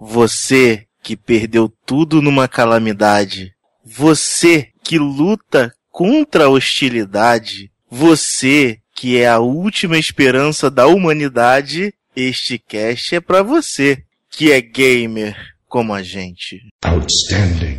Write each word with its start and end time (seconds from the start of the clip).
Você 0.00 0.86
que 1.02 1.16
perdeu 1.16 1.72
tudo 1.84 2.22
numa 2.22 2.48
calamidade. 2.48 3.52
Você 3.84 4.68
que 4.82 4.98
luta 4.98 5.72
contra 5.90 6.44
a 6.44 6.48
hostilidade. 6.48 7.70
Você 7.90 8.78
que 8.94 9.18
é 9.18 9.28
a 9.28 9.38
última 9.38 9.98
esperança 9.98 10.70
da 10.70 10.86
humanidade. 10.86 11.92
Este 12.16 12.58
cast 12.58 13.14
é 13.14 13.20
para 13.20 13.42
você 13.42 14.02
que 14.30 14.50
é 14.50 14.60
gamer 14.60 15.36
como 15.68 15.92
a 15.92 16.02
gente. 16.02 16.60
Outstanding. 16.84 17.78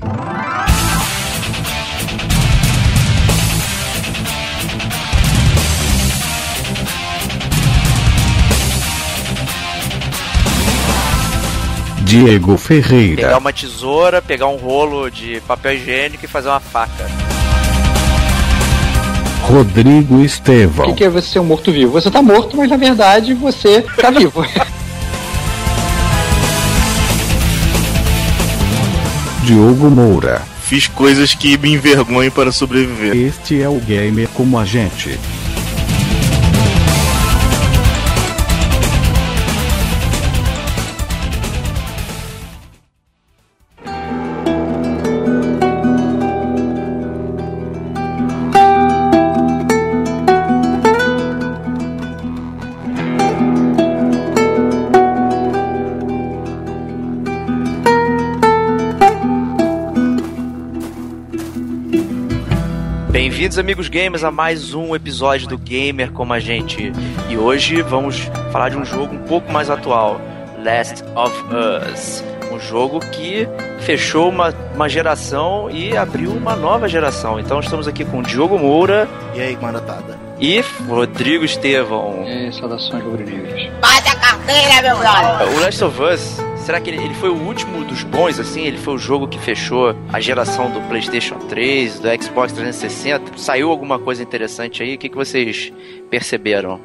Diego 12.05 12.55
Ferreira. 12.55 13.23
Pegar 13.23 13.37
uma 13.39 13.51
tesoura, 13.51 14.21
pegar 14.21 14.45
um 14.47 14.57
rolo 14.57 15.09
de 15.09 15.41
papel 15.47 15.73
higiênico 15.73 16.23
e 16.23 16.27
fazer 16.27 16.49
uma 16.49 16.59
faca. 16.59 17.09
Rodrigo 19.41 20.21
Estevão. 20.21 20.85
O 20.85 20.89
que, 20.89 20.97
que 20.97 21.03
é 21.03 21.09
você 21.09 21.29
ser 21.29 21.39
um 21.39 21.45
morto-vivo? 21.45 21.91
Você 21.93 22.11
tá 22.11 22.21
morto, 22.21 22.55
mas 22.55 22.69
na 22.69 22.77
verdade 22.77 23.33
você 23.33 23.81
tá 23.99 24.11
vivo. 24.11 24.45
Diogo 29.43 29.89
Moura. 29.89 30.43
Fiz 30.61 30.87
coisas 30.87 31.33
que 31.33 31.57
me 31.57 31.73
envergonhem 31.73 32.29
para 32.29 32.51
sobreviver. 32.51 33.15
Este 33.15 33.61
é 33.61 33.69
o 33.69 33.79
Gamer 33.79 34.27
como 34.29 34.59
a 34.59 34.65
gente. 34.65 35.19
Bem-vindos, 63.55 63.59
amigos 63.59 63.87
gamers, 63.87 64.23
a 64.23 64.31
mais 64.31 64.73
um 64.73 64.93
episódio 64.95 65.47
do 65.47 65.57
Gamer 65.57 66.11
como 66.11 66.33
a 66.33 66.39
gente. 66.39 66.91
E 67.29 67.37
hoje 67.37 67.81
vamos 67.81 68.29
falar 68.51 68.69
de 68.69 68.77
um 68.77 68.83
jogo 68.83 69.15
um 69.15 69.19
pouco 69.19 69.49
mais 69.51 69.69
atual, 69.69 70.19
Last 70.61 71.03
of 71.15 71.33
Us. 71.53 72.23
Um 72.51 72.59
jogo 72.59 72.99
que 72.99 73.47
fechou 73.79 74.29
uma, 74.29 74.53
uma 74.73 74.89
geração 74.89 75.69
e 75.69 75.95
abriu 75.95 76.31
uma 76.31 76.55
nova 76.55 76.89
geração. 76.89 77.39
Então 77.39 77.59
estamos 77.59 77.87
aqui 77.87 78.03
com 78.03 78.21
Diogo 78.21 78.59
Moura. 78.59 79.07
E 79.33 79.39
aí, 79.39 79.57
maratada. 79.61 80.19
E 80.39 80.61
Rodrigo 80.89 81.45
Estevão. 81.45 82.25
E 82.27 82.51
saudações 82.51 83.03
rubro-negras. 83.03 83.69
Bate 83.79 84.09
a 84.09 84.15
carteira, 84.15 84.81
meu 84.81 84.97
brother! 84.97 85.55
O 85.55 85.61
Last 85.61 85.83
of 85.83 86.01
Us 86.01 86.44
Será 86.65 86.81
que 86.81 86.89
ele, 86.89 86.97
ele, 86.97 87.13
foi 87.13 87.29
o 87.29 87.37
último 87.37 87.85
dos 87.85 88.01
bons, 88.01 88.39
assim? 88.39 88.63
Ele 88.63 88.79
foi 88.79 88.95
o 88.95 88.97
jogo 88.97 89.27
que 89.27 89.37
fechou 89.37 89.95
a 90.11 90.19
geração 90.19 90.71
do 90.71 90.81
PlayStation 90.89 91.35
3, 91.47 91.99
do 91.99 92.07
Xbox 92.23 92.53
360? 92.53 93.37
Saiu 93.37 93.69
alguma 93.69 93.99
coisa 93.99 94.23
interessante 94.23 94.81
aí? 94.81 94.95
O 94.95 94.97
que, 94.97 95.07
que 95.07 95.15
vocês 95.15 95.71
perceberam? 96.09 96.79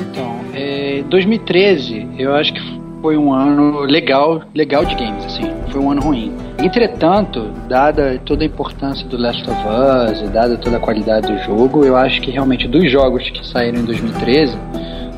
Então, 0.00 0.40
é, 0.54 1.04
2013, 1.10 2.08
eu 2.18 2.34
acho 2.34 2.54
que 2.54 2.60
foi 3.02 3.18
um 3.18 3.30
ano 3.30 3.80
legal, 3.80 4.42
legal 4.54 4.86
de 4.86 4.94
games, 4.94 5.26
assim. 5.26 5.52
Foi 5.70 5.82
um 5.82 5.90
ano 5.90 6.00
ruim. 6.00 6.32
Entretanto, 6.58 7.50
dada 7.68 8.18
toda 8.24 8.42
a 8.42 8.46
importância 8.46 9.06
do 9.06 9.18
Last 9.18 9.42
of 9.50 9.60
Us 9.60 10.30
dada 10.30 10.56
toda 10.56 10.78
a 10.78 10.80
qualidade 10.80 11.30
do 11.30 11.38
jogo, 11.42 11.84
eu 11.84 11.94
acho 11.94 12.22
que 12.22 12.30
realmente 12.30 12.66
dos 12.66 12.90
jogos 12.90 13.28
que 13.28 13.46
saíram 13.46 13.80
em 13.80 13.84
2013 13.84 14.56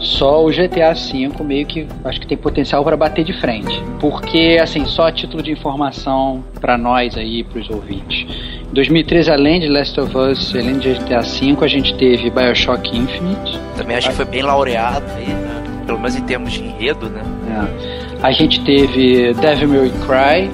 só 0.01 0.45
o 0.45 0.51
GTA 0.51 0.95
V 0.95 1.43
meio 1.45 1.67
que 1.67 1.87
acho 2.05 2.21
que 2.21 2.27
tem 2.27 2.37
potencial 2.37 2.85
para 2.85 2.97
bater 2.97 3.25
de 3.25 3.33
frente. 3.33 3.83
Porque, 4.01 4.59
assim, 4.63 4.85
só 4.87 5.09
a 5.09 5.13
título 5.13 5.43
de 5.43 5.51
informação 5.51 6.45
para 6.61 6.79
nós 6.79 7.17
aí, 7.17 7.43
para 7.45 7.61
os 7.61 7.69
ouvintes. 7.71 8.27
Em 8.71 8.75
2013, 8.75 9.31
além 9.31 9.61
de 9.61 9.69
Last 9.69 9.99
of 10.01 10.17
Us, 10.17 10.55
além 10.55 10.79
de 10.79 10.95
GTA 10.95 11.21
V, 11.21 11.57
a 11.61 11.69
gente 11.69 11.95
teve 11.95 12.31
Bioshock 12.31 12.97
Infinite. 12.97 13.59
Também 13.77 13.97
acho 13.97 14.11
que 14.11 14.15
foi 14.15 14.25
bem 14.25 14.43
laureado 14.43 15.07
aí, 15.17 15.27
né? 15.27 15.63
Pelo 15.87 15.99
menos 15.99 16.17
em 16.17 16.23
termos 16.23 16.53
de 16.53 16.63
enredo, 16.63 17.09
né? 17.09 17.23
É. 17.51 18.27
A 18.27 18.33
gente 18.33 18.61
teve 18.65 19.33
Devil 19.35 19.69
May 19.69 19.91
Cry, 19.91 20.51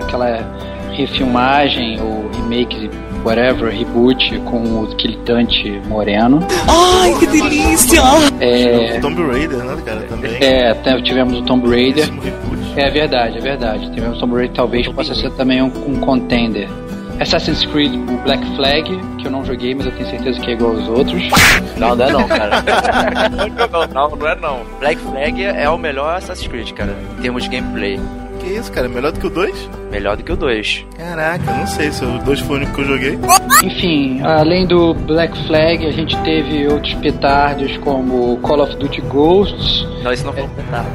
aquela 0.00 0.56
refilmagem 0.92 2.00
ou 2.00 2.30
remake 2.30 2.90
whatever, 3.24 3.70
reboot 3.70 4.38
com 4.40 4.88
aquele 4.90 5.16
Dante 5.18 5.80
Moreno. 5.86 6.40
Ai, 6.68 7.14
que 7.18 7.26
delícia! 7.26 8.00
É, 8.40 8.98
Tomb 9.00 9.22
Raider, 9.22 9.58
né, 9.58 9.76
cara, 9.84 10.00
também. 10.02 10.36
É, 10.40 10.74
tivemos 11.02 11.38
o 11.38 11.42
Tomb 11.42 11.68
Raider. 11.68 12.08
É 12.76 12.90
verdade, 12.90 13.38
é 13.38 13.40
verdade. 13.40 13.90
Tivemos 13.92 14.18
o 14.18 14.20
Tomb 14.20 14.34
Raider, 14.36 14.54
talvez 14.54 14.88
possa 14.88 15.14
ser 15.14 15.30
também 15.32 15.62
um, 15.62 15.72
um 15.86 16.00
contender. 16.00 16.68
Assassin's 17.20 17.64
Creed 17.66 17.92
Black 18.22 18.44
Flag, 18.54 18.84
que 19.18 19.26
eu 19.26 19.30
não 19.30 19.44
joguei, 19.44 19.74
mas 19.74 19.86
eu 19.86 19.92
tenho 19.92 20.08
certeza 20.08 20.40
que 20.40 20.50
é 20.50 20.54
igual 20.54 20.76
aos 20.76 20.88
outros. 20.88 21.20
Não, 21.76 21.96
não 21.96 22.04
é 22.04 22.12
não, 22.12 22.28
cara. 22.28 22.62
não, 23.32 24.08
não, 24.08 24.16
não 24.16 24.28
é 24.28 24.36
não. 24.36 24.60
Black 24.78 25.00
Flag 25.02 25.42
é 25.42 25.68
o 25.68 25.76
melhor 25.76 26.16
Assassin's 26.16 26.46
Creed, 26.46 26.72
cara, 26.72 26.96
em 27.18 27.22
termos 27.22 27.42
de 27.42 27.50
gameplay. 27.50 27.98
Que 28.40 28.46
isso, 28.46 28.70
cara? 28.72 28.88
Melhor 28.88 29.12
do 29.12 29.20
que 29.20 29.26
o 29.26 29.30
2? 29.30 29.70
Melhor 29.90 30.16
do 30.16 30.22
que 30.22 30.32
o 30.32 30.36
2. 30.36 30.86
Caraca, 30.96 31.52
não 31.52 31.66
sei 31.66 31.90
se 31.90 32.04
o 32.04 32.18
2 32.18 32.40
foi 32.40 32.56
o 32.56 32.58
único 32.60 32.74
que 32.74 32.80
eu 32.80 32.84
joguei. 32.84 33.18
Enfim, 33.64 34.20
além 34.22 34.66
do 34.66 34.94
Black 34.94 35.36
Flag, 35.46 35.86
a 35.86 35.90
gente 35.90 36.16
teve 36.18 36.68
outros 36.68 36.94
petardos 36.94 37.76
como 37.78 38.36
Call 38.38 38.60
of 38.62 38.76
Duty 38.76 39.00
Ghosts. 39.02 39.86
Não, 40.02 40.12
isso 40.12 40.24
não 40.24 40.32
foi 40.32 40.42
um 40.44 40.48
petardo. 40.48 40.90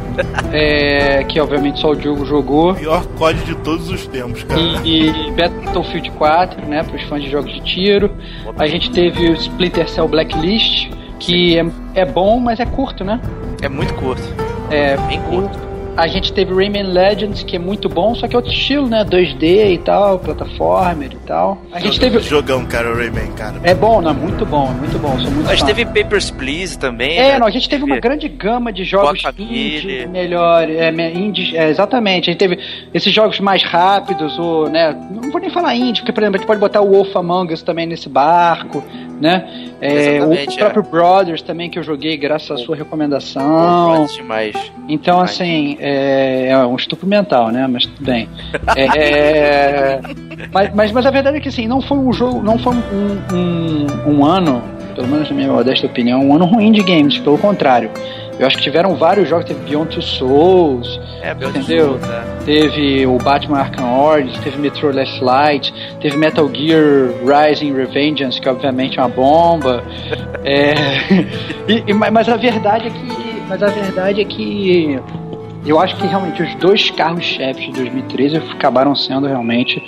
é, 0.53 1.23
que 1.25 1.39
obviamente 1.39 1.79
só 1.79 1.91
o 1.91 1.95
Diogo 1.95 2.25
jogou. 2.25 2.71
O 2.71 2.75
pior 2.75 3.05
código 3.17 3.45
de 3.45 3.55
todos 3.55 3.89
os 3.89 4.07
tempos, 4.07 4.43
cara. 4.43 4.61
E, 4.83 5.09
e 5.09 5.31
Battlefield 5.31 6.11
4, 6.11 6.65
né, 6.67 6.83
para 6.83 6.95
os 6.95 7.03
fãs 7.03 7.21
de 7.21 7.29
jogos 7.29 7.51
de 7.53 7.61
tiro. 7.61 8.11
A 8.57 8.67
gente 8.67 8.91
teve 8.91 9.29
o 9.29 9.33
Splinter 9.33 9.89
Cell 9.89 10.07
Blacklist, 10.07 10.89
que 11.19 11.57
é, 11.57 11.65
é 11.95 12.05
bom, 12.05 12.39
mas 12.39 12.59
é 12.59 12.65
curto, 12.65 13.03
né? 13.03 13.19
É 13.61 13.67
muito 13.67 13.93
curto. 13.95 14.23
É, 14.69 14.95
bem 15.07 15.19
curto. 15.23 15.72
A 15.95 16.07
gente 16.07 16.33
teve 16.33 16.53
Rayman 16.53 16.91
Legends, 16.91 17.43
que 17.43 17.55
é 17.55 17.59
muito 17.59 17.87
bom, 17.87 18.15
só 18.15 18.27
que 18.27 18.35
é 18.35 18.37
outro 18.37 18.51
estilo, 18.51 18.87
né? 18.87 19.05
2D 19.05 19.73
e 19.73 19.77
tal, 19.77 20.17
plataforma 20.17 21.05
e 21.05 21.09
tal. 21.09 21.61
A 21.71 21.79
gente 21.79 21.99
teve. 21.99 22.19
Jogão, 22.19 22.65
cara, 22.65 22.91
o 22.91 22.95
Rayman, 22.95 23.31
cara. 23.33 23.59
É 23.63 23.75
bom, 23.75 24.01
não? 24.01 24.13
Muito 24.13 24.43
bom, 24.43 24.67
muito 24.69 24.97
bom. 24.97 25.19
Sou 25.19 25.29
muito 25.29 25.49
a 25.49 25.55
gente 25.55 25.65
teve 25.65 25.85
Papers, 25.85 26.31
Please 26.31 26.79
também. 26.79 27.17
É, 27.17 27.33
né? 27.33 27.39
não, 27.39 27.45
a 27.45 27.51
gente 27.51 27.69
teve 27.69 27.83
uma 27.83 27.99
grande 27.99 28.27
gama 28.27 28.73
de 28.73 28.83
jogos 28.83 29.21
indie, 29.37 30.07
melhor, 30.07 30.67
é, 30.67 30.89
indie, 30.89 31.55
é, 31.55 31.69
exatamente. 31.69 32.29
A 32.29 32.33
gente 32.33 32.39
teve 32.39 32.59
esses 32.91 33.13
jogos 33.13 33.39
mais 33.39 33.63
rápidos, 33.63 34.37
ou, 34.39 34.69
né? 34.69 34.97
Não 35.11 35.31
vou 35.31 35.39
nem 35.39 35.51
falar 35.51 35.75
indie, 35.75 36.01
porque, 36.01 36.11
por 36.11 36.23
exemplo, 36.23 36.37
a 36.37 36.39
gente 36.39 36.47
pode 36.47 36.59
botar 36.59 36.81
o 36.81 36.89
Wolf 36.89 37.15
Among 37.15 37.53
Us 37.53 37.61
também 37.61 37.85
nesse 37.85 38.09
barco, 38.09 38.83
né? 39.21 39.69
É, 39.79 40.23
o 40.23 40.33
é. 40.33 40.45
próprio 40.45 40.83
Brothers 40.83 41.41
também 41.41 41.69
que 41.69 41.77
eu 41.77 41.83
joguei 41.83 42.15
graças 42.17 42.51
à 42.51 42.57
sua 42.57 42.75
recomendação. 42.75 44.05
demais. 44.05 44.55
Então, 44.87 45.17
demais. 45.17 45.31
assim, 45.31 45.77
é, 45.85 46.47
é, 46.47 46.57
um 46.65 46.77
estupro 46.77 47.05
mental, 47.05 47.51
né? 47.51 47.67
Mas 47.67 47.85
tudo 47.85 48.05
bem. 48.05 48.29
é, 48.77 49.99
mas, 50.53 50.73
mas, 50.73 50.91
mas, 50.93 51.05
a 51.05 51.11
verdade 51.11 51.37
é 51.37 51.39
que 51.41 51.49
assim, 51.49 51.67
não 51.67 51.81
foi 51.81 51.97
um 51.97 52.13
jogo, 52.13 52.41
não 52.41 52.57
foi 52.57 52.73
um, 52.73 53.35
um, 53.35 54.11
um 54.13 54.25
ano, 54.25 54.63
pelo 54.95 55.09
menos 55.09 55.29
na 55.29 55.35
minha 55.35 55.49
modesta 55.49 55.85
opinião, 55.85 56.21
um 56.21 56.33
ano 56.33 56.45
ruim 56.45 56.71
de 56.71 56.81
games, 56.81 57.19
pelo 57.19 57.37
contrário. 57.37 57.91
Eu 58.39 58.47
acho 58.47 58.57
que 58.57 58.63
tiveram 58.63 58.95
vários 58.95 59.27
jogos, 59.27 59.45
teve 59.45 59.59
Beyond 59.69 59.93
Two 59.93 60.01
Souls, 60.01 60.99
é, 61.21 61.31
entendeu? 61.31 61.99
Souls, 61.99 62.09
é. 62.09 62.45
Teve 62.45 63.05
o 63.05 63.17
Batman 63.17 63.59
Arkham 63.59 63.99
Origins, 63.99 64.39
teve 64.39 64.57
Metro 64.57 64.95
Last 64.95 65.21
Light, 65.21 65.73
teve 65.99 66.15
Metal 66.15 66.49
Gear 66.51 67.11
Rising 67.25 67.73
Revengeance, 67.73 68.39
que 68.39 68.47
obviamente 68.47 68.97
é 68.97 69.01
uma 69.01 69.09
bomba. 69.09 69.83
é, 70.45 70.73
e, 71.67 71.83
e, 71.87 71.93
mas 71.93 72.27
a 72.29 72.37
verdade 72.37 72.87
é 72.87 72.89
que, 72.89 73.43
mas 73.49 73.61
a 73.61 73.67
verdade 73.67 74.21
é 74.21 74.25
que 74.25 74.99
eu 75.65 75.79
acho 75.79 75.95
que 75.97 76.05
realmente 76.05 76.43
os 76.43 76.53
dois 76.55 76.89
carros-chefes 76.91 77.65
de 77.65 77.71
2013 77.71 78.37
acabaram 78.37 78.95
sendo 78.95 79.27
realmente 79.27 79.81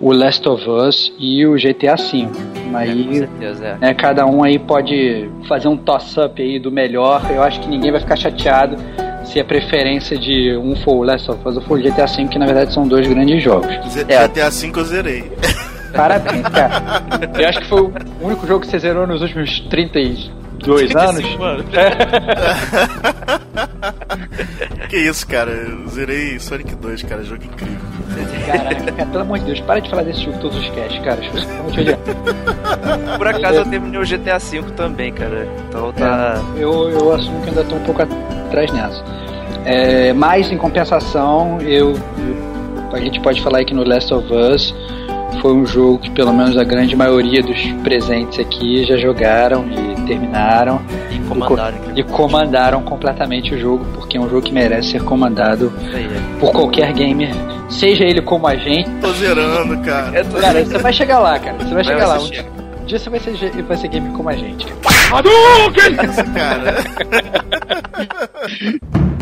o 0.00 0.12
Last 0.12 0.48
of 0.48 0.68
Us 0.68 1.12
e 1.18 1.46
o 1.46 1.54
GTA 1.54 1.96
V. 1.96 2.26
Aí, 2.74 3.02
é, 3.02 3.04
com 3.04 3.12
certeza, 3.12 3.66
é. 3.66 3.78
Né, 3.78 3.94
cada 3.94 4.26
um 4.26 4.42
aí 4.42 4.58
pode 4.58 5.30
fazer 5.46 5.68
um 5.68 5.76
toss-up 5.76 6.40
aí 6.40 6.58
do 6.58 6.72
melhor. 6.72 7.22
Eu 7.30 7.42
acho 7.42 7.60
que 7.60 7.68
ninguém 7.68 7.90
vai 7.90 8.00
ficar 8.00 8.16
chateado 8.16 8.76
se 9.24 9.38
a 9.38 9.44
preferência 9.44 10.16
de 10.16 10.56
um 10.56 10.74
for 10.76 10.96
o 10.96 11.02
Last 11.02 11.30
of 11.30 11.46
Us 11.46 11.56
ou 11.56 11.62
for 11.62 11.78
o 11.78 11.82
GTA 11.82 12.06
V, 12.06 12.28
que 12.28 12.38
na 12.38 12.46
verdade 12.46 12.72
são 12.72 12.88
dois 12.88 13.06
grandes 13.06 13.42
jogos. 13.42 13.68
Z 13.90 14.06
é. 14.08 14.26
GTA 14.26 14.48
V 14.50 14.72
eu 14.74 14.84
zerei. 14.84 15.30
Parabéns, 15.94 16.48
cara. 16.48 17.02
Eu 17.36 17.48
acho 17.48 17.60
que 17.60 17.66
foi 17.66 17.82
o 17.82 17.92
único 18.20 18.46
jogo 18.46 18.60
que 18.60 18.68
você 18.68 18.78
zerou 18.78 19.08
nos 19.08 19.22
últimos 19.22 19.58
32 19.68 20.94
anos. 20.94 21.24
anos. 21.40 21.66
Que 24.90 24.96
isso, 24.96 25.24
cara. 25.26 25.50
Eu 25.52 25.86
zerei 25.88 26.38
Sonic 26.40 26.74
2, 26.74 27.02
cara. 27.04 27.22
Jogo 27.22 27.44
incrível. 27.44 27.78
Caraca, 28.46 28.92
cara, 28.92 29.06
pelo 29.06 29.22
amor 29.22 29.38
de 29.38 29.44
Deus, 29.46 29.60
para 29.60 29.80
de 29.80 29.88
falar 29.88 30.02
desse 30.02 30.22
jogo 30.24 30.38
todos 30.40 30.58
os 30.58 30.68
casts, 30.70 31.00
cara. 31.04 31.20
Por 33.16 33.26
acaso 33.28 33.58
eu 33.58 33.64
terminei 33.66 34.00
o 34.00 34.04
GTA 34.04 34.38
V 34.38 34.62
também, 34.76 35.12
cara. 35.12 35.46
Então 35.68 35.92
tá. 35.92 36.42
É, 36.56 36.62
eu, 36.64 36.90
eu 36.90 37.12
assumo 37.12 37.40
que 37.42 37.50
ainda 37.50 37.62
tô 37.64 37.76
um 37.76 37.80
pouco 37.80 38.02
atrás 38.02 38.70
nessa. 38.72 39.02
É, 39.64 40.12
mas, 40.12 40.50
em 40.50 40.56
compensação, 40.58 41.60
eu, 41.60 41.92
eu- 41.92 42.50
a 42.92 42.98
gente 42.98 43.20
pode 43.20 43.40
falar 43.42 43.58
aí 43.58 43.64
que 43.64 43.74
no 43.74 43.84
Last 43.84 44.12
of 44.12 44.26
Us 44.32 44.74
foi 45.40 45.52
um 45.52 45.64
jogo 45.64 45.98
que 45.98 46.10
pelo 46.10 46.32
menos 46.32 46.56
a 46.58 46.64
grande 46.64 46.96
maioria 46.96 47.40
dos 47.42 47.60
presentes 47.84 48.40
aqui 48.40 48.84
já 48.84 48.96
jogaram 48.96 49.64
e 49.70 49.89
terminaram 50.10 50.80
E 51.08 51.18
comandaram. 51.20 51.76
e 51.94 52.02
comandaram 52.02 52.82
completamente 52.82 53.54
o 53.54 53.58
jogo, 53.60 53.84
porque 53.94 54.16
é 54.16 54.20
um 54.20 54.28
jogo 54.28 54.42
que 54.42 54.52
merece 54.52 54.90
ser 54.90 55.04
comandado 55.04 55.72
aí. 55.94 56.08
por 56.40 56.50
qualquer 56.50 56.92
gamer, 56.92 57.30
seja 57.68 58.02
ele 58.04 58.20
como 58.20 58.48
a 58.48 58.56
gente. 58.56 58.90
Tô 59.00 59.12
zerando, 59.12 59.78
cara. 59.84 60.18
É 60.18 60.24
Cara, 60.24 60.64
você 60.64 60.78
vai 60.78 60.92
chegar 60.92 61.20
lá, 61.20 61.38
cara. 61.38 61.56
Você 61.58 61.72
vai 61.74 61.84
chegar 61.84 62.06
lá. 62.08 62.18
Um 62.18 62.84
dia 62.86 62.98
você 62.98 63.08
vai 63.08 63.20
ser, 63.20 63.62
vai 63.62 63.76
ser 63.76 63.86
gamer 63.88 64.10
como 64.12 64.28
a 64.28 64.34
gente. 64.34 64.66
Que 64.66 64.72
isso, 64.72 66.24
cara? 66.34 66.74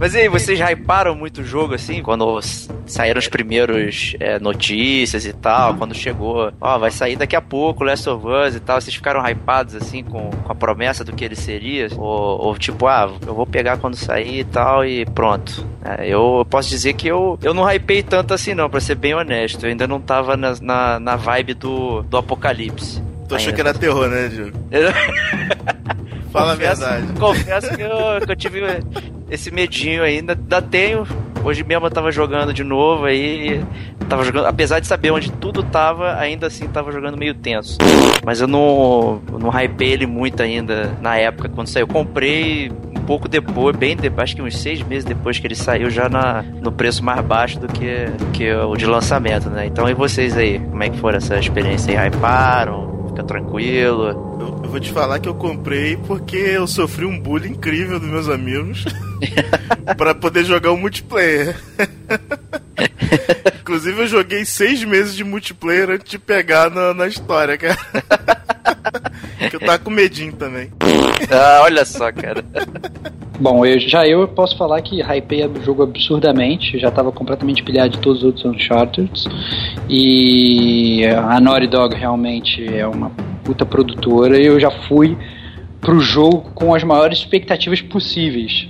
Mas 0.00 0.14
e 0.14 0.20
aí, 0.20 0.28
vocês 0.30 0.58
hyparam 0.58 1.14
muito 1.14 1.42
o 1.42 1.44
jogo 1.44 1.74
assim? 1.74 2.02
Quando 2.02 2.40
saíram 2.86 3.18
os 3.18 3.28
primeiros 3.28 4.16
é, 4.18 4.38
notícias 4.38 5.26
e 5.26 5.32
tal, 5.34 5.74
quando 5.74 5.94
chegou, 5.94 6.50
ó, 6.58 6.78
vai 6.78 6.90
sair 6.90 7.16
daqui 7.16 7.36
a 7.36 7.40
pouco 7.42 7.84
Last 7.84 8.08
of 8.08 8.26
Us 8.26 8.54
e 8.54 8.60
tal, 8.60 8.80
vocês 8.80 8.94
ficaram 8.94 9.20
hypados 9.28 9.74
assim 9.74 10.02
com, 10.02 10.30
com 10.30 10.50
a 10.50 10.54
promessa 10.54 11.04
do 11.04 11.12
que 11.12 11.22
ele 11.22 11.36
seria? 11.36 11.86
Ou, 11.98 12.46
ou 12.46 12.56
tipo, 12.56 12.86
ah, 12.86 13.12
eu 13.26 13.34
vou 13.34 13.46
pegar 13.46 13.76
quando 13.76 13.94
sair 13.94 14.38
e 14.38 14.44
tal 14.44 14.86
e 14.86 15.04
pronto. 15.04 15.66
É, 15.84 16.08
eu 16.08 16.46
posso 16.48 16.70
dizer 16.70 16.94
que 16.94 17.06
eu, 17.06 17.38
eu 17.42 17.52
não 17.52 17.70
hypei 17.70 18.02
tanto 18.02 18.32
assim 18.32 18.54
não, 18.54 18.70
pra 18.70 18.80
ser 18.80 18.94
bem 18.94 19.12
honesto. 19.12 19.66
Eu 19.66 19.68
ainda 19.68 19.86
não 19.86 20.00
tava 20.00 20.34
na, 20.34 20.54
na, 20.62 20.98
na 20.98 21.16
vibe 21.16 21.52
do, 21.52 22.00
do 22.04 22.16
apocalipse. 22.16 23.02
Tu 23.28 23.34
achou 23.34 23.50
Ainda. 23.50 23.52
que 23.52 23.60
era 23.68 23.78
terror, 23.78 24.08
né, 24.08 24.28
Diogo? 24.28 24.58
Fala 26.32 26.52
confesso, 26.52 26.84
a 26.84 26.88
verdade. 26.88 27.20
Confesso 27.20 27.76
que 27.76 27.82
eu, 27.82 28.26
que 28.26 28.32
eu 28.32 28.36
tive 28.36 28.60
esse 29.30 29.50
medinho 29.50 30.02
ainda. 30.02 30.32
Ainda 30.32 30.62
tenho. 30.62 31.06
Hoje 31.42 31.64
mesmo 31.64 31.86
eu 31.86 31.90
tava 31.90 32.12
jogando 32.12 32.52
de 32.52 32.62
novo 32.62 33.06
aí. 33.06 33.64
Tava 34.08 34.24
jogando, 34.24 34.46
apesar 34.46 34.80
de 34.80 34.86
saber 34.86 35.10
onde 35.12 35.30
tudo 35.30 35.62
tava, 35.62 36.16
ainda 36.16 36.48
assim 36.48 36.66
tava 36.66 36.90
jogando 36.90 37.16
meio 37.16 37.32
tenso. 37.32 37.78
Mas 38.24 38.40
eu 38.40 38.48
não, 38.48 39.22
não 39.38 39.48
hypei 39.48 39.92
ele 39.92 40.06
muito 40.06 40.42
ainda 40.42 40.96
na 41.00 41.16
época 41.16 41.48
quando 41.48 41.68
saiu. 41.68 41.84
Eu 41.84 41.88
comprei 41.88 42.70
um 42.70 43.00
pouco 43.06 43.28
depois, 43.28 43.76
bem 43.76 43.96
depois, 43.96 44.24
acho 44.24 44.36
que 44.36 44.42
uns 44.42 44.58
seis 44.58 44.82
meses 44.82 45.04
depois 45.04 45.38
que 45.38 45.46
ele 45.46 45.54
saiu, 45.54 45.88
já 45.90 46.08
na, 46.08 46.42
no 46.42 46.72
preço 46.72 47.04
mais 47.04 47.24
baixo 47.24 47.58
do 47.60 47.68
que, 47.68 48.06
que 48.32 48.52
o 48.52 48.76
de 48.76 48.84
lançamento, 48.84 49.48
né? 49.48 49.66
Então 49.66 49.88
e 49.88 49.94
vocês 49.94 50.36
aí? 50.36 50.58
Como 50.58 50.82
é 50.82 50.90
que 50.90 50.98
foi 50.98 51.14
essa 51.14 51.38
experiência? 51.38 51.98
Hyparam? 52.00 52.99
Fica 53.20 53.24
tranquilo? 53.24 54.08
Eu, 54.08 54.60
eu 54.64 54.70
vou 54.70 54.80
te 54.80 54.90
falar 54.92 55.18
que 55.18 55.28
eu 55.28 55.34
comprei 55.34 55.96
porque 55.96 56.36
eu 56.36 56.66
sofri 56.66 57.04
um 57.04 57.18
bullying 57.18 57.50
incrível 57.50 58.00
dos 58.00 58.08
meus 58.08 58.28
amigos 58.28 58.84
pra 59.96 60.14
poder 60.14 60.44
jogar 60.44 60.72
o 60.72 60.76
multiplayer. 60.76 61.56
Inclusive 63.60 64.02
eu 64.02 64.06
joguei 64.06 64.44
seis 64.44 64.82
meses 64.84 65.14
de 65.14 65.22
multiplayer 65.22 65.90
antes 65.90 66.10
de 66.10 66.18
pegar 66.18 66.70
na, 66.70 66.94
na 66.94 67.06
história, 67.06 67.58
cara. 67.58 67.78
que 69.50 69.56
eu 69.56 69.60
tava 69.60 69.78
com 69.78 69.90
medinho 69.90 70.32
também. 70.32 70.70
Ah, 71.30 71.60
olha 71.62 71.84
só, 71.84 72.10
cara. 72.12 72.44
Bom, 73.38 73.64
eu, 73.64 73.80
já 73.80 74.06
eu 74.06 74.28
posso 74.28 74.56
falar 74.56 74.82
que 74.82 75.00
hypei 75.00 75.46
o 75.46 75.62
jogo 75.62 75.82
absurdamente, 75.82 76.78
já 76.78 76.88
estava 76.88 77.10
completamente 77.10 77.62
pilhado 77.62 77.90
de 77.90 77.98
todos 77.98 78.18
os 78.18 78.24
outros 78.24 78.44
Uncharted. 78.44 79.10
E 79.88 81.06
a 81.06 81.40
Naughty 81.40 81.66
Dog 81.66 81.94
realmente 81.94 82.66
é 82.74 82.86
uma 82.86 83.10
puta 83.42 83.64
produtora 83.64 84.38
e 84.38 84.44
eu 84.44 84.60
já 84.60 84.70
fui 84.70 85.16
pro 85.80 86.00
jogo 86.00 86.50
com 86.54 86.74
as 86.74 86.84
maiores 86.84 87.18
expectativas 87.18 87.80
possíveis. 87.80 88.68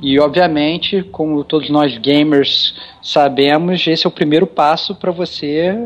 E 0.00 0.18
obviamente, 0.18 1.02
como 1.02 1.44
todos 1.44 1.68
nós 1.68 1.96
gamers 1.98 2.74
sabemos, 3.02 3.86
esse 3.86 4.06
é 4.06 4.08
o 4.08 4.12
primeiro 4.12 4.46
passo 4.46 4.94
para 4.94 5.10
você 5.10 5.76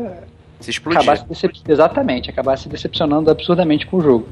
Se 0.61 0.69
explodir. 0.69 0.99
acabar 0.99 1.17
se 1.17 1.27
decep... 1.27 1.53
exatamente, 1.67 2.29
acabar 2.29 2.57
se 2.57 2.69
decepcionando 2.69 3.29
absurdamente 3.29 3.85
com 3.85 3.97
o 3.97 4.01
jogo, 4.01 4.27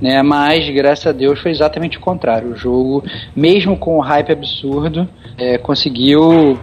né? 0.00 0.22
Mas 0.22 0.68
graças 0.70 1.06
a 1.06 1.12
Deus 1.12 1.40
foi 1.40 1.50
exatamente 1.50 1.96
o 1.96 2.00
contrário. 2.00 2.52
O 2.52 2.56
jogo, 2.56 3.04
mesmo 3.34 3.76
com 3.76 3.96
o 3.96 4.00
hype 4.00 4.32
absurdo, 4.32 5.08
é, 5.38 5.56
conseguiu 5.56 6.58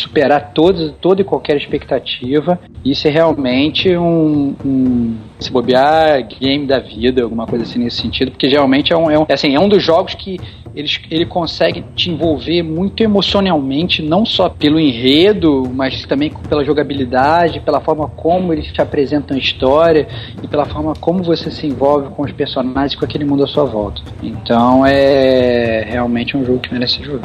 superar 0.00 0.52
toda, 0.52 0.90
toda 1.00 1.20
e 1.20 1.24
qualquer 1.24 1.56
expectativa. 1.56 2.58
Isso 2.84 3.08
é 3.08 3.10
realmente 3.10 3.96
um, 3.96 4.54
um 4.64 5.16
se 5.38 5.50
bobear 5.50 6.26
game 6.40 6.66
da 6.66 6.78
vida, 6.78 7.22
alguma 7.22 7.46
coisa 7.46 7.64
assim 7.64 7.78
nesse 7.78 8.00
sentido, 8.00 8.30
porque 8.30 8.48
geralmente 8.48 8.92
é 8.92 8.96
um, 8.96 9.10
é 9.10 9.18
um, 9.18 9.26
assim, 9.28 9.54
é 9.54 9.60
um 9.60 9.68
dos 9.68 9.82
jogos 9.82 10.14
que 10.14 10.38
eles, 10.76 11.00
ele 11.10 11.24
consegue 11.24 11.82
te 11.94 12.10
envolver 12.10 12.62
muito 12.62 13.02
emocionalmente, 13.02 14.02
não 14.02 14.26
só 14.26 14.50
pelo 14.50 14.78
enredo, 14.78 15.64
mas 15.74 16.04
também 16.04 16.30
pela 16.48 16.62
jogabilidade, 16.62 17.60
pela 17.60 17.80
forma 17.80 18.08
como 18.08 18.52
eles 18.52 18.66
te 18.66 18.82
apresentam 18.82 19.36
a 19.36 19.40
história 19.40 20.06
e 20.42 20.46
pela 20.46 20.66
forma 20.66 20.92
como 21.00 21.22
você 21.22 21.50
se 21.50 21.66
envolve 21.66 22.10
com 22.10 22.22
os 22.22 22.32
personagens 22.32 22.92
e 22.92 22.96
com 22.98 23.06
aquele 23.06 23.24
mundo 23.24 23.44
à 23.44 23.46
sua 23.46 23.64
volta. 23.64 24.02
Então 24.22 24.84
é 24.84 25.82
realmente 25.88 26.36
um 26.36 26.44
jogo 26.44 26.58
que 26.58 26.72
merece 26.72 26.98
ser 26.98 27.20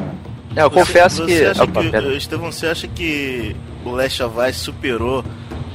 É, 0.55 0.63
eu 0.63 0.71
confesso 0.71 1.23
você 1.23 1.39
que. 1.39 1.45
Acha 1.45 1.63
Opa, 1.63 1.81
que 1.83 1.89
pera. 1.89 2.13
Estevão, 2.13 2.51
você 2.51 2.67
acha 2.67 2.87
que 2.87 3.55
o 3.85 3.91
Last 3.91 4.21
of 4.23 4.37
Us 4.39 4.55
superou 4.57 5.23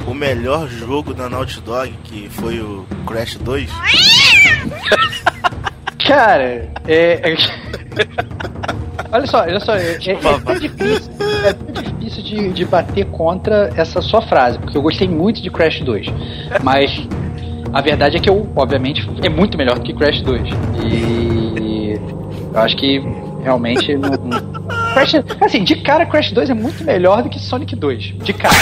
o 0.06 0.14
melhor 0.14 0.68
jogo 0.68 1.12
da 1.14 1.28
Naughty 1.28 1.60
Dog, 1.60 1.92
que 2.04 2.28
foi 2.30 2.60
o 2.60 2.86
Crash 3.06 3.36
2? 3.36 3.70
Cara, 6.06 6.68
é. 6.86 7.32
é- 7.32 7.36
olha 9.10 9.26
só, 9.26 9.40
olha 9.40 9.60
só, 9.60 9.74
é, 9.74 9.96
é, 9.96 10.12
é 10.12 10.16
tão 10.16 10.54
difícil, 10.58 11.12
é 11.44 11.52
tão 11.52 11.82
difícil 11.82 12.22
de, 12.22 12.52
de 12.52 12.64
bater 12.64 13.06
contra 13.06 13.70
essa 13.76 14.00
sua 14.00 14.22
frase, 14.22 14.58
porque 14.58 14.76
eu 14.76 14.82
gostei 14.82 15.08
muito 15.08 15.42
de 15.42 15.50
Crash 15.50 15.80
2. 15.80 16.06
Mas 16.62 16.90
a 17.72 17.80
verdade 17.80 18.18
é 18.18 18.20
que 18.20 18.30
eu, 18.30 18.48
obviamente, 18.54 19.08
é 19.24 19.28
muito 19.28 19.58
melhor 19.58 19.78
do 19.78 19.84
que 19.84 19.92
Crash 19.92 20.20
2. 20.22 20.42
E 20.84 21.98
eu 22.54 22.60
acho 22.60 22.76
que 22.76 23.00
realmente 23.46 23.94
não. 23.96 24.10
Crash, 24.92 25.14
assim, 25.40 25.62
de 25.62 25.76
cara, 25.76 26.04
Crash 26.04 26.32
2 26.32 26.50
é 26.50 26.54
muito 26.54 26.82
melhor 26.82 27.22
do 27.22 27.28
que 27.28 27.38
Sonic 27.38 27.76
2. 27.76 28.02
De 28.18 28.32
cara. 28.32 28.54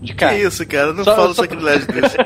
De 0.00 0.12
Que 0.12 0.14
cara. 0.14 0.38
isso, 0.38 0.64
cara? 0.66 0.92
Não 0.92 1.02
Só- 1.02 1.16
fala 1.16 1.34
só- 1.34 1.42
sacrilégio 1.42 1.86
desse. 1.88 2.16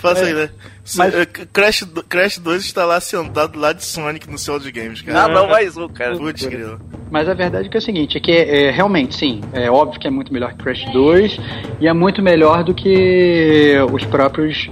Fala 0.00 0.14
sacrilégio. 0.16 0.54
Mas- 0.96 1.14
Eh, 1.14 1.26
Crash, 1.52 1.84
Crash 2.08 2.38
2 2.38 2.64
está 2.64 2.84
lá 2.86 2.98
sentado 3.00 3.58
lá 3.58 3.72
de 3.74 3.84
Sonic 3.84 4.30
no 4.30 4.38
céu 4.38 4.58
de 4.58 4.72
games, 4.72 5.02
Ah, 5.08 5.12
cara. 5.12 5.34
não, 5.34 5.48
mais 5.48 5.76
um, 5.76 5.86
cara. 5.88 6.16
Putz, 6.16 6.46
grilo. 6.46 6.80
Mas 7.10 7.28
a 7.28 7.34
verdade 7.34 7.66
é 7.66 7.70
que 7.70 7.76
é 7.76 7.80
o 7.80 7.82
seguinte, 7.82 8.16
é 8.16 8.20
que 8.20 8.32
é, 8.32 8.70
realmente, 8.70 9.14
sim, 9.14 9.40
é 9.52 9.70
óbvio 9.70 10.00
que 10.00 10.06
é 10.06 10.10
muito 10.10 10.32
melhor 10.32 10.52
que 10.54 10.62
Crash 10.64 10.84
2 10.92 11.38
e 11.80 11.86
é 11.86 11.92
muito 11.92 12.22
melhor 12.22 12.64
do 12.64 12.72
que 12.74 13.76
os 13.92 14.04
próprios. 14.06 14.68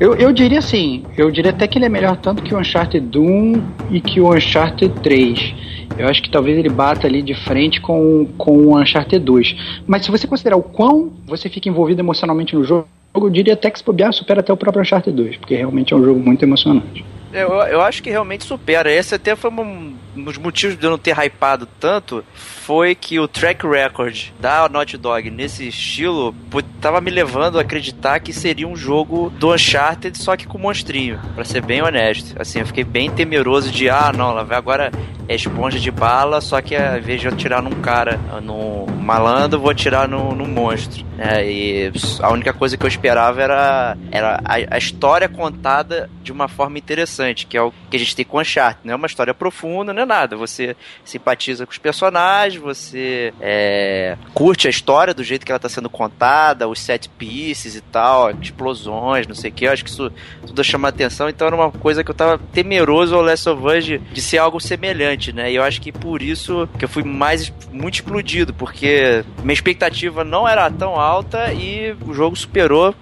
Eu, 0.00 0.14
eu 0.14 0.32
diria 0.32 0.58
assim, 0.58 1.04
eu 1.16 1.30
diria 1.30 1.50
até 1.50 1.66
que 1.66 1.78
ele 1.78 1.84
é 1.84 1.88
melhor 1.88 2.16
tanto 2.16 2.42
que 2.42 2.54
o 2.54 2.58
Uncharted 2.58 3.06
Doom 3.06 3.62
e 3.90 4.00
que 4.00 4.20
o 4.20 4.34
Uncharted 4.34 5.00
3. 5.00 5.54
Eu 5.98 6.08
acho 6.08 6.22
que 6.22 6.30
talvez 6.30 6.58
ele 6.58 6.68
bata 6.68 7.06
ali 7.06 7.22
de 7.22 7.34
frente 7.34 7.80
com, 7.80 8.26
com 8.38 8.66
o 8.66 8.80
Uncharted 8.80 9.24
2. 9.24 9.82
Mas 9.86 10.04
se 10.04 10.10
você 10.10 10.26
considerar 10.26 10.56
o 10.56 10.62
quão 10.62 11.12
você 11.26 11.48
fica 11.48 11.68
envolvido 11.68 12.00
emocionalmente 12.00 12.54
no 12.54 12.64
jogo, 12.64 12.86
eu 13.14 13.30
diria 13.30 13.54
até 13.54 13.70
que 13.70 13.78
se 13.78 13.84
bobear 13.84 14.12
supera 14.12 14.40
até 14.40 14.52
o 14.52 14.56
próprio 14.56 14.82
Uncharted 14.82 15.14
2, 15.14 15.36
porque 15.36 15.54
realmente 15.54 15.92
é 15.92 15.96
um 15.96 16.04
jogo 16.04 16.18
muito 16.18 16.42
emocionante. 16.42 17.04
Eu, 17.32 17.50
eu 17.62 17.80
acho 17.80 18.02
que 18.02 18.10
realmente 18.10 18.44
supera. 18.44 18.92
Esse 18.92 19.14
até 19.14 19.34
foi 19.34 19.50
um 19.50 19.94
dos 20.14 20.38
motivos 20.38 20.76
de 20.76 20.84
eu 20.84 20.90
não 20.90 20.98
ter 20.98 21.16
hypado 21.18 21.66
tanto. 21.80 22.24
Foi 22.34 22.94
que 22.94 23.18
o 23.18 23.26
track 23.26 23.66
record 23.66 24.30
da 24.40 24.68
Naughty 24.68 24.96
Dog 24.96 25.30
nesse 25.30 25.68
estilo 25.68 26.34
tava 26.80 27.00
me 27.00 27.10
levando 27.10 27.58
a 27.58 27.62
acreditar 27.62 28.20
que 28.20 28.32
seria 28.32 28.68
um 28.68 28.76
jogo 28.76 29.30
do 29.30 29.52
Uncharted, 29.52 30.16
só 30.16 30.36
que 30.36 30.46
com 30.46 30.58
monstrinho. 30.58 31.20
Pra 31.34 31.44
ser 31.44 31.62
bem 31.62 31.82
honesto. 31.82 32.40
Assim, 32.40 32.60
eu 32.60 32.66
fiquei 32.66 32.84
bem 32.84 33.10
temeroso 33.10 33.70
de, 33.70 33.88
ah, 33.88 34.12
não, 34.14 34.30
ela 34.30 34.44
vai 34.44 34.56
agora 34.56 34.92
é 35.28 35.34
esponja 35.34 35.78
de 35.78 35.90
bala, 35.90 36.40
só 36.40 36.60
que 36.60 36.74
ao 36.76 36.98
invés 36.98 37.20
de 37.20 37.26
eu 37.26 37.32
atirar 37.32 37.62
num 37.62 37.80
cara, 37.80 38.18
num 38.42 38.86
malandro, 39.00 39.60
vou 39.60 39.70
atirar 39.70 40.08
num, 40.08 40.34
num 40.34 40.46
monstro. 40.46 41.04
É, 41.18 41.44
e 41.48 41.92
a 42.20 42.30
única 42.30 42.52
coisa 42.52 42.76
que 42.76 42.84
eu 42.84 42.88
esperava 42.88 43.40
era, 43.40 43.96
era 44.10 44.40
a, 44.44 44.74
a 44.74 44.78
história 44.78 45.28
contada 45.28 46.10
de 46.22 46.32
uma 46.32 46.48
forma 46.48 46.78
interessante, 46.78 47.46
que 47.46 47.56
é 47.56 47.62
o 47.62 47.72
que 47.90 47.96
a 47.96 47.98
gente 47.98 48.16
tem 48.16 48.24
com 48.24 48.40
Uncharted. 48.40 48.80
Não 48.84 48.92
é 48.92 48.96
uma 48.96 49.06
história 49.06 49.32
profunda, 49.32 49.92
não 49.92 50.01
é 50.02 50.06
nada. 50.06 50.36
Você 50.36 50.76
simpatiza 51.04 51.66
com 51.66 51.72
os 51.72 51.78
personagens, 51.78 52.60
você 52.60 53.32
é, 53.40 54.16
curte 54.34 54.66
a 54.66 54.70
história 54.70 55.14
do 55.14 55.24
jeito 55.24 55.44
que 55.44 55.52
ela 55.52 55.56
está 55.56 55.68
sendo 55.68 55.88
contada, 55.88 56.68
os 56.68 56.80
set 56.80 57.08
pieces 57.10 57.74
e 57.74 57.80
tal, 57.80 58.30
explosões, 58.30 59.26
não 59.26 59.34
sei 59.34 59.50
o 59.50 59.54
que. 59.54 59.66
Eu 59.66 59.72
acho 59.72 59.84
que 59.84 59.90
isso 59.90 60.12
tudo 60.46 60.62
chama 60.64 60.88
atenção. 60.88 61.28
Então 61.28 61.46
era 61.46 61.56
uma 61.56 61.70
coisa 61.70 62.04
que 62.04 62.10
eu 62.10 62.14
tava 62.14 62.38
temeroso 62.52 63.14
ao 63.14 63.22
Last 63.22 63.48
of 63.48 63.64
Us 63.64 63.84
de, 63.84 63.98
de 63.98 64.22
ser 64.22 64.38
algo 64.38 64.60
semelhante, 64.60 65.32
né? 65.32 65.50
E 65.50 65.56
eu 65.56 65.62
acho 65.62 65.80
que 65.80 65.92
por 65.92 66.22
isso 66.22 66.68
que 66.78 66.84
eu 66.84 66.88
fui 66.88 67.02
mais 67.02 67.52
muito 67.72 67.94
explodido, 67.94 68.52
porque 68.54 69.24
minha 69.42 69.54
expectativa 69.54 70.24
não 70.24 70.48
era 70.48 70.70
tão 70.70 70.98
alta 70.98 71.52
e 71.52 71.94
o 72.06 72.12
jogo 72.12 72.36
superou 72.36 72.94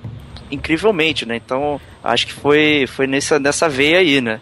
incrivelmente, 0.50 1.26
né? 1.26 1.36
Então 1.36 1.80
acho 2.02 2.26
que 2.26 2.32
foi, 2.32 2.86
foi 2.86 3.06
nessa, 3.06 3.38
nessa 3.38 3.68
veia 3.68 3.98
aí, 3.98 4.20
né? 4.20 4.40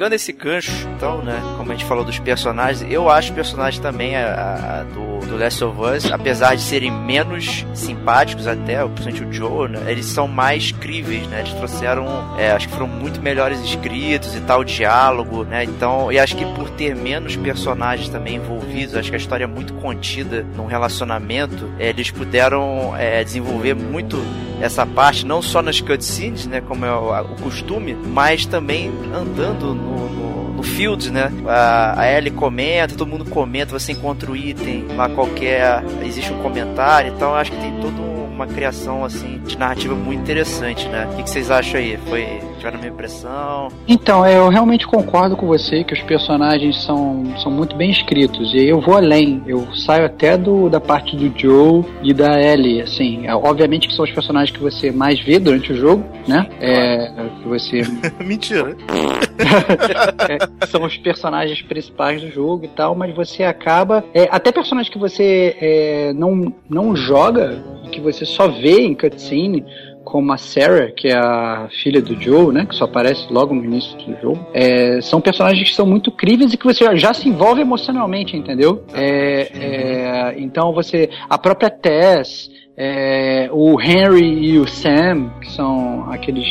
Pegando 0.00 0.14
esse 0.14 0.32
gancho, 0.32 0.88
então, 0.96 1.20
né, 1.20 1.38
como 1.58 1.70
a 1.70 1.74
gente 1.74 1.84
falou 1.84 2.02
dos 2.02 2.18
personagens, 2.18 2.90
eu 2.90 3.10
acho 3.10 3.32
o 3.32 3.34
personagem 3.34 3.82
também 3.82 4.16
a, 4.16 4.80
a, 4.80 4.82
do, 4.84 5.09
do 5.30 5.38
Last 5.38 5.62
of 5.62 5.80
Us, 5.80 6.10
apesar 6.10 6.56
de 6.56 6.62
serem 6.62 6.90
menos 6.90 7.64
simpáticos 7.72 8.46
até, 8.46 8.84
principalmente 8.84 9.24
o 9.24 9.32
Joe, 9.32 9.68
né, 9.68 9.80
eles 9.86 10.06
são 10.06 10.26
mais 10.26 10.72
críveis, 10.72 11.26
né, 11.28 11.40
eles 11.40 11.52
trouxeram, 11.52 12.06
é, 12.36 12.50
acho 12.50 12.68
que 12.68 12.74
foram 12.74 12.88
muito 12.88 13.22
melhores 13.22 13.60
escritos 13.60 14.34
e 14.34 14.40
tal, 14.40 14.64
diálogo, 14.64 15.44
né, 15.44 15.64
então, 15.64 16.10
e 16.10 16.18
acho 16.18 16.36
que 16.36 16.44
por 16.54 16.68
ter 16.70 16.94
menos 16.94 17.36
personagens 17.36 18.08
também 18.08 18.36
envolvidos, 18.36 18.96
acho 18.96 19.08
que 19.08 19.16
a 19.16 19.18
história 19.18 19.44
é 19.44 19.46
muito 19.46 19.72
contida 19.74 20.44
num 20.56 20.66
relacionamento, 20.66 21.70
é, 21.78 21.88
eles 21.88 22.10
puderam 22.10 22.94
é, 22.96 23.22
desenvolver 23.22 23.74
muito 23.74 24.18
essa 24.60 24.84
parte, 24.84 25.24
não 25.24 25.40
só 25.40 25.62
nas 25.62 25.80
cutscenes, 25.80 26.46
né, 26.46 26.60
como 26.60 26.84
é 26.84 26.92
o, 26.92 27.20
o 27.22 27.36
costume, 27.42 27.94
mas 27.94 28.44
também 28.44 28.92
andando 29.14 29.74
no 29.74 30.19
Fields, 30.80 31.10
né? 31.10 31.30
A, 31.46 32.00
a 32.00 32.10
Ellie 32.10 32.30
comenta, 32.30 32.96
todo 32.96 33.06
mundo 33.06 33.26
comenta, 33.26 33.78
você 33.78 33.92
encontra 33.92 34.30
o 34.30 34.34
item 34.34 34.86
lá 34.96 35.10
qualquer, 35.10 35.84
existe 36.02 36.32
um 36.32 36.42
comentário, 36.42 37.12
então 37.12 37.34
acho 37.34 37.52
que 37.52 37.58
tem 37.58 37.78
todo 37.80 38.09
uma 38.40 38.46
criação 38.46 39.04
assim 39.04 39.38
de 39.46 39.58
narrativa 39.58 39.94
muito 39.94 40.22
interessante, 40.22 40.88
né? 40.88 41.06
O 41.12 41.16
que, 41.16 41.24
que 41.24 41.30
vocês 41.30 41.50
acham 41.50 41.78
aí? 41.78 41.98
Foi 42.08 42.40
tiveram 42.60 42.76
a 42.76 42.80
minha 42.80 42.92
impressão? 42.92 43.68
Então, 43.88 44.26
eu 44.26 44.48
realmente 44.48 44.86
concordo 44.86 45.36
com 45.36 45.46
você 45.46 45.82
que 45.82 45.94
os 45.94 46.02
personagens 46.02 46.82
são, 46.84 47.24
são 47.38 47.50
muito 47.50 47.74
bem 47.74 47.90
escritos. 47.90 48.52
E 48.54 48.68
eu 48.68 48.80
vou 48.80 48.96
além, 48.96 49.42
eu 49.46 49.66
saio 49.74 50.04
até 50.04 50.36
do, 50.36 50.68
da 50.68 50.80
parte 50.80 51.16
do 51.16 51.32
Joe 51.36 51.84
e 52.02 52.12
da 52.12 52.40
Ellie, 52.40 52.82
assim. 52.82 53.26
É, 53.26 53.34
obviamente 53.34 53.88
que 53.88 53.94
são 53.94 54.04
os 54.04 54.12
personagens 54.12 54.50
que 54.56 54.62
você 54.62 54.92
mais 54.92 55.18
vê 55.20 55.38
durante 55.38 55.72
o 55.72 55.76
jogo, 55.76 56.04
né? 56.28 56.46
É, 56.60 57.10
que 57.42 57.48
você. 57.48 57.82
Mentira. 58.22 58.76
é, 60.28 60.66
são 60.66 60.84
os 60.84 60.96
personagens 60.98 61.62
principais 61.62 62.20
do 62.20 62.30
jogo 62.30 62.64
e 62.64 62.68
tal, 62.68 62.94
mas 62.94 63.14
você 63.14 63.42
acaba. 63.42 64.04
É, 64.14 64.28
até 64.30 64.52
personagens 64.52 64.92
que 64.92 64.98
você 64.98 65.56
é, 65.60 66.12
não, 66.12 66.52
não 66.68 66.94
joga, 66.94 67.62
que 67.90 68.00
você 68.00 68.24
só 68.24 68.48
vê 68.48 68.80
em 68.80 68.94
cutscene, 68.94 69.64
como 70.04 70.32
a 70.32 70.38
Sarah, 70.38 70.90
que 70.90 71.08
é 71.08 71.16
a 71.16 71.68
filha 71.82 72.00
do 72.00 72.20
Joe, 72.20 72.52
né, 72.52 72.66
que 72.66 72.74
só 72.74 72.84
aparece 72.84 73.26
logo 73.30 73.54
no 73.54 73.64
início 73.64 73.96
do 73.98 74.20
jogo, 74.20 74.46
é, 74.52 75.00
são 75.00 75.20
personagens 75.20 75.68
que 75.68 75.74
são 75.74 75.86
muito 75.86 76.10
críveis 76.10 76.52
e 76.52 76.56
que 76.56 76.64
você 76.64 76.96
já 76.96 77.12
se 77.12 77.28
envolve 77.28 77.60
emocionalmente, 77.60 78.36
entendeu? 78.36 78.84
É, 78.94 79.50
é, 79.54 80.34
então 80.38 80.72
você, 80.72 81.10
a 81.28 81.36
própria 81.36 81.70
Tess, 81.70 82.50
é, 82.76 83.48
o 83.52 83.80
Henry 83.80 84.52
e 84.52 84.58
o 84.58 84.66
Sam, 84.66 85.30
que 85.40 85.52
são 85.52 86.10
aqueles 86.10 86.46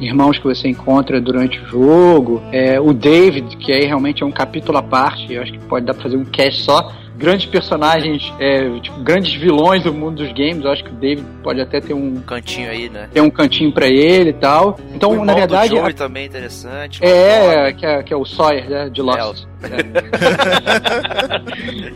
irmãos 0.00 0.38
que 0.38 0.44
você 0.44 0.68
encontra 0.68 1.20
durante 1.20 1.58
o 1.58 1.66
jogo, 1.66 2.42
é, 2.52 2.80
o 2.80 2.92
David, 2.92 3.56
que 3.56 3.72
aí 3.72 3.86
realmente 3.86 4.22
é 4.22 4.26
um 4.26 4.30
capítulo 4.30 4.78
à 4.78 4.82
parte, 4.82 5.32
eu 5.32 5.42
acho 5.42 5.52
que 5.52 5.58
pode 5.60 5.86
dar 5.86 5.94
pra 5.94 6.02
fazer 6.02 6.16
um 6.16 6.24
cast 6.24 6.62
só 6.62 6.92
grandes 7.16 7.46
personagens, 7.46 8.32
é, 8.38 8.68
tipo, 8.80 9.00
grandes 9.00 9.34
vilões 9.34 9.82
do 9.82 9.92
mundo 9.92 10.24
dos 10.24 10.32
games. 10.32 10.64
Eu 10.64 10.70
acho 10.70 10.84
que 10.84 10.90
o 10.90 10.94
David 10.94 11.26
pode 11.42 11.60
até 11.60 11.80
ter 11.80 11.94
um 11.94 12.20
cantinho 12.20 12.70
aí, 12.70 12.88
né? 12.88 13.08
Ter 13.12 13.20
um 13.20 13.30
cantinho 13.30 13.72
para 13.72 13.88
ele 13.88 14.30
e 14.30 14.34
tal. 14.34 14.78
Então, 14.94 15.24
na 15.24 15.34
verdade, 15.34 15.70
do 15.70 15.76
Joey 15.76 15.90
a... 15.90 15.94
também 15.94 16.22
é 16.24 16.26
interessante. 16.26 17.04
É, 17.04 17.72
que 17.72 17.84
é, 17.84 18.02
que 18.02 18.12
é 18.12 18.16
o 18.16 18.24
Sawyer, 18.24 18.68
né, 18.68 18.88
de 18.88 19.02
Lost. 19.02 19.44
É, 19.62 19.66
é. 19.66 19.80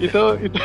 então, 0.04 0.38
então, 0.42 0.62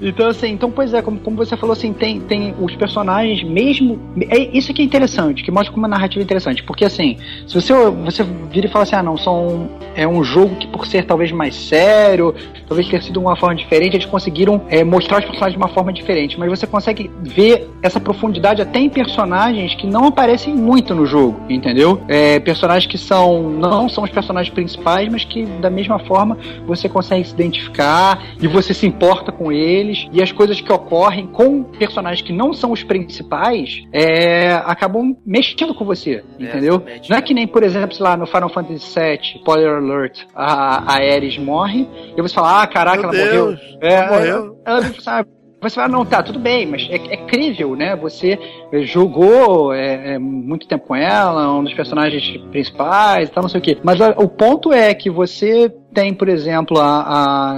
então, 0.00 0.28
assim, 0.28 0.48
então, 0.52 0.70
pois 0.70 0.94
é, 0.94 1.02
como, 1.02 1.18
como 1.20 1.36
você 1.36 1.56
falou, 1.56 1.72
assim, 1.72 1.92
tem, 1.92 2.20
tem 2.20 2.54
os 2.60 2.74
personagens 2.76 3.42
mesmo. 3.42 4.00
É 4.28 4.38
isso 4.38 4.72
que 4.72 4.82
é 4.82 4.84
interessante, 4.84 5.42
que 5.42 5.50
mostra 5.50 5.72
como 5.72 5.82
uma 5.82 5.88
narrativa 5.88 6.22
é 6.22 6.24
interessante. 6.24 6.62
Porque 6.62 6.84
assim, 6.84 7.16
se 7.46 7.54
você, 7.54 7.72
você 7.72 8.24
vira 8.50 8.66
e 8.66 8.70
fala 8.70 8.84
assim, 8.84 8.96
ah, 8.96 9.02
não, 9.02 9.16
são. 9.16 9.70
É 9.94 10.06
um 10.06 10.22
jogo 10.22 10.54
que 10.56 10.66
por 10.68 10.86
ser 10.86 11.04
talvez 11.04 11.32
mais 11.32 11.56
sério, 11.56 12.34
talvez 12.68 12.88
ter 12.88 13.02
sido 13.02 13.20
uma 13.20 13.34
forma 13.34 13.56
diferente, 13.56 13.77
eles 13.86 14.06
conseguiram 14.06 14.62
é, 14.68 14.84
mostrar 14.84 15.18
os 15.18 15.24
personagens 15.24 15.52
de 15.52 15.58
uma 15.58 15.68
forma 15.68 15.92
diferente. 15.92 16.38
Mas 16.38 16.48
você 16.48 16.66
consegue 16.66 17.10
ver 17.22 17.68
essa 17.82 18.00
profundidade 18.00 18.62
até 18.62 18.78
em 18.78 18.88
personagens 18.88 19.74
que 19.74 19.86
não 19.86 20.06
aparecem 20.06 20.54
muito 20.54 20.94
no 20.94 21.06
jogo, 21.06 21.40
entendeu? 21.48 22.00
É, 22.08 22.38
personagens 22.38 22.90
que 22.90 22.98
são. 22.98 23.50
não 23.50 23.88
são 23.88 24.04
os 24.04 24.10
personagens 24.10 24.52
principais, 24.52 25.08
mas 25.10 25.24
que 25.24 25.44
da 25.44 25.70
mesma 25.70 25.98
forma 26.00 26.36
você 26.66 26.88
consegue 26.88 27.24
se 27.24 27.32
identificar 27.34 28.22
e 28.40 28.46
você 28.46 28.74
se 28.74 28.86
importa 28.86 29.30
com 29.32 29.52
eles 29.52 30.06
e 30.12 30.22
as 30.22 30.32
coisas 30.32 30.60
que 30.60 30.72
ocorrem 30.72 31.26
com 31.26 31.62
personagens 31.62 32.22
que 32.22 32.32
não 32.32 32.52
são 32.52 32.72
os 32.72 32.82
principais 32.82 33.82
é, 33.92 34.52
acabam 34.64 35.16
mexendo 35.24 35.74
com 35.74 35.84
você, 35.84 36.22
é, 36.38 36.42
entendeu? 36.42 36.82
Não 37.08 37.16
é 37.16 37.22
que 37.22 37.34
nem, 37.34 37.46
por 37.46 37.62
exemplo, 37.62 37.94
sei 37.94 38.04
lá, 38.04 38.16
no 38.16 38.26
Final 38.26 38.48
Fantasy 38.48 38.98
VII, 38.98 39.18
Spoiler 39.36 39.76
Alert, 39.76 40.20
a, 40.34 40.92
a 40.92 40.96
Ares 40.96 41.38
morre 41.38 41.86
e 42.16 42.20
você 42.20 42.34
fala, 42.34 42.62
ah, 42.62 42.66
caraca, 42.66 43.08
Meu 43.08 43.20
ela 43.20 43.30
Deus, 43.30 43.60
morreu. 43.60 43.67
É, 43.80 44.08
morreu. 44.08 44.60
Ela, 44.64 44.78
ela 44.78 44.94
sabe, 45.00 45.28
você 45.60 45.74
fala, 45.74 45.88
não, 45.88 46.04
tá, 46.04 46.22
tudo 46.22 46.38
bem, 46.38 46.66
mas 46.66 46.88
é, 46.88 46.94
é 46.94 47.16
crível, 47.16 47.74
né? 47.74 47.96
Você 47.96 48.38
jogou 48.84 49.74
é, 49.74 50.14
é, 50.14 50.18
muito 50.18 50.68
tempo 50.68 50.86
com 50.86 50.94
ela, 50.94 51.52
um 51.52 51.64
dos 51.64 51.74
personagens 51.74 52.36
principais 52.50 53.28
e 53.28 53.32
tal, 53.32 53.42
não 53.42 53.48
sei 53.48 53.58
o 53.58 53.62
quê. 53.62 53.76
Mas 53.82 54.00
a, 54.00 54.10
o 54.10 54.28
ponto 54.28 54.72
é 54.72 54.94
que 54.94 55.10
você 55.10 55.72
tem, 55.92 56.14
por 56.14 56.28
exemplo, 56.28 56.78
a, 56.78 57.00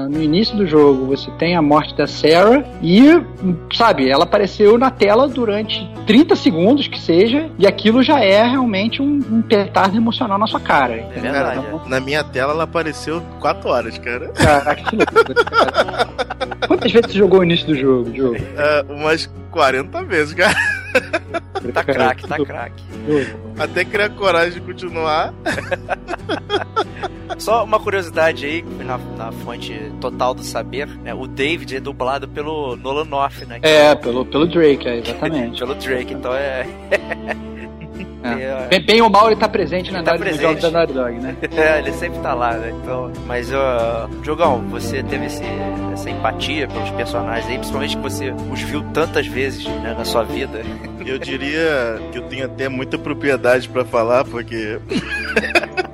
a, 0.02 0.08
no 0.08 0.22
início 0.22 0.56
do 0.56 0.66
jogo, 0.66 1.06
você 1.06 1.30
tem 1.32 1.56
a 1.56 1.62
morte 1.62 1.94
da 1.96 2.06
Sarah 2.06 2.64
e, 2.82 3.02
sabe, 3.74 4.08
ela 4.08 4.24
apareceu 4.24 4.78
na 4.78 4.90
tela 4.90 5.28
durante 5.28 5.88
30 6.06 6.36
segundos 6.36 6.88
que 6.88 6.98
seja, 6.98 7.50
e 7.58 7.66
aquilo 7.66 8.02
já 8.02 8.20
é 8.20 8.42
realmente 8.42 9.02
um, 9.02 9.20
um 9.30 9.42
petardo 9.42 9.96
emocional 9.96 10.38
na 10.38 10.46
sua 10.46 10.60
cara. 10.60 10.94
É 11.14 11.20
verdade, 11.20 11.60
cara, 11.60 11.82
na 11.86 12.00
minha 12.00 12.24
tela 12.24 12.52
ela 12.52 12.64
apareceu 12.64 13.20
4 13.40 13.68
horas, 13.68 13.98
cara. 13.98 14.28
Caraca, 14.28 14.82
que 14.82 14.96
loucura. 14.96 15.34
Quantas 16.66 16.92
vezes 16.92 17.12
você 17.12 17.18
jogou 17.18 17.40
o 17.40 17.44
início 17.44 17.66
do 17.66 17.74
jogo, 17.74 18.14
jogo? 18.14 18.36
Uh, 18.36 18.92
umas 18.94 19.26
40 19.50 20.04
vezes, 20.04 20.34
cara. 20.34 20.54
Tá 21.74 21.84
craque, 21.84 22.26
tá 22.26 22.38
craque. 22.38 22.82
Até 23.58 23.84
criar 23.84 24.08
coragem 24.10 24.54
de 24.54 24.60
continuar. 24.62 25.34
Só 27.38 27.64
uma 27.64 27.78
curiosidade 27.78 28.46
aí, 28.46 28.62
na, 28.62 28.96
na 28.98 29.30
fonte 29.30 29.74
total 30.00 30.34
do 30.34 30.42
saber, 30.42 30.86
né? 30.86 31.14
O 31.14 31.26
David 31.26 31.76
é 31.76 31.80
dublado 31.80 32.26
pelo 32.26 32.76
Nolan 32.76 33.04
North, 33.04 33.42
né? 33.42 33.58
É, 33.62 33.94
pelo, 33.94 34.24
pelo 34.24 34.46
Drake, 34.46 34.88
é, 34.88 34.98
exatamente. 34.98 35.58
pelo 35.60 35.74
Drake, 35.74 36.14
então 36.14 36.34
é. 36.34 36.66
É. 38.22 38.68
Bem, 38.68 38.84
bem, 38.84 39.00
ou 39.00 39.08
mal 39.08 39.28
ele 39.28 39.36
tá 39.36 39.48
presente 39.48 39.90
na 39.90 40.02
tá 40.02 40.16
presente. 40.16 40.42
jogos 40.42 40.62
da 40.62 40.70
Naughty 40.70 40.92
Dog, 40.92 41.18
né? 41.18 41.36
é, 41.56 41.78
ele 41.78 41.92
sempre 41.92 42.18
tá 42.20 42.34
lá, 42.34 42.52
né? 42.52 42.72
Então, 42.82 43.10
mas, 43.26 43.50
uh, 43.50 44.08
Jogão, 44.22 44.60
você 44.68 45.02
teve 45.02 45.26
esse, 45.26 45.42
essa 45.92 46.10
empatia 46.10 46.68
pelos 46.68 46.90
personagens 46.90 47.46
aí, 47.46 47.56
principalmente 47.56 47.96
que 47.96 48.02
você 48.02 48.30
os 48.30 48.60
viu 48.60 48.82
tantas 48.92 49.26
vezes 49.26 49.64
né, 49.64 49.94
na 49.96 50.04
sua 50.04 50.22
vida. 50.22 50.60
Eu 51.04 51.18
diria 51.18 51.98
que 52.12 52.18
eu 52.18 52.22
tenho 52.22 52.44
até 52.44 52.68
muita 52.68 52.98
propriedade 52.98 53.68
para 53.68 53.84
falar, 53.84 54.24
porque 54.24 54.78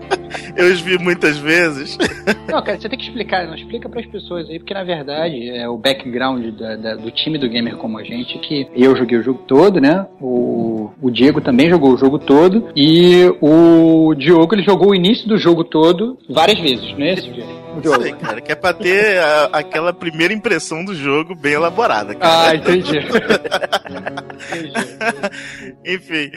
eu 0.57 0.73
os 0.73 0.81
vi 0.81 0.99
muitas 0.99 1.39
vezes. 1.39 1.97
Não, 2.49 2.63
cara, 2.63 2.79
você 2.81 2.89
tem 2.89 2.99
que 2.99 3.05
explicar, 3.05 3.47
não 3.47 3.55
explica 3.55 3.89
para 3.89 4.01
as 4.01 4.07
pessoas 4.07 4.49
aí, 4.49 4.59
porque 4.59 4.73
na 4.73 4.85
verdade 4.85 5.51
é 5.51 5.69
o 5.69 5.77
background 5.77 6.45
da, 6.55 6.77
da, 6.77 6.95
do 6.95 7.11
time 7.11 7.39
do 7.39 7.49
gamer 7.49 7.77
como 7.77 7.99
a 7.99 8.05
gente, 8.05 8.39
que 8.39 8.69
eu 8.75 8.97
joguei 8.97 9.19
o 9.19 9.23
jogo 9.23 9.43
todo, 9.47 9.81
né? 9.81 10.07
O, 10.21 10.91
o 11.01 11.11
Diego 11.11 11.41
também 11.41 11.69
jogou 11.69 11.93
o 11.93 11.99
jogo 11.99 12.19
todo 12.19 12.69
e 12.75 13.25
o 13.41 14.15
Diogo 14.15 14.55
ele 14.55 14.63
jogou 14.63 14.91
o 14.91 14.95
início 14.95 15.29
do 15.29 15.37
jogo 15.37 15.65
todo 15.65 16.19
várias 16.29 16.59
vezes, 16.59 16.93
não 16.97 17.05
é 17.05 17.15
isso, 17.15 17.31
Diego? 17.33 17.67
Sei, 18.01 18.13
cara, 18.13 18.41
que 18.41 18.53
é 18.53 18.55
pra 18.55 18.73
ter 18.73 19.19
a, 19.19 19.45
aquela 19.53 19.93
primeira 19.93 20.33
impressão 20.33 20.85
do 20.85 20.95
jogo 20.95 21.35
bem 21.35 21.53
elaborada. 21.53 22.15
Cara. 22.15 22.51
Ah, 22.51 22.55
entendi. 22.55 22.99
entendi. 24.49 24.73
Enfim, 25.85 26.31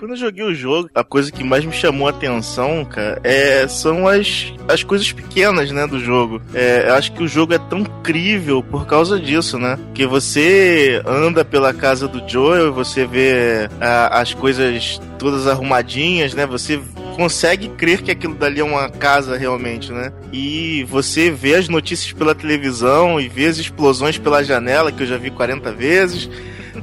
Quando 0.00 0.12
eu 0.12 0.16
joguei 0.16 0.42
o 0.42 0.54
jogo, 0.54 0.88
a 0.94 1.04
coisa 1.04 1.30
que 1.30 1.44
mais 1.44 1.62
me 1.62 1.74
chamou 1.74 2.06
a 2.06 2.10
atenção, 2.10 2.86
cara, 2.86 3.20
é, 3.22 3.68
são 3.68 4.08
as, 4.08 4.50
as 4.66 4.82
coisas 4.82 5.12
pequenas, 5.12 5.70
né, 5.72 5.86
do 5.86 6.00
jogo. 6.00 6.40
É, 6.54 6.86
eu 6.88 6.94
acho 6.94 7.12
que 7.12 7.22
o 7.22 7.28
jogo 7.28 7.52
é 7.52 7.58
tão 7.58 7.84
crível 7.84 8.62
por 8.62 8.86
causa 8.86 9.20
disso, 9.20 9.58
né? 9.58 9.78
Que 9.92 10.06
você 10.06 11.02
anda 11.04 11.44
pela 11.44 11.74
casa 11.74 12.08
do 12.08 12.26
Joel, 12.26 12.72
você 12.72 13.04
vê 13.04 13.68
ah, 13.78 14.22
as 14.22 14.32
coisas 14.32 14.98
todas 15.18 15.46
arrumadinhas, 15.46 16.32
né? 16.32 16.46
Você 16.46 16.80
consegue 17.14 17.68
crer 17.68 18.00
que 18.00 18.10
aquilo 18.10 18.34
dali 18.34 18.60
é 18.60 18.64
uma 18.64 18.88
casa 18.88 19.36
realmente, 19.36 19.92
né? 19.92 20.10
E 20.32 20.82
você 20.84 21.30
vê 21.30 21.56
as 21.56 21.68
notícias 21.68 22.10
pela 22.10 22.34
televisão 22.34 23.20
e 23.20 23.28
vê 23.28 23.48
as 23.48 23.58
explosões 23.58 24.16
pela 24.16 24.42
janela, 24.42 24.90
que 24.90 25.02
eu 25.02 25.06
já 25.06 25.18
vi 25.18 25.30
40 25.30 25.70
vezes, 25.72 26.30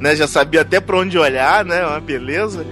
né? 0.00 0.14
Já 0.14 0.28
sabia 0.28 0.60
até 0.60 0.78
pra 0.78 0.98
onde 0.98 1.18
olhar, 1.18 1.64
né? 1.64 1.84
Uma 1.84 1.98
beleza. 1.98 2.64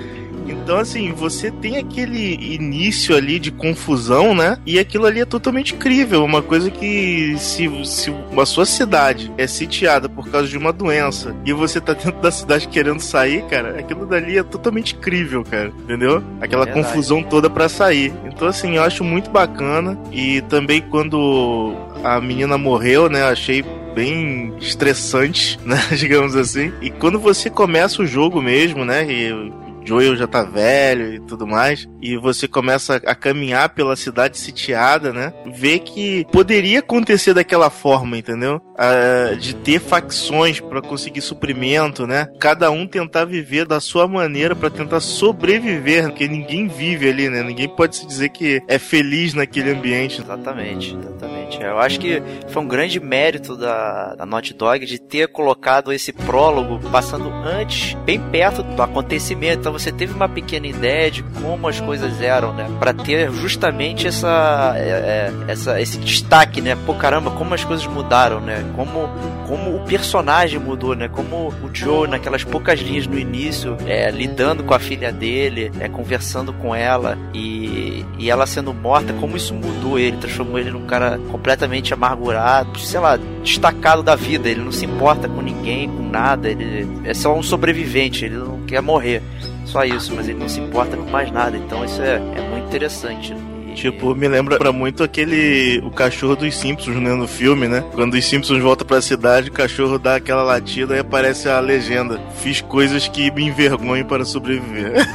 Então, 0.46 0.78
assim, 0.78 1.12
você 1.12 1.50
tem 1.50 1.76
aquele 1.78 2.34
início 2.54 3.16
ali 3.16 3.38
de 3.38 3.50
confusão, 3.50 4.34
né? 4.34 4.58
E 4.66 4.78
aquilo 4.78 5.06
ali 5.06 5.20
é 5.20 5.24
totalmente 5.24 5.74
incrível. 5.74 6.24
Uma 6.24 6.42
coisa 6.42 6.70
que, 6.70 7.36
se, 7.38 7.68
se 7.84 8.12
a 8.36 8.46
sua 8.46 8.66
cidade 8.66 9.32
é 9.36 9.46
sitiada 9.46 10.08
por 10.08 10.28
causa 10.28 10.48
de 10.48 10.56
uma 10.56 10.72
doença 10.72 11.34
e 11.44 11.52
você 11.52 11.80
tá 11.80 11.92
dentro 11.92 12.20
da 12.20 12.30
cidade 12.30 12.68
querendo 12.68 13.00
sair, 13.00 13.42
cara, 13.44 13.78
aquilo 13.78 14.06
dali 14.06 14.38
é 14.38 14.42
totalmente 14.42 14.94
incrível, 14.94 15.44
cara. 15.44 15.72
Entendeu? 15.84 16.22
Aquela 16.40 16.64
Verdade. 16.64 16.86
confusão 16.86 17.22
toda 17.22 17.48
pra 17.48 17.68
sair. 17.68 18.12
Então, 18.24 18.48
assim, 18.48 18.76
eu 18.76 18.82
acho 18.82 19.02
muito 19.02 19.30
bacana. 19.30 19.98
E 20.12 20.40
também 20.42 20.80
quando 20.80 21.74
a 22.02 22.20
menina 22.20 22.58
morreu, 22.58 23.08
né? 23.08 23.22
eu 23.22 23.26
Achei 23.26 23.64
bem 23.94 24.54
estressante, 24.60 25.58
né? 25.64 25.80
Digamos 25.96 26.36
assim. 26.36 26.72
E 26.80 26.90
quando 26.90 27.18
você 27.18 27.48
começa 27.48 28.02
o 28.02 28.06
jogo 28.06 28.42
mesmo, 28.42 28.84
né? 28.84 29.06
E 29.10 29.52
Joel 29.86 30.16
já 30.16 30.26
tá 30.26 30.42
velho 30.42 31.14
e 31.14 31.20
tudo 31.20 31.46
mais, 31.46 31.88
e 32.02 32.16
você 32.16 32.48
começa 32.48 32.96
a 32.96 33.14
caminhar 33.14 33.70
pela 33.70 33.96
cidade 33.96 34.38
sitiada, 34.38 35.12
né? 35.12 35.32
Vê 35.46 35.78
que 35.78 36.26
poderia 36.32 36.80
acontecer 36.80 37.32
daquela 37.32 37.70
forma, 37.70 38.18
entendeu? 38.18 38.60
Ah, 38.76 39.34
de 39.38 39.54
ter 39.54 39.80
facções 39.80 40.60
pra 40.60 40.82
conseguir 40.82 41.20
suprimento, 41.20 42.06
né? 42.06 42.26
Cada 42.38 42.70
um 42.70 42.86
tentar 42.86 43.24
viver 43.24 43.64
da 43.66 43.80
sua 43.80 44.06
maneira 44.06 44.54
pra 44.54 44.68
tentar 44.68 45.00
sobreviver, 45.00 46.04
porque 46.08 46.28
ninguém 46.28 46.66
vive 46.66 47.08
ali, 47.08 47.28
né? 47.28 47.42
Ninguém 47.42 47.68
pode 47.68 47.96
se 47.96 48.06
dizer 48.06 48.30
que 48.30 48.62
é 48.68 48.78
feliz 48.78 49.34
naquele 49.34 49.70
ambiente. 49.70 50.20
Exatamente, 50.20 50.96
exatamente. 50.96 51.62
Eu 51.62 51.78
acho 51.78 52.00
que 52.00 52.22
foi 52.48 52.62
um 52.62 52.68
grande 52.68 52.98
mérito 53.00 53.56
da, 53.56 54.14
da 54.14 54.26
Naughty 54.26 54.54
Dog 54.54 54.84
de 54.84 54.98
ter 54.98 55.28
colocado 55.28 55.92
esse 55.92 56.12
prólogo 56.12 56.80
passando 56.90 57.30
antes, 57.30 57.94
bem 58.04 58.20
perto 58.20 58.62
do 58.62 58.82
acontecimento. 58.82 59.60
Então 59.60 59.75
você 59.78 59.92
teve 59.92 60.12
uma 60.14 60.28
pequena 60.28 60.66
ideia 60.66 61.10
de 61.10 61.22
como 61.22 61.68
as 61.68 61.80
coisas 61.80 62.20
eram, 62.20 62.52
né? 62.52 62.66
Pra 62.78 62.92
ter 62.92 63.30
justamente 63.32 64.06
essa, 64.06 64.74
é, 64.76 64.80
é, 64.80 65.32
essa 65.48 65.80
esse 65.80 65.98
destaque, 65.98 66.60
né? 66.60 66.76
Pô, 66.86 66.94
caramba, 66.94 67.30
como 67.30 67.54
as 67.54 67.64
coisas 67.64 67.86
mudaram, 67.86 68.40
né? 68.40 68.64
Como, 68.74 69.08
como 69.46 69.76
o 69.76 69.84
personagem 69.84 70.58
mudou, 70.58 70.94
né? 70.94 71.08
Como 71.08 71.48
o 71.48 71.70
Joe, 71.72 72.08
naquelas 72.08 72.44
poucas 72.44 72.80
linhas 72.80 73.06
no 73.06 73.18
início, 73.18 73.76
é, 73.86 74.10
lidando 74.10 74.64
com 74.64 74.74
a 74.74 74.78
filha 74.78 75.12
dele, 75.12 75.70
é, 75.78 75.88
conversando 75.88 76.52
com 76.52 76.74
ela 76.74 77.18
e, 77.34 78.04
e 78.18 78.30
ela 78.30 78.46
sendo 78.46 78.72
morta, 78.72 79.12
como 79.14 79.36
isso 79.36 79.54
mudou 79.54 79.98
ele, 79.98 80.16
transformou 80.16 80.58
ele 80.58 80.70
num 80.70 80.86
cara 80.86 81.18
completamente 81.30 81.92
amargurado, 81.92 82.78
sei 82.78 83.00
lá, 83.00 83.18
destacado 83.42 84.02
da 84.02 84.14
vida. 84.14 84.48
Ele 84.48 84.62
não 84.62 84.72
se 84.72 84.84
importa 84.84 85.28
com 85.28 85.40
ninguém, 85.40 85.88
com 85.88 86.08
nada, 86.08 86.48
ele 86.48 86.88
é 87.04 87.14
só 87.14 87.36
um 87.36 87.42
sobrevivente, 87.42 88.24
ele 88.24 88.36
não 88.36 88.62
quer 88.66 88.80
morrer. 88.80 89.22
Só 89.66 89.84
isso, 89.84 90.14
mas 90.14 90.28
ele 90.28 90.38
não 90.38 90.48
se 90.48 90.60
importa 90.60 90.96
com 90.96 91.10
mais 91.10 91.30
nada. 91.30 91.56
Então 91.56 91.84
isso 91.84 92.00
é, 92.00 92.14
é 92.14 92.50
muito 92.50 92.66
interessante. 92.68 93.34
Tipo, 93.76 94.14
me 94.14 94.26
lembra 94.26 94.72
muito 94.72 95.04
aquele. 95.04 95.80
O 95.84 95.90
cachorro 95.90 96.34
dos 96.34 96.56
Simpsons, 96.56 96.96
né? 96.96 97.12
No 97.14 97.28
filme, 97.28 97.68
né? 97.68 97.84
Quando 97.92 98.14
os 98.14 98.24
Simpsons 98.24 98.62
voltam 98.62 98.86
pra 98.86 99.02
cidade, 99.02 99.50
o 99.50 99.52
cachorro 99.52 99.98
dá 99.98 100.16
aquela 100.16 100.42
latida 100.42 100.96
e 100.96 101.00
aparece 101.00 101.46
a 101.46 101.60
legenda: 101.60 102.18
Fiz 102.38 102.62
coisas 102.62 103.06
que 103.06 103.30
me 103.30 103.44
envergonhem 103.44 104.02
para 104.02 104.24
sobreviver. 104.24 104.94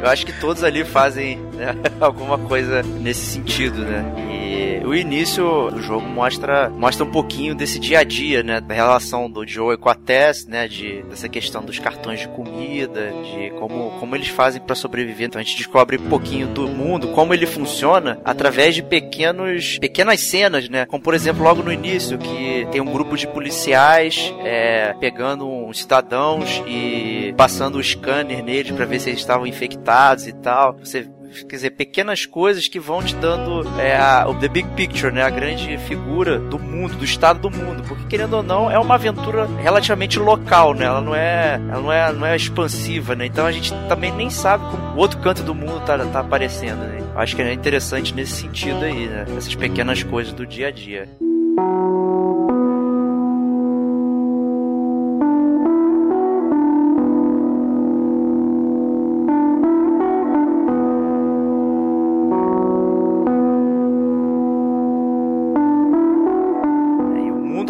Eu 0.00 0.08
acho 0.08 0.26
que 0.26 0.32
todos 0.38 0.62
ali 0.62 0.84
fazem 0.84 1.38
né, 1.54 1.74
alguma 1.98 2.38
coisa 2.38 2.82
nesse 2.82 3.24
sentido, 3.24 3.78
né? 3.78 4.04
E 4.30 4.86
o 4.86 4.94
início 4.94 5.70
do 5.70 5.82
jogo 5.82 6.06
mostra, 6.06 6.70
mostra 6.70 7.04
um 7.04 7.10
pouquinho 7.10 7.54
desse 7.54 7.78
dia 7.78 7.98
a 7.98 8.04
dia, 8.04 8.42
né? 8.42 8.60
Da 8.60 8.74
relação 8.74 9.30
do 9.30 9.46
Joe 9.46 9.76
com 9.76 9.88
a 9.88 9.94
Tess, 9.94 10.46
né? 10.46 10.66
De, 10.66 11.02
dessa 11.02 11.28
questão 11.28 11.62
dos 11.62 11.78
cartões 11.78 12.20
de 12.20 12.28
comida, 12.28 13.12
de 13.22 13.50
como, 13.58 13.90
como 13.98 14.16
eles 14.16 14.28
fazem 14.28 14.62
pra 14.62 14.74
sobreviver. 14.74 15.26
Então 15.26 15.40
a 15.40 15.44
gente 15.44 15.56
descobre 15.56 15.98
pouquinho 16.18 16.48
do 16.48 16.66
mundo, 16.66 17.08
como 17.08 17.32
ele 17.32 17.46
funciona, 17.46 18.18
através 18.24 18.74
de 18.74 18.82
pequenos, 18.82 19.78
pequenas 19.78 20.20
cenas, 20.20 20.68
né? 20.68 20.84
Como 20.84 21.00
por 21.00 21.14
exemplo, 21.14 21.44
logo 21.44 21.62
no 21.62 21.72
início, 21.72 22.18
que 22.18 22.66
tem 22.72 22.80
um 22.80 22.92
grupo 22.92 23.16
de 23.16 23.28
policiais 23.28 24.34
é, 24.44 24.94
pegando 24.98 25.48
uns 25.48 25.78
cidadãos 25.78 26.60
e 26.66 27.32
passando 27.36 27.76
o 27.78 27.82
scanner 27.82 28.42
neles 28.42 28.72
pra 28.72 28.84
ver 28.84 28.98
se 28.98 29.10
eles 29.10 29.20
estavam 29.20 29.46
infectados 29.46 30.26
e 30.26 30.32
tal. 30.32 30.76
Você 30.78 31.08
quer 31.48 31.56
dizer, 31.56 31.70
pequenas 31.70 32.26
coisas 32.26 32.68
que 32.68 32.78
vão 32.78 33.02
te 33.02 33.14
dando 33.16 33.68
é, 33.78 33.96
a, 33.96 34.26
o 34.28 34.34
the 34.34 34.48
big 34.48 34.68
picture, 34.70 35.12
né, 35.12 35.22
a 35.22 35.30
grande 35.30 35.76
figura 35.78 36.38
do 36.38 36.58
mundo, 36.58 36.96
do 36.96 37.04
estado 37.04 37.48
do 37.48 37.50
mundo, 37.50 37.82
porque 37.86 38.04
querendo 38.08 38.34
ou 38.34 38.42
não 38.42 38.70
é 38.70 38.78
uma 38.78 38.94
aventura 38.94 39.46
relativamente 39.60 40.18
local, 40.18 40.74
né? 40.74 40.86
Ela 40.86 41.00
não 41.00 41.14
é, 41.14 41.54
ela 41.54 41.80
não 41.80 41.92
é, 41.92 42.12
não 42.12 42.26
é 42.26 42.36
expansiva, 42.36 43.14
né? 43.14 43.26
Então 43.26 43.46
a 43.46 43.52
gente 43.52 43.72
também 43.88 44.12
nem 44.12 44.30
sabe 44.30 44.64
como 44.70 44.94
o 44.94 44.96
outro 44.96 45.18
canto 45.20 45.42
do 45.42 45.54
mundo 45.54 45.80
tá, 45.84 45.98
tá 45.98 46.20
aparecendo, 46.20 46.78
né? 46.78 47.02
Acho 47.14 47.34
que 47.34 47.42
é 47.42 47.52
interessante 47.52 48.14
nesse 48.14 48.32
sentido 48.32 48.84
aí, 48.84 49.06
né? 49.06 49.24
Essas 49.36 49.54
pequenas 49.54 50.02
coisas 50.02 50.32
do 50.32 50.46
dia 50.46 50.68
a 50.68 50.70
dia. 50.70 51.08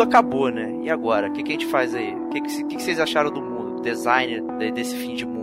Acabou, 0.08 0.50
né? 0.50 0.72
E 0.82 0.90
agora? 0.90 1.28
O 1.28 1.32
que, 1.32 1.42
que 1.42 1.50
a 1.50 1.52
gente 1.52 1.66
faz 1.66 1.94
aí? 1.94 2.14
O 2.14 2.28
que, 2.30 2.40
que, 2.40 2.64
que 2.64 2.82
vocês 2.82 2.98
acharam 2.98 3.30
do 3.30 3.40
mundo? 3.40 3.76
Do 3.76 3.82
design 3.82 4.42
de- 4.58 4.70
desse 4.72 4.96
fim 4.96 5.14
de 5.14 5.24
mundo? 5.24 5.38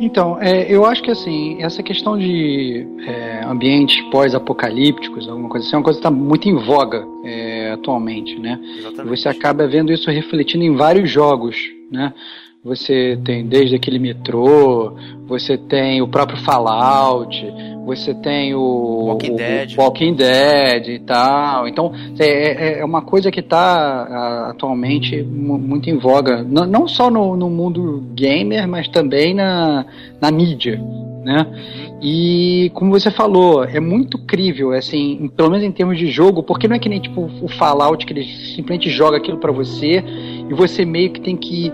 Então, 0.00 0.36
é, 0.40 0.66
eu 0.72 0.84
acho 0.84 1.02
que 1.02 1.10
assim, 1.10 1.62
essa 1.62 1.82
questão 1.82 2.18
de 2.18 2.86
é, 3.06 3.44
ambientes 3.44 4.00
pós-apocalípticos, 4.10 5.28
alguma 5.28 5.48
coisa 5.48 5.66
assim, 5.66 5.76
é 5.76 5.78
uma 5.78 5.84
coisa 5.84 5.98
que 6.00 6.06
está 6.06 6.10
muito 6.10 6.48
em 6.48 6.56
voga 6.56 7.04
é, 7.24 7.70
atualmente, 7.72 8.38
né? 8.38 8.58
Exatamente. 8.78 9.08
Você 9.16 9.28
acaba 9.28 9.66
vendo 9.68 9.92
isso 9.92 10.10
refletindo 10.10 10.64
em 10.64 10.74
vários 10.74 11.08
jogos, 11.10 11.56
né? 11.90 12.12
Você 12.64 13.18
tem 13.24 13.46
desde 13.46 13.76
aquele 13.76 13.98
metrô, 13.98 14.94
você 15.26 15.56
tem 15.56 16.00
o 16.00 16.08
próprio 16.08 16.38
Fallout, 16.38 17.36
você 17.84 18.14
tem 18.14 18.54
o 18.54 19.06
Walking 19.08 19.30
o- 19.30 19.34
o 19.34 19.36
Dead. 19.36 19.74
Walking 19.78 20.14
Dead 20.14 20.88
e 20.88 20.98
tal. 21.00 21.68
Então 21.68 21.92
é, 22.18 22.26
é- 22.26 22.78
é 22.80 22.84
uma 22.84 23.02
coisa 23.02 23.30
que 23.30 23.40
está 23.40 24.48
atualmente 24.50 25.22
mu- 25.22 25.58
muito 25.58 25.88
em 25.90 25.98
voga, 25.98 26.38
N- 26.40 26.66
não 26.66 26.86
só 26.88 27.10
no, 27.10 27.36
no 27.36 27.48
mundo 27.50 28.02
gamer, 28.14 28.66
mas 28.68 28.88
também 28.88 29.34
na, 29.34 29.84
na 30.20 30.30
mídia, 30.30 30.80
né? 31.24 31.46
E 32.02 32.70
como 32.74 32.90
você 32.90 33.10
falou, 33.10 33.64
é 33.64 33.80
muito 33.80 34.18
crível, 34.18 34.72
assim, 34.72 35.30
pelo 35.36 35.50
menos 35.50 35.64
em 35.64 35.72
termos 35.72 35.96
de 35.98 36.08
jogo, 36.08 36.42
porque 36.42 36.68
não 36.68 36.76
é 36.76 36.78
que 36.78 36.88
nem 36.88 37.00
tipo 37.00 37.30
o 37.40 37.48
Fallout 37.48 38.04
que 38.04 38.12
ele 38.12 38.24
simplesmente 38.24 38.90
joga 38.90 39.16
aquilo 39.16 39.38
pra 39.38 39.50
você 39.52 40.04
e 40.48 40.52
você 40.52 40.84
meio 40.84 41.10
que 41.12 41.20
tem 41.20 41.36
que 41.36 41.72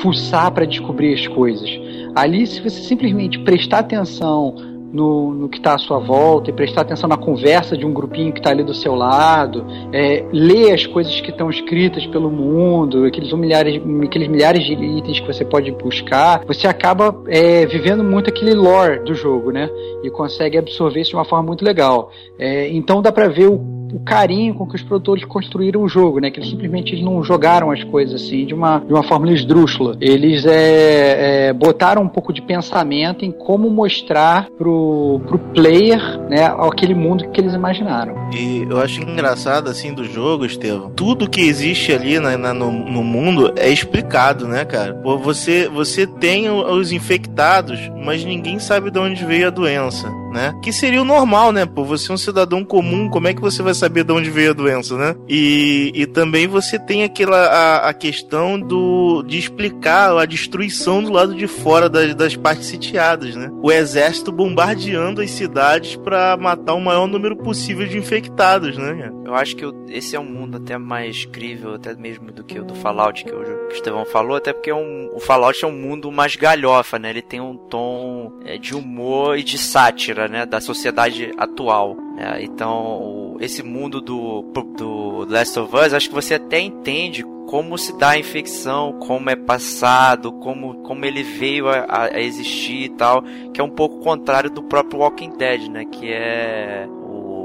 fuçar 0.00 0.50
pra 0.52 0.64
descobrir 0.64 1.14
as 1.14 1.26
coisas. 1.26 1.68
Ali, 2.14 2.46
se 2.46 2.60
você 2.60 2.80
simplesmente 2.82 3.38
prestar 3.40 3.80
atenção 3.80 4.54
no, 4.94 5.34
no 5.34 5.48
que 5.48 5.58
está 5.58 5.74
à 5.74 5.78
sua 5.78 5.98
volta 5.98 6.50
e 6.50 6.52
prestar 6.52 6.82
atenção 6.82 7.08
na 7.08 7.16
conversa 7.16 7.76
de 7.76 7.84
um 7.84 7.92
grupinho 7.92 8.32
que 8.32 8.38
está 8.38 8.50
ali 8.50 8.62
do 8.62 8.72
seu 8.72 8.94
lado, 8.94 9.66
é, 9.92 10.24
ler 10.32 10.72
as 10.72 10.86
coisas 10.86 11.20
que 11.20 11.30
estão 11.30 11.50
escritas 11.50 12.06
pelo 12.06 12.30
mundo, 12.30 13.04
aqueles 13.04 13.32
milhares, 13.32 13.82
aqueles 14.04 14.28
milhares 14.28 14.64
de 14.64 14.72
itens 14.72 15.18
que 15.18 15.26
você 15.26 15.44
pode 15.44 15.72
buscar, 15.72 16.44
você 16.46 16.68
acaba 16.68 17.14
é, 17.26 17.66
vivendo 17.66 18.04
muito 18.04 18.30
aquele 18.30 18.54
lore 18.54 19.00
do 19.00 19.14
jogo, 19.14 19.50
né? 19.50 19.68
E 20.04 20.10
consegue 20.10 20.56
absorver 20.56 21.00
isso 21.00 21.10
de 21.10 21.16
uma 21.16 21.24
forma 21.24 21.44
muito 21.44 21.64
legal. 21.64 22.10
É, 22.38 22.68
então 22.68 23.02
dá 23.02 23.10
pra 23.10 23.26
ver 23.26 23.48
o, 23.48 23.73
o 23.94 24.00
carinho 24.00 24.54
com 24.54 24.66
que 24.66 24.74
os 24.74 24.82
produtores 24.82 25.24
construíram 25.24 25.82
o 25.82 25.88
jogo, 25.88 26.18
né? 26.18 26.28
Que 26.30 26.40
eles 26.40 26.50
simplesmente 26.50 27.00
não 27.00 27.22
jogaram 27.22 27.70
as 27.70 27.84
coisas 27.84 28.20
assim 28.20 28.44
de 28.44 28.52
uma, 28.52 28.80
de 28.80 28.92
uma 28.92 29.04
forma 29.04 29.30
esdrúxula. 29.30 29.96
Eles 30.00 30.44
é, 30.44 31.48
é, 31.48 31.52
botaram 31.52 32.02
um 32.02 32.08
pouco 32.08 32.32
de 32.32 32.42
pensamento 32.42 33.24
em 33.24 33.30
como 33.30 33.70
mostrar 33.70 34.48
pro, 34.58 35.20
pro 35.28 35.38
player, 35.38 36.00
né, 36.28 36.44
aquele 36.44 36.94
mundo 36.94 37.28
que 37.30 37.40
eles 37.40 37.54
imaginaram. 37.54 38.14
E 38.32 38.66
eu 38.68 38.80
acho 38.80 39.00
engraçado, 39.00 39.70
assim, 39.70 39.94
do 39.94 40.04
jogo, 40.04 40.44
Estevam, 40.44 40.90
tudo 40.90 41.30
que 41.30 41.42
existe 41.42 41.92
ali 41.92 42.18
na, 42.18 42.36
na 42.36 42.52
no, 42.52 42.72
no, 42.72 43.04
mundo 43.04 43.52
é 43.56 43.68
explicado, 43.68 44.48
né, 44.48 44.64
cara? 44.64 45.00
Você, 45.22 45.68
você 45.68 46.06
tem 46.06 46.50
os 46.50 46.90
infectados, 46.90 47.78
mas 48.04 48.24
ninguém 48.24 48.58
sabe 48.58 48.90
de 48.90 48.98
onde 48.98 49.24
veio 49.24 49.46
a 49.46 49.50
doença 49.50 50.23
né? 50.34 50.52
Que 50.60 50.72
seria 50.72 51.00
o 51.00 51.04
normal, 51.04 51.52
né? 51.52 51.64
Pô, 51.64 51.84
você 51.84 52.10
é 52.10 52.14
um 52.14 52.18
cidadão 52.18 52.64
comum, 52.64 53.08
como 53.08 53.28
é 53.28 53.32
que 53.32 53.40
você 53.40 53.62
vai 53.62 53.72
saber 53.72 54.02
de 54.02 54.12
onde 54.12 54.28
veio 54.28 54.50
a 54.50 54.54
doença, 54.54 54.96
né? 54.96 55.14
E, 55.28 55.92
e 55.94 56.06
também 56.06 56.48
você 56.48 56.76
tem 56.78 57.04
aquela 57.04 57.38
a, 57.38 57.88
a 57.88 57.94
questão 57.94 58.58
do 58.58 59.22
de 59.22 59.38
explicar 59.38 60.18
a 60.18 60.26
destruição 60.26 61.02
do 61.02 61.12
lado 61.12 61.34
de 61.34 61.46
fora 61.46 61.88
das, 61.88 62.14
das 62.14 62.36
partes 62.36 62.66
sitiadas, 62.66 63.36
né? 63.36 63.48
O 63.62 63.70
exército 63.70 64.32
bombardeando 64.32 65.22
as 65.22 65.30
cidades 65.30 65.94
para 65.94 66.36
matar 66.36 66.74
o 66.74 66.80
maior 66.80 67.06
número 67.06 67.36
possível 67.36 67.86
de 67.86 67.96
infectados, 67.96 68.76
né? 68.76 69.12
Eu 69.24 69.34
acho 69.34 69.56
que 69.56 69.64
esse 69.88 70.16
é 70.16 70.20
um 70.20 70.24
mundo 70.24 70.58
até 70.58 70.76
mais 70.76 71.24
crível, 71.24 71.74
até 71.74 71.94
mesmo 71.94 72.30
do 72.30 72.44
que 72.44 72.58
o 72.58 72.64
do 72.64 72.74
Fallout 72.74 73.24
que 73.24 73.32
o 73.32 73.68
Estevão 73.70 74.04
falou, 74.04 74.36
até 74.36 74.52
porque 74.52 74.70
é 74.70 74.74
um, 74.74 75.10
o 75.14 75.20
Fallout 75.20 75.64
é 75.64 75.68
um 75.68 75.72
mundo 75.72 76.12
mais 76.12 76.36
galhofa, 76.36 76.98
né? 76.98 77.10
Ele 77.10 77.22
tem 77.22 77.40
um 77.40 77.56
tom 77.56 78.32
é, 78.44 78.58
de 78.58 78.74
humor 78.74 79.38
e 79.38 79.42
de 79.42 79.56
sátira 79.56 80.23
né, 80.28 80.46
da 80.46 80.60
sociedade 80.60 81.32
atual. 81.36 81.96
Né? 82.16 82.42
Então, 82.42 83.36
esse 83.40 83.62
mundo 83.62 84.00
do, 84.00 84.42
do 84.76 85.26
Last 85.28 85.58
of 85.58 85.74
Us, 85.76 85.92
acho 85.92 86.08
que 86.08 86.14
você 86.14 86.34
até 86.34 86.60
entende 86.60 87.24
como 87.46 87.76
se 87.78 87.96
dá 87.98 88.10
a 88.10 88.18
infecção, 88.18 88.94
como 88.94 89.30
é 89.30 89.36
passado, 89.36 90.32
como, 90.32 90.82
como 90.82 91.04
ele 91.04 91.22
veio 91.22 91.68
a, 91.68 92.08
a 92.12 92.20
existir 92.20 92.84
e 92.84 92.88
tal, 92.88 93.22
que 93.52 93.60
é 93.60 93.64
um 93.64 93.70
pouco 93.70 94.00
contrário 94.00 94.50
do 94.50 94.62
próprio 94.62 95.00
Walking 95.00 95.36
Dead, 95.36 95.68
né, 95.68 95.84
que 95.84 96.10
é 96.10 96.88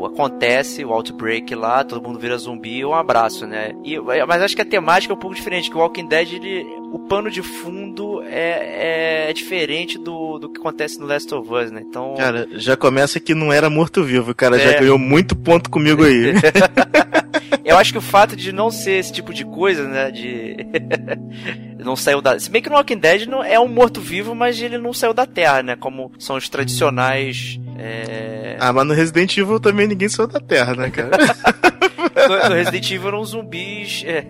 acontece 0.06 0.84
o 0.84 0.92
outbreak 0.94 1.54
lá, 1.56 1.84
todo 1.84 2.06
mundo 2.06 2.20
vira 2.20 2.38
zumbi, 2.38 2.86
um 2.86 2.94
abraço, 2.94 3.46
né? 3.46 3.74
E, 3.84 4.00
mas 4.00 4.42
acho 4.42 4.56
que 4.56 4.62
a 4.62 4.66
temática 4.66 5.14
é 5.14 5.16
um 5.16 5.20
pouco 5.20 5.36
diferente, 5.36 5.70
que 5.70 5.76
o 5.76 5.80
Walking 5.80 6.08
Dead, 6.08 6.34
ele, 6.34 6.66
o 6.92 7.00
pano 7.00 7.30
de 7.30 7.42
fundo 7.42 8.22
é, 8.24 9.26
é, 9.28 9.30
é 9.30 9.34
diferente 9.34 9.98
do, 9.98 10.40
do 10.40 10.50
que 10.50 10.60
acontece 10.60 11.00
no 11.00 11.06
Last 11.06 11.34
of 11.34 11.52
Us, 11.52 11.72
né? 11.72 11.84
Então... 11.88 12.16
Cara, 12.18 12.48
já 12.54 12.76
começa 12.76 13.20
que 13.20 13.36
não 13.36 13.54
era 13.54 13.70
morto-vivo, 13.70 14.34
cara 14.34 14.58
é. 14.58 14.60
já 14.60 14.80
ganhou 14.80 14.98
muito 14.98 15.36
ponto 15.36 15.70
comigo 15.70 16.04
aí. 16.04 16.34
Eu 17.64 17.78
acho 17.78 17.92
que 17.92 17.98
o 18.00 18.02
fato 18.02 18.36
de 18.36 18.52
não 18.52 18.72
ser 18.72 18.94
esse 18.94 19.14
tipo 19.14 19.32
de 19.32 19.46
coisa, 19.46 19.88
né, 19.88 20.10
de... 20.10 20.58
não 21.78 21.96
saiu 21.96 22.20
da... 22.22 22.40
Se 22.40 22.50
bem 22.50 22.62
que 22.62 22.70
no 22.70 22.76
Walking 22.76 22.98
Dead 22.98 23.28
não 23.28 23.44
é 23.44 23.60
um 23.60 23.68
morto-vivo, 23.68 24.34
mas 24.34 24.60
ele 24.60 24.78
não 24.80 24.92
saiu 24.92 25.14
da 25.14 25.28
Terra, 25.28 25.62
né? 25.62 25.76
Como 25.76 26.12
são 26.18 26.36
os 26.36 26.50
tradicionais... 26.50 27.60
É... 27.78 28.58
Ah, 28.60 28.74
mas 28.74 28.88
no 28.88 28.94
Resident 28.94 29.38
Evil 29.38 29.60
também 29.60 29.88
ninguém 29.88 30.10
saiu 30.10 30.28
da 30.28 30.40
Terra, 30.40 30.74
né, 30.74 30.90
cara? 30.90 31.18
no, 32.28 32.50
no 32.50 32.56
Resident 32.56 32.92
Evil 32.92 33.08
eram 33.08 33.24
zumbis 33.24 34.04
é, 34.08 34.26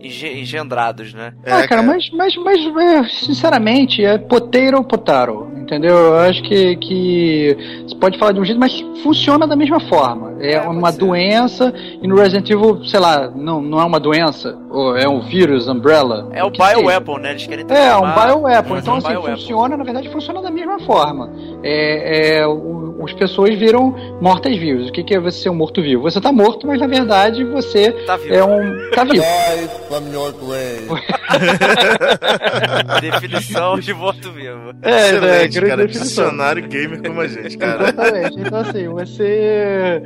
engendrados, 0.00 1.12
né? 1.14 1.32
É, 1.44 1.52
ah, 1.52 1.68
cara, 1.68 1.82
mas, 1.82 2.08
mas, 2.10 2.36
mas 2.36 2.60
é, 2.76 3.04
sinceramente, 3.08 4.04
é 4.04 4.18
poteiro 4.18 4.78
ou 4.78 4.84
potaro, 4.84 5.50
entendeu? 5.56 5.96
Eu 5.96 6.16
acho 6.18 6.42
que, 6.42 6.76
que 6.76 7.84
você 7.86 7.94
pode 7.96 8.18
falar 8.18 8.32
de 8.32 8.40
um 8.40 8.44
jeito, 8.44 8.58
mas 8.58 8.80
funciona 9.02 9.46
da 9.46 9.56
mesma 9.56 9.80
forma. 9.80 10.34
É, 10.40 10.54
é 10.54 10.60
uma 10.60 10.92
doença, 10.92 11.72
e 12.02 12.06
no 12.06 12.16
Resident 12.16 12.50
Evil, 12.50 12.84
sei 12.84 13.00
lá, 13.00 13.30
não, 13.30 13.60
não 13.60 13.80
é 13.80 13.84
uma 13.84 14.00
doença, 14.00 14.56
ou 14.70 14.96
é 14.96 15.08
um 15.08 15.20
vírus, 15.20 15.68
umbrella. 15.68 16.28
É 16.32 16.44
o 16.44 16.50
bioweapon, 16.50 17.18
né? 17.18 17.30
Eles 17.30 17.46
querem 17.46 17.64
É, 17.68 17.96
um 17.96 18.14
bioweapon. 18.14 18.78
Então, 18.78 18.96
assim, 18.96 19.14
funciona, 19.14 19.76
na 19.76 19.84
verdade, 19.84 20.08
funciona 20.10 20.42
da 20.42 20.50
mesma 20.50 20.78
forma. 20.80 21.30
É, 21.62 22.38
é, 22.40 22.46
o, 22.46 22.84
as 23.04 23.12
pessoas 23.12 23.54
viram 23.58 23.94
mortas-vivas. 24.20 24.88
O 24.88 24.92
que, 24.92 25.02
que 25.02 25.14
é 25.14 25.20
você 25.20 25.42
ser 25.42 25.50
um 25.50 25.54
morto-vivo? 25.54 26.02
Você 26.02 26.20
tá 26.20 26.32
morto, 26.32 26.66
mas 26.66 26.80
na 26.80 26.86
verdade 26.86 27.03
você 27.44 27.92
tá 28.06 28.18
é 28.28 28.44
um. 28.44 28.90
Tá 28.90 29.04
vivo. 29.08 29.24
definição 33.00 33.78
de 33.78 33.94
morto-vivo. 33.94 34.72
É, 34.82 35.10
Excelente, 35.10 35.60
né, 35.60 35.68
cara. 35.68 35.86
Dicionário 35.86 36.68
gamer 36.68 37.00
como 37.02 37.20
a 37.20 37.28
gente, 37.28 37.56
cara. 37.56 37.84
Exatamente. 37.84 38.40
Então, 38.40 38.58
assim, 38.58 38.88
você 38.88 40.02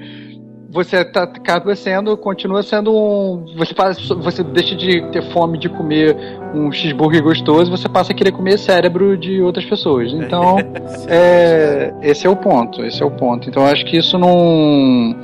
você 0.70 1.02
tá, 1.02 1.22
acaba 1.22 1.74
sendo, 1.74 2.14
continua 2.16 2.62
sendo 2.62 2.94
um. 2.94 3.56
Você, 3.56 3.72
passa, 3.72 4.14
você 4.14 4.44
deixa 4.44 4.76
de 4.76 5.00
ter 5.11 5.22
fome 5.32 5.58
de 5.58 5.68
comer 5.68 6.14
um 6.54 6.70
cheeseburger 6.70 7.22
gostoso, 7.22 7.70
você 7.70 7.88
passa 7.88 8.12
a 8.12 8.14
querer 8.14 8.32
comer 8.32 8.58
cérebro 8.58 9.16
de 9.16 9.40
outras 9.40 9.64
pessoas. 9.64 10.12
Então, 10.12 10.58
é, 11.08 11.92
esse 12.02 12.26
é 12.26 12.30
o 12.30 12.37
ponto. 12.37 12.84
Esse 12.84 13.02
é 13.02 13.06
o 13.06 13.11
ponto. 13.11 13.48
Então, 13.48 13.64
acho 13.64 13.84
que 13.87 13.96
isso 13.96 14.18
não 14.18 15.16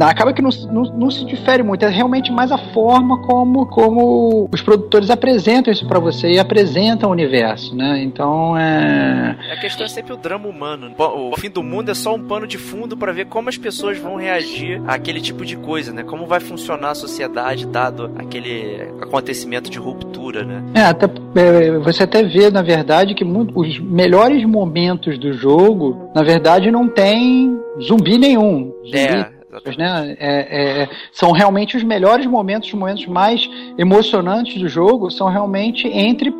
acaba 0.00 0.32
que 0.32 0.40
não, 0.40 0.50
não, 0.70 0.82
não, 0.96 1.10
se 1.10 1.24
difere 1.24 1.62
muito, 1.62 1.84
é 1.84 1.88
realmente 1.88 2.32
mais 2.32 2.50
a 2.50 2.58
forma 2.58 3.20
como, 3.22 3.66
como 3.66 4.48
os 4.52 4.62
produtores 4.62 5.10
apresentam 5.10 5.72
isso 5.72 5.86
para 5.86 5.98
você 5.98 6.30
e 6.32 6.38
apresentam 6.38 7.10
o 7.10 7.12
universo, 7.12 7.74
né? 7.74 8.02
Então 8.02 8.56
é. 8.56 9.36
A 9.52 9.60
questão 9.60 9.84
é 9.84 9.88
sempre 9.88 10.12
o 10.12 10.16
drama 10.16 10.48
humano. 10.48 10.94
O 10.98 11.36
fim 11.36 11.50
do 11.50 11.62
mundo 11.62 11.90
é 11.90 11.94
só 11.94 12.14
um 12.14 12.22
pano 12.22 12.46
de 12.46 12.58
fundo 12.58 12.96
para 12.96 13.12
ver 13.12 13.26
como 13.26 13.48
as 13.48 13.56
pessoas 13.56 13.98
vão 13.98 14.16
reagir 14.16 14.80
àquele 14.86 15.20
tipo 15.20 15.44
de 15.44 15.56
coisa, 15.56 15.92
né? 15.92 16.02
Como 16.02 16.26
vai 16.26 16.40
funcionar 16.40 16.90
a 16.90 16.94
sociedade 16.94 17.66
dado 17.66 18.10
aquele 18.16 18.82
acontecimento 19.00 19.70
de 19.70 19.78
ruptura, 19.78 20.44
né? 20.44 20.62
É, 20.74 20.82
até, 20.82 21.06
é, 21.36 21.78
você 21.78 22.04
até 22.04 22.22
vê, 22.22 22.50
na 22.50 22.62
verdade, 22.62 23.14
que 23.14 23.24
muito, 23.24 23.58
os 23.58 23.78
melhores 23.78 24.44
momentos 24.44 25.18
do 25.18 25.32
jogo, 25.32 26.10
na 26.14 26.22
verdade, 26.22 26.70
não 26.70 26.88
tem 26.88 27.58
zumbi 27.80 28.18
nenhum. 28.18 28.72
Zumbi 28.84 28.98
é 28.98 29.41
né? 29.76 30.16
É, 30.18 30.82
é, 30.82 30.88
são 31.12 31.32
realmente 31.32 31.76
os 31.76 31.82
melhores 31.82 32.26
momentos, 32.26 32.68
os 32.68 32.74
momentos 32.74 33.06
mais 33.06 33.48
emocionantes 33.76 34.60
do 34.60 34.68
jogo, 34.68 35.10
são 35.10 35.28
realmente 35.28 35.86
entre 35.88 36.32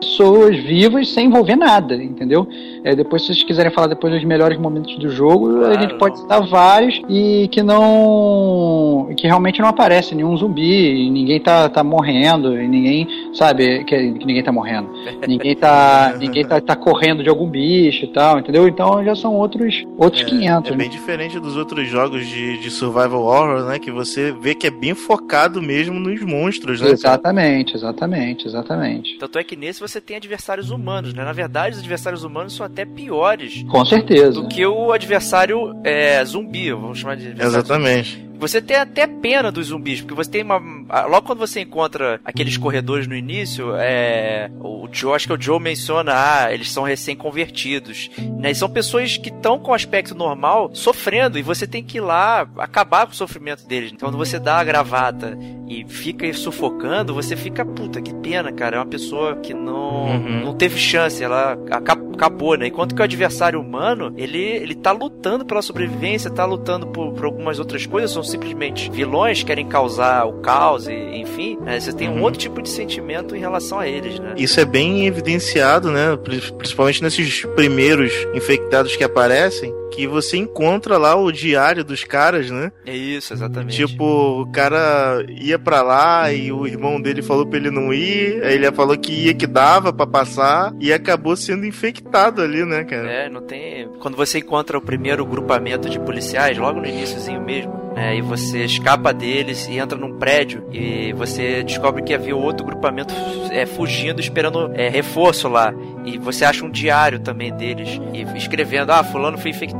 pessoas 0.00 0.56
vivas 0.56 1.08
sem 1.08 1.26
envolver 1.26 1.56
nada, 1.56 1.94
entendeu? 1.94 2.46
É, 2.86 2.94
depois, 2.94 3.22
se 3.22 3.34
vocês 3.34 3.42
quiserem 3.42 3.72
falar 3.72 3.88
depois 3.88 4.14
dos 4.14 4.22
melhores 4.22 4.56
momentos 4.56 4.96
do 4.96 5.10
jogo, 5.10 5.58
claro. 5.58 5.76
a 5.76 5.80
gente 5.80 5.94
pode 5.94 6.20
citar 6.20 6.46
vários 6.46 7.02
e 7.08 7.48
que 7.50 7.60
não. 7.60 9.12
que 9.16 9.26
realmente 9.26 9.60
não 9.60 9.66
aparece 9.66 10.14
nenhum 10.14 10.36
zumbi, 10.36 11.10
ninguém 11.10 11.40
tá, 11.40 11.68
tá 11.68 11.82
morrendo, 11.82 12.56
e 12.56 12.68
ninguém, 12.68 13.08
sabe, 13.34 13.82
que, 13.82 14.12
que 14.12 14.24
ninguém 14.24 14.44
tá 14.44 14.52
morrendo. 14.52 14.88
ninguém 15.26 15.56
tá. 15.56 16.14
ninguém 16.16 16.46
tá, 16.46 16.60
tá 16.60 16.76
correndo 16.76 17.24
de 17.24 17.28
algum 17.28 17.50
bicho 17.50 18.04
e 18.04 18.12
tal, 18.12 18.38
entendeu? 18.38 18.68
Então 18.68 19.04
já 19.04 19.16
são 19.16 19.34
outros, 19.34 19.84
outros 19.98 20.22
é, 20.22 20.26
500. 20.26 20.70
É 20.70 20.76
bem 20.76 20.86
né? 20.86 20.92
diferente 20.92 21.40
dos 21.40 21.56
outros 21.56 21.88
jogos 21.88 22.24
de, 22.24 22.56
de 22.58 22.70
survival 22.70 23.20
horror, 23.20 23.64
né? 23.64 23.80
Que 23.80 23.90
você 23.90 24.30
vê 24.30 24.54
que 24.54 24.68
é 24.68 24.70
bem 24.70 24.94
focado 24.94 25.60
mesmo 25.60 25.98
nos 25.98 26.22
monstros, 26.22 26.80
né? 26.80 26.90
Exatamente, 26.90 27.74
exatamente, 27.74 28.46
exatamente. 28.46 29.18
Tanto 29.18 29.40
é 29.40 29.42
que 29.42 29.56
nesse 29.56 29.80
você 29.80 30.00
tem 30.00 30.16
adversários 30.16 30.70
humanos, 30.70 31.12
né? 31.12 31.24
Na 31.24 31.32
verdade, 31.32 31.74
os 31.74 31.80
adversários 31.80 32.22
humanos 32.22 32.54
são 32.54 32.64
até 32.76 32.84
piores. 32.84 33.62
Com 33.64 33.84
certeza. 33.86 34.42
Do 34.42 34.48
que 34.48 34.66
o 34.66 34.92
adversário 34.92 35.74
é, 35.82 36.22
zumbi, 36.24 36.70
vamos 36.70 36.98
chamar 36.98 37.16
de 37.16 37.28
adversário. 37.28 37.58
Exatamente. 37.58 38.26
Você 38.38 38.60
tem 38.60 38.76
até 38.76 39.06
pena 39.06 39.50
dos 39.50 39.68
zumbis, 39.68 40.02
porque 40.02 40.14
você 40.14 40.30
tem 40.30 40.42
uma. 40.42 40.60
Logo 40.88 41.26
quando 41.26 41.38
você 41.38 41.60
encontra 41.60 42.20
aqueles 42.24 42.56
corredores 42.56 43.06
no 43.06 43.14
início, 43.14 43.74
é. 43.76 44.50
O 44.60 44.88
Joe, 44.90 45.14
acho 45.14 45.26
que 45.26 45.32
o 45.32 45.40
Joe 45.40 45.60
menciona, 45.60 46.12
ah, 46.14 46.52
eles 46.52 46.70
são 46.70 46.84
recém-convertidos. 46.84 48.10
Né? 48.38 48.50
E 48.50 48.54
são 48.54 48.68
pessoas 48.68 49.16
que 49.16 49.28
estão 49.28 49.58
com 49.58 49.74
aspecto 49.74 50.14
normal 50.14 50.70
sofrendo, 50.72 51.38
e 51.38 51.42
você 51.42 51.66
tem 51.66 51.82
que 51.82 51.98
ir 51.98 52.00
lá 52.00 52.46
acabar 52.58 53.06
com 53.06 53.12
o 53.12 53.16
sofrimento 53.16 53.66
deles. 53.66 53.92
Então 53.92 54.08
quando 54.08 54.18
você 54.18 54.38
dá 54.38 54.58
a 54.58 54.64
gravata 54.64 55.36
e 55.68 55.84
fica 55.84 56.32
sufocando, 56.32 57.14
você 57.14 57.34
fica, 57.34 57.64
puta, 57.64 58.00
que 58.00 58.14
pena, 58.14 58.52
cara. 58.52 58.76
É 58.76 58.78
uma 58.78 58.86
pessoa 58.86 59.36
que 59.36 59.52
não, 59.52 60.06
uhum. 60.06 60.44
não 60.44 60.54
teve 60.54 60.78
chance, 60.78 61.22
ela 61.22 61.58
acabou, 61.70 62.56
né? 62.56 62.68
Enquanto 62.68 62.94
que 62.94 63.00
o 63.00 63.04
adversário 63.04 63.60
humano, 63.60 64.12
ele, 64.16 64.38
ele 64.38 64.74
tá 64.74 64.92
lutando 64.92 65.44
pela 65.44 65.62
sobrevivência, 65.62 66.30
tá 66.30 66.44
lutando 66.44 66.86
por, 66.86 67.12
por 67.12 67.24
algumas 67.24 67.58
outras 67.58 67.86
coisas, 67.86 68.10
são 68.10 68.22
simplesmente 68.22 68.90
vilões, 68.90 69.42
querem 69.42 69.66
causar 69.66 70.24
o 70.26 70.40
caos, 70.40 70.75
e, 70.86 71.20
enfim, 71.20 71.58
né? 71.60 71.80
você 71.80 71.92
tem 71.92 72.08
um 72.08 72.16
uhum. 72.16 72.22
outro 72.22 72.38
tipo 72.38 72.60
de 72.60 72.68
sentimento 72.68 73.34
em 73.34 73.40
relação 73.40 73.78
a 73.78 73.88
eles, 73.88 74.18
né? 74.18 74.34
Isso 74.36 74.60
é 74.60 74.64
bem 74.64 75.06
evidenciado, 75.06 75.90
né? 75.90 76.16
Principalmente 76.58 77.02
nesses 77.02 77.44
primeiros 77.54 78.12
infectados 78.34 78.94
que 78.96 79.04
aparecem 79.04 79.72
que 79.90 80.06
você 80.06 80.36
encontra 80.36 80.98
lá 80.98 81.14
o 81.14 81.30
diário 81.32 81.84
dos 81.84 82.04
caras, 82.04 82.50
né? 82.50 82.72
É 82.84 82.94
isso, 82.94 83.32
exatamente. 83.32 83.86
Tipo, 83.86 84.42
o 84.42 84.46
cara 84.50 85.24
ia 85.28 85.58
pra 85.58 85.82
lá 85.82 86.32
e 86.32 86.52
o 86.52 86.66
irmão 86.66 87.00
dele 87.00 87.22
falou 87.22 87.46
pra 87.46 87.58
ele 87.58 87.70
não 87.70 87.92
ir, 87.92 88.42
aí 88.44 88.54
ele 88.54 88.70
falou 88.72 88.96
que 88.96 89.12
ia, 89.12 89.34
que 89.34 89.46
dava 89.46 89.92
pra 89.92 90.06
passar, 90.06 90.72
e 90.80 90.92
acabou 90.92 91.36
sendo 91.36 91.66
infectado 91.66 92.42
ali, 92.42 92.64
né, 92.64 92.84
cara? 92.84 93.10
É, 93.10 93.28
não 93.28 93.42
tem. 93.42 93.88
Quando 94.00 94.16
você 94.16 94.38
encontra 94.38 94.76
o 94.76 94.80
primeiro 94.80 95.24
grupamento 95.24 95.88
de 95.88 95.98
policiais, 95.98 96.58
logo 96.58 96.80
no 96.80 96.86
iníciozinho 96.86 97.40
mesmo, 97.40 97.72
né, 97.94 98.16
e 98.16 98.20
você 98.20 98.64
escapa 98.64 99.12
deles 99.12 99.66
e 99.66 99.78
entra 99.78 99.98
num 99.98 100.18
prédio 100.18 100.68
e 100.70 101.12
você 101.14 101.62
descobre 101.62 102.02
que 102.02 102.12
havia 102.12 102.36
outro 102.36 102.66
grupamento 102.66 103.14
é, 103.50 103.64
fugindo, 103.64 104.20
esperando 104.20 104.70
é, 104.74 104.88
reforço 104.88 105.48
lá. 105.48 105.72
E 106.04 106.18
você 106.18 106.44
acha 106.44 106.64
um 106.64 106.70
diário 106.70 107.18
também 107.18 107.52
deles 107.52 108.00
e 108.12 108.22
escrevendo: 108.36 108.90
Ah, 108.92 109.02
Fulano 109.02 109.38
foi 109.38 109.50
infectado, 109.50 109.75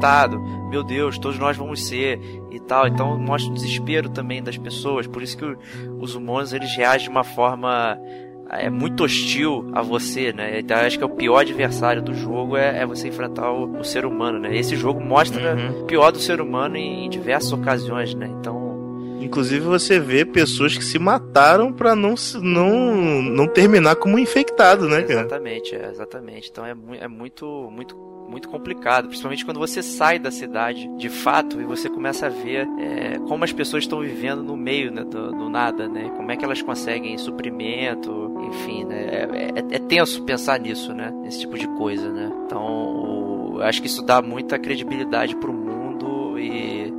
meu 0.71 0.83
Deus, 0.83 1.19
todos 1.19 1.39
nós 1.39 1.57
vamos 1.57 1.87
ser 1.87 2.21
e 2.51 2.61
tal. 2.61 2.87
Então 2.87 3.19
mostra 3.19 3.51
o 3.51 3.55
desespero 3.55 4.09
também 4.09 4.43
das 4.43 4.59
pessoas. 4.59 5.07
Por 5.07 5.23
isso 5.23 5.37
que 5.37 5.45
o, 5.45 5.59
os 6.01 6.15
humanos 6.15 6.53
eles 6.53 6.75
reagem 6.77 7.05
de 7.05 7.11
uma 7.11 7.25
forma 7.25 7.99
é 8.51 8.71
muito 8.71 9.05
hostil 9.05 9.71
a 9.73 9.83
você, 9.83 10.33
né? 10.33 10.61
Então 10.61 10.77
acho 10.77 10.99
que 10.99 11.05
é 11.05 11.07
o 11.07 11.11
pior 11.11 11.39
adversário 11.39 12.03
do 12.03 12.15
jogo 12.15 12.57
é, 12.57 12.83
é 12.83 12.87
você 12.87 13.09
enfrentar 13.09 13.51
o, 13.51 13.79
o, 13.79 13.85
ser 13.85 14.05
humano, 14.05 14.39
né? 14.39 14.57
Esse 14.57 14.77
jogo 14.77 15.01
mostra 15.01 15.55
uhum. 15.55 15.83
o 15.83 15.85
pior 15.85 16.13
do 16.13 16.19
ser 16.19 16.41
humano 16.41 16.77
em, 16.77 17.07
em 17.07 17.11
diversas 17.11 17.53
ocasiões, 17.53 18.15
né? 18.15 18.31
Então 18.39 18.67
Inclusive 19.27 19.65
você 19.65 19.99
vê 19.99 20.25
pessoas 20.25 20.77
que 20.77 20.85
se 20.85 21.01
mataram 21.01 21.73
para 21.73 21.97
não, 21.97 22.15
não, 22.41 22.95
não 23.23 23.49
terminar 23.49 23.97
como 23.97 24.19
infectado, 24.21 24.89
né, 24.89 25.03
cara? 25.03 25.21
Exatamente, 25.21 25.75
é, 25.75 25.91
exatamente. 25.91 26.49
Então 26.51 26.65
é, 26.65 26.77
é 27.01 27.09
muito, 27.09 27.69
muito 27.73 27.97
muito 28.29 28.49
complicado, 28.49 29.09
principalmente 29.09 29.45
quando 29.45 29.59
você 29.59 29.83
sai 29.83 30.19
da 30.19 30.31
cidade 30.31 30.89
de 30.97 31.09
fato 31.09 31.61
e 31.61 31.65
você 31.65 31.89
começa 31.89 32.27
a 32.27 32.29
ver 32.29 32.67
é, 32.79 33.19
como 33.21 33.45
as 33.45 33.53
pessoas 33.53 33.85
estão 33.85 34.01
vivendo 34.01 34.43
no 34.43 34.57
meio 34.57 34.91
né, 34.91 35.05
do, 35.05 35.33
do, 35.33 35.49
nada, 35.49 35.89
né? 35.89 36.11
Como 36.17 36.31
é 36.31 36.37
que 36.37 36.45
elas 36.45 36.63
conseguem 36.63 37.17
suprimento, 37.19 38.33
enfim, 38.49 38.85
né? 38.85 39.07
É, 39.07 39.23
é, 39.59 39.77
é 39.77 39.79
tenso 39.79 40.23
pensar 40.25 40.59
nisso, 40.59 40.93
né? 40.93 41.13
Esse 41.25 41.41
tipo 41.41 41.59
de 41.59 41.67
coisa, 41.69 42.11
né? 42.11 42.31
Então, 42.45 43.55
eu 43.57 43.63
acho 43.63 43.81
que 43.81 43.87
isso 43.87 44.03
dá 44.03 44.21
muita 44.21 44.59
credibilidade 44.59 45.37
pro 45.37 45.53
mundo 45.53 45.66
e 46.39 46.93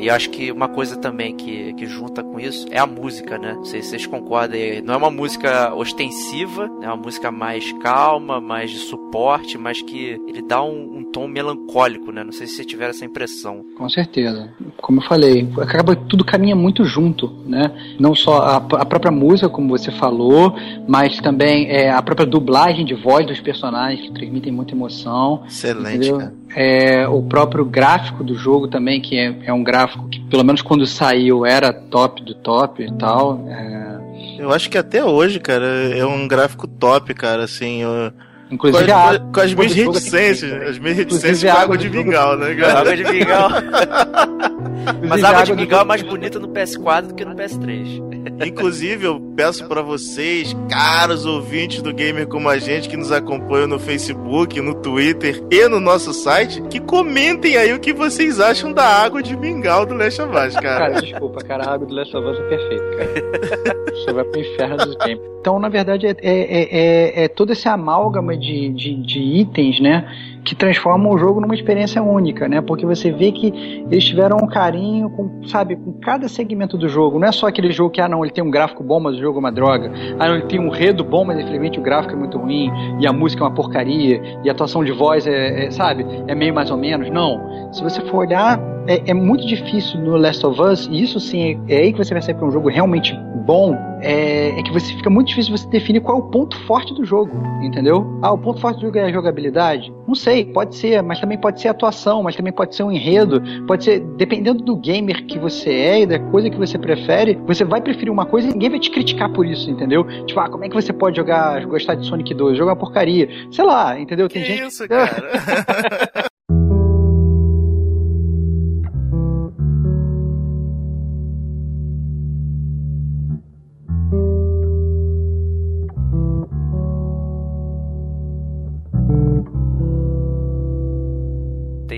e 0.00 0.08
acho 0.08 0.30
que 0.30 0.50
uma 0.50 0.68
coisa 0.68 0.96
também 0.96 1.34
que, 1.34 1.72
que 1.74 1.86
junta 1.86 2.22
com 2.22 2.38
isso 2.38 2.66
é 2.70 2.78
a 2.78 2.86
música, 2.86 3.36
né? 3.38 3.54
Não 3.54 3.64
sei 3.64 3.82
se 3.82 3.90
vocês 3.90 4.06
concordam 4.06 4.58
aí. 4.58 4.80
Não 4.80 4.94
é 4.94 4.96
uma 4.96 5.10
música 5.10 5.74
ostensiva, 5.74 6.70
é 6.82 6.86
uma 6.86 6.96
música 6.96 7.30
mais 7.30 7.72
calma, 7.74 8.40
mais 8.40 8.70
de 8.70 8.78
suporte, 8.78 9.58
mas 9.58 9.82
que 9.82 10.20
ele 10.26 10.42
dá 10.42 10.62
um, 10.62 10.98
um 10.98 11.04
tom 11.04 11.26
melancólico, 11.26 12.12
né? 12.12 12.22
Não 12.22 12.32
sei 12.32 12.46
se 12.46 12.54
vocês 12.54 12.66
tiveram 12.66 12.90
essa 12.90 13.04
impressão. 13.04 13.64
Com 13.76 13.88
certeza. 13.88 14.50
Como 14.76 15.00
eu 15.00 15.04
falei, 15.04 15.48
acaba 15.60 15.96
tudo 15.96 16.24
caminha 16.24 16.56
muito 16.56 16.84
junto, 16.84 17.28
né? 17.46 17.70
Não 17.98 18.14
só 18.14 18.38
a, 18.38 18.56
a 18.56 18.86
própria 18.86 19.10
música, 19.10 19.48
como 19.48 19.68
você 19.68 19.90
falou, 19.90 20.54
mas 20.86 21.18
também 21.18 21.68
é, 21.68 21.90
a 21.90 22.00
própria 22.02 22.26
dublagem 22.26 22.84
de 22.84 22.94
voz 22.94 23.26
dos 23.26 23.40
personagens 23.40 24.00
que 24.00 24.12
transmitem 24.12 24.52
muita 24.52 24.74
emoção. 24.74 25.42
Excelente, 25.46 25.96
entendeu? 25.96 26.18
cara. 26.18 26.34
É, 26.56 27.06
o 27.06 27.22
próprio 27.22 27.64
gráfico 27.64 28.24
do 28.24 28.34
jogo 28.34 28.68
também, 28.68 29.00
que 29.00 29.18
é, 29.18 29.34
é, 29.44 29.52
um 29.52 29.62
gráfico 29.62 30.08
que, 30.08 30.20
pelo 30.20 30.44
menos 30.44 30.62
quando 30.62 30.86
saiu, 30.86 31.44
era 31.44 31.72
top 31.72 32.22
do 32.22 32.34
top 32.34 32.82
e 32.82 32.92
tal. 32.94 33.46
É... 33.48 33.98
Eu 34.38 34.52
acho 34.52 34.70
que 34.70 34.78
até 34.78 35.04
hoje, 35.04 35.38
cara, 35.40 35.66
é 35.96 36.04
um 36.06 36.26
gráfico 36.26 36.66
top, 36.66 37.12
cara, 37.14 37.44
assim. 37.44 37.82
Eu... 37.82 38.12
Inclusive 38.50 38.86
com, 38.86 38.92
as, 38.92 39.18
com 39.18 39.40
as 39.40 39.54
minhas 39.54 39.72
reticências, 39.74 40.68
as 40.68 40.78
minhas 40.78 40.96
reticências 40.96 41.52
com 41.52 41.58
água 41.58 41.78
de 41.78 41.90
mingau, 41.90 42.36
né, 42.36 42.54
cara? 42.54 42.80
Água 42.80 42.96
de 42.96 43.04
mingau. 43.04 43.48
Mas 45.06 45.22
a 45.22 45.28
água 45.28 45.44
de 45.44 45.54
mingau 45.54 45.82
é 45.82 45.84
mais 45.84 46.02
bonita 46.02 46.38
no 46.38 46.48
PS4 46.48 47.08
do 47.08 47.14
que 47.14 47.24
no 47.24 47.34
PS3. 47.34 48.46
Inclusive, 48.46 49.04
eu 49.04 49.20
peço 49.36 49.66
para 49.66 49.82
vocês, 49.82 50.56
caros 50.70 51.26
ouvintes 51.26 51.82
do 51.82 51.92
Gamer 51.92 52.26
Como 52.26 52.48
a 52.48 52.58
Gente, 52.58 52.88
que 52.88 52.96
nos 52.96 53.12
acompanham 53.12 53.66
no 53.66 53.78
Facebook, 53.78 54.60
no 54.60 54.74
Twitter 54.74 55.42
e 55.50 55.68
no 55.68 55.80
nosso 55.80 56.12
site, 56.12 56.62
que 56.62 56.80
comentem 56.80 57.56
aí 57.56 57.72
o 57.72 57.80
que 57.80 57.92
vocês 57.92 58.40
acham 58.40 58.72
da 58.72 58.84
água 58.84 59.22
de 59.22 59.36
mingau 59.36 59.84
do 59.84 59.94
Last 59.94 60.20
of 60.22 60.30
Us, 60.30 60.54
cara. 60.54 60.90
Cara, 60.90 61.00
desculpa, 61.00 61.44
cara, 61.44 61.64
a 61.64 61.74
água 61.74 61.86
do 61.86 61.94
Last 61.94 62.16
of 62.16 62.26
Us 62.26 62.38
é 62.38 62.42
perfeita, 62.42 62.84
cara. 62.96 63.84
Você 63.92 64.12
vai 64.12 64.24
pro 64.24 64.40
inferno 64.40 64.76
dos 64.76 64.96
games. 64.96 65.37
Então, 65.40 65.58
na 65.58 65.68
verdade, 65.68 66.06
é, 66.06 66.16
é, 66.20 66.22
é, 66.22 67.24
é 67.24 67.28
todo 67.28 67.52
esse 67.52 67.68
amálgama 67.68 68.36
de, 68.36 68.70
de, 68.70 68.94
de 68.94 69.18
itens, 69.18 69.80
né? 69.80 70.04
Que 70.48 70.54
transformam 70.54 71.12
o 71.12 71.18
jogo 71.18 71.40
numa 71.40 71.54
experiência 71.54 72.02
única, 72.02 72.48
né? 72.48 72.60
Porque 72.60 72.86
você 72.86 73.10
vê 73.10 73.30
que 73.30 73.52
eles 73.90 74.04
tiveram 74.04 74.38
um 74.42 74.46
carinho 74.46 75.10
com, 75.10 75.46
sabe, 75.46 75.76
com 75.76 75.92
cada 76.00 76.28
segmento 76.28 76.78
do 76.78 76.88
jogo. 76.88 77.18
Não 77.18 77.28
é 77.28 77.32
só 77.32 77.46
aquele 77.46 77.70
jogo 77.70 77.90
que, 77.90 78.00
ah, 78.00 78.08
não, 78.08 78.24
ele 78.24 78.32
tem 78.32 78.42
um 78.42 78.50
gráfico 78.50 78.82
bom, 78.82 78.98
mas 78.98 79.16
o 79.16 79.20
jogo 79.20 79.36
é 79.36 79.40
uma 79.40 79.52
droga. 79.52 79.92
Ah, 80.18 80.28
não, 80.28 80.36
ele 80.36 80.46
tem 80.46 80.58
um 80.58 80.70
redo 80.70 81.04
bom, 81.04 81.24
mas 81.24 81.38
infelizmente 81.38 81.78
o 81.78 81.82
gráfico 81.82 82.14
é 82.14 82.16
muito 82.16 82.38
ruim, 82.38 82.70
e 82.98 83.06
a 83.06 83.12
música 83.12 83.42
é 83.42 83.46
uma 83.46 83.54
porcaria, 83.54 84.20
e 84.42 84.48
a 84.48 84.52
atuação 84.52 84.82
de 84.82 84.92
voz 84.92 85.26
é, 85.26 85.66
é 85.66 85.70
sabe, 85.70 86.06
é 86.26 86.34
meio 86.34 86.54
mais 86.54 86.70
ou 86.70 86.76
menos. 86.76 87.10
Não. 87.10 87.70
Se 87.72 87.82
você 87.82 88.00
for 88.02 88.18
olhar, 88.18 88.58
é, 88.86 89.10
é, 89.10 89.14
muito 89.14 89.46
difícil 89.46 90.00
no 90.00 90.16
Last 90.16 90.44
of 90.46 90.60
Us, 90.60 90.88
e 90.90 91.02
isso 91.02 91.20
sim 91.20 91.60
é, 91.68 91.74
é 91.74 91.78
aí 91.82 91.92
que 91.92 91.98
você 91.98 92.14
percebe 92.14 92.38
que 92.38 92.44
é 92.44 92.48
um 92.48 92.50
jogo 92.50 92.70
realmente 92.70 93.14
bom, 93.48 93.74
é, 94.02 94.58
é, 94.58 94.62
que 94.62 94.70
você 94.70 94.92
fica 94.94 95.08
muito 95.08 95.28
difícil 95.28 95.56
você 95.56 95.66
definir 95.68 96.00
qual 96.00 96.18
é 96.18 96.20
o 96.20 96.24
ponto 96.24 96.58
forte 96.66 96.92
do 96.92 97.02
jogo, 97.04 97.32
entendeu? 97.62 98.06
Ah, 98.22 98.32
o 98.32 98.38
ponto 98.38 98.60
forte 98.60 98.76
do 98.76 98.86
jogo 98.86 98.98
é 98.98 99.04
a 99.04 99.12
jogabilidade? 99.12 99.92
Não 100.06 100.14
sei, 100.14 100.37
pode 100.44 100.76
ser, 100.76 101.02
mas 101.02 101.20
também 101.20 101.38
pode 101.38 101.60
ser 101.60 101.68
atuação, 101.68 102.22
mas 102.22 102.36
também 102.36 102.52
pode 102.52 102.74
ser 102.74 102.82
um 102.82 102.92
enredo, 102.92 103.42
pode 103.66 103.84
ser, 103.84 104.00
dependendo 104.16 104.62
do 104.62 104.76
gamer 104.76 105.24
que 105.26 105.38
você 105.38 105.70
é 105.70 106.02
e 106.02 106.06
da 106.06 106.18
coisa 106.18 106.50
que 106.50 106.56
você 106.56 106.78
prefere, 106.78 107.38
você 107.46 107.64
vai 107.64 107.80
preferir 107.80 108.12
uma 108.12 108.26
coisa 108.26 108.48
e 108.48 108.52
ninguém 108.52 108.70
vai 108.70 108.78
te 108.78 108.90
criticar 108.90 109.32
por 109.32 109.46
isso, 109.46 109.70
entendeu? 109.70 110.04
Tipo, 110.26 110.40
ah, 110.40 110.48
como 110.48 110.64
é 110.64 110.68
que 110.68 110.74
você 110.74 110.92
pode 110.92 111.16
jogar, 111.16 111.64
gostar 111.66 111.94
de 111.94 112.06
Sonic 112.06 112.34
2? 112.34 112.56
Jogar 112.56 112.76
porcaria. 112.76 113.28
Sei 113.50 113.64
lá, 113.64 113.98
entendeu? 113.98 114.28
Tem 114.28 114.42
que 114.42 114.48
gente. 114.48 114.68
Isso, 114.68 114.86
cara. 114.88 116.28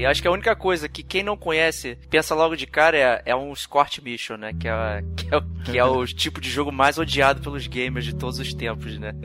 E 0.00 0.06
acho 0.06 0.22
que 0.22 0.28
a 0.28 0.30
única 0.30 0.56
coisa 0.56 0.88
que 0.88 1.02
quem 1.02 1.22
não 1.22 1.36
conhece 1.36 1.98
pensa 2.08 2.34
logo 2.34 2.56
de 2.56 2.66
cara 2.66 2.96
é, 2.96 3.22
é 3.26 3.36
um 3.36 3.54
Squart 3.54 3.98
Mission, 3.98 4.38
né? 4.38 4.50
Que 4.58 4.66
é, 4.66 5.04
que, 5.14 5.26
é, 5.26 5.42
que 5.62 5.78
é 5.78 5.84
o 5.84 6.06
tipo 6.08 6.40
de 6.40 6.48
jogo 6.48 6.72
mais 6.72 6.96
odiado 6.96 7.42
pelos 7.42 7.66
gamers 7.66 8.06
de 8.06 8.14
todos 8.14 8.38
os 8.38 8.54
tempos, 8.54 8.98
né? 8.98 9.12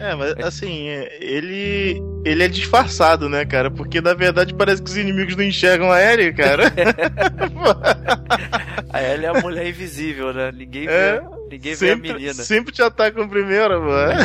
É, 0.00 0.12
mas 0.16 0.32
assim, 0.44 0.88
ele 1.20 2.02
ele 2.24 2.42
é 2.42 2.48
disfarçado, 2.48 3.28
né, 3.28 3.44
cara? 3.44 3.70
Porque 3.70 4.00
na 4.00 4.12
verdade 4.12 4.52
parece 4.52 4.82
que 4.82 4.90
os 4.90 4.96
inimigos 4.96 5.36
não 5.36 5.44
enxergam 5.44 5.92
a 5.92 6.02
Ellie, 6.02 6.32
cara. 6.32 6.64
a 8.90 9.02
Ellie 9.02 9.26
é 9.26 9.28
a 9.28 9.40
mulher 9.40 9.68
invisível, 9.68 10.32
né? 10.32 10.50
Ninguém 10.50 10.88
é. 10.88 11.20
vê. 11.20 11.38
Ninguém 11.50 11.74
sempre, 11.74 12.08
vê 12.08 12.14
a 12.14 12.18
menina. 12.18 12.34
Sempre 12.34 12.72
te 12.72 12.82
atacam 12.82 13.28
primeiro, 13.28 13.82
mano. 13.82 14.20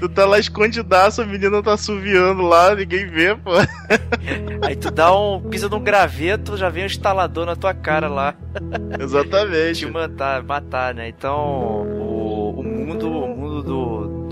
tu 0.00 0.08
tá 0.08 0.24
lá 0.24 0.38
escondidaço, 0.38 1.22
a 1.22 1.26
menina 1.26 1.62
tá 1.62 1.76
suviando 1.76 2.42
lá, 2.42 2.74
ninguém 2.74 3.06
vê, 3.06 3.34
pô. 3.34 3.50
Aí 4.62 4.76
tu 4.76 4.90
dá 4.90 5.14
um. 5.14 5.40
pisa 5.40 5.68
num 5.68 5.82
graveto, 5.82 6.56
já 6.56 6.68
vem 6.68 6.84
um 6.84 6.86
instalador 6.86 7.46
na 7.46 7.56
tua 7.56 7.74
cara 7.74 8.08
lá. 8.08 8.34
Exatamente. 9.00 9.80
Te 9.86 9.90
matar, 9.90 10.42
matar, 10.42 10.94
né? 10.94 11.08
Então, 11.08 11.86
o, 11.98 12.60
o 12.60 12.62
mundo, 12.62 13.08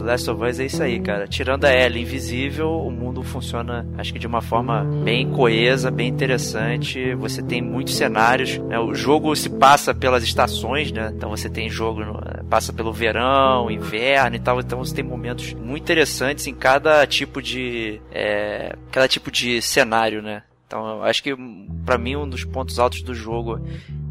Last 0.06 0.30
of 0.30 0.44
Us 0.44 0.60
é 0.60 0.66
isso 0.66 0.82
aí, 0.82 1.00
cara. 1.00 1.26
Tirando 1.26 1.64
a 1.64 1.74
Ellie 1.74 2.02
invisível, 2.02 2.70
o 2.70 2.90
mundo 2.90 3.22
funciona, 3.22 3.86
acho 3.98 4.12
que 4.12 4.18
de 4.18 4.26
uma 4.26 4.40
forma 4.40 4.84
bem 5.04 5.28
coesa, 5.30 5.90
bem 5.90 6.08
interessante. 6.08 7.14
Você 7.16 7.42
tem 7.42 7.60
muitos 7.60 7.96
cenários. 7.96 8.58
Né? 8.58 8.78
O 8.78 8.94
jogo 8.94 9.34
se 9.34 9.50
passa 9.50 9.92
pelas 9.92 10.22
estações, 10.22 10.92
né? 10.92 11.12
Então 11.14 11.30
você 11.30 11.50
tem 11.50 11.68
jogo, 11.68 12.02
passa 12.48 12.72
pelo 12.72 12.92
verão, 12.92 13.70
inverno 13.70 14.36
e 14.36 14.40
tal. 14.40 14.60
Então 14.60 14.78
você 14.78 14.94
tem 14.94 15.04
momentos 15.04 15.52
muito 15.54 15.82
interessantes 15.82 16.46
em 16.46 16.54
cada 16.54 17.04
tipo 17.06 17.42
de, 17.42 18.00
é, 18.12 18.76
cada 18.92 19.08
tipo 19.08 19.30
de 19.30 19.60
cenário, 19.60 20.22
né? 20.22 20.42
Então, 20.66 21.02
acho 21.04 21.22
que 21.22 21.34
para 21.84 21.96
mim 21.96 22.16
um 22.16 22.28
dos 22.28 22.44
pontos 22.44 22.78
altos 22.80 23.00
do 23.02 23.14
jogo 23.14 23.60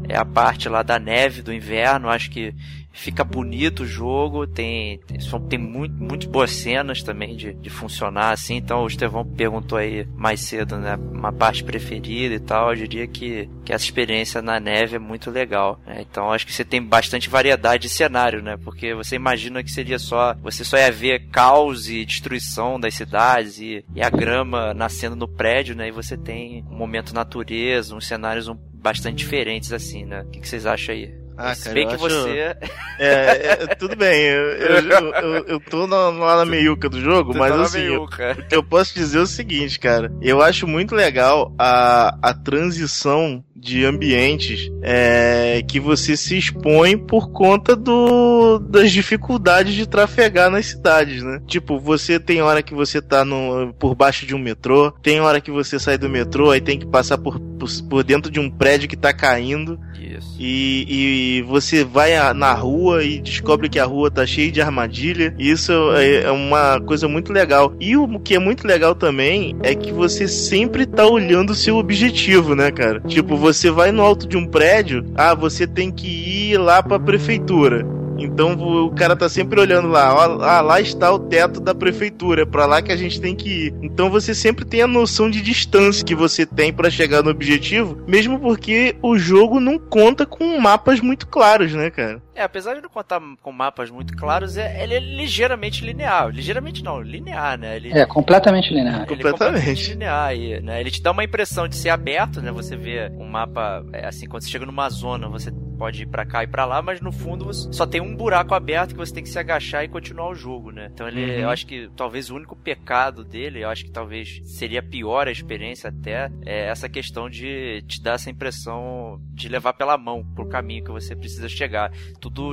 é 0.08 0.16
a 0.16 0.24
parte 0.24 0.68
lá 0.68 0.82
da 0.82 0.98
neve 0.98 1.42
do 1.42 1.52
inverno. 1.52 2.08
Acho 2.08 2.30
que 2.30 2.54
fica 2.96 3.22
bonito 3.22 3.82
o 3.82 3.86
jogo, 3.86 4.46
tem, 4.46 4.98
tem, 5.06 5.18
tem 5.48 5.58
muito, 5.58 5.94
muito 5.94 6.28
boas 6.28 6.50
cenas 6.50 7.02
também 7.02 7.36
de, 7.36 7.52
de 7.52 7.68
funcionar 7.68 8.30
assim. 8.30 8.56
Então 8.56 8.82
o 8.82 8.86
Estevão 8.86 9.24
perguntou 9.24 9.76
aí 9.76 10.08
mais 10.16 10.40
cedo, 10.40 10.78
né? 10.78 10.96
Uma 11.12 11.32
parte 11.32 11.62
preferida 11.62 12.34
e 12.34 12.40
tal. 12.40 12.70
Eu 12.70 12.76
diria 12.76 13.06
que, 13.06 13.48
que 13.64 13.72
essa 13.72 13.84
experiência 13.84 14.40
na 14.40 14.58
neve 14.58 14.96
é 14.96 14.98
muito 14.98 15.30
legal. 15.30 15.78
Né? 15.86 15.98
Então 16.00 16.32
acho 16.32 16.46
que 16.46 16.52
você 16.52 16.64
tem 16.64 16.82
bastante 16.82 17.28
variedade 17.28 17.82
de 17.82 17.88
cenário, 17.90 18.42
né? 18.42 18.56
Porque 18.56 18.94
você 18.94 19.14
imagina 19.14 19.62
que 19.62 19.70
seria 19.70 19.98
só. 19.98 20.34
Você 20.42 20.64
só 20.64 20.78
ia 20.78 20.90
ver 20.90 21.28
caos 21.28 21.88
e 21.90 22.04
destruição 22.04 22.80
das 22.80 22.94
cidades 22.94 23.58
e, 23.60 23.84
e 23.94 24.02
a 24.02 24.08
grama 24.08 24.72
nascendo 24.72 25.14
no 25.14 25.28
prédio, 25.28 25.76
né? 25.76 25.88
E 25.88 25.92
você 25.92 26.16
tem 26.16 26.64
um 26.70 26.76
momento 26.76 27.14
natureza, 27.14 27.94
uns 27.94 28.06
cenários 28.06 28.48
um, 28.48 28.56
bastante 28.86 29.16
diferentes 29.16 29.72
assim, 29.72 30.04
né? 30.04 30.22
O 30.22 30.30
que, 30.30 30.38
que 30.38 30.48
vocês 30.48 30.64
acham 30.64 30.94
aí? 30.94 31.12
Ah, 31.36 31.54
Se 31.54 31.64
cara, 31.64 31.74
bem 31.74 31.82
eu 31.84 31.88
que 31.90 31.94
acho- 31.96 32.04
você. 32.08 32.30
É, 32.38 32.56
é, 32.98 33.66
tudo 33.76 33.94
bem, 33.96 34.22
eu, 34.22 34.42
eu, 34.52 35.12
eu, 35.12 35.44
eu- 35.48 35.60
tô 35.60 35.86
na, 35.86 36.08
lá 36.08 36.36
na 36.38 36.44
meiuca 36.46 36.88
do 36.88 37.00
jogo, 37.00 37.34
mas 37.36 37.52
tá 37.54 37.62
assim, 37.62 37.80
eu, 37.82 38.06
eu 38.50 38.62
posso 38.62 38.94
dizer 38.94 39.18
é 39.18 39.22
o 39.22 39.26
seguinte, 39.26 39.78
cara. 39.78 40.10
Eu 40.22 40.40
acho 40.40 40.66
muito 40.66 40.94
legal 40.94 41.52
a, 41.58 42.16
a 42.22 42.32
transição 42.34 43.44
de 43.54 43.84
ambientes 43.84 44.70
é, 44.82 45.62
que 45.68 45.80
você 45.80 46.16
se 46.16 46.36
expõe 46.38 46.96
por 46.96 47.30
conta 47.32 47.74
do, 47.74 48.58
das 48.58 48.92
dificuldades 48.92 49.74
de 49.74 49.86
trafegar 49.88 50.50
nas 50.50 50.66
cidades, 50.66 51.22
né? 51.22 51.40
Tipo, 51.46 51.78
você 51.80 52.20
tem 52.20 52.40
hora 52.42 52.62
que 52.62 52.74
você 52.74 53.00
tá 53.02 53.24
no, 53.24 53.74
por 53.74 53.94
baixo 53.94 54.24
de 54.26 54.34
um 54.34 54.38
metrô, 54.38 54.90
tem 55.02 55.20
hora 55.20 55.40
que 55.40 55.50
você 55.50 55.78
sai 55.80 55.98
do 55.98 56.08
metrô 56.08 56.54
e 56.54 56.60
tem 56.60 56.78
que 56.78 56.86
passar 56.86 57.18
por, 57.18 57.40
por, 57.40 57.68
por 57.88 58.04
dentro 58.04 58.30
de 58.30 58.38
um 58.38 58.50
prédio 58.50 58.88
que 58.88 58.96
tá 58.96 59.12
caindo. 59.12 59.78
Isso. 60.06 60.36
E, 60.38 60.86
e 60.88 61.42
você 61.42 61.84
vai 61.84 62.12
na 62.32 62.52
rua 62.52 63.02
e 63.02 63.18
descobre 63.18 63.68
que 63.68 63.78
a 63.78 63.84
rua 63.84 64.10
tá 64.10 64.24
cheia 64.24 64.52
de 64.52 64.60
armadilha. 64.60 65.34
Isso 65.38 65.72
é, 65.94 66.22
é 66.22 66.30
uma 66.30 66.80
coisa 66.80 67.08
muito 67.08 67.32
legal. 67.32 67.74
E 67.80 67.96
o 67.96 68.18
que 68.20 68.34
é 68.34 68.38
muito 68.38 68.66
legal 68.66 68.94
também 68.94 69.56
é 69.62 69.74
que 69.74 69.92
você 69.92 70.28
sempre 70.28 70.86
tá 70.86 71.06
olhando 71.06 71.50
o 71.50 71.54
seu 71.54 71.76
objetivo, 71.76 72.54
né, 72.54 72.70
cara? 72.70 73.00
Tipo, 73.00 73.36
você 73.36 73.70
vai 73.70 73.90
no 73.90 74.02
alto 74.02 74.26
de 74.26 74.36
um 74.36 74.46
prédio, 74.46 75.04
ah, 75.14 75.34
você 75.34 75.66
tem 75.66 75.90
que 75.90 76.06
ir 76.06 76.58
lá 76.58 76.82
pra 76.82 76.98
prefeitura. 76.98 77.86
Então 78.18 78.54
o 78.54 78.90
cara 78.90 79.16
tá 79.16 79.28
sempre 79.28 79.60
olhando 79.60 79.88
lá, 79.88 80.14
ó, 80.14 80.42
ah, 80.42 80.60
lá 80.60 80.80
está 80.80 81.10
o 81.12 81.18
teto 81.18 81.60
da 81.60 81.74
prefeitura, 81.74 82.42
é 82.42 82.46
pra 82.46 82.66
lá 82.66 82.82
que 82.82 82.92
a 82.92 82.96
gente 82.96 83.20
tem 83.20 83.34
que 83.34 83.66
ir. 83.66 83.74
Então 83.82 84.10
você 84.10 84.34
sempre 84.34 84.64
tem 84.64 84.82
a 84.82 84.86
noção 84.86 85.30
de 85.30 85.40
distância 85.40 86.04
que 86.04 86.14
você 86.14 86.46
tem 86.46 86.72
pra 86.72 86.90
chegar 86.90 87.22
no 87.22 87.30
objetivo, 87.30 87.98
mesmo 88.06 88.38
porque 88.38 88.96
o 89.02 89.18
jogo 89.18 89.60
não 89.60 89.78
conta 89.78 90.26
com 90.26 90.58
mapas 90.58 91.00
muito 91.00 91.26
claros, 91.26 91.72
né, 91.72 91.90
cara? 91.90 92.25
É, 92.36 92.42
apesar 92.42 92.74
de 92.74 92.82
não 92.82 92.88
contar 92.90 93.20
com 93.42 93.50
mapas 93.50 93.90
muito 93.90 94.14
claros, 94.14 94.56
é, 94.58 94.82
ele 94.84 94.94
é 94.94 95.00
ligeiramente 95.00 95.82
linear. 95.84 96.28
Ligeiramente 96.28 96.84
não, 96.84 97.00
linear, 97.00 97.58
né? 97.58 97.76
Ele, 97.76 97.92
É, 97.92 98.04
completamente 98.04 98.72
linear. 98.74 98.94
ele 98.96 99.02
é 99.04 99.06
completamente. 99.06 99.90
linear 99.90 100.26
aí, 100.26 100.60
né? 100.60 100.80
Ele 100.80 100.90
te 100.90 101.02
dá 101.02 101.12
uma 101.12 101.24
impressão 101.24 101.66
de 101.66 101.76
ser 101.76 101.88
aberto, 101.88 102.42
né? 102.42 102.52
Você 102.52 102.76
vê 102.76 103.10
um 103.18 103.24
mapa, 103.26 103.82
é, 103.92 104.06
assim, 104.06 104.26
quando 104.28 104.42
você 104.42 104.50
chega 104.50 104.66
numa 104.66 104.88
zona, 104.90 105.28
você 105.28 105.50
pode 105.78 106.02
ir 106.02 106.06
pra 106.06 106.24
cá 106.24 106.42
e 106.42 106.46
pra 106.46 106.64
lá, 106.64 106.80
mas 106.80 107.02
no 107.02 107.12
fundo 107.12 107.44
você 107.44 107.70
só 107.72 107.86
tem 107.86 108.00
um 108.00 108.16
buraco 108.16 108.54
aberto 108.54 108.92
que 108.92 108.96
você 108.96 109.12
tem 109.12 109.22
que 109.22 109.28
se 109.28 109.38
agachar 109.38 109.84
e 109.84 109.88
continuar 109.88 110.30
o 110.30 110.34
jogo, 110.34 110.70
né? 110.70 110.88
Então 110.92 111.06
ele, 111.06 111.22
Uhum. 111.22 111.40
eu 111.40 111.50
acho 111.50 111.66
que 111.66 111.90
talvez 111.94 112.30
o 112.30 112.34
único 112.36 112.56
pecado 112.56 113.22
dele, 113.24 113.62
eu 113.62 113.68
acho 113.68 113.84
que 113.84 113.90
talvez 113.90 114.40
seria 114.44 114.82
pior 114.82 115.28
a 115.28 115.30
experiência 115.30 115.90
até, 115.90 116.30
é 116.46 116.66
essa 116.68 116.88
questão 116.88 117.28
de 117.28 117.82
te 117.86 118.02
dar 118.02 118.14
essa 118.14 118.30
impressão 118.30 119.20
de 119.34 119.48
levar 119.50 119.74
pela 119.74 119.98
mão 119.98 120.24
pro 120.34 120.48
caminho 120.48 120.82
que 120.84 120.90
você 120.90 121.14
precisa 121.14 121.46
chegar. 121.48 121.92
Tudo 122.30 122.52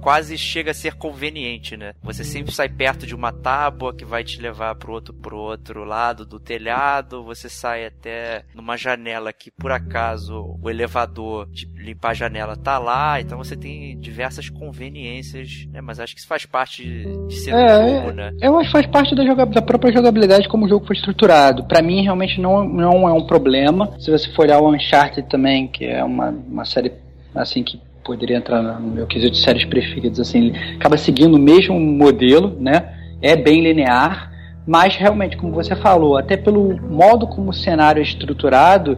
quase 0.00 0.38
chega 0.38 0.70
a 0.70 0.74
ser 0.74 0.94
conveniente, 0.94 1.76
né? 1.76 1.92
Você 2.02 2.24
sempre 2.24 2.52
sai 2.52 2.70
perto 2.70 3.06
de 3.06 3.14
uma 3.14 3.32
tábua 3.32 3.92
que 3.94 4.02
vai 4.04 4.24
te 4.24 4.40
levar 4.40 4.74
pro 4.76 4.92
outro, 4.94 5.12
pro 5.12 5.36
outro 5.36 5.84
lado 5.84 6.24
do 6.24 6.40
telhado, 6.40 7.22
você 7.22 7.50
sai 7.50 7.84
até 7.84 8.44
numa 8.54 8.78
janela 8.78 9.30
que 9.30 9.50
por 9.50 9.70
acaso 9.70 10.56
o 10.62 10.70
elevador 10.70 11.46
de 11.50 11.66
limpar 11.76 12.12
a 12.12 12.14
janela 12.14 12.56
tá 12.56 12.78
lá, 12.78 13.20
então 13.20 13.36
você 13.36 13.54
tem 13.54 13.98
diversas 14.00 14.48
conveniências, 14.48 15.66
né? 15.70 15.80
Mas 15.82 16.00
acho 16.00 16.14
que 16.14 16.20
isso 16.20 16.28
faz 16.28 16.46
parte 16.46 16.82
de, 16.82 17.26
de 17.28 17.36
ser 17.36 17.50
É, 17.50 17.78
um 17.78 17.88
jogo, 18.00 18.12
né? 18.12 18.32
Eu 18.40 18.56
acho 18.58 18.68
que 18.68 18.72
faz 18.72 18.86
parte 18.86 19.14
da, 19.14 19.24
joga- 19.26 19.44
da 19.46 19.60
própria 19.60 19.92
jogabilidade 19.92 20.48
como 20.48 20.64
o 20.64 20.68
jogo 20.68 20.86
foi 20.86 20.96
estruturado. 20.96 21.64
Pra 21.64 21.82
mim, 21.82 22.02
realmente 22.02 22.40
não, 22.40 22.64
não 22.66 23.06
é 23.08 23.12
um 23.12 23.26
problema. 23.26 23.94
Se 24.00 24.10
você 24.10 24.32
for 24.32 24.46
olhar 24.46 24.60
o 24.60 24.70
Uncharted 24.74 25.28
também, 25.28 25.68
que 25.68 25.84
é 25.84 26.02
uma, 26.02 26.30
uma 26.30 26.64
série 26.64 26.92
assim 27.34 27.62
que 27.62 27.80
poderia 28.04 28.36
entrar 28.36 28.62
no 28.62 28.90
meu 28.90 29.06
quesito 29.06 29.32
de 29.32 29.42
séries 29.42 29.64
preferidas, 29.64 30.20
assim, 30.20 30.46
ele 30.48 30.58
acaba 30.76 30.96
seguindo 30.96 31.34
o 31.34 31.38
mesmo 31.38 31.78
modelo, 31.78 32.56
né? 32.58 32.94
É 33.22 33.36
bem 33.36 33.62
linear, 33.62 34.30
mas 34.66 34.96
realmente, 34.96 35.36
como 35.36 35.52
você 35.52 35.74
falou, 35.76 36.16
até 36.16 36.36
pelo 36.36 36.76
modo 36.80 37.26
como 37.26 37.50
o 37.50 37.54
cenário 37.54 38.00
é 38.00 38.02
estruturado, 38.02 38.96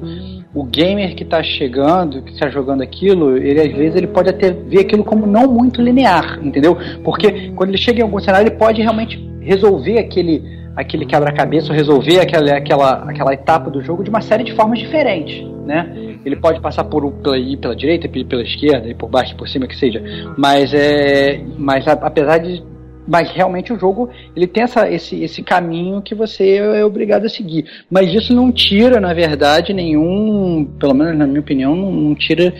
o 0.54 0.64
gamer 0.64 1.14
que 1.14 1.22
está 1.22 1.42
chegando, 1.42 2.22
que 2.22 2.32
está 2.32 2.48
jogando 2.48 2.82
aquilo, 2.82 3.36
ele 3.36 3.60
às 3.60 3.72
vezes 3.72 3.96
ele 3.96 4.06
pode 4.06 4.28
até 4.28 4.50
ver 4.50 4.80
aquilo 4.80 5.02
como 5.02 5.26
não 5.26 5.50
muito 5.50 5.80
linear, 5.80 6.38
entendeu? 6.42 6.76
Porque 7.02 7.50
quando 7.56 7.70
ele 7.70 7.78
chega 7.78 8.00
em 8.00 8.02
algum 8.02 8.20
cenário, 8.20 8.48
ele 8.48 8.56
pode 8.56 8.82
realmente 8.82 9.18
resolver 9.40 9.98
aquele 9.98 10.62
aquele 10.74 11.04
quebra-cabeça, 11.04 11.72
resolver 11.72 12.20
aquela, 12.20 12.56
aquela, 12.56 12.92
aquela 13.04 13.34
etapa 13.34 13.70
do 13.70 13.82
jogo 13.82 14.02
de 14.02 14.08
uma 14.08 14.22
série 14.22 14.42
de 14.42 14.54
formas 14.54 14.78
diferentes, 14.78 15.44
né? 15.64 16.16
Ele 16.24 16.36
pode 16.36 16.60
passar 16.60 16.84
por 16.84 17.10
pela, 17.12 17.36
pela 17.56 17.76
direita, 17.76 18.06
ir 18.12 18.24
pela 18.24 18.42
esquerda, 18.42 18.88
ir 18.88 18.94
por 18.94 19.08
baixo, 19.08 19.36
por 19.36 19.48
cima, 19.48 19.66
que 19.66 19.76
seja. 19.76 20.02
Mas 20.36 20.72
é, 20.74 21.40
mas 21.58 21.86
a- 21.86 21.92
apesar 21.92 22.38
de 22.38 22.62
mas 23.06 23.30
realmente 23.32 23.72
o 23.72 23.78
jogo 23.78 24.08
ele 24.34 24.46
tem 24.46 24.62
essa, 24.62 24.88
esse, 24.88 25.24
esse 25.24 25.42
caminho 25.42 26.00
que 26.00 26.14
você 26.14 26.56
é 26.58 26.84
obrigado 26.84 27.24
a 27.24 27.28
seguir. 27.28 27.64
Mas 27.90 28.14
isso 28.14 28.32
não 28.32 28.52
tira, 28.52 29.00
na 29.00 29.12
verdade, 29.12 29.72
nenhum, 29.72 30.64
pelo 30.78 30.94
menos 30.94 31.18
na 31.18 31.26
minha 31.26 31.40
opinião, 31.40 31.74
não, 31.74 31.90
não 31.90 32.14
tira 32.14 32.54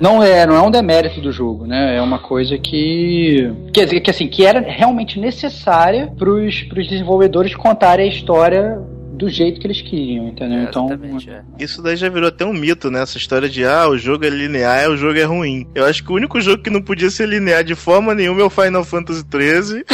não 0.00 0.22
é, 0.22 0.46
não 0.46 0.54
é 0.54 0.62
um 0.62 0.70
demérito 0.70 1.20
do 1.20 1.32
jogo, 1.32 1.66
né? 1.66 1.96
É 1.96 2.02
uma 2.02 2.18
coisa 2.18 2.56
que. 2.58 3.52
Quer 3.72 3.84
dizer, 3.84 4.00
que 4.00 4.10
assim, 4.10 4.28
que 4.28 4.44
era 4.44 4.60
realmente 4.60 5.18
necessária 5.18 6.12
para 6.16 6.30
os 6.30 6.88
desenvolvedores 6.88 7.54
contarem 7.54 8.06
a 8.06 8.08
história 8.08 8.80
do 9.22 9.30
jeito 9.30 9.60
que 9.60 9.66
eles 9.68 9.80
queriam, 9.80 10.28
entendeu? 10.28 10.58
É, 10.58 10.62
então. 10.64 10.88
é. 11.28 11.42
Isso 11.62 11.80
daí 11.80 11.96
já 11.96 12.08
virou 12.08 12.28
até 12.28 12.44
um 12.44 12.52
mito, 12.52 12.90
né? 12.90 13.02
Essa 13.02 13.16
história 13.16 13.48
de, 13.48 13.64
ah, 13.64 13.88
o 13.88 13.96
jogo 13.96 14.24
é 14.24 14.28
linear, 14.28 14.90
o 14.90 14.96
jogo 14.96 15.16
é 15.16 15.22
ruim. 15.22 15.66
Eu 15.74 15.84
acho 15.84 16.02
que 16.02 16.10
o 16.10 16.16
único 16.16 16.40
jogo 16.40 16.62
que 16.62 16.70
não 16.70 16.82
podia 16.82 17.08
ser 17.08 17.28
linear 17.28 17.62
de 17.62 17.76
forma 17.76 18.14
nenhuma 18.14 18.40
é 18.40 18.44
o 18.44 18.50
Final 18.50 18.84
Fantasy 18.84 19.24
XIII. 19.30 19.84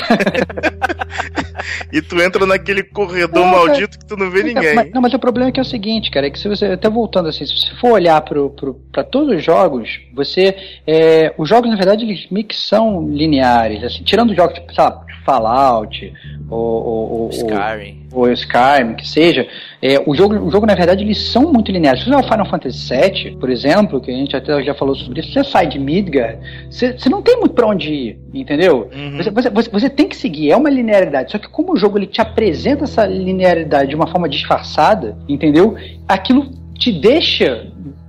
e 1.93 2.01
tu 2.01 2.21
entra 2.23 2.47
naquele 2.47 2.83
corredor 2.83 3.45
cara. 3.45 3.57
maldito 3.57 3.99
que 3.99 4.07
tu 4.07 4.17
não 4.17 4.31
vê 4.31 4.43
ninguém. 4.43 4.75
Mas, 4.75 4.91
não, 4.93 5.03
mas 5.03 5.13
o 5.13 5.19
problema 5.19 5.51
é 5.51 5.53
que 5.53 5.61
é 5.61 5.63
o 5.63 5.67
seguinte, 5.67 6.11
cara, 6.11 6.27
é 6.27 6.31
que 6.31 6.39
se 6.39 6.49
você, 6.49 6.67
até 6.67 6.89
voltando 6.89 7.29
assim, 7.29 7.45
se 7.45 7.55
você 7.55 7.75
for 7.77 7.93
olhar 7.93 8.21
pro, 8.23 8.51
pro, 8.51 8.75
pra 8.91 9.05
todos 9.05 9.37
os 9.37 9.45
jogos, 9.45 10.01
você, 10.15 10.57
é, 10.87 11.35
os 11.37 11.49
jogos 11.49 11.69
na 11.69 11.77
verdade 11.77 12.05
eles 12.05 12.27
meio 12.31 12.47
que 12.47 12.57
são 12.57 13.07
lineares, 13.09 13.85
assim, 13.85 14.03
tirando 14.05 14.35
jogos 14.35 14.55
tipo, 14.55 14.75
sei 14.75 14.85
lá, 14.85 15.05
Fallout, 15.29 16.13
ou, 16.49 16.59
ou, 16.59 17.21
ou, 17.21 17.29
Skyrim. 17.29 18.08
Ou 18.13 18.31
Skyrim, 18.33 18.95
que 18.95 19.07
seja, 19.07 19.47
é, 19.83 20.03
o, 20.07 20.15
jogo, 20.15 20.35
o 20.35 20.51
jogo, 20.51 20.67
na 20.67 20.75
verdade, 20.75 21.05
eles 21.05 21.31
são 21.31 21.53
muito 21.53 21.71
lineares. 21.71 22.03
Se 22.03 22.09
você 22.09 22.17
o 22.17 22.23
Final 22.23 22.47
Fantasy 22.47 22.95
VII, 22.95 23.37
por 23.37 23.51
exemplo, 23.51 24.01
que 24.01 24.11
a 24.11 24.15
gente 24.15 24.35
até 24.35 24.63
já 24.63 24.75
falou 24.75 24.95
sobre 24.95 25.21
isso, 25.21 25.33
você 25.33 25.45
sai 25.45 25.67
de 25.67 25.79
Midgard, 25.79 26.39
você, 26.71 26.93
você 26.93 27.09
não 27.09 27.23
tem 27.23 27.39
muito 27.39 27.55
pra 27.55 27.67
onde 27.67 27.93
ir, 27.93 28.19
entendeu? 28.33 28.89
Uhum. 28.95 29.17
Você, 29.19 29.31
você, 29.31 29.51
você, 29.51 29.71
você 29.71 29.91
tem 29.91 30.09
que 30.09 30.17
seguir, 30.17 30.51
é 30.51 30.57
uma 30.57 30.71
linearidade. 30.71 31.33
Só 31.33 31.39
que 31.39 31.49
como 31.49 31.73
o 31.73 31.77
jogo 31.77 31.99
ele 31.99 32.07
te 32.07 32.21
apresenta 32.21 32.85
essa 32.85 33.07
linearidade 33.07 33.91
de 33.91 33.97
uma 33.97 34.07
forma 34.07 34.29
disfarçada, 34.29 35.17
entendeu? 35.29 35.77
Aquilo 36.07 36.51
te 36.79 36.93
deixa 36.93 37.67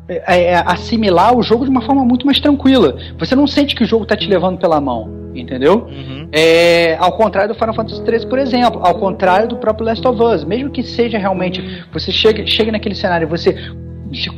é, 0.10 0.46
é, 0.46 0.64
assimilar 0.66 1.38
o 1.38 1.44
jogo 1.44 1.64
de 1.64 1.70
uma 1.70 1.82
forma 1.82 2.04
muito 2.04 2.26
mais 2.26 2.40
tranquila. 2.40 2.98
Você 3.20 3.36
não 3.36 3.46
sente 3.46 3.76
que 3.76 3.84
o 3.84 3.88
jogo 3.88 4.06
tá 4.06 4.18
te 4.18 4.28
levando 4.28 4.58
pela 4.58 4.82
mão, 4.82 5.08
entendeu? 5.36 5.88
Uhum. 5.88 6.28
É, 6.32 6.96
ao 6.98 7.12
contrário 7.12 7.54
do 7.54 7.60
Final 7.60 7.76
Fantasy 7.76 8.04
XIII, 8.04 8.28
por 8.28 8.40
exemplo, 8.40 8.82
ao 8.84 8.96
contrário 8.96 9.48
do 9.48 9.58
próprio 9.58 9.86
Last 9.86 10.06
of 10.08 10.22
Us, 10.22 10.44
mesmo 10.44 10.72
que 10.72 10.82
seja 10.82 11.20
realmente, 11.20 11.86
você 11.94 12.12
chega, 12.12 12.46
chega 12.48 12.72
naquele 12.72 12.96
cenário, 12.96 13.28
você 13.28 13.56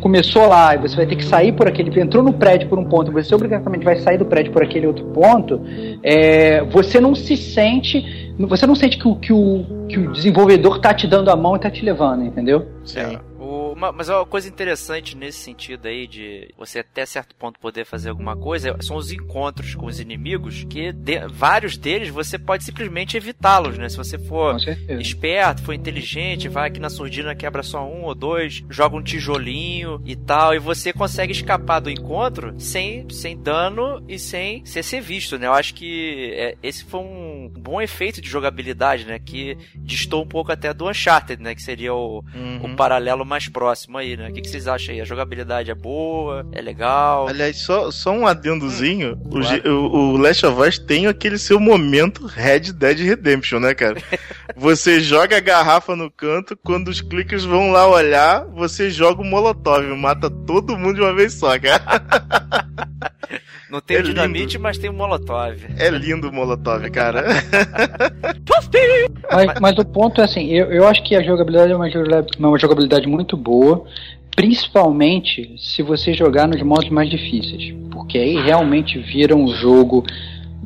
começou 0.01 0.47
lá 0.47 0.75
e 0.75 0.77
você 0.77 0.93
vai 0.97 1.05
ter 1.05 1.15
que 1.15 1.23
sair 1.23 1.53
por 1.53 1.65
aquele, 1.65 1.97
entrou 2.01 2.21
no 2.21 2.33
prédio 2.33 2.67
por 2.67 2.77
um 2.77 2.83
ponto, 2.83 3.09
você 3.09 3.33
obrigatoriamente 3.33 3.85
vai 3.85 3.95
sair 3.97 4.17
do 4.17 4.25
prédio 4.25 4.51
por 4.51 4.61
aquele 4.61 4.85
outro 4.85 5.05
ponto, 5.05 5.61
é, 6.03 6.61
você 6.65 6.99
não 6.99 7.15
se 7.15 7.37
sente, 7.37 8.33
você 8.37 8.67
não 8.67 8.75
sente 8.75 8.97
que 8.97 9.07
o, 9.07 9.15
que 9.15 9.31
o, 9.31 9.65
que 9.87 9.97
o 9.97 10.11
desenvolvedor 10.11 10.79
tá 10.79 10.93
te 10.93 11.07
dando 11.07 11.29
a 11.29 11.35
mão 11.37 11.55
e 11.55 11.59
tá 11.59 11.69
te 11.69 11.85
levando, 11.85 12.25
entendeu? 12.25 12.67
Sim. 12.83 13.17
É, 13.81 13.85
uma, 13.85 13.91
mas 13.91 14.09
uma 14.09 14.25
coisa 14.25 14.47
interessante 14.47 15.17
nesse 15.17 15.39
sentido 15.39 15.87
aí 15.87 16.05
de 16.07 16.53
você 16.57 16.79
até 16.79 17.05
certo 17.05 17.35
ponto 17.35 17.59
poder 17.59 17.85
fazer 17.85 18.09
alguma 18.09 18.35
coisa 18.35 18.77
são 18.81 18.95
os 18.95 19.11
encontros 19.11 19.73
com 19.73 19.87
os 19.87 19.99
inimigos 19.99 20.63
que 20.69 20.91
de, 20.91 21.27
vários 21.27 21.77
deles 21.77 22.09
você 22.09 22.37
pode 22.37 22.63
simplesmente 22.63 23.17
evitá-los, 23.17 23.77
né? 23.77 23.89
Se 23.89 23.97
você 23.97 24.19
for 24.19 24.57
esperto, 24.99 25.63
for 25.63 25.73
inteligente, 25.73 26.47
vai 26.47 26.67
aqui 26.67 26.79
na 26.79 26.89
surdina, 26.89 27.33
quebra 27.35 27.63
só 27.63 27.83
um 27.83 28.03
ou 28.03 28.13
dois, 28.13 28.63
joga 28.69 28.95
um 28.95 29.01
tijolinho 29.01 30.01
e 30.05 30.15
tal, 30.15 30.53
e 30.53 30.59
você 30.59 30.93
consegue 30.93 31.31
escapar 31.31 31.79
do 31.79 31.89
encontro 31.89 32.53
sem, 32.59 33.09
sem 33.09 33.37
dano 33.41 34.03
e 34.07 34.19
sem, 34.19 34.63
sem 34.65 34.83
ser 34.83 35.01
visto, 35.01 35.39
né? 35.39 35.47
Eu 35.47 35.53
acho 35.53 35.73
que 35.73 36.33
é, 36.35 36.55
esse 36.61 36.83
foi 36.83 36.99
um 36.99 37.51
bom 37.57 37.81
efeito 37.81 38.21
de 38.21 38.29
jogabilidade, 38.29 39.05
né? 39.05 39.17
Que 39.19 39.57
distou 39.75 40.23
um 40.23 40.27
pouco 40.27 40.51
até 40.51 40.73
do 40.73 40.87
Uncharted, 40.87 41.41
né? 41.41 41.55
Que 41.55 41.61
seria 41.61 41.93
o, 41.93 42.23
Uhum. 42.33 42.73
o 42.73 42.75
paralelo 42.75 43.25
mais 43.25 43.47
próximo 43.47 43.70
aí, 43.97 44.17
né? 44.17 44.29
O 44.29 44.33
que, 44.33 44.41
que 44.41 44.49
vocês 44.49 44.67
acham 44.67 44.93
aí? 44.93 45.01
A 45.01 45.05
jogabilidade 45.05 45.71
é 45.71 45.75
boa? 45.75 46.45
É 46.51 46.61
legal? 46.61 47.27
Aliás, 47.27 47.57
só, 47.57 47.89
só 47.91 48.11
um 48.11 48.25
adendozinho. 48.27 49.17
o, 49.25 49.29
Claro. 49.39 49.43
G- 49.45 49.69
o, 49.69 49.85
o 50.13 50.17
Last 50.17 50.45
of 50.45 50.61
Us 50.61 50.77
tem 50.79 51.07
aquele 51.07 51.37
seu 51.37 51.59
momento 51.59 52.25
Red 52.25 52.71
Dead 52.73 52.99
Redemption, 52.99 53.59
né, 53.59 53.73
cara? 53.73 53.95
Você 54.55 54.99
joga 54.99 55.37
a 55.37 55.39
garrafa 55.39 55.95
no 55.95 56.09
canto, 56.11 56.57
quando 56.63 56.89
os 56.89 57.01
clickers 57.01 57.43
vão 57.45 57.71
lá 57.71 57.87
olhar, 57.87 58.45
você 58.47 58.89
joga 58.91 59.21
o 59.21 59.25
Molotov, 59.25 59.85
mata 59.95 60.29
todo 60.29 60.77
mundo 60.77 60.95
de 60.95 61.01
uma 61.01 61.13
vez 61.15 61.33
só, 61.33 61.57
cara. 61.57 61.81
Não 63.69 63.79
tem 63.79 63.95
É 63.95 63.99
o 63.99 64.03
lindo. 64.03 64.13
dinamite, 64.13 64.57
mas 64.59 64.77
tem 64.77 64.89
o 64.89 64.93
Molotov. 64.93 65.55
É 65.77 65.89
lindo 65.89 66.27
o 66.29 66.33
Molotov, 66.33 66.89
cara. 66.91 67.23
Mas, 69.31 69.59
mas 69.61 69.77
o 69.77 69.85
ponto 69.85 70.19
é 70.19 70.25
assim, 70.25 70.47
eu, 70.49 70.71
eu 70.71 70.87
acho 70.87 71.01
que 71.03 71.15
a 71.15 71.23
jogabilidade 71.23 71.71
é 71.71 71.75
uma 71.75 71.89
jogabilidade, 71.89 72.27
uma 72.37 72.59
jogabilidade 72.59 73.07
muito 73.07 73.37
boa, 73.37 73.60
principalmente 74.35 75.55
se 75.57 75.81
você 75.83 76.13
jogar 76.13 76.47
nos 76.47 76.61
modos 76.61 76.89
mais 76.89 77.09
difíceis, 77.09 77.73
porque 77.91 78.17
aí 78.17 78.41
realmente 78.41 78.97
vira 78.97 79.35
um 79.35 79.47
jogo 79.47 80.03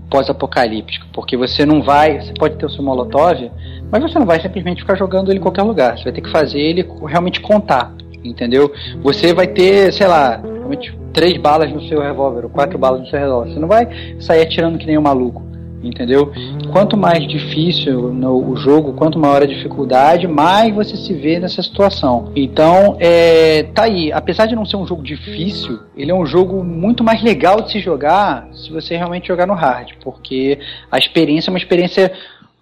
pós-apocalíptico, 0.09 1.07
porque 1.11 1.35
você 1.35 1.65
não 1.65 1.81
vai, 1.81 2.21
você 2.21 2.33
pode 2.33 2.57
ter 2.57 2.65
o 2.65 2.69
seu 2.69 2.83
Molotov, 2.83 3.51
mas 3.91 4.01
você 4.01 4.19
não 4.19 4.25
vai 4.25 4.39
simplesmente 4.39 4.81
ficar 4.81 4.95
jogando 4.95 5.31
ele 5.31 5.39
em 5.39 5.41
qualquer 5.41 5.63
lugar, 5.63 5.97
você 5.97 6.03
vai 6.03 6.13
ter 6.13 6.21
que 6.21 6.29
fazer 6.29 6.59
ele 6.59 6.87
realmente 7.07 7.41
contar, 7.41 7.93
entendeu? 8.23 8.71
Você 9.01 9.33
vai 9.33 9.47
ter, 9.47 9.91
sei 9.91 10.07
lá, 10.07 10.37
realmente 10.37 10.97
três 11.11 11.37
balas 11.37 11.71
no 11.71 11.81
seu 11.87 12.01
revólver, 12.01 12.43
ou 12.43 12.49
quatro 12.49 12.77
balas 12.77 13.01
no 13.01 13.07
seu 13.07 13.19
revólver, 13.19 13.53
você 13.53 13.59
não 13.59 13.67
vai 13.67 13.87
sair 14.19 14.41
atirando 14.41 14.77
que 14.77 14.85
nem 14.85 14.97
um 14.97 15.01
maluco, 15.01 15.43
entendeu? 15.89 16.31
Quanto 16.71 16.97
mais 16.97 17.27
difícil 17.27 18.13
no, 18.13 18.51
o 18.51 18.55
jogo, 18.55 18.93
quanto 18.93 19.19
maior 19.19 19.41
a 19.41 19.45
dificuldade, 19.45 20.27
mais 20.27 20.73
você 20.73 20.97
se 20.97 21.13
vê 21.13 21.39
nessa 21.39 21.61
situação. 21.61 22.31
Então, 22.36 22.97
é, 22.99 23.63
tá 23.73 23.83
aí. 23.83 24.11
Apesar 24.11 24.45
de 24.45 24.55
não 24.55 24.65
ser 24.65 24.77
um 24.77 24.88
jogo 24.88 25.03
difícil, 25.03 25.79
ele 25.95 26.11
é 26.11 26.15
um 26.15 26.25
jogo 26.25 26.63
muito 26.63 27.03
mais 27.03 27.21
legal 27.21 27.61
de 27.61 27.71
se 27.71 27.79
jogar 27.79 28.47
se 28.53 28.71
você 28.71 28.95
realmente 28.97 29.27
jogar 29.27 29.45
no 29.45 29.53
hard, 29.53 29.93
porque 30.03 30.59
a 30.91 30.97
experiência 30.97 31.49
é 31.49 31.51
uma 31.51 31.59
experiência 31.59 32.11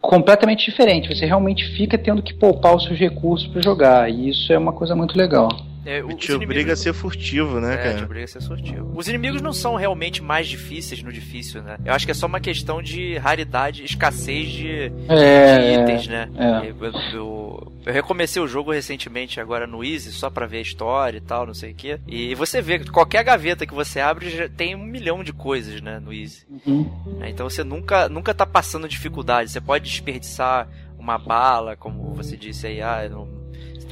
completamente 0.02 0.66
diferente. 0.66 1.16
Você 1.16 1.26
realmente 1.26 1.66
fica 1.66 1.98
tendo 1.98 2.22
que 2.22 2.34
poupar 2.34 2.76
os 2.76 2.84
seus 2.84 3.00
recursos 3.00 3.48
para 3.48 3.62
jogar, 3.62 4.10
e 4.10 4.30
isso 4.30 4.52
é 4.52 4.58
uma 4.58 4.74
coisa 4.74 4.96
muito 4.96 5.18
legal. 5.18 5.50
É, 5.86 6.04
o- 6.04 6.08
os 6.08 6.16
te 6.16 6.32
obriga 6.32 6.54
inimigos- 6.54 6.80
a 6.80 6.84
ser 6.84 6.94
furtivo, 6.94 7.60
né, 7.60 7.74
É, 7.74 7.78
te 7.78 7.84
cara? 7.94 8.06
obriga 8.06 8.26
a 8.26 8.28
ser 8.28 8.42
sortivo. 8.42 8.92
Os 8.96 9.08
inimigos 9.08 9.42
não 9.42 9.52
são 9.54 9.76
realmente 9.76 10.22
mais 10.24 10.48
difíceis 10.48 11.02
no 11.04 11.12
difícil, 11.12 11.62
né? 11.62 11.78
Eu 11.86 11.94
acho 11.94 12.06
que 12.06 12.12
é 12.12 12.16
só 12.16 12.26
uma 12.26 12.40
questão 12.40 12.82
de 12.82 13.18
raridade, 13.18 13.84
escassez 13.84 14.48
de, 14.50 14.90
de 14.90 15.06
É, 15.10 15.82
itens, 15.82 16.08
né? 16.08 16.30
é. 16.38 16.70
Eu, 16.70 16.76
eu- 16.86 16.94
eu- 17.14 17.74
eu 17.86 17.94
recomecei 17.94 18.42
o 18.42 18.48
jogo 18.48 18.72
recentemente 18.72 19.40
agora 19.42 19.68
no 19.68 19.84
Easy, 19.84 20.12
só 20.12 20.30
pra 20.30 20.46
ver 20.46 20.58
a 20.58 20.62
história 20.62 21.18
e 21.18 21.22
tal, 21.22 21.46
não 21.46 21.54
sei 21.54 21.72
o 21.72 21.76
quê. 21.76 22.00
E 22.08 22.34
você 22.36 22.62
vê 22.62 22.80
que 22.80 22.90
qualquer 22.90 23.24
gaveta 23.24 23.66
que 23.66 23.74
você 23.74 24.00
abre 24.00 24.30
já 24.30 24.48
tem 24.48 24.76
um 24.76 24.84
milhão 24.86 25.24
de 25.24 25.34
coisas, 25.34 25.82
né, 25.82 26.00
no 26.00 26.14
Easy. 26.14 26.46
Uhum. 26.66 27.18
né? 27.20 27.30
Então 27.30 27.50
você 27.50 27.64
nunca, 27.64 28.08
nunca 28.08 28.34
tá 28.34 28.46
passando 28.46 28.88
dificuldade. 28.88 29.52
Você 29.52 29.60
pode 29.62 29.90
desperdiçar 29.90 30.68
uma 30.98 31.18
bala, 31.18 31.76
como 31.76 32.14
você 32.14 32.38
disse 32.38 32.66
aí, 32.68 32.82
ah, 32.82 33.08
não- 33.10 33.43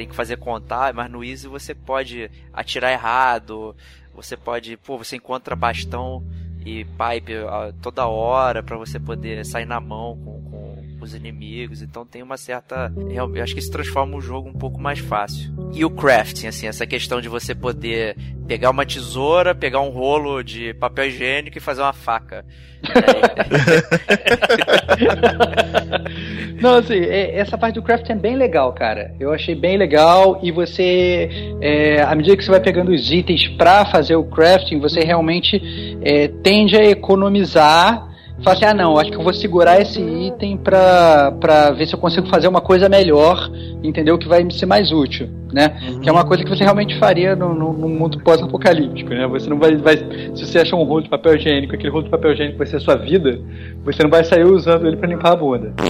tem 0.02 0.08
que 0.08 0.16
fazer 0.16 0.38
contar, 0.38 0.96
mas 0.96 1.12
no 1.12 1.24
Easy 1.24 1.48
você 1.48 1.76
pode 1.76 2.30
atirar 2.52 2.92
errado, 2.92 3.76
você 4.16 4.36
pode, 4.36 4.76
pô, 4.78 4.98
você 4.98 5.18
encontra 5.18 5.56
bastão 5.56 6.26
e 6.66 6.84
pipe 6.86 7.34
toda 7.84 8.08
hora 8.08 8.64
pra 8.64 8.78
você 8.78 9.00
poder 9.00 9.46
sair 9.46 9.66
na 9.66 9.80
mão 9.80 10.18
com, 10.18 10.41
com 11.02 11.06
os 11.06 11.16
inimigos, 11.16 11.82
então 11.82 12.06
tem 12.06 12.22
uma 12.22 12.38
certa, 12.38 12.94
eu 13.10 13.42
acho 13.42 13.56
que 13.56 13.60
isso 13.60 13.72
transforma 13.72 14.16
o 14.16 14.22
jogo 14.22 14.48
um 14.48 14.54
pouco 14.54 14.80
mais 14.80 15.00
fácil. 15.00 15.52
E 15.74 15.84
o 15.84 15.90
crafting, 15.90 16.46
assim, 16.46 16.68
essa 16.68 16.86
questão 16.86 17.20
de 17.20 17.28
você 17.28 17.56
poder 17.56 18.16
pegar 18.48 18.70
uma 18.70 18.86
tesoura, 18.86 19.56
pegar 19.56 19.82
um 19.82 19.90
rolo 19.90 20.44
de 20.44 20.76
papel 20.76 21.08
higiênico 21.08 21.58
e 21.58 21.62
fazer 21.62 21.82
uma 21.82 21.92
faca. 21.92 22.46
Não, 26.62 26.76
assim, 26.76 27.00
é- 27.00 27.40
essa 27.40 27.58
parte 27.58 27.76
do 27.76 27.82
crafting 27.82 28.12
é 28.12 28.16
bem 28.16 28.36
legal, 28.36 28.72
cara. 28.74 29.16
Eu 29.20 29.34
achei 29.34 29.56
bem 29.56 29.78
legal 29.78 30.40
e 30.44 30.52
você, 30.52 31.30
é, 31.62 32.04
à 32.04 32.14
medida 32.14 32.38
que 32.38 32.44
você 32.44 32.52
vai 32.52 32.60
pegando 32.62 32.92
os 32.92 33.12
itens 33.12 33.48
pra 33.58 33.86
fazer 33.86 34.18
o 34.18 34.26
crafting, 34.26 34.80
você 34.80 35.00
realmente 35.00 35.60
é, 36.04 36.28
tende 36.28 36.76
a 36.76 36.86
economizar. 36.86 38.11
Fala 38.44 38.56
assim, 38.56 38.66
ah 38.66 38.74
não, 38.74 38.98
acho 38.98 39.12
que 39.12 39.18
eu 39.18 39.24
vou 39.24 39.34
segurar 39.34 39.80
esse 39.80 40.02
item 40.02 40.58
pra, 40.58 41.32
pra 41.40 41.70
ver 41.72 41.86
se 41.88 41.94
eu 41.94 42.00
consigo 42.00 42.28
fazer 42.28 42.48
uma 42.48 42.60
coisa 42.62 42.90
melhor, 42.90 43.50
entendeu? 43.84 44.18
Que 44.18 44.28
vai 44.28 44.44
me 44.44 44.52
ser 44.54 44.66
mais 44.66 44.92
útil, 44.92 45.30
né? 45.54 45.80
Que 46.02 46.10
é 46.10 46.12
uma 46.12 46.26
coisa 46.26 46.44
que 46.44 46.50
você 46.50 46.64
realmente 46.64 46.98
faria 46.98 47.36
no, 47.36 47.54
no, 47.54 47.72
no 47.74 47.88
mundo 47.88 48.20
pós-apocalíptico, 48.24 49.12
né? 49.12 49.28
Você 49.28 49.48
não 49.50 49.60
vai, 49.60 49.76
vai. 49.76 49.98
Se 50.36 50.46
você 50.48 50.60
achar 50.60 50.76
um 50.76 50.84
rolo 50.84 51.04
de 51.04 51.10
papel 51.10 51.36
higiênico, 51.36 51.76
aquele 51.76 51.90
rolo 51.92 52.06
de 52.06 52.10
papel 52.10 52.32
higiênico 52.34 52.58
vai 52.58 52.66
ser 52.66 52.78
a 52.78 52.80
sua 52.80 52.96
vida, 52.96 53.40
você 53.84 54.02
não 54.02 54.10
vai 54.10 54.24
sair 54.24 54.44
usando 54.44 54.88
ele 54.88 54.98
pra 54.98 55.08
limpar 55.08 55.34
a 55.34 55.36
bunda. 55.36 55.74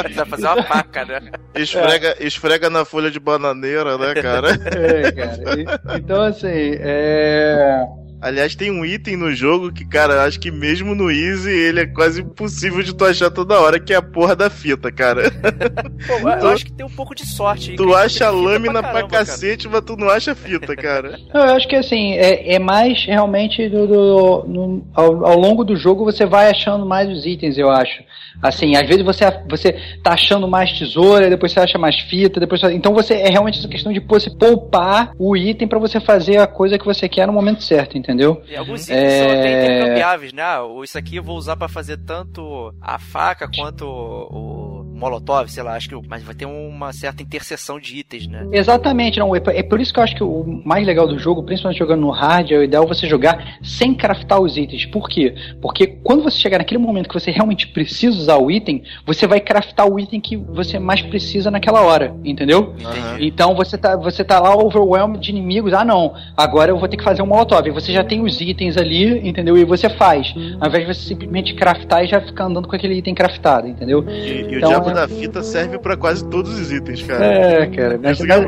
Você 0.00 0.14
vai 0.14 0.26
fazer 0.26 0.46
uma 0.46 0.62
faca, 0.62 1.04
né? 1.04 1.20
Esfrega, 1.54 2.16
esfrega 2.20 2.70
na 2.70 2.84
folha 2.84 3.10
de 3.10 3.20
bananeira, 3.20 3.96
né, 3.98 4.14
cara? 4.14 4.48
É, 4.74 5.12
cara. 5.12 5.60
E- 5.60 5.98
então, 5.98 6.22
assim, 6.22 6.48
é. 6.80 7.84
Aliás, 8.20 8.54
tem 8.54 8.70
um 8.70 8.84
item 8.84 9.16
no 9.16 9.32
jogo 9.34 9.72
que, 9.72 9.84
cara, 9.84 10.14
eu 10.14 10.20
acho 10.20 10.38
que 10.38 10.50
mesmo 10.50 10.94
no 10.94 11.10
Easy 11.10 11.50
ele 11.50 11.80
é 11.80 11.86
quase 11.86 12.20
impossível 12.20 12.82
de 12.82 12.94
tu 12.94 13.04
achar 13.04 13.30
toda 13.30 13.58
hora, 13.58 13.80
que 13.80 13.92
é 13.92 13.96
a 13.96 14.02
porra 14.02 14.36
da 14.36 14.50
fita, 14.50 14.92
cara. 14.92 15.30
Pô, 16.06 16.28
eu 16.28 16.48
acho 16.48 16.64
que 16.66 16.72
tem 16.72 16.84
um 16.84 16.90
pouco 16.90 17.14
de 17.14 17.24
sorte 17.26 17.74
Tu 17.76 17.94
acha 17.94 18.26
a 18.26 18.30
lâmina 18.30 18.74
pra, 18.80 18.92
caramba, 18.92 19.08
cara. 19.08 19.24
cacete, 19.26 19.68
mas 19.68 19.80
tu 19.82 19.96
não 19.96 20.08
acha 20.10 20.32
a 20.32 20.34
fita, 20.34 20.76
cara. 20.76 21.18
Não, 21.32 21.46
eu 21.46 21.54
acho 21.54 21.66
que 21.68 21.76
assim, 21.76 22.12
é, 22.12 22.54
é 22.54 22.58
mais 22.58 23.04
realmente 23.04 23.68
do, 23.68 23.86
do- 23.86 24.44
no- 24.46 24.86
ao, 24.94 25.24
ao 25.26 25.38
longo 25.38 25.64
do 25.64 25.76
jogo 25.76 26.04
você 26.04 26.26
vai 26.26 26.50
achando 26.50 26.84
mais 26.84 27.08
os 27.08 27.24
itens, 27.24 27.56
eu 27.56 27.70
acho. 27.70 28.02
Assim, 28.42 28.76
às 28.76 28.86
vezes 28.86 29.02
você, 29.04 29.24
você 29.48 29.72
tá 30.02 30.12
achando 30.12 30.46
mais 30.48 30.72
tesoura, 30.78 31.28
depois 31.30 31.52
você 31.52 31.60
acha 31.60 31.78
mais 31.78 31.98
fita, 32.00 32.38
depois 32.40 32.60
você- 32.60 32.72
então 32.74 32.92
você 32.92 33.14
é 33.14 33.28
realmente 33.28 33.58
essa 33.58 33.68
questão 33.68 33.92
de 33.92 34.00
você 34.00 34.30
poupar 34.30 35.12
o 35.18 35.36
item 35.36 35.66
pra 35.68 35.78
você 35.78 36.00
fazer 36.00 36.38
a 36.38 36.46
coisa 36.46 36.78
que 36.78 36.84
você 36.84 37.08
quer 37.08 37.26
no 37.26 37.32
momento 37.32 37.62
certo, 37.62 37.96
entendeu? 37.96 38.09
E 38.48 38.56
alguns 38.56 38.88
itens 38.88 39.12
são 39.12 39.30
até 39.30 39.48
É. 39.52 39.64
intercambiáveis, 39.64 40.32
né? 40.32 40.42
Ah, 40.42 40.60
isso 40.82 40.96
aqui 40.98 41.16
eu 41.16 41.22
vou 41.22 41.36
usar 41.36 41.56
pra 41.56 41.68
fazer 41.68 41.96
tanto 41.98 42.74
a 42.80 42.98
faca 42.98 43.48
quanto 43.54 43.84
o 43.86 44.69
molotov, 45.00 45.48
sei 45.48 45.62
lá, 45.62 45.74
acho 45.74 45.88
que. 45.88 46.08
Mas 46.08 46.22
vai 46.22 46.34
ter 46.34 46.46
uma 46.46 46.92
certa 46.92 47.22
interseção 47.22 47.80
de 47.80 47.96
itens, 47.98 48.26
né? 48.26 48.46
Exatamente, 48.52 49.18
não. 49.18 49.34
É, 49.34 49.40
é 49.54 49.62
por 49.62 49.80
isso 49.80 49.92
que 49.92 49.98
eu 49.98 50.04
acho 50.04 50.14
que 50.14 50.22
o 50.22 50.62
mais 50.64 50.86
legal 50.86 51.08
do 51.08 51.18
jogo, 51.18 51.42
principalmente 51.42 51.78
jogando 51.78 52.00
no 52.00 52.10
hard, 52.10 52.50
é 52.50 52.58
o 52.58 52.62
ideal 52.62 52.86
você 52.86 53.06
jogar 53.06 53.58
sem 53.62 53.94
craftar 53.94 54.40
os 54.40 54.56
itens. 54.56 54.84
Por 54.86 55.08
quê? 55.08 55.34
Porque 55.60 55.86
quando 55.86 56.22
você 56.22 56.38
chegar 56.38 56.58
naquele 56.58 56.78
momento 56.78 57.08
que 57.08 57.14
você 57.14 57.30
realmente 57.30 57.66
precisa 57.68 58.16
usar 58.16 58.36
o 58.36 58.50
item, 58.50 58.82
você 59.06 59.26
vai 59.26 59.40
craftar 59.40 59.88
o 59.90 59.98
item 59.98 60.20
que 60.20 60.36
você 60.36 60.78
mais 60.78 61.00
precisa 61.02 61.50
naquela 61.50 61.80
hora, 61.82 62.14
entendeu? 62.24 62.74
Entendi. 62.78 63.26
Então 63.26 63.54
você 63.54 63.78
tá, 63.78 63.96
você 63.96 64.22
tá 64.22 64.38
lá 64.38 64.54
overwhelmed 64.54 65.20
de 65.20 65.30
inimigos. 65.30 65.72
Ah, 65.72 65.84
não, 65.84 66.14
agora 66.36 66.70
eu 66.70 66.78
vou 66.78 66.88
ter 66.88 66.96
que 66.96 67.04
fazer 67.04 67.22
um 67.22 67.26
molotov. 67.26 67.66
E 67.66 67.70
Você 67.70 67.92
já 67.92 68.04
tem 68.04 68.22
os 68.22 68.40
itens 68.40 68.76
ali, 68.76 69.26
entendeu? 69.26 69.56
E 69.56 69.64
você 69.64 69.88
faz. 69.88 70.34
Ao 70.60 70.68
invés 70.68 70.86
de 70.86 70.94
você 70.94 71.08
simplesmente 71.08 71.54
craftar 71.54 72.04
e 72.04 72.08
já 72.08 72.20
ficar 72.20 72.44
andando 72.44 72.68
com 72.68 72.76
aquele 72.76 72.94
item 72.94 73.14
craftado, 73.14 73.66
entendeu? 73.68 74.04
E, 74.08 74.12
e 74.12 74.42
o 74.42 74.58
Então, 74.58 74.68
diabo 74.68 74.89
é- 74.90 74.94
da 74.94 75.08
fita 75.08 75.42
serve 75.42 75.78
pra 75.78 75.96
quase 75.96 76.24
todos 76.28 76.58
os 76.58 76.70
itens, 76.72 77.02
cara. 77.02 77.24
É, 77.24 77.66
cara. 77.66 77.98
Mas, 78.02 78.18
mas- 78.20 78.28
falo. 78.28 78.46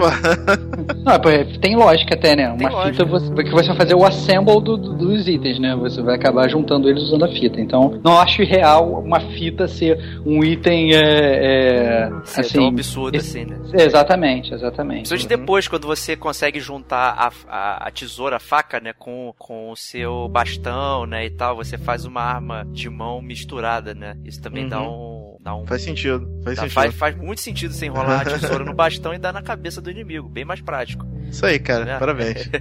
Não, 1.05 1.13
é, 1.13 1.19
pô, 1.19 1.29
tem 1.61 1.77
lógica 1.77 2.15
até, 2.15 2.35
né? 2.37 2.55
Tem 2.57 2.69
Uma 2.69 2.85
fita 2.87 3.05
você, 3.05 3.33
que 3.35 3.51
você 3.51 3.69
vai 3.69 3.77
fazer 3.77 3.95
o 3.95 4.05
assemble 4.05 4.61
do- 4.63 4.77
do- 4.77 4.95
dos 4.95 5.27
itens, 5.29 5.59
né? 5.59 5.75
Você 5.77 6.03
vai 6.03 6.15
acabar 6.17 6.49
juntando 6.49 6.89
eles 6.89 7.03
usando 7.03 7.25
a 7.25 7.29
fita. 7.29 7.61
Então, 7.61 8.01
não 8.05 8.19
acho 8.21 8.43
real 8.43 9.01
uma 9.03 9.21
fita 9.21 9.67
ser 9.69 9.99
um 10.27 10.43
item 10.45 10.95
é, 10.95 10.99
é, 10.99 12.11
é 12.37 12.41
assim. 12.41 12.59
tão 12.59 12.67
absurdo 12.69 13.17
esse- 13.17 13.39
assim, 13.41 13.51
né? 13.51 13.57
Exatamente, 13.75 14.53
exatamente. 14.55 15.09
Principalmente 15.09 15.29
depois, 15.29 15.69
quando 15.69 15.87
você 15.87 16.17
consegue 16.17 16.61
juntar 16.61 17.15
a, 17.19 17.33
a, 17.49 17.89
a 17.89 17.91
tesoura, 17.91 18.37
a 18.37 18.41
faca, 18.41 18.81
né, 18.81 18.93
com, 18.99 19.33
com 19.39 19.71
o 19.71 19.77
seu 19.77 20.29
bastão, 20.29 21.07
né, 21.07 21.27
e 21.27 21.31
tal, 21.31 21.57
você 21.57 21.77
faz 21.79 22.05
uma 22.05 22.21
arma 22.23 22.67
de 22.71 22.89
mão 22.89 23.21
misturada, 23.23 23.95
né? 23.95 24.17
Isso 24.25 24.41
também 24.41 24.69
dá 24.69 24.81
um 24.81 25.22
Dá 25.43 25.57
um, 25.57 25.67
Faz 25.67 25.83
sentido, 25.83 26.25
faz 26.45 26.57
dá- 26.57 26.63
sentido. 26.63 26.75
faz, 26.75 26.95
faz 26.95 27.17
muito 27.17 27.41
sentido 27.41 27.75
você 27.75 27.87
enrolar 27.87 28.21
a 28.21 28.25
tesoura 28.39 28.65
no 28.65 28.73
bastão 28.73 29.13
e 29.13 29.19
dar 29.19 29.33
na 29.33 29.43
cabeça 29.43 29.81
do 29.81 29.91
inimigo. 29.91 30.29
Bem 30.29 30.45
mais 30.45 30.61
prático. 30.61 31.05
Isso 31.29 31.45
aí, 31.45 31.59
cara, 31.59 31.91
É. 31.93 31.99
parabéns. 31.99 32.49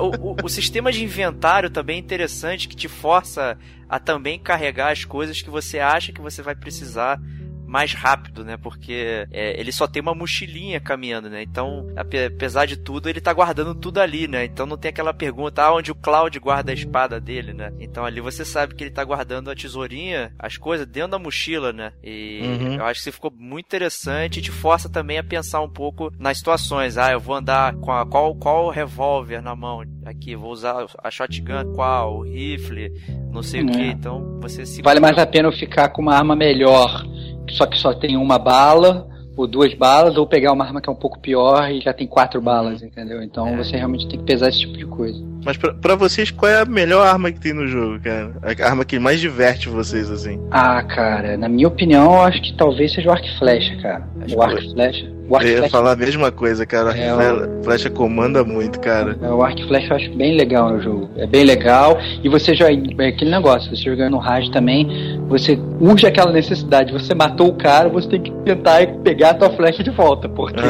O, 0.00 0.30
o- 0.32 0.36
o 0.44 0.48
sistema 0.48 0.90
de 0.92 1.02
inventário 1.04 1.68
também 1.70 1.96
é 1.96 1.98
interessante, 2.00 2.68
que 2.68 2.76
te 2.76 2.88
força 2.88 3.58
a 3.88 3.98
também 3.98 4.38
carregar 4.38 4.90
as 4.92 5.04
coisas 5.04 5.42
que 5.42 5.50
você 5.50 5.78
acha 5.78 6.12
que 6.12 6.20
você 6.20 6.40
vai 6.42 6.54
precisar 6.54 7.20
mais 7.74 7.92
rápido, 7.92 8.44
né? 8.44 8.56
Porque 8.56 9.26
é, 9.32 9.58
ele 9.60 9.72
só 9.72 9.88
tem 9.88 10.00
uma 10.00 10.14
mochilinha 10.14 10.78
caminhando, 10.78 11.28
né? 11.28 11.42
Então, 11.42 11.88
ape- 11.96 12.26
apesar 12.26 12.66
de 12.66 12.76
tudo, 12.76 13.08
ele 13.08 13.20
tá 13.20 13.32
guardando 13.32 13.74
tudo 13.74 13.98
ali, 13.98 14.28
né? 14.28 14.44
Então 14.44 14.64
não 14.64 14.76
tem 14.76 14.90
aquela 14.90 15.12
pergunta, 15.12 15.60
ah, 15.64 15.74
onde 15.74 15.90
o 15.90 15.94
Cloud 15.96 16.38
guarda 16.38 16.70
a 16.70 16.74
espada 16.74 17.20
dele, 17.20 17.52
né? 17.52 17.72
Então 17.80 18.04
ali 18.04 18.20
você 18.20 18.44
sabe 18.44 18.76
que 18.76 18.84
ele 18.84 18.92
tá 18.92 19.02
guardando 19.02 19.50
a 19.50 19.56
tesourinha, 19.56 20.32
as 20.38 20.56
coisas 20.56 20.86
dentro 20.86 21.10
da 21.10 21.18
mochila, 21.18 21.72
né? 21.72 21.92
E 22.02 22.40
Uhum. 22.44 22.74
eu 22.76 22.84
acho 22.84 23.02
que 23.02 23.08
isso 23.08 23.16
ficou 23.16 23.32
muito 23.36 23.66
interessante 23.66 24.38
e 24.38 24.42
te 24.42 24.52
força 24.52 24.88
também 24.88 25.18
a 25.18 25.24
pensar 25.24 25.60
um 25.60 25.68
pouco 25.68 26.12
nas 26.16 26.38
situações. 26.38 26.96
Ah, 26.96 27.10
eu 27.10 27.18
vou 27.18 27.34
andar 27.34 27.74
com 27.74 27.90
a, 27.90 28.06
qual, 28.06 28.36
qual 28.36 28.70
revólver 28.70 29.42
na 29.42 29.56
mão 29.56 29.82
aqui, 30.06 30.36
vou 30.36 30.52
usar 30.52 30.86
a 31.02 31.10
shotgun 31.10 31.72
qual, 31.74 32.18
o 32.18 32.22
rifle, 32.22 32.92
não 33.32 33.42
sei 33.42 33.62
o 33.64 33.68
É. 33.68 33.72
que. 33.72 33.82
Então 33.86 34.38
você 34.40 34.64
se 34.64 34.80
Vale 34.80 35.00
mais 35.00 35.18
a 35.18 35.26
pena 35.26 35.48
eu 35.48 35.52
ficar 35.52 35.88
com 35.88 36.02
uma 36.02 36.14
arma 36.14 36.36
melhor, 36.36 37.02
só 37.50 37.66
que 37.66 37.78
só 37.78 37.92
tem 37.92 38.16
uma 38.16 38.38
bala, 38.38 39.06
ou 39.36 39.46
duas 39.46 39.74
balas, 39.74 40.16
ou 40.16 40.26
pegar 40.26 40.52
uma 40.52 40.64
arma 40.64 40.80
que 40.80 40.88
é 40.88 40.92
um 40.92 40.96
pouco 40.96 41.18
pior 41.18 41.68
e 41.70 41.80
já 41.80 41.92
tem 41.92 42.06
quatro 42.06 42.40
balas, 42.40 42.82
entendeu? 42.82 43.22
Então 43.22 43.48
É. 43.48 43.56
você 43.56 43.76
realmente 43.76 44.06
tem 44.08 44.18
que 44.18 44.24
pesar 44.24 44.48
esse 44.48 44.60
tipo 44.60 44.76
de 44.76 44.86
coisa. 44.86 45.18
Mas 45.44 45.56
pra, 45.56 45.74
pra 45.74 45.94
vocês, 45.96 46.30
qual 46.30 46.50
é 46.50 46.60
a 46.60 46.64
melhor 46.64 47.06
arma 47.06 47.30
que 47.32 47.40
tem 47.40 47.52
no 47.52 47.66
jogo, 47.66 48.00
cara? 48.00 48.32
A 48.42 48.66
arma 48.68 48.84
que 48.84 48.98
mais 48.98 49.20
diverte 49.20 49.68
vocês, 49.68 50.10
assim. 50.10 50.40
Ah, 50.50 50.82
cara, 50.84 51.36
na 51.36 51.48
minha 51.48 51.68
opinião, 51.68 52.14
eu 52.14 52.20
acho 52.22 52.40
que 52.42 52.56
talvez 52.56 52.92
seja 52.94 53.08
o 53.08 53.12
arco 53.12 53.26
e 53.26 53.38
flecha, 53.38 53.76
cara. 53.82 54.08
Acho 54.22 54.36
O 54.36 54.42
arco 54.42 54.58
e 54.60 54.70
flecha. 54.72 55.12
O 55.28 55.36
arco 55.36 55.46
Eu 55.46 55.52
ia 55.52 55.58
flecha, 55.58 55.72
falar 55.72 55.92
a 55.92 55.96
mesma 55.96 56.30
coisa, 56.30 56.66
cara. 56.66 56.96
É, 56.96 57.08
A 57.10 57.62
flecha 57.62 57.88
comanda 57.88 58.44
muito, 58.44 58.78
cara. 58.78 59.16
é, 59.22 59.28
o 59.28 59.42
arco 59.42 59.60
e 59.60 59.66
flecha 59.66 59.88
eu 59.92 59.96
acho 59.96 60.14
bem 60.14 60.36
legal 60.36 60.70
no 60.70 60.80
jogo. 60.82 61.10
É 61.16 61.26
bem 61.26 61.44
legal. 61.44 61.98
E 62.22 62.28
você 62.28 62.54
já. 62.54 62.66
É 62.70 63.08
aquele 63.08 63.30
negócio, 63.30 63.74
você 63.74 63.82
jogando 63.82 64.12
no 64.12 64.18
rádio 64.18 64.50
também, 64.52 65.18
você 65.28 65.58
urge 65.80 66.06
aquela 66.06 66.30
necessidade. 66.32 66.92
Você 66.92 67.14
matou 67.14 67.48
o 67.48 67.54
cara, 67.54 67.88
você 67.88 68.08
tem 68.08 68.22
que 68.22 68.30
tentar 68.44 68.86
pegar 69.02 69.30
a 69.30 69.34
tua 69.34 69.50
flecha 69.50 69.82
de 69.82 69.90
volta, 69.90 70.28
porque 70.28 70.60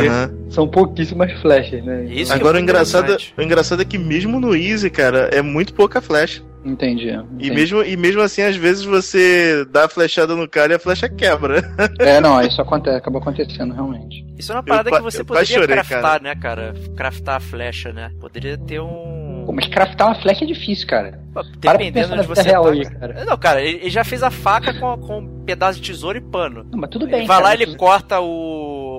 são 0.48 0.68
pouquíssimas 0.68 1.32
flechas, 1.40 1.84
né? 1.84 2.05
Isso 2.05 2.30
que 2.30 2.32
é 2.32 2.40
Agora 2.40 2.57
o 2.57 2.61
muito 2.61 2.70
engraçado, 2.70 3.16
o 3.36 3.42
engraçado 3.42 3.82
é 3.82 3.84
que 3.84 3.98
mesmo 3.98 4.38
no 4.38 4.55
Easy, 4.55 4.88
cara, 4.88 5.28
é 5.32 5.42
muito 5.42 5.74
pouca 5.74 6.00
flecha. 6.00 6.42
Entendi. 6.65 7.09
E 7.09 7.12
entendi. 7.12 7.51
mesmo, 7.51 7.83
e 7.83 7.97
mesmo 7.97 8.23
assim, 8.23 8.43
às 8.43 8.57
vezes 8.57 8.85
você 8.85 9.65
dá 9.71 9.85
a 9.85 9.89
flechada 9.89 10.35
no 10.35 10.49
cara 10.49 10.73
e 10.73 10.77
a 10.77 10.79
flecha 10.79 11.09
quebra. 11.09 11.62
É, 12.01 12.21
não, 12.21 12.41
isso 12.41 12.61
acontece, 12.61 12.97
acaba 12.97 13.19
acontecendo 13.19 13.75
realmente. 13.75 14.25
Isso 14.39 14.51
é 14.53 14.57
uma 14.57 14.62
parada 14.62 14.91
pa- 14.91 14.97
que 14.97 15.03
você 15.03 15.21
eu 15.21 15.25
poderia 15.25 15.47
chorei, 15.47 15.67
craftar, 15.77 16.01
cara. 16.03 16.23
né, 16.23 16.35
cara? 16.35 16.75
Craftar 16.97 17.37
a 17.37 17.41
flecha, 17.41 17.93
né? 17.93 18.11
Poderia 18.21 18.57
ter 18.59 18.81
um. 18.81 19.45
Pô, 19.47 19.53
mas 19.53 19.67
craftar 19.69 20.09
uma 20.09 20.21
flecha 20.23 20.45
é 20.45 20.47
difícil, 20.47 20.87
cara. 20.87 21.21
Pô, 21.35 21.43
Dependendo 21.59 22.17
de 22.21 22.27
você 22.27 22.43
real 22.43 22.65
tá, 22.65 22.71
aí, 22.71 22.85
cara. 22.85 23.25
Não, 23.25 23.37
cara, 23.37 23.61
ele 23.62 23.91
já 23.91 24.03
fez 24.03 24.23
a 24.23 24.31
faca 24.31 24.73
com, 24.75 24.97
com 24.99 25.19
um 25.19 25.45
pedaço 25.45 25.79
de 25.81 25.93
tesoura 25.93 26.17
e 26.19 26.21
pano. 26.21 26.65
Não, 26.71 26.79
mas 26.79 26.89
tudo 26.91 27.07
bem. 27.07 27.19
ele 27.21 27.27
vai 27.27 27.37
cara, 27.37 27.49
lá, 27.49 27.59
mas- 27.59 27.61
ele 27.69 27.77
corta 27.77 28.21
o, 28.21 28.93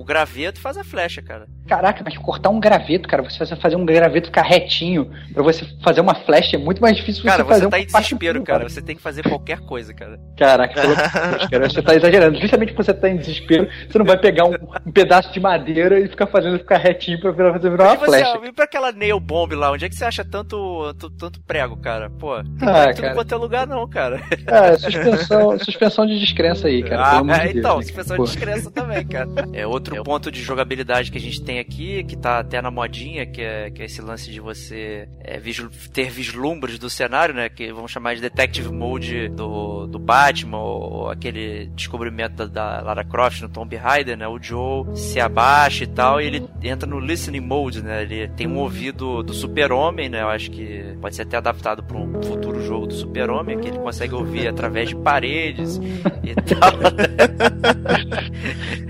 o, 0.00 0.04
graveto 0.04 0.60
faz 0.60 0.76
a 0.76 0.84
flecha, 0.84 1.22
cara. 1.22 1.46
Caraca, 1.66 2.02
mas 2.04 2.16
cortar 2.18 2.50
um 2.50 2.60
graveto, 2.60 3.08
cara, 3.08 3.22
você 3.22 3.56
fazer 3.56 3.76
um 3.76 3.84
graveto 3.84 4.28
ficar 4.28 4.42
retinho 4.42 5.10
pra 5.32 5.42
você 5.42 5.64
fazer 5.82 6.00
uma 6.00 6.14
flecha 6.14 6.56
é 6.56 6.58
muito 6.58 6.80
mais 6.80 6.96
difícil 6.96 7.24
Cara, 7.24 7.44
você 7.44 7.48
fazer 7.48 7.64
você 7.64 7.70
tá 7.70 7.76
um 7.76 7.80
em 7.80 7.86
desespero, 7.86 8.42
cara. 8.42 8.68
Você 8.68 8.82
tem 8.82 8.96
que 8.96 9.02
fazer 9.02 9.22
qualquer 9.28 9.60
coisa, 9.60 9.92
cara. 9.94 10.18
Caraca, 10.36 10.74
pelo 10.80 10.94
de 10.94 11.02
Deus, 11.02 11.50
cara, 11.50 11.70
você 11.70 11.82
tá 11.82 11.94
exagerando. 11.94 12.38
Justamente 12.40 12.72
porque 12.72 12.84
você 12.84 12.94
tá 12.94 13.08
em 13.08 13.16
desespero, 13.16 13.68
você 13.88 13.98
não 13.98 14.06
vai 14.06 14.18
pegar 14.18 14.44
um, 14.44 14.54
um 14.86 14.92
pedaço 14.92 15.32
de 15.32 15.40
madeira 15.40 15.98
e 15.98 16.08
ficar 16.08 16.26
fazendo 16.26 16.54
ele 16.54 16.58
ficar 16.58 16.78
retinho 16.78 17.20
pra 17.20 17.30
virar, 17.30 17.52
fazer 17.52 17.70
virar 17.70 17.84
uma 17.84 17.96
você, 17.96 18.06
flecha. 18.06 18.40
e 18.44 18.52
pra 18.52 18.64
aquela 18.64 18.92
nail 18.92 19.20
bomb 19.20 19.54
lá, 19.54 19.70
onde 19.72 19.84
é 19.84 19.88
que 19.88 19.94
você 19.94 20.04
acha 20.04 20.24
tanto, 20.24 20.94
tanto 21.18 21.40
prego, 21.42 21.76
cara? 21.76 22.10
Pô, 22.10 22.42
tem 22.42 22.68
Ah, 22.68 22.72
prego 22.72 22.90
em 22.90 22.94
tudo 22.94 23.02
cara. 23.02 23.14
quanto 23.14 23.34
é 23.34 23.36
lugar 23.36 23.66
não, 23.66 23.88
cara. 23.88 24.20
Ah, 24.46 24.76
suspensão, 24.78 25.58
suspensão 25.58 26.06
de 26.06 26.18
descrença 26.18 26.68
aí, 26.68 26.82
cara. 26.82 27.02
Ah, 27.02 27.10
pelo 27.10 27.20
amor 27.20 27.34
de 27.34 27.40
é, 27.40 27.44
Deus, 27.44 27.56
então, 27.58 27.76
né, 27.76 27.82
suspensão 27.82 28.16
pô. 28.16 28.24
de 28.24 28.30
descrença 28.30 28.70
também, 28.70 29.06
cara. 29.06 29.28
É 29.52 29.66
outro 29.66 29.87
ponto 30.04 30.30
de 30.30 30.42
jogabilidade 30.42 31.10
que 31.10 31.18
a 31.18 31.20
gente 31.20 31.42
tem 31.42 31.58
aqui, 31.58 32.04
que 32.04 32.16
tá 32.16 32.38
até 32.38 32.62
na 32.62 32.70
modinha, 32.70 33.26
que 33.26 33.42
é, 33.42 33.70
que 33.70 33.82
é 33.82 33.86
esse 33.86 34.00
lance 34.00 34.30
de 34.30 34.40
você 34.40 35.08
é, 35.20 35.38
vislu- 35.38 35.70
ter 35.92 36.10
vislumbres 36.10 36.78
do 36.78 36.88
cenário, 36.88 37.34
né? 37.34 37.48
Que 37.48 37.72
vamos 37.72 37.90
chamar 37.90 38.14
de 38.14 38.20
Detective 38.20 38.70
Mode 38.72 39.28
do, 39.28 39.86
do 39.86 39.98
Batman, 39.98 40.58
ou, 40.58 40.92
ou 40.92 41.10
aquele 41.10 41.66
descobrimento 41.74 42.36
da, 42.36 42.46
da 42.46 42.80
Lara 42.82 43.04
Croft 43.04 43.42
no 43.42 43.48
Tomb 43.48 43.74
Raider, 43.76 44.16
né? 44.16 44.26
O 44.28 44.40
Joe 44.40 44.96
se 44.96 45.20
abaixa 45.20 45.84
e 45.84 45.86
tal, 45.86 46.20
e 46.20 46.26
ele 46.26 46.46
entra 46.62 46.88
no 46.88 47.00
Listening 47.00 47.40
Mode, 47.40 47.82
né? 47.82 48.02
Ele 48.02 48.28
tem 48.28 48.46
um 48.46 48.58
ouvido 48.58 49.22
do 49.22 49.32
super-homem, 49.32 50.08
né? 50.08 50.22
Eu 50.22 50.28
acho 50.28 50.50
que 50.50 50.96
pode 51.00 51.16
ser 51.16 51.22
até 51.22 51.36
adaptado 51.36 51.82
para 51.82 51.96
um 51.96 52.22
futuro 52.22 52.62
jogo 52.64 52.86
do 52.86 52.94
super-homem, 52.94 53.58
que 53.58 53.68
ele 53.68 53.78
consegue 53.78 54.14
ouvir 54.14 54.48
através 54.48 54.88
de 54.88 54.96
paredes 54.96 55.76
e 56.22 56.34
tal. 56.34 56.78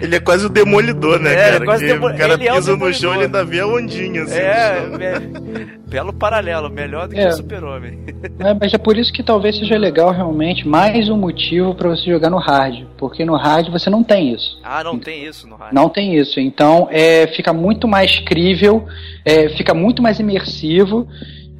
Ele 0.01 0.17
é 0.17 0.21
quase 0.21 0.47
o 0.47 0.49
demolidor, 0.93 1.21
né, 1.21 1.33
É, 1.33 1.37
cara? 1.37 1.49
ele 1.57 1.63
é 1.63 1.67
quase 1.67 1.87
Que 1.87 1.93
O 1.93 2.01
cara 2.17 2.35
ele 2.35 2.49
é 2.49 2.53
o 2.53 2.55
pisa 2.57 2.71
no 2.73 2.77
demolidor. 2.79 2.93
chão 3.01 3.13
e 3.13 3.15
ele 3.17 3.25
ainda 3.25 3.45
vê 3.45 3.61
a 3.61 3.67
ondinha, 3.67 4.23
assim. 4.23 4.39
É, 4.39 4.81
no 4.81 4.89
chão. 4.91 4.99
be- 4.99 5.79
belo 5.89 6.13
paralelo, 6.13 6.69
melhor 6.71 7.09
do 7.09 7.15
que 7.15 7.21
É. 7.21 7.29
o 7.29 7.33
Super-Homem. 7.33 7.99
É, 8.41 8.55
mas 8.55 8.73
é 8.75 8.79
por 8.79 8.97
isso 8.97 9.13
que 9.13 9.23
talvez 9.23 9.57
seja 9.59 9.77
legal 9.77 10.11
realmente 10.13 10.67
mais 10.67 11.09
um 11.09 11.17
motivo 11.17 11.75
pra 11.75 11.89
você 11.89 12.05
jogar 12.11 12.31
no 12.31 12.39
hard, 12.39 12.85
porque 12.97 13.25
no 13.25 13.37
hard 13.37 13.69
você 13.71 13.89
não 13.91 14.03
tem 14.05 14.33
isso. 14.35 14.59
Ah, 14.63 14.83
não 14.85 14.99
tem 14.99 15.25
isso 15.25 15.47
no 15.49 15.57
rádio. 15.57 15.75
Não 15.75 15.89
tem 15.89 16.15
isso. 16.17 16.39
Então 16.41 16.89
é, 16.91 17.27
fica 17.29 17.53
muito 17.53 17.89
mais 17.89 18.19
crível, 18.21 18.87
é, 19.25 19.49
fica 19.51 19.73
muito 19.75 20.03
mais 20.03 20.19
imersivo 20.21 21.07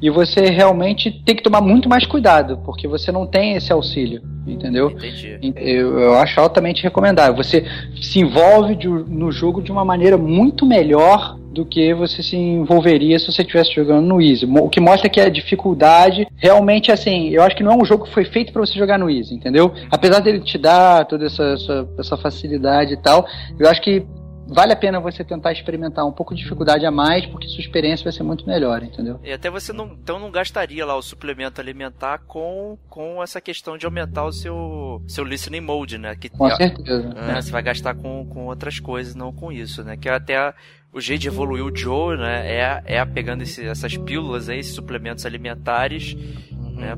e 0.01 0.09
você 0.09 0.45
realmente 0.45 1.11
tem 1.25 1.35
que 1.35 1.43
tomar 1.43 1.61
muito 1.61 1.89
mais 1.89 2.05
cuidado, 2.05 2.59
porque 2.65 2.87
você 2.87 3.11
não 3.11 3.25
tem 3.27 3.55
esse 3.55 3.71
auxílio, 3.71 4.21
entendeu? 4.47 4.91
Entendi. 4.91 5.37
Eu, 5.55 5.99
eu 5.99 6.13
acho 6.15 6.39
altamente 6.39 6.81
recomendável. 6.83 7.35
Você 7.35 7.65
se 8.01 8.19
envolve 8.19 8.75
de- 8.75 8.87
no 8.87 9.31
jogo 9.31 9.61
de 9.61 9.71
uma 9.71 9.83
maneira 9.83 10.17
muito 10.17 10.65
melhor 10.65 11.37
do 11.51 11.65
que 11.65 11.93
você 11.93 12.21
se 12.21 12.37
envolveria 12.37 13.17
se 13.19 13.25
você 13.31 13.41
estivesse 13.41 13.73
jogando 13.73 14.05
no 14.05 14.21
Easy. 14.21 14.45
O 14.45 14.69
que 14.69 14.79
mostra 14.79 15.09
que 15.09 15.19
a 15.19 15.29
dificuldade 15.29 16.27
realmente 16.37 16.91
assim, 16.91 17.29
eu 17.29 17.41
acho 17.43 17.55
que 17.55 17.63
não 17.63 17.73
é 17.73 17.75
um 17.75 17.85
jogo 17.85 18.05
que 18.05 18.13
foi 18.13 18.23
feito 18.23 18.53
para 18.53 18.65
você 18.65 18.77
jogar 18.77 18.97
no 18.99 19.09
Easy, 19.09 19.33
entendeu? 19.33 19.73
Apesar 19.91 20.19
dele 20.19 20.39
te 20.39 20.57
dar 20.57 21.05
toda 21.05 21.25
essa, 21.25 21.43
essa, 21.43 21.87
essa 21.97 22.17
facilidade 22.17 22.93
e 22.93 22.97
tal, 22.97 23.25
eu 23.59 23.67
acho 23.67 23.81
que 23.81 24.05
vale 24.53 24.73
a 24.73 24.75
pena 24.75 24.99
você 24.99 25.23
tentar 25.23 25.51
experimentar 25.51 26.05
um 26.05 26.11
pouco 26.11 26.33
de 26.35 26.41
dificuldade 26.41 26.85
a 26.85 26.91
mais, 26.91 27.25
porque 27.25 27.47
sua 27.47 27.61
experiência 27.61 28.03
vai 28.03 28.13
ser 28.13 28.23
muito 28.23 28.45
melhor, 28.45 28.83
entendeu? 28.83 29.19
E 29.23 29.31
até 29.31 29.49
você 29.49 29.71
não, 29.71 29.85
então 29.93 30.19
não 30.19 30.31
gastaria 30.31 30.85
lá 30.85 30.95
o 30.95 31.01
suplemento 31.01 31.61
alimentar 31.61 32.19
com, 32.27 32.77
com 32.89 33.21
essa 33.23 33.39
questão 33.39 33.77
de 33.77 33.85
aumentar 33.85 34.25
o 34.25 34.31
seu, 34.31 35.01
seu 35.07 35.23
listening 35.23 35.61
mode, 35.61 35.97
né? 35.97 36.15
Que, 36.15 36.29
Com 36.29 36.49
certeza. 36.51 37.13
É, 37.15 37.41
você 37.41 37.51
vai 37.51 37.61
gastar 37.61 37.93
com, 37.95 38.25
com 38.25 38.45
outras 38.47 38.79
coisas, 38.79 39.15
não 39.15 39.31
com 39.31 39.51
isso, 39.51 39.83
né? 39.83 39.95
Que 39.97 40.09
é 40.09 40.13
até 40.13 40.53
o 40.91 40.99
jeito 40.99 41.21
de 41.21 41.27
evoluir 41.27 41.63
o 41.63 41.75
Joe, 41.75 42.17
né? 42.17 42.51
É, 42.51 42.83
é 42.97 43.05
pegando 43.05 43.43
esse- 43.43 43.65
essas 43.65 43.95
pílulas 43.95 44.49
aí, 44.49 44.59
esses 44.59 44.73
suplementos 44.73 45.25
alimentares, 45.25 46.15
né? 46.75 46.95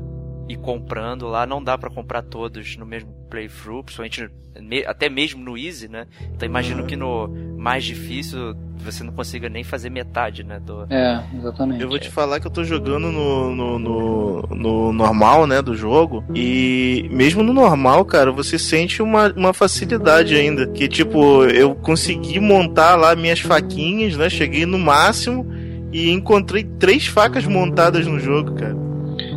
E 0.52 0.56
comprando 0.56 1.26
lá, 1.28 1.46
não 1.46 1.62
dá 1.64 1.78
pra 1.78 1.88
comprar 1.88 2.20
todos 2.22 2.76
no 2.76 2.84
mesmo 2.84 3.08
playthrough, 3.30 3.82
principalmente 3.84 4.28
me- 4.60 4.84
até 4.84 5.08
mesmo 5.08 5.42
no 5.42 5.56
easy, 5.56 5.88
né? 5.88 6.06
Então 6.34 6.46
imagino 6.46 6.82
Uhum. 6.82 6.86
que 6.86 6.94
no 6.94 7.26
mais 7.56 7.82
difícil 7.84 8.54
você 8.84 9.02
não 9.02 9.12
consiga 9.14 9.48
nem 9.48 9.64
fazer 9.64 9.88
metade, 9.88 10.44
né? 10.44 10.60
Do... 10.60 10.86
É, 10.90 11.22
exatamente. 11.38 11.80
Eu 11.80 11.88
vou 11.88 11.98
te 11.98 12.10
falar 12.10 12.38
que 12.38 12.46
eu 12.46 12.50
tô 12.50 12.62
jogando 12.64 13.10
no, 13.10 13.54
no, 13.54 13.78
no, 13.78 14.42
no 14.50 14.92
normal, 14.92 15.46
né, 15.46 15.62
do 15.62 15.74
jogo. 15.74 16.22
E 16.34 17.08
mesmo 17.10 17.42
no 17.42 17.54
normal, 17.54 18.04
cara, 18.04 18.30
você 18.30 18.58
sente 18.58 19.00
uma, 19.00 19.32
uma 19.32 19.54
facilidade 19.54 20.34
ainda. 20.34 20.66
Que, 20.66 20.86
tipo, 20.86 21.44
eu 21.46 21.74
consegui 21.76 22.38
montar 22.40 22.94
lá 22.96 23.16
minhas 23.16 23.40
faquinhas, 23.40 24.16
né? 24.18 24.28
Cheguei 24.28 24.66
no 24.66 24.78
máximo 24.78 25.46
e 25.92 26.10
encontrei 26.10 26.64
três 26.64 27.06
facas 27.06 27.46
montadas 27.46 28.06
no 28.06 28.18
jogo, 28.20 28.54
cara. 28.56 28.76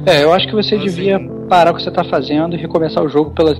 É, 0.05 0.23
eu 0.23 0.31
acho 0.33 0.47
que 0.47 0.53
você 0.53 0.75
Então, 0.75 0.85
devia 0.87 1.17
assim- 1.17 1.47
parar 1.49 1.71
o 1.71 1.75
que 1.75 1.81
você 1.83 1.91
tá 1.91 2.03
fazendo 2.03 2.55
e 2.55 2.59
recomeçar 2.59 3.03
o 3.03 3.09
jogo 3.09 3.31
pela 3.31 3.53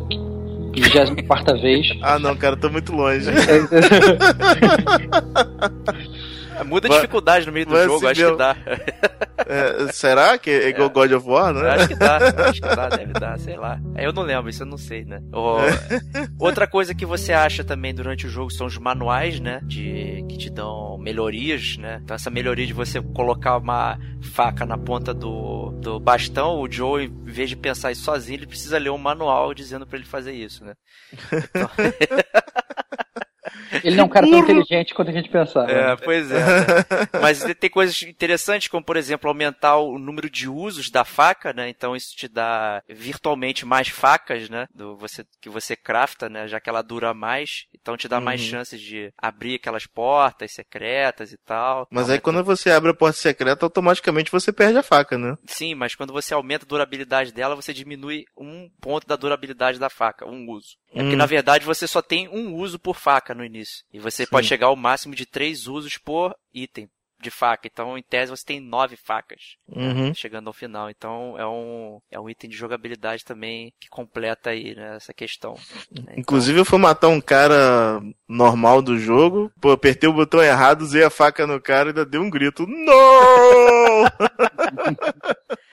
24 0.73 1.59
vez. 1.61 1.87
Ah, 2.03 2.19
não, 2.19 2.35
cara, 2.35 2.55
tô 2.55 2.69
muito 2.69 2.91
longe. 2.93 3.25
É, 6.59 6.63
Muda 6.63 6.87
a 6.87 6.91
dificuldade 6.95 7.45
no 7.45 7.51
meio 7.51 7.65
do 7.65 7.75
jogo, 7.83 8.07
assim 8.07 8.07
acho 8.07 8.21
mesmo. 8.21 8.31
que 8.33 8.37
dá. 8.37 8.55
É, 9.47 9.91
será 9.91 10.37
que 10.37 10.49
é 10.49 10.69
igual 10.69 10.89
God 10.89 11.11
of 11.11 11.27
War, 11.27 11.53
né? 11.53 11.69
Acho 11.71 11.87
que 11.89 11.95
dá, 11.95 12.17
acho 12.17 12.61
que 12.61 12.75
dá, 12.75 12.89
deve 12.89 13.13
dar, 13.13 13.37
sei 13.39 13.55
lá. 13.57 13.79
Eu 13.97 14.11
não 14.13 14.23
lembro, 14.23 14.49
isso 14.49 14.63
eu 14.63 14.67
não 14.67 14.77
sei, 14.77 15.03
né? 15.05 15.19
O- 15.33 15.57
Outra 16.45 16.65
coisa 16.67 16.95
que 16.95 17.05
você 17.05 17.33
acha 17.33 17.63
também 17.63 17.93
durante 17.93 18.25
o 18.25 18.29
jogo 18.29 18.51
são 18.51 18.65
os 18.67 18.77
manuais, 18.77 19.39
né? 19.39 19.59
De 19.63 20.25
que 20.29 20.37
te 20.37 20.49
dão 20.49 20.97
melhorias, 20.97 21.77
né? 21.77 21.99
Então 22.03 22.15
essa 22.15 22.29
melhoria 22.29 22.65
de 22.65 22.73
você 22.73 23.01
colocar 23.01 23.57
uma 23.57 23.97
faca 24.33 24.65
na 24.65 24.77
ponta 24.77 25.13
do, 25.13 25.71
do 25.81 25.99
bastão, 25.99 26.59
o 26.59 26.71
Joe, 26.71 27.05
em 27.05 27.23
vez 27.31 27.49
de 27.49 27.55
pensar 27.55 27.91
isso 27.91 28.03
sozinho, 28.03 28.37
ele 28.39 28.47
precisa 28.47 28.77
ler 28.77 28.89
um 28.89 28.97
manual 28.97 29.53
dizendo 29.53 29.85
pra 29.85 29.97
ele 29.97 30.05
fazer 30.07 30.31
isso, 30.33 30.63
né? 30.65 30.73
Ele 33.83 33.95
não 33.95 34.03
é 34.03 34.05
um 34.05 34.09
cara 34.09 34.27
tão 34.27 34.39
inteligente 34.39 34.93
quanto 34.93 35.09
a 35.09 35.13
gente 35.13 35.29
pensava. 35.29 35.69
É, 35.71 35.95
pois 35.97 36.31
é. 36.31 36.39
Mas 37.21 37.43
tem 37.59 37.69
coisas 37.69 38.01
interessantes, 38.03 38.67
como 38.67 38.83
por 38.83 38.95
exemplo, 38.97 39.27
aumentar 39.29 39.77
o 39.77 39.97
número 39.97 40.29
de 40.29 40.47
usos 40.47 40.89
da 40.89 41.03
faca, 41.03 41.51
né? 41.53 41.67
Então 41.69 41.95
isso 41.95 42.15
te 42.15 42.27
dá 42.27 42.81
virtualmente 42.87 43.65
mais 43.65 43.87
facas, 43.87 44.49
né? 44.49 44.67
Do 44.73 44.95
você, 44.97 45.25
que 45.41 45.49
você 45.49 45.75
crafta, 45.75 46.27
né? 46.29 46.47
Já 46.47 46.59
que 46.59 46.69
ela 46.69 46.81
dura 46.81 47.13
mais. 47.13 47.65
Então 47.73 47.95
te 47.97 48.07
dá 48.07 48.19
mais 48.19 48.41
Uhum. 48.41 48.47
chances 48.47 48.81
de 48.81 49.11
abrir 49.17 49.55
aquelas 49.55 49.85
portas 49.85 50.51
secretas 50.53 51.31
e 51.31 51.37
tal. 51.37 51.87
Mas 51.89 52.09
aí 52.09 52.19
quando 52.19 52.43
você 52.43 52.69
abre 52.71 52.91
a 52.91 52.93
porta 52.93 53.17
secreta, 53.17 53.65
automaticamente 53.65 54.31
você 54.31 54.51
perde 54.51 54.77
a 54.77 54.83
faca, 54.83 55.17
né? 55.17 55.37
Sim, 55.45 55.75
mas 55.75 55.95
quando 55.95 56.11
você 56.13 56.33
aumenta 56.33 56.65
a 56.65 56.67
durabilidade 56.67 57.31
dela, 57.31 57.55
você 57.55 57.73
diminui 57.73 58.25
um 58.37 58.69
ponto 58.81 59.07
da 59.07 59.15
durabilidade 59.15 59.79
da 59.79 59.89
faca, 59.89 60.25
um 60.27 60.49
uso. 60.49 60.75
É 60.93 60.99
porque, 60.99 61.13
Hum. 61.15 61.17
na 61.17 61.25
verdade, 61.25 61.65
você 61.65 61.87
só 61.87 62.01
tem 62.01 62.27
um 62.29 62.53
uso 62.55 62.79
por 62.79 62.95
faca 62.95 63.33
no 63.33 63.44
início. 63.45 63.83
E 63.93 63.99
você 63.99 64.25
Sim. 64.25 64.29
pode 64.31 64.47
chegar 64.47 64.67
ao 64.67 64.75
máximo 64.75 65.15
de 65.15 65.25
três 65.25 65.67
usos 65.67 65.97
por 65.97 66.35
item 66.53 66.89
de 67.21 67.31
faca. 67.31 67.65
Então, 67.65 67.97
em 67.97 68.03
tese, 68.03 68.29
você 68.29 68.43
tem 68.45 68.59
nove 68.59 68.95
facas. 68.97 69.55
né, 69.67 69.87
Uhum. 69.93 70.13
Chegando 70.13 70.47
ao 70.47 70.53
final. 70.53 70.89
Então, 70.89 71.35
é 71.39 71.47
um, 71.47 71.99
é 72.11 72.19
um 72.19 72.29
item 72.29 72.49
de 72.49 72.55
jogabilidade 72.57 73.23
também 73.23 73.73
que 73.79 73.87
completa 73.89 74.49
aí, 74.49 74.75
né, 74.75 74.97
essa 74.97 75.13
questão. 75.13 75.53
né. 75.91 76.01
Então, 76.03 76.13
Inclusive 76.17 76.59
eu 76.59 76.65
fui 76.65 76.77
matar 76.77 77.07
um 77.07 77.21
cara 77.21 78.01
normal 78.27 78.81
do 78.81 78.97
jogo, 78.99 79.51
pô, 79.61 79.71
apertei 79.71 80.09
o 80.09 80.13
botão 80.13 80.43
errado, 80.43 80.81
usei 80.81 81.03
a 81.03 81.09
faca 81.09 81.47
no 81.47 81.59
cara 81.59 81.87
e 81.87 81.89
ainda 81.89 82.05
dei 82.05 82.19
um 82.19 82.29
grito. 82.29 82.67
Não! 82.67 84.05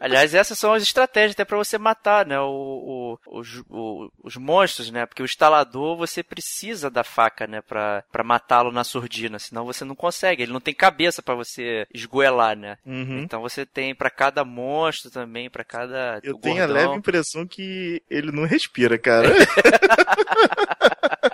Aliás, 0.00 0.34
essas 0.34 0.58
são 0.58 0.72
as 0.72 0.82
estratégias 0.82 1.32
até 1.32 1.44
pra 1.44 1.56
você 1.58 1.76
matar, 1.78 2.24
né, 2.26 2.38
o, 2.40 3.18
o- 3.26 3.38
os- 3.40 3.62
o- 3.68 4.10
os 4.22 4.36
monstros, 4.36 4.90
né, 4.90 5.06
porque 5.06 5.22
o 5.22 5.24
instalador 5.24 5.96
você 5.96 6.22
precisa 6.22 6.88
da 6.88 7.02
faca, 7.02 7.46
né, 7.46 7.60
pra, 7.60 8.04
pra 8.12 8.22
matá-lo 8.22 8.70
na 8.70 8.84
surdina, 8.84 9.38
senão 9.38 9.64
você 9.64 9.84
não 9.84 9.94
consegue, 9.94 10.42
ele 10.42 10.52
não 10.52 10.60
tem 10.60 10.74
cabeça 10.74 11.22
pra 11.22 11.34
você 11.34 11.86
esgoelar, 11.92 12.56
né. 12.56 12.76
Uhum. 12.86 13.20
Então 13.20 13.40
você 13.40 13.66
tem 13.66 13.94
pra 13.94 14.10
cada 14.10 14.44
monstro 14.44 15.10
também, 15.10 15.50
pra 15.50 15.64
cada 15.64 16.20
Eu 16.22 16.38
tenho 16.38 16.62
a 16.62 16.66
leve 16.66 16.94
impressão 16.94 17.46
que 17.46 18.02
ele 18.08 18.30
não 18.30 18.44
respira, 18.46 18.96
cara. 18.98 19.28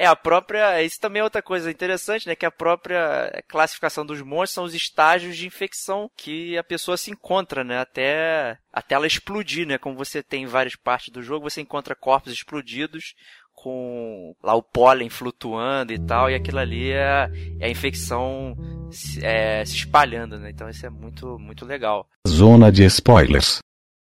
É, 0.00 0.06
a 0.06 0.16
própria. 0.16 0.82
Isso 0.82 0.98
também 0.98 1.20
é 1.20 1.24
outra 1.24 1.42
coisa 1.42 1.70
interessante, 1.70 2.26
né? 2.26 2.34
Que 2.34 2.46
a 2.46 2.50
própria 2.50 3.44
classificação 3.46 4.06
dos 4.06 4.22
monstros 4.22 4.52
são 4.52 4.64
os 4.64 4.74
estágios 4.74 5.36
de 5.36 5.46
infecção 5.46 6.10
que 6.16 6.56
a 6.56 6.64
pessoa 6.64 6.96
se 6.96 7.10
encontra, 7.10 7.62
né? 7.62 7.80
Até, 7.80 8.56
até 8.72 8.94
ela 8.94 9.06
explodir, 9.06 9.66
né? 9.66 9.76
Como 9.76 9.94
você 9.94 10.22
tem 10.22 10.44
em 10.44 10.46
várias 10.46 10.74
partes 10.74 11.12
do 11.12 11.22
jogo, 11.22 11.50
você 11.50 11.60
encontra 11.60 11.94
corpos 11.94 12.32
explodidos 12.32 13.14
com 13.52 14.34
lá 14.42 14.54
o 14.54 14.62
pólen 14.62 15.10
flutuando 15.10 15.92
e 15.92 15.98
tal, 15.98 16.30
e 16.30 16.34
aquilo 16.34 16.60
ali 16.60 16.92
é, 16.92 17.30
é 17.60 17.66
a 17.66 17.70
infecção 17.70 18.56
se, 18.90 19.22
é, 19.22 19.62
se 19.66 19.76
espalhando, 19.76 20.38
né? 20.38 20.48
Então 20.48 20.70
isso 20.70 20.86
é 20.86 20.88
muito, 20.88 21.38
muito 21.38 21.66
legal. 21.66 22.08
Zona 22.26 22.72
de 22.72 22.84
spoilers. 22.84 23.58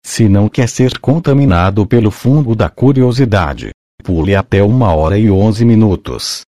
Se 0.04 0.28
não 0.28 0.50
quer 0.50 0.68
ser 0.68 0.98
contaminado 0.98 1.86
pelo 1.86 2.10
fungo 2.10 2.54
da 2.54 2.68
curiosidade, 2.68 3.70
pule 4.02 4.34
até 4.34 4.62
uma 4.62 4.94
hora 4.94 5.18
e 5.18 5.30
onze 5.30 5.64
minutos. 5.64 6.47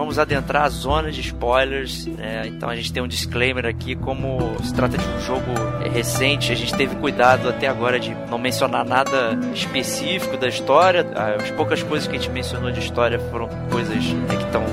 Vamos 0.00 0.18
adentrar 0.18 0.62
a 0.62 0.68
zona 0.70 1.12
de 1.12 1.20
spoilers. 1.20 2.06
né? 2.06 2.46
então 2.46 2.70
a 2.70 2.74
gente 2.74 2.90
tem 2.90 3.02
um 3.02 3.06
disclaimer 3.06 3.66
aqui, 3.66 3.94
como 3.94 4.56
se 4.64 4.72
trata 4.72 4.96
de 4.96 5.06
um 5.06 5.20
jogo 5.20 5.52
recente, 5.92 6.50
a 6.50 6.54
gente 6.54 6.74
teve 6.74 6.96
cuidado 6.96 7.50
até 7.50 7.66
agora 7.66 8.00
de 8.00 8.14
não 8.30 8.38
mencionar 8.38 8.82
nada 8.82 9.38
específico 9.54 10.38
da 10.38 10.48
história. 10.48 11.06
As 11.38 11.50
poucas 11.50 11.82
coisas 11.82 12.08
que 12.08 12.16
a 12.16 12.18
gente 12.18 12.30
mencionou 12.30 12.70
de 12.70 12.80
história 12.80 13.18
foram 13.30 13.46
coisas 13.70 14.02
né, 14.02 14.36
que 14.36 14.44
estão 14.44 14.64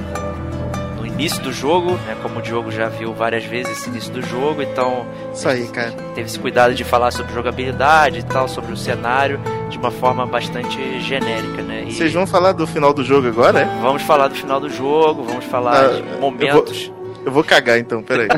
início 1.18 1.42
do 1.42 1.52
jogo, 1.52 1.92
né? 2.06 2.16
como 2.22 2.40
o 2.40 2.42
Diogo 2.42 2.72
já 2.72 2.88
viu 2.90 3.14
várias 3.14 3.44
vezes 3.44 3.72
esse 3.80 3.90
início 3.90 4.12
do 4.14 4.22
jogo, 4.22 4.62
então 4.62 5.06
Isso 5.34 5.48
aí, 5.50 5.68
cara. 5.68 5.92
teve 6.14 6.28
esse 6.28 6.38
cuidado 6.40 6.74
de 6.76 6.84
falar 6.84 7.12
sobre 7.12 7.34
jogabilidade 7.34 8.20
e 8.20 8.24
tal, 8.24 8.48
sobre 8.48 8.72
o 8.72 8.78
cenário, 8.78 9.40
de 9.70 9.78
uma 9.78 9.90
forma 9.92 10.26
bastante 10.28 10.78
genérica, 11.02 11.62
né? 11.64 11.86
E- 11.88 11.94
Vocês 11.94 12.14
vão 12.14 12.28
falar 12.28 12.52
do 12.52 12.68
final 12.68 12.94
do 12.94 13.04
jogo 13.04 13.28
agora, 13.28 13.62
é? 13.62 13.66
Vamos 13.82 14.04
falar 14.04 14.28
do 14.28 14.36
final 14.36 14.60
do 14.60 14.70
jogo, 14.70 15.24
vamos 15.24 15.46
falar 15.46 15.86
Ah, 15.86 15.88
de 15.90 16.04
momentos. 16.20 16.92
Eu 17.26 17.32
vou 17.32 17.44
cagar 17.44 17.78
então, 17.80 18.02
peraí. 18.04 18.28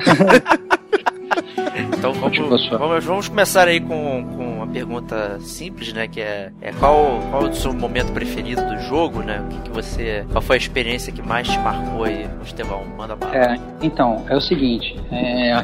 Então 2.00 2.14
vamos, 2.14 2.70
vamos, 2.70 3.04
vamos 3.04 3.28
começar 3.28 3.68
aí 3.68 3.82
com, 3.82 4.26
com 4.38 4.56
uma 4.56 4.68
pergunta 4.68 5.38
simples, 5.42 5.92
né? 5.92 6.08
Que 6.08 6.22
é, 6.22 6.50
é 6.62 6.72
qual, 6.72 7.20
qual 7.30 7.44
o 7.44 7.54
seu 7.54 7.74
momento 7.74 8.14
preferido 8.14 8.66
do 8.68 8.80
jogo, 8.84 9.22
né? 9.22 9.42
O 9.42 9.50
que, 9.50 9.64
que 9.64 9.70
você. 9.70 10.26
Qual 10.32 10.42
foi 10.42 10.56
a 10.56 10.60
experiência 10.60 11.12
que 11.12 11.22
mais 11.22 11.50
te 11.50 11.60
marcou 11.60 12.06
aí, 12.06 12.26
Estevão? 12.42 12.86
Manda 12.98 13.18
bala. 13.18 13.36
É, 13.36 13.60
então, 13.82 14.24
é 14.30 14.36
o 14.38 14.40
seguinte, 14.40 14.96
é, 15.12 15.62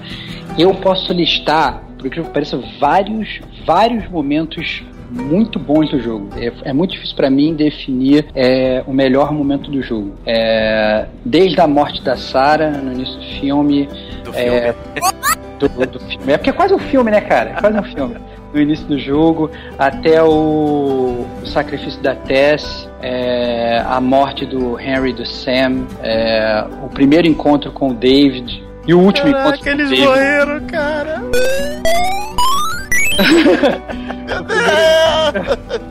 eu 0.58 0.76
posso 0.76 1.14
listar, 1.14 1.82
por 1.98 2.10
que 2.10 2.22
pareça, 2.22 2.62
vários, 2.82 3.40
vários 3.66 4.06
momentos 4.10 4.84
muito 5.10 5.58
bons 5.58 5.90
do 5.90 6.02
jogo. 6.02 6.28
É, 6.36 6.70
é 6.70 6.74
muito 6.74 6.92
difícil 6.92 7.16
pra 7.16 7.30
mim 7.30 7.56
definir 7.56 8.28
é, 8.36 8.84
o 8.86 8.92
melhor 8.92 9.32
momento 9.32 9.72
do 9.72 9.82
jogo. 9.82 10.16
É, 10.26 11.08
desde 11.24 11.62
a 11.62 11.68
morte 11.68 12.04
da 12.04 12.18
Sarah 12.18 12.72
no 12.72 12.92
início 12.92 13.16
do 13.16 13.40
filme, 13.40 13.88
do 14.26 14.34
filme. 14.34 14.76
é, 15.56 15.86
do, 15.86 15.86
do 15.86 16.00
filme. 16.00 16.34
É 16.34 16.38
porque 16.38 16.50
é 16.50 16.54
quase 16.54 16.74
um 16.74 16.80
filme, 16.80 17.12
né, 17.12 17.22
cara? 17.22 17.52
É 17.52 17.54
quase 17.54 17.78
um 17.80 17.84
filme. 17.84 18.16
No 18.54 18.62
início 18.62 18.86
do 18.88 18.98
jogo, 18.98 19.52
até 19.78 20.24
o, 20.24 21.26
o 21.42 21.46
sacrifício 21.46 22.02
da 22.02 22.16
Tess, 22.16 22.90
é, 23.02 23.84
a 23.86 24.00
morte 24.00 24.46
do 24.46 24.80
Henry 24.80 25.10
e 25.10 25.14
do 25.14 25.26
Sam, 25.26 25.86
é, 26.02 26.66
o 26.84 26.90
primeiro 26.90 27.28
encontro 27.28 27.72
com 27.72 27.90
o 27.90 27.94
David 27.94 28.64
e 28.88 28.94
o 28.94 29.00
último 29.00 29.28
encontro 29.30 29.60
Caraca, 29.60 29.64
com 29.64 29.70
o 29.70 29.72
eles 29.74 29.90
David. 29.90 30.08
morreram, 30.08 30.68
cara. 30.68 31.22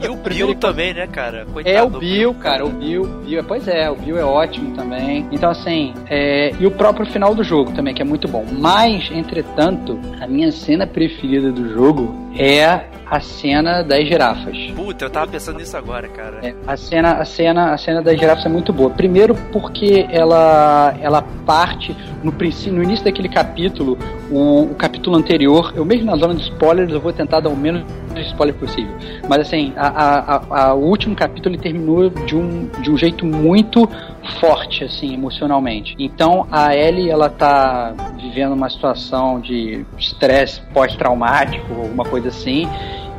E 0.01 0.09
o 0.09 0.17
Bill 0.17 0.55
também, 0.55 0.95
né, 0.95 1.07
cara? 1.07 1.47
Coitado 1.53 1.77
É 1.77 1.83
o 1.83 1.91
Bill, 1.91 2.35
cara, 2.35 2.65
o 2.65 2.71
Bill, 2.71 3.05
Bill, 3.25 3.45
pois 3.45 3.67
é, 3.69 3.91
o 3.91 3.97
Bill 3.97 4.19
é 4.19 4.25
ótimo 4.25 4.75
também. 4.75 5.27
Então 5.31 5.51
assim, 5.51 5.95
é, 6.09 6.53
e 6.59 6.67
o 6.67 6.71
próprio 6.71 7.07
final 7.07 7.35
do 7.35 7.43
jogo 7.43 7.73
também 7.73 7.95
que 7.95 8.03
é 8.03 8.05
muito 8.05 8.29
bom. 8.29 8.45
Mas, 8.53 9.11
entretanto, 9.11 9.99
a 10.21 10.27
minha 10.27 10.51
cena 10.53 10.87
preferida 10.87 11.51
do 11.51 11.73
jogo 11.73 12.15
é 12.37 12.85
a 13.11 13.21
cena 13.21 13.83
das 13.83 14.07
girafas. 14.07 14.57
Puta, 14.75 15.05
eu 15.05 15.11
tava 15.11 15.27
pensando 15.31 15.59
nisso 15.59 15.77
agora, 15.77 16.09
cara. 16.09 16.39
É, 16.43 16.55
a 16.67 16.77
cena, 16.77 17.13
a 17.15 17.25
cena, 17.25 17.73
a 17.73 17.79
cena 17.79 18.03
das 18.03 18.19
girafas 18.19 18.47
é 18.47 18.49
muito 18.49 18.73
boa. 18.73 18.91
Primeiro 18.91 19.35
porque 19.53 20.07
ela, 20.11 20.95
ela 21.01 21.23
parte 21.45 21.95
no 22.23 22.33
princípio, 22.33 22.73
no 22.75 22.83
início 22.83 23.05
daquele 23.05 23.29
capítulo, 23.29 23.99
o, 24.31 24.63
o 24.63 24.75
capítulo 24.75 25.17
anterior. 25.17 25.73
Eu 25.77 25.85
mesmo 25.85 26.07
na 26.07 26.17
zona 26.17 26.35
de 26.35 26.43
spoilers 26.43 26.91
eu 26.93 27.01
vou 27.01 27.13
tentar 27.13 27.41
dar 27.41 27.51
o 27.51 27.57
menos 27.57 27.83
spoiler 28.29 28.55
possível. 28.55 28.95
Mas 29.29 29.41
assim, 29.41 29.73
a, 29.77 29.89
a, 29.89 30.37
a- 30.37 30.65
a- 30.69 30.75
o 30.75 30.85
último 30.89 31.15
capítulo 31.15 31.55
ele 31.55 31.63
terminou 31.63 32.09
de 32.11 32.37
um, 32.37 32.69
de 32.81 32.91
um 32.91 32.97
jeito 32.97 33.27
muito 33.27 33.89
forte, 34.41 34.85
assim, 34.85 35.15
emocionalmente. 35.15 35.95
Então 35.99 36.47
a 36.51 36.75
Ellie 36.75 37.11
ela 37.11 37.29
tá 37.29 37.95
vivendo 38.17 38.53
uma 38.53 38.69
situação 38.71 39.41
de 39.41 39.85
estresse 39.99 40.61
pós-traumático, 40.73 41.73
alguma 41.75 42.05
coisa 42.05 42.29
assim. 42.29 42.69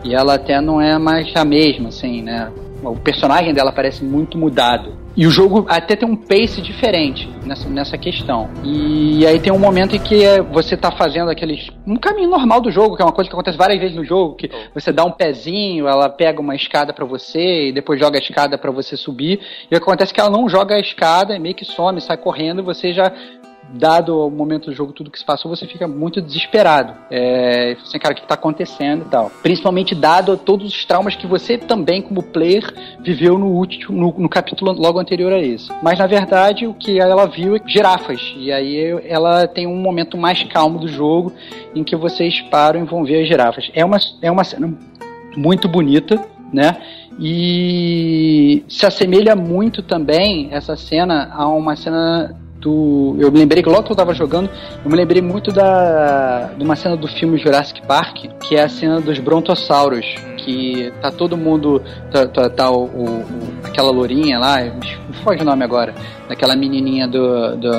E 0.04 0.14
ela 0.14 0.36
até 0.36 0.62
não 0.62 0.80
é 0.80 0.98
mais 1.00 1.36
a 1.36 1.44
mesma, 1.44 1.90
assim, 1.90 2.22
né? 2.22 2.52
O 2.84 2.96
personagem 2.96 3.54
dela 3.54 3.72
parece 3.72 4.04
muito 4.04 4.38
mudado. 4.38 4.94
E 5.18 5.26
o 5.26 5.32
jogo 5.32 5.66
até 5.70 5.96
tem 5.96 6.08
um 6.08 6.16
pace 6.16 6.62
diferente 6.62 7.30
nessa, 7.46 7.70
nessa 7.70 7.98
questão. 7.98 8.50
E 8.64 9.26
aí 9.26 9.40
tem 9.40 9.52
um 9.52 9.58
momento 9.58 9.96
em 9.96 10.00
que 10.00 10.42
você 10.52 10.76
tá 10.76 10.92
fazendo 10.92 11.30
aqueles. 11.30 11.70
um 11.88 11.96
caminho 11.96 12.30
normal 12.30 12.60
do 12.60 12.70
jogo, 12.70 12.98
que 12.98 13.02
é 13.02 13.06
uma 13.06 13.14
coisa 13.14 13.30
que 13.30 13.36
acontece 13.36 13.58
várias 13.58 13.80
vezes 13.80 13.96
no 13.96 14.04
jogo, 14.04 14.36
que 14.36 14.50
você 14.74 14.92
dá 14.92 15.06
um 15.06 15.12
pezinho, 15.12 15.88
ela 15.88 16.10
pega 16.10 16.42
uma 16.42 16.54
escada 16.56 16.92
para 16.92 17.06
você 17.06 17.70
e 17.70 17.72
depois 17.72 17.98
joga 17.98 18.18
a 18.18 18.22
escada 18.22 18.58
para 18.58 18.72
você 18.72 18.98
subir. 18.98 19.40
E 19.64 19.68
o 19.68 19.70
que 19.70 19.76
acontece 19.78 20.12
é 20.12 20.16
que 20.16 20.20
ela 20.20 20.30
não 20.30 20.50
joga 20.50 20.76
a 20.76 20.80
escada, 20.80 21.40
meio 21.40 21.56
que 21.56 21.64
some, 21.64 22.02
sai 22.02 22.18
correndo, 22.18 22.60
e 22.60 22.66
você 22.66 22.94
já 22.94 23.10
dado 23.74 24.28
o 24.28 24.30
momento 24.30 24.66
do 24.66 24.74
jogo, 24.74 24.94
tudo 24.94 25.12
que 25.12 25.20
se 25.20 25.26
passou, 25.26 25.54
você 25.54 25.68
fica 25.68 25.88
muito 25.88 26.22
desesperado. 26.22 26.94
É, 27.10 27.76
assim, 27.82 28.00
cara, 28.00 28.14
o 28.14 28.16
que 28.16 28.24
está 28.24 28.36
acontecendo 28.36 29.04
e 29.06 29.10
tal. 29.10 29.32
Principalmente 29.42 29.94
dado 29.94 30.38
todos 30.38 30.68
os 30.68 30.86
traumas 30.86 31.16
que 31.16 31.28
você 31.28 31.58
também, 31.58 32.02
como 32.02 32.24
player, 32.24 32.64
viveu 33.02 33.38
no 33.38 33.48
último, 33.48 33.98
no, 33.98 34.14
no 34.20 34.30
capítulo 34.30 34.72
logo 34.72 35.00
anterior 35.00 35.34
a 35.34 35.40
esse. 35.40 35.72
Mas 35.82 36.00
na 36.00 36.08
verdade, 36.08 36.68
o 36.68 36.74
que 36.74 37.00
ela 37.00 37.26
viu 37.26 37.56
é 37.56 37.60
girafas. 37.66 38.34
E 38.38 38.52
aí 38.52 39.00
ela 39.06 39.48
tem 39.48 39.68
um 39.68 39.76
momento 39.76 40.18
mais 40.18 40.44
calmo 40.44 40.80
do 40.80 40.88
jogo 40.88 41.34
em 41.74 41.84
que 41.84 41.96
vocês 41.96 42.42
param 42.42 42.82
e 42.82 42.86
vão 42.86 43.04
ver 43.04 43.24
as 43.24 43.28
girafas. 43.28 43.70
É 43.74 43.84
uma, 43.84 43.98
é 44.22 44.32
uma 44.32 44.44
cena 44.44 44.74
muito 45.36 45.68
bonita, 45.68 46.24
né? 46.54 46.78
E 47.20 48.64
se 48.68 48.86
assemelha 48.86 49.36
muito 49.36 49.82
também 49.82 50.50
essa 50.52 50.76
cena 50.76 51.32
a 51.34 51.48
uma 51.48 51.76
cena 51.76 52.36
do. 52.66 53.16
Eu 53.20 53.32
me 53.32 53.38
lembrei 53.38 53.62
que 53.62 53.70
logo 53.70 53.84
que 53.84 53.92
eu 53.92 53.96
tava 53.96 54.14
jogando, 54.14 54.50
eu 54.84 54.90
me 54.90 54.98
lembrei 54.98 55.22
muito 55.22 55.52
da. 55.52 56.52
de 56.58 56.64
uma 56.64 56.76
cena 56.76 56.98
do 56.98 57.08
filme 57.08 57.38
Jurassic 57.38 57.82
Park, 57.84 58.26
que 58.42 58.56
é 58.56 58.64
a 58.64 58.70
cena 58.70 59.00
dos 59.00 59.20
brontossauros. 59.20 60.06
Que 60.46 60.94
tá 61.02 61.12
todo 61.12 61.36
mundo. 61.36 61.82
Tá, 62.12 62.28
tá, 62.28 62.50
tá 62.50 62.72
o, 62.72 62.86
o, 62.86 63.26
aquela 63.64 63.92
lourinha 63.92 64.40
lá, 64.40 64.62
me 64.62 65.14
foge 65.24 65.42
o 65.42 65.46
nome 65.46 65.64
agora, 65.64 65.94
daquela 66.30 66.56
menininha 66.56 67.08
do, 67.08 67.58
do, 67.58 67.72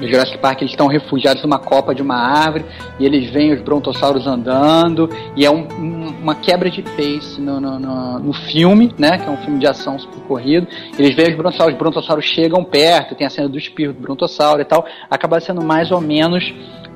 do 0.00 0.08
Jurassic 0.08 0.38
Park, 0.38 0.60
eles 0.60 0.72
estão 0.72 0.86
refugiados 0.86 1.42
numa 1.42 1.58
copa 1.58 1.94
de 1.94 2.02
uma 2.02 2.16
árvore 2.16 2.64
e 2.98 3.06
eles 3.06 3.30
veem 3.30 3.52
os 3.54 3.62
brontossauros 3.62 4.26
andando 4.26 5.08
e 5.36 5.46
é 5.46 5.50
um, 5.50 5.66
um, 5.78 6.08
uma 6.22 6.34
quebra 6.34 6.70
de 6.70 6.82
pace 6.82 7.40
no, 7.40 7.60
no, 7.60 7.78
no, 7.78 8.18
no, 8.18 8.32
filme, 8.32 8.92
né, 8.98 9.18
que 9.18 9.28
é 9.28 9.30
um 9.30 9.36
filme 9.38 9.58
de 9.58 9.66
ação 9.66 9.98
super 9.98 10.20
corrido. 10.24 10.66
Eles 10.98 11.14
veem 11.14 11.30
os 11.30 11.36
brontossauros, 11.36 11.74
os 11.74 11.78
brontossauros 11.78 12.24
chegam 12.26 12.64
perto, 12.64 13.14
tem 13.14 13.26
a 13.26 13.30
cena 13.30 13.48
do 13.48 13.58
espirro 13.58 13.92
do 13.92 14.00
brontossauro 14.00 14.60
e 14.60 14.64
tal, 14.64 14.84
acaba 15.10 15.40
sendo 15.40 15.62
mais 15.62 15.90
ou 15.90 16.00
menos 16.00 16.52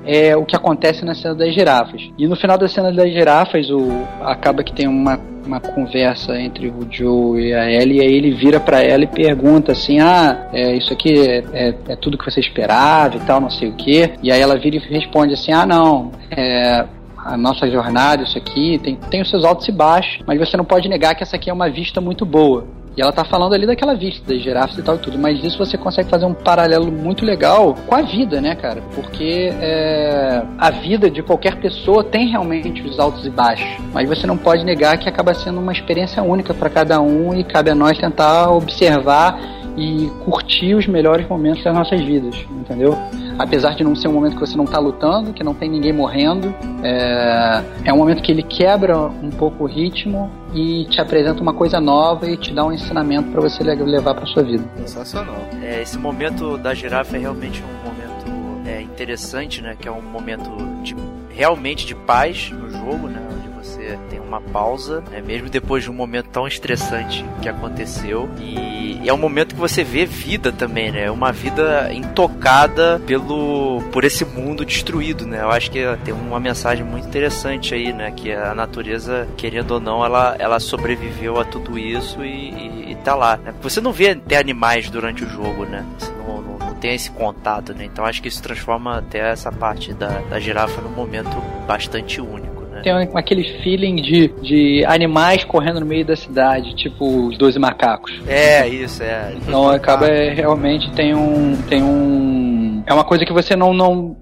é, 0.06 0.36
o 0.36 0.44
que 0.44 0.54
acontece 0.54 1.04
na 1.04 1.14
cena 1.14 1.34
das 1.34 1.52
girafas. 1.52 2.08
E 2.16 2.26
no 2.26 2.36
final 2.36 2.56
da 2.56 2.68
cena 2.68 2.92
das 2.92 3.12
girafas, 3.12 3.68
o, 3.68 3.88
acaba 4.22 4.62
que 4.62 4.72
tem 4.72 4.86
uma, 4.86 5.18
uma 5.44 5.60
conversa 5.60 6.40
entre 6.40 6.68
o 6.68 6.86
Joe 6.90 7.40
e 7.40 7.52
a 7.52 7.70
Ellie, 7.70 7.98
e 7.98 8.00
aí 8.00 8.14
ele 8.14 8.30
vira 8.32 8.60
para 8.60 8.82
ela 8.82 9.04
e 9.04 9.08
pergunta 9.08 9.72
assim: 9.72 9.98
Ah, 10.00 10.48
é, 10.52 10.74
isso 10.76 10.92
aqui 10.92 11.12
é, 11.12 11.44
é, 11.52 11.74
é, 11.88 11.96
tudo 11.96 12.16
que 12.16 12.24
você 12.24 12.40
esperava 12.40 13.16
e 13.16 13.20
tal, 13.20 13.40
não 13.40 13.50
sei 13.50 13.68
o 13.68 13.72
que. 13.72 14.12
E 14.22 14.30
aí 14.30 14.40
ela 14.40 14.56
vira 14.56 14.76
e 14.76 14.78
responde 14.78 15.34
assim: 15.34 15.52
Ah, 15.52 15.66
não, 15.66 16.12
é, 16.30 16.84
a 17.26 17.36
nossa 17.36 17.68
jornada, 17.68 18.22
isso 18.22 18.38
aqui, 18.38 18.78
tem, 18.78 18.94
tem 19.10 19.20
os 19.20 19.28
seus 19.28 19.44
altos 19.44 19.66
e 19.66 19.72
baixos, 19.72 20.22
mas 20.24 20.38
você 20.38 20.56
não 20.56 20.64
pode 20.64 20.88
negar 20.88 21.14
que 21.14 21.24
essa 21.24 21.34
aqui 21.34 21.50
é 21.50 21.52
uma 21.52 21.68
vista 21.68 22.00
muito 22.00 22.24
boa. 22.24 22.64
E 22.96 23.02
ela 23.02 23.12
tá 23.12 23.24
falando 23.24 23.54
ali 23.54 23.66
daquela 23.66 23.94
vista, 23.94 24.26
das 24.26 24.42
girafas 24.42 24.78
e 24.78 24.82
tal 24.82 24.96
e 24.96 24.98
tudo. 24.98 25.18
Mas 25.18 25.38
disso 25.40 25.58
você 25.58 25.76
consegue 25.76 26.08
fazer 26.08 26.24
um 26.24 26.32
paralelo 26.32 26.90
muito 26.90 27.26
legal 27.26 27.74
com 27.86 27.94
a 27.94 28.00
vida, 28.00 28.40
né, 28.40 28.54
cara? 28.54 28.82
Porque 28.94 29.52
é, 29.60 30.42
a 30.56 30.70
vida 30.70 31.10
de 31.10 31.22
qualquer 31.22 31.56
pessoa 31.56 32.02
tem 32.02 32.28
realmente 32.28 32.82
os 32.82 32.98
altos 32.98 33.26
e 33.26 33.30
baixos. 33.30 33.68
Mas 33.92 34.08
você 34.08 34.26
não 34.26 34.38
pode 34.38 34.64
negar 34.64 34.96
que 34.96 35.08
acaba 35.08 35.34
sendo 35.34 35.60
uma 35.60 35.72
experiência 35.72 36.22
única 36.22 36.54
para 36.54 36.70
cada 36.70 36.98
um 37.00 37.34
e 37.34 37.44
cabe 37.44 37.70
a 37.70 37.74
nós 37.74 37.98
tentar 37.98 38.50
observar 38.50 39.38
e 39.76 40.10
curtir 40.24 40.74
os 40.74 40.86
melhores 40.86 41.28
momentos 41.28 41.62
das 41.62 41.74
nossas 41.74 42.00
vidas, 42.00 42.34
entendeu? 42.50 42.96
Apesar 43.38 43.74
de 43.74 43.84
não 43.84 43.94
ser 43.94 44.08
um 44.08 44.12
momento 44.12 44.34
que 44.34 44.40
você 44.40 44.56
não 44.56 44.64
está 44.64 44.78
lutando, 44.78 45.34
que 45.34 45.44
não 45.44 45.52
tem 45.52 45.68
ninguém 45.68 45.92
morrendo, 45.92 46.54
é, 46.82 47.62
é 47.84 47.92
um 47.92 47.98
momento 47.98 48.22
que 48.22 48.32
ele 48.32 48.42
quebra 48.42 48.96
um 48.98 49.30
pouco 49.30 49.64
o 49.64 49.66
ritmo 49.66 50.30
e 50.56 50.86
te 50.86 50.98
apresenta 51.02 51.42
uma 51.42 51.52
coisa 51.52 51.78
nova 51.78 52.26
e 52.26 52.34
te 52.34 52.50
dá 52.54 52.64
um 52.64 52.72
ensinamento 52.72 53.30
para 53.30 53.42
você 53.42 53.62
levar 53.62 54.14
para 54.14 54.24
sua 54.24 54.42
vida. 54.42 54.64
Sensacional. 54.78 55.36
É, 55.62 55.82
esse 55.82 55.98
momento 55.98 56.56
da 56.56 56.72
girafa 56.72 57.16
é 57.16 57.20
realmente 57.20 57.62
um 57.62 57.84
momento 57.86 58.66
é, 58.66 58.80
interessante, 58.80 59.60
né? 59.60 59.76
Que 59.78 59.86
é 59.86 59.92
um 59.92 60.00
momento 60.00 60.50
de, 60.82 60.96
realmente 61.28 61.84
de 61.84 61.94
paz 61.94 62.50
no 62.50 62.70
jogo, 62.70 63.06
né? 63.06 63.20
Você 63.66 63.98
tem 64.08 64.20
uma 64.20 64.40
pausa, 64.40 65.02
né, 65.10 65.20
mesmo 65.20 65.48
depois 65.48 65.84
de 65.84 65.90
um 65.90 65.94
momento 65.94 66.28
tão 66.30 66.46
estressante 66.46 67.24
que 67.42 67.48
aconteceu. 67.48 68.28
E, 68.40 68.76
é 69.08 69.12
um 69.12 69.18
momento 69.18 69.54
que 69.54 69.60
você 69.60 69.84
vê 69.84 70.04
vida 70.04 70.50
também, 70.50 70.90
né? 70.90 71.10
Uma 71.10 71.32
vida 71.32 71.92
intocada 71.92 73.00
pelo 73.06 73.82
por 73.92 74.04
esse 74.04 74.24
mundo 74.24 74.64
destruído, 74.64 75.26
né? 75.26 75.42
Eu 75.42 75.50
acho 75.50 75.70
que 75.70 75.80
tem 76.04 76.12
uma 76.12 76.40
mensagem 76.40 76.84
muito 76.84 77.06
interessante 77.06 77.74
aí, 77.74 77.92
né? 77.92 78.10
Que 78.10 78.32
a 78.32 78.54
natureza, 78.54 79.28
querendo 79.36 79.72
ou 79.72 79.80
não, 79.80 80.04
ela, 80.04 80.34
ela 80.38 80.58
sobreviveu 80.58 81.38
a 81.38 81.44
tudo 81.44 81.78
isso 81.78 82.24
e, 82.24 82.50
e, 82.50 82.92
e 82.92 82.94
tá 82.96 83.14
lá. 83.14 83.36
Né? 83.36 83.54
Você 83.62 83.80
não 83.80 83.92
vê 83.92 84.10
até 84.10 84.38
animais 84.38 84.90
durante 84.90 85.24
o 85.24 85.28
jogo, 85.28 85.64
né? 85.64 85.84
Você 85.98 86.10
não, 86.12 86.42
não, 86.42 86.58
não 86.58 86.74
tem 86.74 86.94
esse 86.94 87.10
contato, 87.10 87.72
né? 87.74 87.84
Então 87.84 88.04
acho 88.04 88.20
que 88.20 88.28
isso 88.28 88.42
transforma 88.42 88.98
até 88.98 89.30
essa 89.30 89.52
parte 89.52 89.92
da, 89.94 90.20
da 90.22 90.40
girafa 90.40 90.80
num 90.80 90.90
momento 90.90 91.36
bastante 91.66 92.20
único 92.20 92.45
tem 92.86 93.10
aquele 93.14 93.42
feeling 93.62 93.96
de, 93.96 94.28
de 94.40 94.84
animais 94.84 95.42
correndo 95.42 95.80
no 95.80 95.86
meio 95.86 96.04
da 96.04 96.14
cidade, 96.14 96.72
tipo 96.76 97.26
os 97.26 97.36
Doze 97.36 97.58
Macacos. 97.58 98.12
É, 98.28 98.68
isso, 98.68 99.02
é. 99.02 99.34
Então 99.34 99.68
acaba 99.68 100.06
é, 100.06 100.32
realmente 100.32 100.88
tem 100.92 101.12
um. 101.12 101.56
tem 101.68 101.82
um. 101.82 102.84
É 102.86 102.94
uma 102.94 103.02
coisa 103.02 103.24
que 103.24 103.32
você 103.32 103.56
não, 103.56 103.74
não 103.74 104.16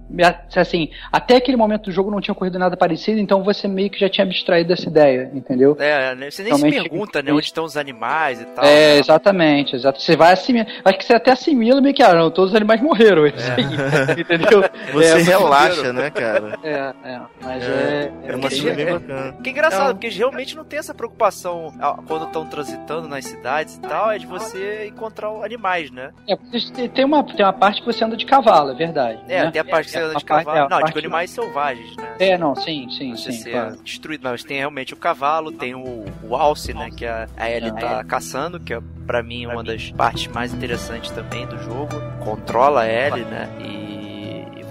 assim, 0.57 0.91
até 1.11 1.37
aquele 1.37 1.57
momento 1.57 1.85
do 1.85 1.93
jogo 1.93 2.11
não 2.11 2.21
tinha 2.21 2.33
ocorrido 2.33 2.59
nada 2.59 2.77
parecido, 2.77 3.21
então 3.21 3.43
você 3.43 3.67
meio 3.67 3.91
que 3.91 3.99
já 3.99 4.09
tinha 4.09 4.25
abstraído 4.25 4.69
dessa 4.69 4.89
ideia, 4.89 5.31
entendeu? 5.33 5.77
É, 5.79 6.15
né, 6.15 6.31
você 6.31 6.43
nem 6.43 6.53
Realmente, 6.53 6.83
se 6.83 6.89
pergunta, 6.89 7.23
né, 7.23 7.33
onde 7.33 7.47
estão 7.47 7.65
os 7.65 7.77
animais 7.77 8.41
e 8.41 8.45
tal. 8.47 8.65
É, 8.65 8.95
né? 8.95 8.99
exatamente, 8.99 9.77
exato. 9.77 10.01
Você 10.01 10.17
vai 10.17 10.33
assimilar, 10.33 10.67
acho 10.85 10.99
que 10.99 11.05
você 11.05 11.15
até 11.15 11.33
assimila 11.33 11.81
meio 11.81 11.95
que, 11.95 12.03
ah, 12.03 12.15
não, 12.15 12.31
todos 12.31 12.51
os 12.51 12.57
animais 12.57 12.81
morreram, 12.81 13.27
é. 13.27 13.31
entendeu? 14.19 14.65
Você 14.93 15.07
é, 15.07 15.23
relaxa, 15.23 15.93
né, 15.93 16.11
cara? 16.11 16.59
É, 16.63 16.93
é, 17.05 17.21
mas 17.41 17.65
é... 17.65 18.13
é, 18.27 18.33
é 18.33 18.37
uma 18.37 18.51
cena 18.51 18.75
bem 18.75 18.87
bacana. 18.87 19.33
Que 19.43 19.51
engraçado, 19.51 19.95
porque 19.95 20.09
realmente 20.09 20.57
não 20.57 20.65
tem 20.65 20.79
essa 20.79 20.95
preocupação 20.95 21.73
quando 22.07 22.27
estão 22.27 22.47
transitando 22.47 23.09
nas 23.09 23.25
cidades 23.25 23.77
e 23.77 23.81
tal, 23.81 24.11
é 24.11 24.19
de 24.19 24.27
você 24.27 24.87
encontrar 24.87 25.29
animais, 25.45 25.91
né? 25.91 26.13
É, 26.29 26.37
tem 26.89 27.05
uma, 27.05 27.25
tem 27.25 27.45
uma 27.45 27.53
parte 27.53 27.81
que 27.81 27.87
você 27.87 28.05
anda 28.05 28.17
de 28.17 28.27
cavalo, 28.27 28.71
é 28.71 28.75
verdade. 28.75 29.21
É, 29.29 29.45
né? 29.45 29.51
tem 29.51 29.61
a 29.61 29.65
parte 29.65 29.87
que 29.87 29.93
você 29.93 30.04
anda 30.05 30.17
de 30.17 30.25
cavalo. 30.25 30.59
É, 30.59 30.69
não, 30.69 30.83
de 30.83 30.99
animais 30.99 31.31
selvagens, 31.31 31.97
né? 31.97 32.17
É, 32.19 32.39
não, 32.39 32.55
sim, 32.55 32.89
sim, 32.91 33.17
você 33.17 33.33
sim. 33.33 33.51
Claro. 33.51 33.77
destruído. 33.83 34.23
Mas 34.23 34.45
tem 34.45 34.59
realmente 34.59 34.95
o 34.95 34.97
cavalo, 34.97 35.53
tem 35.53 35.75
o, 35.75 36.05
o 36.23 36.37
alce, 36.37 36.73
né? 36.73 36.91
Que 36.91 37.07
a, 37.07 37.29
a 37.37 37.51
Ellie 37.51 37.73
tá 37.73 38.05
caçando, 38.05 38.59
que 38.61 38.73
é 38.73 38.81
pra 39.07 39.23
mim 39.23 39.47
uma 39.47 39.63
das 39.63 39.91
partes 39.91 40.27
mais 40.29 40.53
interessantes 40.53 41.11
também 41.11 41.47
do 41.47 41.59
jogo. 41.59 41.95
Controla 42.25 42.83
a 42.83 42.89
Ellie, 42.89 43.25
né? 43.25 43.49
E 43.61 43.84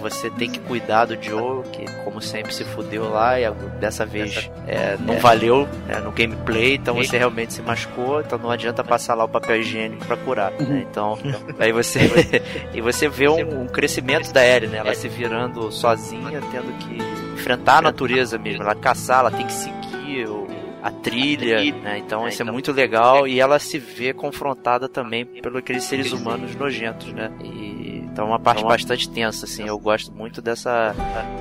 você 0.04 0.28
tem 0.28 0.50
que 0.50 0.60
cuidar 0.60 1.06
do 1.06 1.20
Joe, 1.20 1.64
que 1.72 1.86
como 2.04 2.20
sempre 2.20 2.52
se 2.52 2.62
fudeu 2.62 3.08
lá, 3.08 3.40
e 3.40 3.50
dessa 3.80 4.04
vez 4.04 4.50
é, 4.66 4.98
não 5.00 5.18
valeu 5.18 5.66
né, 5.86 5.98
no 6.00 6.12
gameplay, 6.12 6.74
então 6.74 6.94
você 6.94 7.16
realmente 7.16 7.54
se 7.54 7.62
machucou, 7.62 8.20
então 8.20 8.38
não 8.38 8.50
adianta 8.50 8.84
passar 8.84 9.14
lá 9.14 9.24
o 9.24 9.28
papel 9.28 9.60
higiênico 9.60 10.04
pra 10.04 10.16
curar. 10.18 10.50
Né? 10.52 10.58
Uhum. 10.60 10.78
Então, 10.78 11.18
aí 11.58 11.72
você. 11.72 12.00
e 12.74 12.82
você 12.82 13.08
vê 13.08 13.28
um, 13.28 13.62
um, 13.62 13.66
crescimento 13.66 14.30
da 14.30 14.46
Ellie, 14.46 14.68
né? 14.68 14.78
Ela 14.78 14.94
se 14.94 15.08
virando 15.08 15.72
sozinha, 15.72 16.42
tendo 16.52 16.70
que 16.80 16.98
enfrentar 17.32 17.78
a 17.78 17.82
natureza 17.82 18.36
mesmo, 18.36 18.62
ela 18.62 18.74
caçar, 18.74 19.20
ela 19.20 19.30
tem 19.30 19.46
que 19.46 19.52
seguir 19.54 20.28
o 20.28 20.43
a 20.84 20.90
trilha, 20.90 21.64
né? 21.82 21.96
Então 21.96 22.28
isso 22.28 22.42
é 22.42 22.44
muito 22.44 22.70
legal 22.70 23.26
e 23.26 23.40
ela 23.40 23.58
se 23.58 23.78
vê 23.78 24.12
confrontada 24.12 24.86
também 24.86 25.24
pelos 25.24 25.60
aqueles 25.60 25.84
seres 25.84 26.12
humanos 26.12 26.54
nojentos, 26.54 27.10
né? 27.10 27.32
E 27.42 27.74
então 28.14 28.26
é 28.26 28.28
uma 28.28 28.38
parte 28.38 28.62
bastante 28.62 29.08
tensa, 29.08 29.44
assim. 29.44 29.66
Eu 29.66 29.76
gosto 29.76 30.12
muito 30.12 30.40
dessa, 30.40 30.94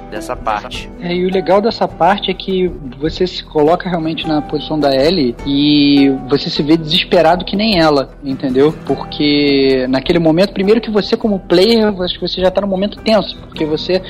dessa 0.10 0.36
parte. 0.36 0.90
É, 1.00 1.14
e 1.14 1.24
o 1.24 1.30
legal 1.30 1.62
dessa 1.62 1.88
parte 1.88 2.32
é 2.32 2.34
que 2.34 2.68
você 2.98 3.28
se 3.28 3.44
coloca 3.44 3.88
realmente 3.88 4.28
na 4.28 4.42
posição 4.42 4.80
da 4.80 4.92
Ellie 4.92 5.36
e 5.46 6.10
você 6.28 6.50
se 6.50 6.64
vê 6.64 6.76
desesperado 6.76 7.46
que 7.46 7.56
nem 7.56 7.80
ela, 7.80 8.18
entendeu? 8.24 8.74
Porque 8.88 9.86
naquele 9.88 10.18
momento, 10.18 10.52
primeiro 10.52 10.82
que 10.82 10.90
você 10.90 11.16
como 11.16 11.40
player, 11.42 11.94
acho 12.02 12.16
que 12.16 12.28
você 12.28 12.42
já 12.42 12.50
tá 12.50 12.62
num 12.62 12.68
momento 12.68 13.00
tenso, 13.02 13.38
porque 13.42 13.66
você 13.66 14.02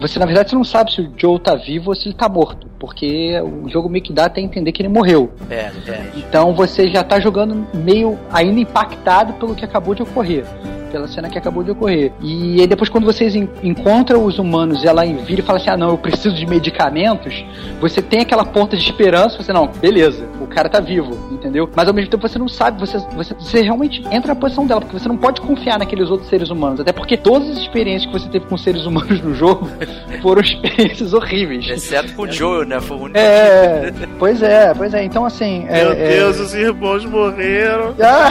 você 0.00 0.18
na 0.18 0.26
verdade 0.26 0.50
você 0.50 0.56
não 0.56 0.64
sabe 0.64 0.92
se 0.92 1.00
o 1.00 1.12
Joe 1.16 1.38
tá 1.40 1.54
vivo 1.54 1.90
ou 1.90 1.94
se 1.96 2.08
ele 2.08 2.14
tá 2.14 2.28
morto, 2.28 2.68
porque 2.78 3.40
o 3.40 3.68
jogo 3.68 3.88
meio 3.88 4.04
que 4.04 4.12
dá 4.12 4.26
até 4.26 4.40
entender 4.40 4.72
que 4.72 4.82
ele 4.82 4.88
morreu. 4.88 5.32
É, 5.50 5.70
é. 5.86 6.12
Então 6.16 6.54
você 6.54 6.88
já 6.88 7.02
tá 7.02 7.18
jogando 7.18 7.66
meio 7.74 8.18
ainda 8.32 8.60
impactado 8.60 9.32
pelo 9.34 9.54
que 9.54 9.64
acabou 9.64 9.94
de 9.94 10.02
ocorrer. 10.02 10.44
Pela 10.88 11.08
cena 11.08 11.28
que 11.28 11.38
acabou 11.38 11.62
de 11.62 11.70
ocorrer. 11.70 12.12
E 12.20 12.60
aí 12.60 12.66
depois 12.66 12.88
quando 12.90 13.04
vocês 13.04 13.34
en 13.34 13.48
encontram 13.62 14.24
os 14.24 14.38
humanos 14.38 14.82
e 14.82 14.86
ela 14.86 15.04
vira 15.04 15.40
e 15.40 15.44
fala 15.44 15.58
assim, 15.58 15.70
ah 15.70 15.76
não, 15.76 15.90
eu 15.90 15.98
preciso 15.98 16.34
de 16.34 16.46
medicamentos, 16.46 17.44
você 17.80 18.00
tem 18.02 18.20
aquela 18.20 18.44
ponta 18.44 18.76
de 18.76 18.84
esperança, 18.84 19.40
você, 19.42 19.52
não, 19.52 19.66
beleza, 19.66 20.26
o 20.40 20.46
cara 20.46 20.68
tá 20.68 20.80
vivo, 20.80 21.16
entendeu? 21.30 21.68
Mas 21.74 21.88
ao 21.88 21.94
mesmo 21.94 22.10
tempo 22.10 22.26
você 22.26 22.38
não 22.38 22.48
sabe, 22.48 22.78
você, 22.78 22.98
você, 23.14 23.34
você 23.34 23.62
realmente 23.62 24.02
entra 24.10 24.34
na 24.34 24.36
posição 24.36 24.66
dela, 24.66 24.80
porque 24.80 24.98
você 24.98 25.08
não 25.08 25.16
pode 25.16 25.40
confiar 25.40 25.78
naqueles 25.78 26.10
outros 26.10 26.28
seres 26.28 26.50
humanos, 26.50 26.80
até 26.80 26.92
porque 26.92 27.16
todas 27.16 27.50
as 27.50 27.58
experiências 27.58 28.06
que 28.06 28.18
você 28.18 28.28
teve 28.28 28.46
com 28.46 28.56
seres 28.56 28.86
humanos 28.86 29.20
no 29.22 29.34
jogo 29.34 29.68
foram 30.22 30.40
experiências 30.40 31.12
horríveis. 31.12 31.68
Exceto 31.68 32.12
com 32.14 32.22
o 32.22 32.30
Joel, 32.30 32.66
né? 32.66 32.80
Foi 32.80 32.96
o 32.96 33.00
único. 33.02 33.18
É, 33.18 33.92
pois 34.18 34.42
é, 34.42 34.74
pois 34.74 34.94
é. 34.94 35.04
Então, 35.04 35.24
assim. 35.24 35.64
Meu 35.64 35.92
é, 35.92 36.08
Deus, 36.16 36.38
é... 36.38 36.42
os 36.42 36.54
irmãos 36.54 37.04
morreram. 37.04 37.94
Ah! 38.00 38.28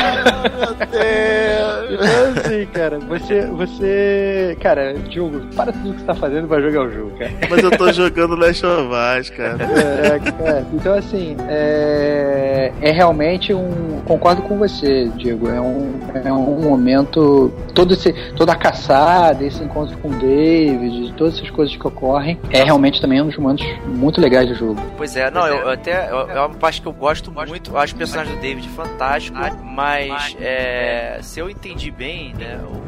Meu 0.91 2.33
Deus. 2.33 2.46
Assim, 2.47 2.65
cara, 2.67 2.99
você. 2.99 3.45
você 3.45 4.57
cara, 4.59 4.93
Diogo, 4.93 5.41
para 5.55 5.71
tudo 5.71 5.93
que 5.93 5.99
você 5.99 6.05
tá 6.05 6.15
fazendo 6.15 6.45
e 6.45 6.47
vai 6.47 6.61
jogar 6.61 6.83
o 6.83 6.91
jogo, 6.91 7.11
cara. 7.17 7.31
Mas 7.49 7.63
eu 7.63 7.71
tô 7.77 7.91
jogando 7.91 8.35
Last 8.35 8.65
of 8.65 8.89
Us, 9.19 9.29
cara. 9.29 9.57
É, 9.63 10.49
é, 10.49 10.65
então, 10.73 10.93
assim, 10.93 11.35
é, 11.47 12.71
é 12.81 12.91
realmente 12.91 13.53
um. 13.53 14.01
Concordo 14.05 14.41
com 14.41 14.57
você, 14.57 15.09
Diego. 15.15 15.49
É 15.49 15.59
um, 15.59 15.99
é 16.23 16.31
um 16.31 16.61
momento. 16.61 17.51
Todo 17.73 17.93
esse, 17.93 18.13
toda 18.35 18.53
a 18.53 18.55
caçada, 18.55 19.43
esse 19.43 19.63
encontro 19.63 19.97
com 19.97 20.09
o 20.09 20.15
David, 20.15 21.13
todas 21.13 21.35
essas 21.35 21.49
coisas 21.49 21.75
que 21.75 21.87
ocorrem, 21.87 22.39
é 22.49 22.63
realmente 22.63 23.01
também 23.01 23.21
um 23.21 23.27
dos 23.27 23.37
momentos 23.37 23.65
muito 23.85 24.19
legais 24.21 24.47
do 24.47 24.55
jogo. 24.55 24.81
Pois 24.97 25.15
é, 25.15 25.29
não, 25.29 25.45
eu, 25.47 25.69
até. 25.69 26.07
É 26.07 26.39
uma 26.39 26.49
parte 26.49 26.81
que 26.81 26.87
eu 26.87 26.93
gosto 26.93 27.31
muito. 27.31 27.71
Eu 27.71 27.77
acho 27.77 27.93
o 27.93 27.97
personagem 27.97 28.35
do 28.35 28.41
David 28.41 28.67
fantástico, 28.69 29.37
mas 29.63 30.35
é, 30.39 31.19
se 31.21 31.39
eu 31.39 31.49
entendi 31.49 31.91
bem, 31.91 32.33
né? 32.37 32.59
O, 32.63 32.87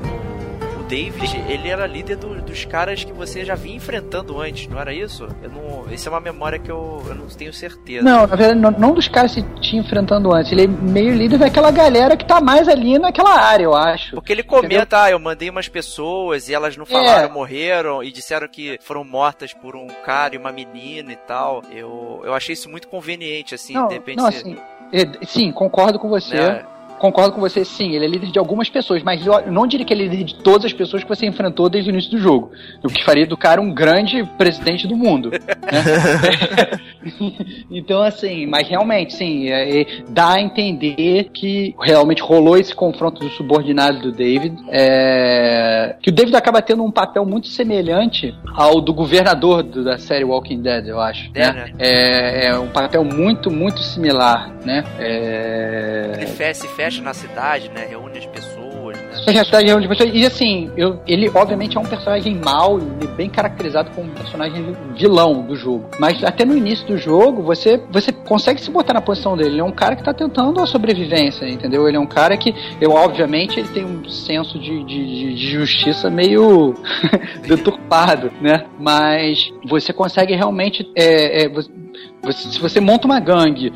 David, 0.89 1.37
ele 1.47 1.69
era 1.69 1.85
líder 1.85 2.17
do, 2.17 2.41
dos 2.41 2.65
caras 2.65 3.03
que 3.03 3.13
você 3.13 3.45
já 3.45 3.53
vinha 3.53 3.75
enfrentando 3.75 4.41
antes, 4.41 4.67
não 4.67 4.79
era 4.79 4.91
isso? 4.91 5.27
Eu 5.43 5.51
não, 5.51 5.85
isso 5.93 6.09
é 6.09 6.11
uma 6.11 6.19
memória 6.19 6.57
que 6.57 6.71
eu, 6.71 7.03
eu 7.07 7.13
não 7.13 7.27
tenho 7.27 7.53
certeza. 7.53 8.03
Não, 8.03 8.25
na 8.25 8.35
verdade, 8.35 8.59
não, 8.59 8.71
não 8.71 8.93
dos 8.95 9.07
caras 9.07 9.35
que 9.35 9.43
tinha 9.61 9.83
enfrentando 9.83 10.33
antes. 10.33 10.51
Ele 10.51 10.63
é 10.63 10.67
meio 10.67 11.13
líder 11.13 11.37
daquela 11.37 11.69
galera 11.69 12.17
que 12.17 12.25
tá 12.25 12.41
mais 12.41 12.67
ali 12.67 12.97
naquela 12.97 13.39
área, 13.39 13.65
eu 13.65 13.75
acho. 13.75 14.15
Porque 14.15 14.33
ele 14.33 14.41
comenta, 14.41 15.03
ah, 15.03 15.11
eu 15.11 15.19
mandei 15.19 15.51
umas 15.51 15.69
pessoas 15.69 16.49
e 16.49 16.55
elas 16.55 16.75
não 16.75 16.87
falaram, 16.87 17.29
é. 17.29 17.31
morreram, 17.31 18.03
e 18.03 18.11
disseram 18.11 18.47
que 18.47 18.79
foram 18.81 19.03
mortas 19.03 19.53
por 19.53 19.75
um 19.75 19.85
cara 20.03 20.33
e 20.33 20.39
uma 20.39 20.51
menina 20.51 21.13
e 21.13 21.17
tal. 21.17 21.61
Eu, 21.71 22.21
eu 22.23 22.33
achei 22.33 22.53
isso 22.53 22.67
muito 22.67 22.87
conveniente, 22.87 23.53
assim, 23.53 23.75
não, 23.75 23.87
de 23.87 23.93
repente. 23.93 24.17
Não, 24.17 24.25
assim, 24.25 24.57
é, 24.91 25.23
sim, 25.23 25.51
concordo 25.51 25.99
com 25.99 26.09
você. 26.09 26.35
Né? 26.35 26.65
Concordo 26.99 27.33
com 27.33 27.41
você, 27.41 27.65
sim, 27.65 27.95
ele 27.95 28.05
é 28.05 28.07
líder 28.07 28.31
de 28.31 28.37
algumas 28.37 28.69
pessoas, 28.69 29.01
mas 29.01 29.25
eu 29.25 29.51
não 29.51 29.65
diria 29.65 29.85
que 29.85 29.93
ele 29.93 30.03
é 30.03 30.07
líder 30.07 30.25
de 30.25 30.35
todas 30.35 30.65
as 30.65 30.73
pessoas 30.73 31.03
que 31.03 31.09
você 31.09 31.25
enfrentou 31.25 31.69
desde 31.69 31.89
o 31.89 31.93
início 31.93 32.11
do 32.11 32.17
jogo. 32.17 32.51
O 32.83 32.89
que 32.89 33.03
faria 33.03 33.25
do 33.25 33.37
cara 33.37 33.61
um 33.61 33.73
grande 33.73 34.23
presidente 34.37 34.85
do 34.85 34.95
mundo. 34.95 35.31
Né? 35.31 35.39
então, 37.71 38.01
assim, 38.01 38.45
mas 38.45 38.67
realmente, 38.67 39.13
sim, 39.13 39.49
é, 39.49 39.81
é, 39.81 39.85
dá 40.09 40.33
a 40.33 40.41
entender 40.41 41.29
que 41.33 41.73
realmente 41.81 42.21
rolou 42.21 42.57
esse 42.57 42.75
confronto 42.75 43.21
do 43.21 43.29
subordinado 43.29 44.01
do 44.01 44.11
David. 44.11 44.57
É, 44.69 45.95
que 46.01 46.09
o 46.09 46.13
David 46.13 46.35
acaba 46.35 46.61
tendo 46.61 46.83
um 46.83 46.91
papel 46.91 47.25
muito 47.25 47.47
semelhante 47.47 48.35
ao 48.55 48.81
do 48.81 48.93
governador 48.93 49.63
do, 49.63 49.83
da 49.83 49.97
série 49.97 50.25
Walking 50.25 50.61
Dead, 50.61 50.87
eu 50.87 50.99
acho. 50.99 51.31
É, 51.33 51.51
né? 51.51 51.71
é, 51.79 52.45
é 52.47 52.59
um 52.59 52.67
papel 52.67 53.03
muito, 53.03 53.49
muito 53.49 53.79
similar, 53.79 54.51
né? 54.65 54.83
É... 54.99 56.11
Ele 56.17 56.27
fecha, 56.27 56.67
fecha 56.67 56.88
fecha 56.89 57.03
na 57.03 57.13
cidade, 57.13 57.69
né? 57.69 57.85
Reúne 57.85 58.17
as 58.17 58.25
pessoas, 58.25 58.58
cidade, 59.23 59.67
reúne 59.67 59.85
as 59.85 59.89
pessoas. 59.89 60.11
E 60.13 60.25
assim, 60.25 60.71
eu, 60.75 60.99
ele 61.07 61.29
obviamente 61.33 61.77
é 61.77 61.79
um 61.79 61.85
personagem 61.85 62.35
mau 62.35 62.79
e 62.79 63.07
bem 63.07 63.29
caracterizado 63.29 63.91
como 63.91 64.09
um 64.09 64.13
personagem 64.13 64.75
vilão 64.95 65.41
do 65.41 65.55
jogo. 65.55 65.85
Mas 65.99 66.23
até 66.23 66.45
no 66.45 66.55
início 66.55 66.85
do 66.87 66.97
jogo, 66.97 67.41
você, 67.41 67.81
você 67.91 68.11
consegue 68.11 68.61
se 68.61 68.71
botar 68.71 68.93
na 68.93 69.01
posição 69.01 69.35
dele. 69.35 69.49
Ele 69.49 69.61
é 69.61 69.63
um 69.63 69.71
cara 69.71 69.95
que 69.95 70.03
tá 70.03 70.13
tentando 70.13 70.61
a 70.61 70.65
sobrevivência, 70.65 71.47
entendeu? 71.47 71.87
Ele 71.87 71.97
é 71.97 71.99
um 71.99 72.07
cara 72.07 72.37
que, 72.37 72.53
eu, 72.79 72.91
obviamente, 72.91 73.59
ele 73.59 73.69
tem 73.69 73.85
um 73.85 74.07
senso 74.09 74.59
de, 74.59 74.83
de, 74.83 75.35
de 75.35 75.47
justiça 75.51 76.09
meio 76.09 76.75
deturpado, 77.47 78.31
né? 78.41 78.65
Mas 78.79 79.51
você 79.65 79.93
consegue 79.93 80.35
realmente. 80.35 80.89
É, 80.95 81.45
é, 81.45 81.49
você, 82.21 82.49
se 82.49 82.59
você 82.59 82.79
monta 82.79 83.05
uma 83.05 83.19
gangue, 83.19 83.71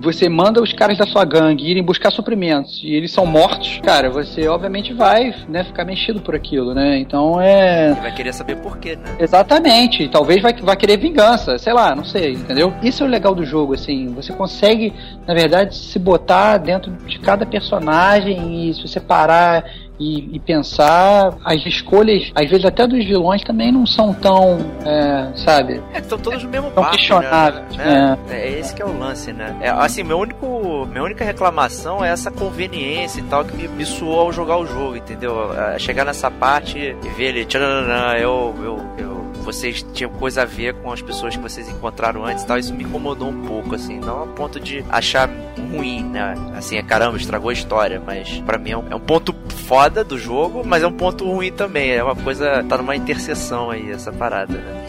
você 0.00 0.28
manda 0.28 0.62
os 0.62 0.72
caras 0.72 0.98
da 0.98 1.06
sua 1.06 1.24
gangue 1.24 1.68
irem 1.68 1.82
buscar 1.82 2.10
suprimentos 2.10 2.80
e 2.82 2.92
eles 2.92 3.10
são 3.10 3.24
mortos, 3.24 3.80
cara, 3.82 4.10
você 4.10 4.46
obviamente 4.48 4.85
vai, 4.92 5.34
né, 5.48 5.64
ficar 5.64 5.84
mexido 5.84 6.20
por 6.20 6.34
aquilo, 6.34 6.74
né? 6.74 6.98
Então 6.98 7.40
é. 7.40 7.94
Vai 7.94 8.14
querer 8.14 8.32
saber 8.32 8.56
por 8.56 8.78
quê, 8.78 8.96
né? 8.96 9.16
Exatamente. 9.18 10.08
Talvez 10.08 10.42
vai, 10.42 10.52
vai 10.54 10.76
querer 10.76 10.96
vingança, 10.96 11.58
sei 11.58 11.72
lá, 11.72 11.94
não 11.94 12.04
sei, 12.04 12.32
entendeu? 12.32 12.72
Isso 12.82 13.02
é 13.02 13.06
o 13.06 13.08
legal 13.08 13.34
do 13.34 13.44
jogo, 13.44 13.74
assim. 13.74 14.08
Você 14.14 14.32
consegue, 14.32 14.92
na 15.26 15.34
verdade, 15.34 15.74
se 15.74 15.98
botar 15.98 16.58
dentro 16.58 16.90
de 17.06 17.18
cada 17.18 17.46
personagem 17.46 18.68
e 18.68 18.74
se 18.74 18.82
você 18.82 19.00
parar 19.00 19.64
e, 19.98 20.36
e, 20.36 20.38
pensar 20.40 21.36
as 21.44 21.64
escolhas, 21.66 22.30
às 22.34 22.48
vezes 22.48 22.64
até 22.64 22.86
dos 22.86 23.04
vilões 23.04 23.42
também 23.42 23.72
não 23.72 23.86
são 23.86 24.12
tão, 24.14 24.58
é, 24.84 25.32
sabe? 25.36 25.82
É, 25.92 25.98
estão 25.98 26.18
todos 26.18 26.42
no 26.42 26.50
mesmo 26.50 26.70
barco, 26.70 26.92
questionáveis, 26.92 27.76
né? 27.76 28.18
É. 28.28 28.34
é. 28.34 28.58
esse 28.58 28.74
que 28.74 28.82
é 28.82 28.84
o 28.84 28.98
lance, 28.98 29.32
né? 29.32 29.56
É, 29.60 29.70
assim, 29.70 30.02
meu 30.02 30.18
único, 30.18 30.86
minha 30.90 31.02
única 31.02 31.24
reclamação 31.24 32.04
é 32.04 32.10
essa 32.10 32.30
conveniência 32.30 33.20
e 33.20 33.24
tal 33.24 33.44
que 33.44 33.56
me, 33.56 33.68
me 33.68 33.84
suou 33.84 34.20
ao 34.20 34.32
jogar 34.32 34.58
o 34.58 34.66
jogo, 34.66 34.96
entendeu? 34.96 35.52
É, 35.54 35.78
chegar 35.78 36.04
nessa 36.04 36.30
parte 36.30 36.78
e 36.78 37.08
ver 37.10 37.36
ele, 37.36 37.46
eu, 38.20 38.54
eu, 38.62 38.86
eu 38.98 39.16
vocês 39.46 39.86
tinham 39.94 40.10
coisa 40.10 40.42
a 40.42 40.44
ver 40.44 40.74
com 40.74 40.92
as 40.92 41.00
pessoas 41.00 41.36
que 41.36 41.42
vocês 41.42 41.68
encontraram 41.68 42.24
antes 42.24 42.42
e 42.42 42.46
tal, 42.46 42.58
isso 42.58 42.74
me 42.74 42.82
incomodou 42.82 43.28
um 43.28 43.46
pouco, 43.46 43.76
assim, 43.76 44.00
não 44.00 44.24
a 44.24 44.26
ponto 44.26 44.58
de 44.58 44.84
achar 44.88 45.30
ruim, 45.70 46.02
né? 46.02 46.34
Assim, 46.56 46.76
é 46.76 46.82
caramba, 46.82 47.16
estragou 47.16 47.50
a 47.50 47.52
história, 47.52 48.02
mas 48.04 48.40
para 48.40 48.58
mim 48.58 48.70
é 48.72 48.76
um, 48.76 48.84
é 48.90 48.94
um, 48.96 49.00
ponto 49.00 49.32
foda 49.66 50.04
do 50.04 50.16
jogo, 50.16 50.62
mas 50.64 50.82
é 50.82 50.86
um 50.86 50.92
ponto 50.92 51.24
ruim 51.24 51.50
também, 51.50 51.90
é 51.90 52.02
uma 52.02 52.14
coisa, 52.14 52.64
tá 52.64 52.78
numa 52.78 52.94
interseção 52.94 53.70
aí, 53.70 53.90
essa 53.90 54.12
parada, 54.12 54.54
né? 54.54 54.86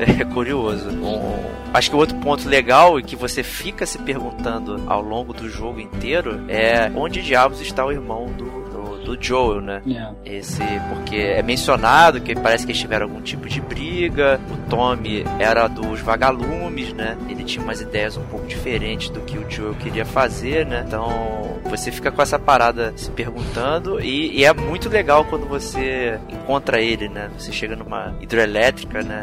é 0.20 0.24
curioso. 0.24 0.90
Um, 0.90 1.38
acho 1.72 1.90
que 1.90 1.96
outro 1.96 2.16
ponto 2.16 2.48
legal 2.48 2.98
e 2.98 3.02
que 3.02 3.14
você 3.14 3.42
fica 3.42 3.86
se 3.86 3.98
perguntando 3.98 4.82
ao 4.86 5.00
longo 5.00 5.32
do 5.32 5.48
jogo 5.48 5.80
inteiro 5.80 6.44
é 6.48 6.90
onde 6.94 7.22
diabos 7.22 7.60
está 7.60 7.84
o 7.84 7.92
irmão 7.92 8.26
do 8.36 8.59
do 9.04 9.20
Joel, 9.20 9.60
né? 9.60 9.82
Yeah. 9.86 10.14
Esse, 10.24 10.62
porque 10.88 11.16
é 11.16 11.42
mencionado 11.42 12.20
que 12.20 12.34
parece 12.34 12.64
que 12.64 12.72
eles 12.72 12.80
tiveram 12.80 13.06
algum 13.06 13.20
tipo 13.20 13.48
de 13.48 13.60
briga. 13.60 14.40
O 14.50 14.68
Tommy 14.68 15.24
era 15.38 15.66
dos 15.68 16.00
vagalumes, 16.00 16.92
né? 16.92 17.16
Ele 17.28 17.44
tinha 17.44 17.64
umas 17.64 17.80
ideias 17.80 18.16
um 18.16 18.24
pouco 18.24 18.46
diferentes 18.46 19.10
do 19.10 19.20
que 19.20 19.38
o 19.38 19.50
Joel 19.50 19.74
queria 19.74 20.04
fazer, 20.04 20.66
né? 20.66 20.84
Então 20.86 21.60
você 21.64 21.90
fica 21.90 22.10
com 22.10 22.20
essa 22.20 22.38
parada 22.38 22.92
se 22.96 23.10
perguntando 23.10 24.00
e, 24.00 24.38
e 24.38 24.44
é 24.44 24.52
muito 24.52 24.88
legal 24.88 25.24
quando 25.24 25.46
você 25.46 26.18
encontra 26.28 26.80
ele, 26.80 27.08
né? 27.08 27.30
Você 27.38 27.52
chega 27.52 27.76
numa 27.76 28.14
hidrelétrica, 28.20 29.02
né? 29.02 29.22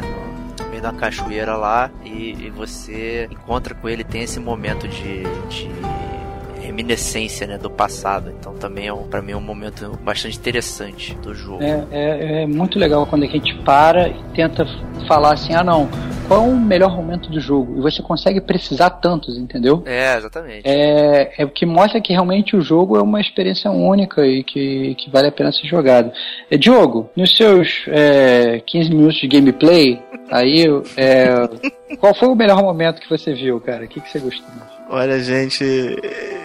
No 0.58 0.68
meio 0.70 0.82
da 0.82 0.92
cachoeira 0.92 1.56
lá 1.56 1.90
e, 2.04 2.46
e, 2.46 2.50
você 2.50 3.28
encontra 3.30 3.74
com 3.74 3.88
ele, 3.88 4.02
tem 4.02 4.22
esse 4.22 4.40
momento 4.40 4.88
de, 4.88 5.22
de 5.48 5.70
reminiscência 6.68 7.46
né, 7.46 7.58
do 7.58 7.70
passado. 7.70 8.32
Então 8.38 8.54
também 8.54 8.86
é 8.86 8.92
um, 8.92 9.08
para 9.08 9.22
mim 9.22 9.32
é 9.32 9.36
um 9.36 9.40
momento 9.40 9.98
bastante 10.02 10.38
interessante 10.38 11.14
do 11.16 11.34
jogo. 11.34 11.62
É, 11.62 11.84
é, 11.90 12.42
é, 12.42 12.46
muito 12.46 12.78
legal 12.78 13.06
quando 13.06 13.24
a 13.24 13.26
gente 13.26 13.54
para 13.62 14.08
e 14.08 14.22
tenta 14.34 14.66
falar 15.06 15.32
assim, 15.34 15.54
ah 15.54 15.64
não, 15.64 15.88
qual 16.26 16.44
é 16.44 16.48
o 16.48 16.56
melhor 16.56 16.94
momento 16.94 17.30
do 17.30 17.40
jogo? 17.40 17.78
E 17.78 17.80
você 17.80 18.02
consegue 18.02 18.40
precisar 18.40 18.90
tantos, 18.90 19.38
entendeu? 19.38 19.82
É, 19.86 20.16
exatamente. 20.16 20.62
É, 20.64 21.42
é 21.42 21.44
o 21.44 21.48
que 21.48 21.64
mostra 21.64 22.00
que 22.00 22.12
realmente 22.12 22.54
o 22.54 22.60
jogo 22.60 22.96
é 22.96 23.02
uma 23.02 23.20
experiência 23.20 23.70
única 23.70 24.26
e 24.26 24.44
que, 24.44 24.94
que 24.96 25.10
vale 25.10 25.28
a 25.28 25.32
pena 25.32 25.50
ser 25.50 25.66
jogado. 25.66 26.12
É, 26.50 26.58
Diogo, 26.58 27.10
nos 27.16 27.34
seus 27.34 27.84
é, 27.88 28.60
15 28.66 28.90
minutos 28.90 29.18
de 29.18 29.26
gameplay, 29.26 30.00
aí 30.30 30.64
é, 30.96 31.96
qual 31.98 32.14
foi 32.14 32.28
o 32.28 32.34
melhor 32.34 32.62
momento 32.62 33.00
que 33.00 33.08
você 33.08 33.32
viu, 33.32 33.58
cara? 33.60 33.84
O 33.84 33.88
que, 33.88 34.00
que 34.00 34.10
você 34.10 34.18
gostou? 34.18 34.77
Olha, 34.88 35.20
gente, 35.20 35.64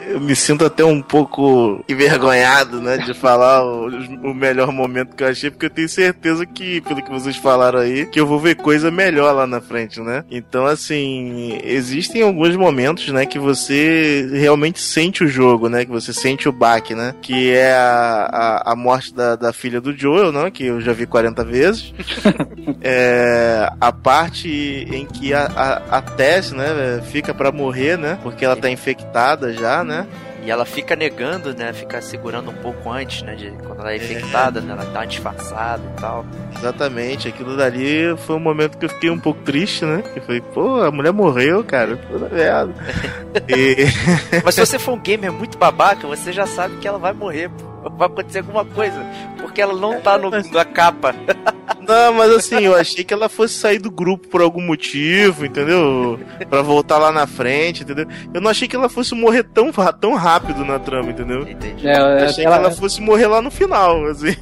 eu 0.07 0.19
me 0.19 0.35
sinto 0.35 0.65
até 0.65 0.83
um 0.83 1.01
pouco 1.01 1.83
envergonhado, 1.87 2.81
né, 2.81 2.97
de 2.97 3.13
falar 3.13 3.63
o, 3.63 3.87
o, 3.87 4.33
melhor 4.33 4.71
momento 4.71 5.15
que 5.15 5.23
eu 5.23 5.27
achei, 5.27 5.49
porque 5.49 5.65
eu 5.65 5.69
tenho 5.69 5.89
certeza 5.89 6.45
que, 6.45 6.81
pelo 6.81 7.01
que 7.01 7.11
vocês 7.11 7.35
falaram 7.35 7.79
aí, 7.79 8.05
que 8.05 8.19
eu 8.19 8.27
vou 8.27 8.39
ver 8.39 8.55
coisa 8.55 8.91
melhor 8.91 9.33
lá 9.33 9.47
na 9.47 9.61
frente, 9.61 9.99
né? 10.01 10.23
Então, 10.29 10.65
assim, 10.65 11.57
existem 11.63 12.21
alguns 12.21 12.55
momentos, 12.55 13.09
né, 13.09 13.25
que 13.25 13.39
você 13.39 14.29
realmente 14.33 14.79
sente 14.79 15.23
o 15.23 15.27
jogo, 15.27 15.69
né, 15.69 15.85
que 15.85 15.91
você 15.91 16.13
sente 16.13 16.47
o 16.47 16.51
baque, 16.51 16.93
né, 16.93 17.15
que 17.21 17.51
é 17.51 17.73
a, 17.73 18.61
a, 18.65 18.71
a 18.73 18.75
morte 18.75 19.13
da, 19.13 19.35
da 19.35 19.53
filha 19.53 19.79
do 19.79 19.97
Joel, 19.97 20.31
né, 20.31 20.51
que 20.51 20.65
eu 20.65 20.81
já 20.81 20.93
vi 20.93 21.05
40 21.05 21.43
vezes, 21.43 21.93
é, 22.81 23.69
a 23.79 23.91
parte 23.91 24.49
em 24.91 25.05
que 25.05 25.33
a, 25.33 25.45
a, 25.45 25.97
a 25.97 26.01
Tess, 26.01 26.51
né, 26.51 27.01
fica 27.11 27.33
para 27.33 27.51
morrer, 27.51 27.97
né, 27.97 28.17
porque 28.21 28.32
ela 28.41 28.55
tá 28.55 28.69
infectada 28.69 29.53
já, 29.53 29.83
né? 29.83 30.07
E 30.45 30.51
ela 30.51 30.65
fica 30.65 30.93
negando, 30.93 31.55
né? 31.55 31.71
Fica 31.71 32.01
segurando 32.01 32.51
um 32.51 32.55
pouco 32.55 32.91
antes, 32.91 33.21
né? 33.21 33.33
De 33.33 33.49
quando 33.65 33.79
ela 33.79 33.93
é 33.93 33.95
infectada, 33.95 34.59
né? 34.59 34.73
Ela 34.73 34.83
dá 34.85 34.99
uma 34.99 35.07
disfarçada 35.07 35.81
e 35.85 36.01
tal. 36.01 36.25
Exatamente, 36.57 37.29
aquilo 37.29 37.55
dali 37.55 38.15
foi 38.17 38.35
um 38.35 38.41
momento 38.41 38.77
que 38.77 38.85
eu 38.85 38.89
fiquei 38.89 39.09
um 39.09 39.19
pouco 39.19 39.41
triste, 39.41 39.85
né? 39.85 40.01
Que 40.13 40.19
foi, 40.19 40.41
pô, 40.41 40.81
a 40.81 40.91
mulher 40.91 41.13
morreu, 41.13 41.63
cara. 41.63 41.95
Puta 41.95 42.27
merda. 42.27 42.73
e... 43.47 43.85
Mas 44.43 44.55
se 44.55 44.65
você 44.65 44.77
for 44.77 44.93
um 44.93 44.99
gamer 44.99 45.31
muito 45.31 45.57
babaca, 45.57 46.05
você 46.05 46.33
já 46.33 46.45
sabe 46.45 46.75
que 46.77 46.87
ela 46.87 46.99
vai 46.99 47.13
morrer. 47.13 47.49
Vai 47.97 48.07
acontecer 48.07 48.39
alguma 48.39 48.65
coisa. 48.65 49.01
Porque 49.39 49.61
ela 49.61 49.73
não 49.73 50.01
tá 50.01 50.17
no, 50.17 50.29
na 50.29 50.65
capa. 50.65 51.15
Não, 51.87 52.13
mas 52.13 52.31
assim, 52.31 52.59
eu 52.65 52.75
achei 52.75 53.03
que 53.03 53.13
ela 53.13 53.27
fosse 53.29 53.55
sair 53.55 53.79
do 53.79 53.91
grupo 53.91 54.27
por 54.27 54.41
algum 54.41 54.61
motivo, 54.61 55.45
entendeu? 55.45 56.19
Pra 56.49 56.61
voltar 56.61 56.97
lá 56.97 57.11
na 57.11 57.27
frente, 57.27 57.83
entendeu? 57.83 58.05
Eu 58.33 58.41
não 58.41 58.49
achei 58.49 58.67
que 58.67 58.75
ela 58.75 58.89
fosse 58.89 59.13
morrer 59.15 59.43
tão, 59.43 59.71
tão 59.99 60.13
rápido 60.15 60.63
na 60.65 60.79
trama, 60.79 61.09
entendeu? 61.11 61.41
Entendi. 61.47 61.87
É, 61.87 61.97
Eu 61.97 62.25
achei 62.25 62.45
ela- 62.45 62.57
que 62.57 62.65
ela 62.65 62.71
fosse 62.71 63.01
morrer 63.01 63.27
lá 63.27 63.41
no 63.41 63.51
final, 63.51 64.05
assim. 64.05 64.35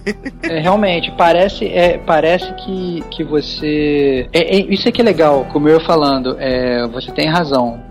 É, 0.43 0.59
realmente, 0.59 1.11
parece, 1.17 1.65
é, 1.67 1.97
parece 1.99 2.53
que, 2.65 3.03
que 3.11 3.23
você. 3.23 4.27
É, 4.33 4.57
é- 4.57 4.73
isso 4.73 4.87
aqui 4.87 5.01
é 5.01 5.03
legal, 5.03 5.45
como 5.51 5.67
eu 5.69 5.79
falando, 5.81 6.35
é, 6.39 6.87
você 6.87 7.11
tem 7.11 7.27
razão, 7.29 7.81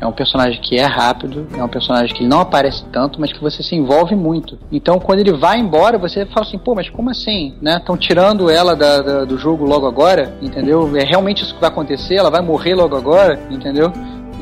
É 0.00 0.06
um 0.06 0.12
personagem 0.12 0.60
que 0.60 0.76
é 0.78 0.84
rápido, 0.84 1.46
é 1.56 1.62
um 1.62 1.68
personagem 1.68 2.14
que 2.14 2.26
não 2.26 2.40
aparece 2.40 2.84
tanto, 2.92 3.20
mas 3.20 3.32
que 3.32 3.40
você 3.40 3.62
se 3.62 3.74
envolve 3.76 4.14
muito. 4.14 4.58
Então, 4.70 4.98
quando 4.98 5.20
ele 5.20 5.32
vai 5.32 5.58
embora, 5.58 5.98
você 5.98 6.24
fala 6.26 6.46
assim, 6.46 6.58
pô, 6.58 6.74
mas 6.74 6.88
como 6.90 7.10
assim? 7.10 7.54
Né? 7.60 7.76
Estão 7.76 7.96
tirando 7.96 8.50
ela 8.50 8.74
da- 8.74 9.00
da- 9.00 9.24
do 9.24 9.38
jogo 9.38 9.64
logo 9.64 9.86
agora, 9.86 10.34
entendeu? 10.40 10.90
É 10.96 11.04
realmente 11.04 11.42
isso 11.42 11.54
que 11.54 11.60
vai 11.60 11.70
acontecer, 11.70 12.14
ela 12.16 12.30
vai 12.30 12.40
morrer 12.40 12.74
logo 12.74 12.96
agora, 12.96 13.38
entendeu? 13.50 13.92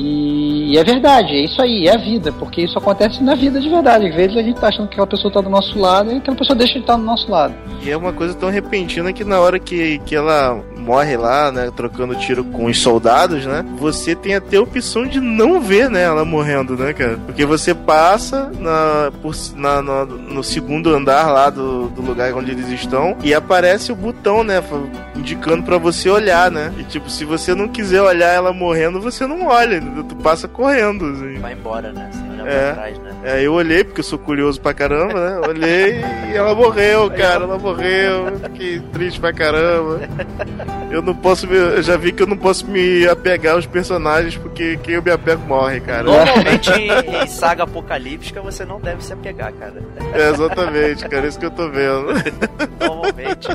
E, 0.02 0.78
é 0.78 0.82
verdade, 0.84 1.32
é 1.34 1.44
isso 1.44 1.60
aí, 1.60 1.86
é 1.86 1.94
a 1.94 1.98
vida, 1.98 2.32
porque 2.32 2.62
isso 2.62 2.78
acontece 2.78 3.22
na 3.22 3.34
vida 3.34 3.60
de 3.60 3.68
verdade. 3.68 4.06
Às 4.06 4.14
vezes 4.14 4.36
a 4.36 4.42
gente 4.42 4.58
tá 4.58 4.68
achando 4.68 4.86
que 4.88 4.94
aquela 4.94 5.06
pessoa 5.06 5.32
tá 5.32 5.40
do 5.42 5.50
nosso 5.50 5.78
lado 5.78 6.10
e 6.12 6.16
aquela 6.16 6.36
pessoa 6.36 6.56
deixa 6.56 6.74
de 6.74 6.80
estar 6.80 6.96
do 6.96 7.02
nosso 7.02 7.30
lado. 7.30 7.54
E 7.82 7.90
é 7.90 7.96
uma 7.96 8.12
coisa 8.12 8.32
tão 8.34 8.48
repentina 8.50 9.12
que 9.12 9.24
na 9.24 9.38
hora 9.40 9.58
que, 9.58 9.98
que 10.06 10.14
ela 10.14 10.58
morre 10.78 11.16
lá, 11.16 11.52
né, 11.52 11.70
trocando 11.76 12.14
tiro 12.14 12.42
com 12.44 12.64
os 12.66 12.80
soldados, 12.80 13.44
né, 13.44 13.64
você 13.78 14.14
tem 14.14 14.34
até 14.34 14.56
a 14.56 14.62
opção 14.62 15.06
de 15.06 15.20
não 15.20 15.60
ver, 15.60 15.90
né, 15.90 16.02
ela 16.04 16.24
morrendo, 16.24 16.76
né, 16.76 16.92
cara? 16.94 17.18
Porque 17.26 17.44
você 17.44 17.74
passa 17.74 18.50
na, 18.58 19.12
por, 19.20 19.34
na, 19.56 19.82
na- 19.82 20.04
no 20.06 20.42
segundo 20.42 20.94
andar 20.94 21.30
lá 21.30 21.50
do, 21.50 21.88
do 21.88 22.00
lugar 22.00 22.32
onde 22.34 22.50
eles 22.52 22.68
estão 22.70 23.16
e 23.22 23.34
aparece 23.34 23.92
o 23.92 23.96
botão, 23.96 24.42
né, 24.42 24.62
indicando 25.16 25.62
pra 25.62 25.76
você 25.78 26.08
olhar, 26.08 26.50
né? 26.50 26.72
E 26.78 26.84
tipo, 26.84 27.10
se 27.10 27.24
você 27.24 27.54
não 27.54 27.68
quiser 27.68 28.00
olhar 28.02 28.32
ela 28.32 28.52
morrendo, 28.52 29.00
você 29.00 29.26
não 29.26 29.46
olha, 29.46 29.76
entendeu? 29.76 29.89
Tu 30.04 30.16
passa 30.16 30.48
correndo, 30.48 31.04
assim. 31.06 31.38
Vai 31.38 31.52
embora, 31.52 31.92
né? 31.92 32.10
Sem 32.12 32.30
olhar 32.30 32.46
É. 32.46 32.64
pra 32.66 32.74
trás, 32.82 32.98
né? 32.98 33.10
É, 33.24 33.42
eu 33.42 33.52
olhei, 33.52 33.84
porque 33.84 34.00
eu 34.00 34.04
sou 34.04 34.18
curioso 34.18 34.60
pra 34.60 34.72
caramba, 34.72 35.12
né? 35.14 35.48
Olhei 35.48 36.00
e 36.32 36.36
ela 36.36 36.54
morreu, 36.54 37.10
cara, 37.10 37.44
ela 37.44 37.58
morreu. 37.58 38.28
Eu 38.28 38.38
Fiquei 38.40 38.80
triste 38.92 39.20
pra 39.20 39.32
caramba. 39.32 40.00
Eu 40.90 41.02
não 41.02 41.14
posso 41.14 41.46
me. 41.46 41.56
Eu 41.56 41.82
já 41.82 41.96
vi 41.96 42.12
que 42.12 42.22
eu 42.22 42.26
não 42.26 42.36
posso 42.36 42.66
me 42.66 43.06
apegar 43.06 43.54
aos 43.54 43.66
personagens, 43.66 44.36
porque 44.36 44.76
quem 44.82 44.94
eu 44.94 45.02
me 45.02 45.10
apego 45.10 45.42
morre, 45.46 45.80
cara. 45.80 46.02
Normalmente 46.04 46.70
em, 46.72 47.26
saga 47.26 47.64
apocalíptica 47.64 48.40
você 48.40 48.64
não 48.64 48.80
deve 48.80 49.04
se 49.04 49.12
apegar, 49.12 49.52
cara. 49.52 49.74
É, 50.14 50.30
exatamente, 50.30 51.08
cara, 51.08 51.26
isso 51.26 51.38
que 51.38 51.46
eu 51.46 51.50
tô 51.50 51.68
vendo. 51.68 52.06
Normalmente. 52.80 53.48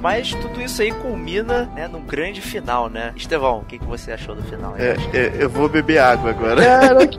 Mas 0.00 0.30
tudo 0.34 0.60
isso 0.60 0.82
aí 0.82 0.92
culmina, 0.92 1.70
né, 1.74 1.88
num 1.88 2.02
grande 2.02 2.40
final, 2.40 2.88
né? 2.88 3.12
Estevão, 3.16 3.58
o 3.58 3.64
que, 3.64 3.78
que 3.78 3.84
você 3.84 4.12
achou 4.12 4.34
do 4.34 4.42
final? 4.42 4.74
aí? 4.74 4.82
É, 4.82 4.96
é, 5.14 5.32
eu 5.38 5.48
vou 5.48 5.68
beber 5.68 5.98
água 5.98 6.30
agora. 6.30 6.62
Cara, 6.62 7.06
que... 7.06 7.18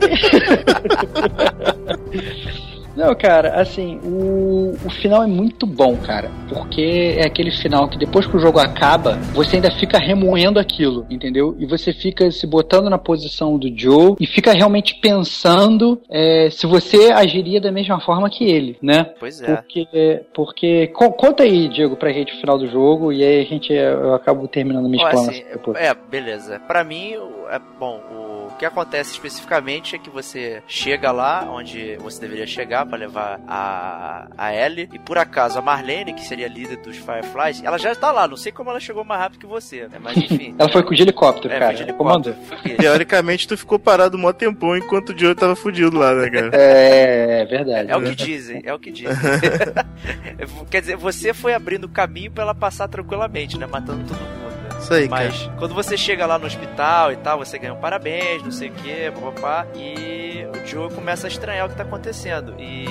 Não, 2.97 3.13
cara, 3.15 3.61
assim, 3.61 3.99
o, 4.03 4.75
o 4.83 4.89
final 4.89 5.21
é 5.23 5.27
muito 5.27 5.65
bom, 5.67 5.95
cara. 5.97 6.31
Porque 6.49 7.15
é 7.17 7.25
aquele 7.27 7.51
final 7.51 7.87
que 7.87 7.97
depois 7.97 8.25
que 8.25 8.35
o 8.35 8.39
jogo 8.39 8.59
acaba, 8.59 9.13
você 9.33 9.57
ainda 9.57 9.69
fica 9.71 9.99
remoendo 9.99 10.59
aquilo, 10.59 11.05
entendeu? 11.09 11.55
E 11.59 11.65
você 11.65 11.93
fica 11.93 12.29
se 12.31 12.47
botando 12.47 12.89
na 12.89 12.97
posição 12.97 13.57
do 13.57 13.71
Joe 13.77 14.15
e 14.19 14.25
fica 14.25 14.51
realmente 14.51 14.95
pensando 14.99 16.01
é, 16.09 16.49
se 16.49 16.65
você 16.65 17.11
agiria 17.11 17.61
da 17.61 17.71
mesma 17.71 17.99
forma 17.99 18.29
que 18.29 18.43
ele, 18.43 18.77
né? 18.81 19.11
Pois 19.19 19.41
é. 19.41 19.55
Porque, 19.57 20.21
porque 20.33 20.87
co- 20.87 21.11
conta 21.11 21.43
aí, 21.43 21.67
Diego, 21.69 21.95
pra 21.95 22.11
gente 22.11 22.33
o 22.33 22.39
final 22.39 22.57
do 22.57 22.67
jogo 22.67 23.13
e 23.13 23.23
aí 23.23 23.41
a 23.41 23.45
gente 23.45 23.71
eu 23.71 24.15
acabo 24.15 24.47
terminando 24.47 24.89
minha 24.89 25.03
explanação 25.03 25.33
assim, 25.33 25.83
é, 25.85 25.93
beleza. 26.09 26.59
Pra 26.67 26.83
mim, 26.83 27.13
é 27.51 27.59
bom, 27.79 27.99
o 28.11 28.26
que 28.57 28.65
acontece 28.65 29.11
especificamente 29.11 29.95
é 29.95 29.99
que 29.99 30.09
você 30.09 30.61
chega 30.67 31.11
lá 31.11 31.47
onde 31.49 31.95
você 31.97 32.19
deveria 32.19 32.47
chegar 32.47 32.85
pra 32.85 32.97
levar 32.97 33.39
a, 33.47 34.27
a 34.37 34.53
Ellie, 34.53 34.89
e 34.91 34.99
por 34.99 35.17
acaso 35.17 35.59
a 35.59 35.61
Marlene, 35.61 36.13
que 36.13 36.23
seria 36.23 36.47
a 36.47 36.49
líder 36.49 36.77
dos 36.77 36.97
Fireflies, 36.97 37.63
ela 37.63 37.77
já 37.77 37.95
tá 37.95 38.11
lá, 38.11 38.27
não 38.27 38.37
sei 38.37 38.51
como 38.51 38.69
ela 38.69 38.79
chegou 38.79 39.03
mais 39.03 39.21
rápido 39.21 39.39
que 39.39 39.45
você, 39.45 39.87
né? 39.87 39.97
Mas 40.01 40.17
enfim. 40.17 40.55
Ela 40.57 40.69
foi 40.69 40.83
com 40.83 40.93
de 40.93 41.01
helicóptero, 41.03 41.53
é, 41.53 41.59
cara. 41.59 41.77
foi 41.77 41.85
de 41.85 41.93
Comandou. 41.93 42.33
helicóptero. 42.33 42.77
Teoricamente, 42.77 43.47
tu 43.47 43.57
ficou 43.57 43.77
parado 43.77 44.17
um 44.17 44.19
mó 44.19 44.33
tempão 44.33 44.75
enquanto 44.75 45.09
o 45.09 45.17
Joe 45.17 45.35
tava 45.35 45.55
fudido 45.55 45.97
lá, 45.97 46.13
né, 46.13 46.29
cara? 46.29 46.49
É, 46.53 47.41
é 47.41 47.45
verdade. 47.45 47.91
É 47.91 47.95
o 47.95 48.01
que 48.01 48.15
dizem, 48.15 48.61
é 48.65 48.73
o 48.73 48.79
que 48.79 48.91
dizem. 48.91 49.15
Quer 50.69 50.81
dizer, 50.81 50.97
você 50.97 51.33
foi 51.33 51.53
abrindo 51.53 51.87
caminho 51.87 52.31
pra 52.31 52.43
ela 52.43 52.55
passar 52.55 52.87
tranquilamente, 52.87 53.57
né? 53.57 53.67
Matando 53.67 54.03
todo 54.07 54.17
mundo. 54.17 54.56
Isso 54.79 54.93
aí, 54.93 55.07
cara. 55.07 55.29
Mas 55.29 55.49
quando 55.57 55.73
você 55.73 55.97
chega 55.97 56.25
lá 56.25 56.37
no 56.37 56.45
hospital 56.45 57.11
e 57.11 57.17
tal, 57.17 57.39
você 57.39 57.57
ganha 57.57 57.73
um 57.73 57.79
parabéns, 57.79 58.43
não 58.43 58.51
sei 58.51 58.69
o 58.69 58.73
que, 58.73 59.11
papapá, 59.11 59.67
e 59.75 60.45
o 60.53 60.67
Joe 60.67 60.89
começa 60.93 61.27
a 61.27 61.29
estranhar 61.29 61.65
o 61.65 61.69
que 61.69 61.75
tá 61.75 61.83
acontecendo. 61.83 62.53
E, 62.57 62.85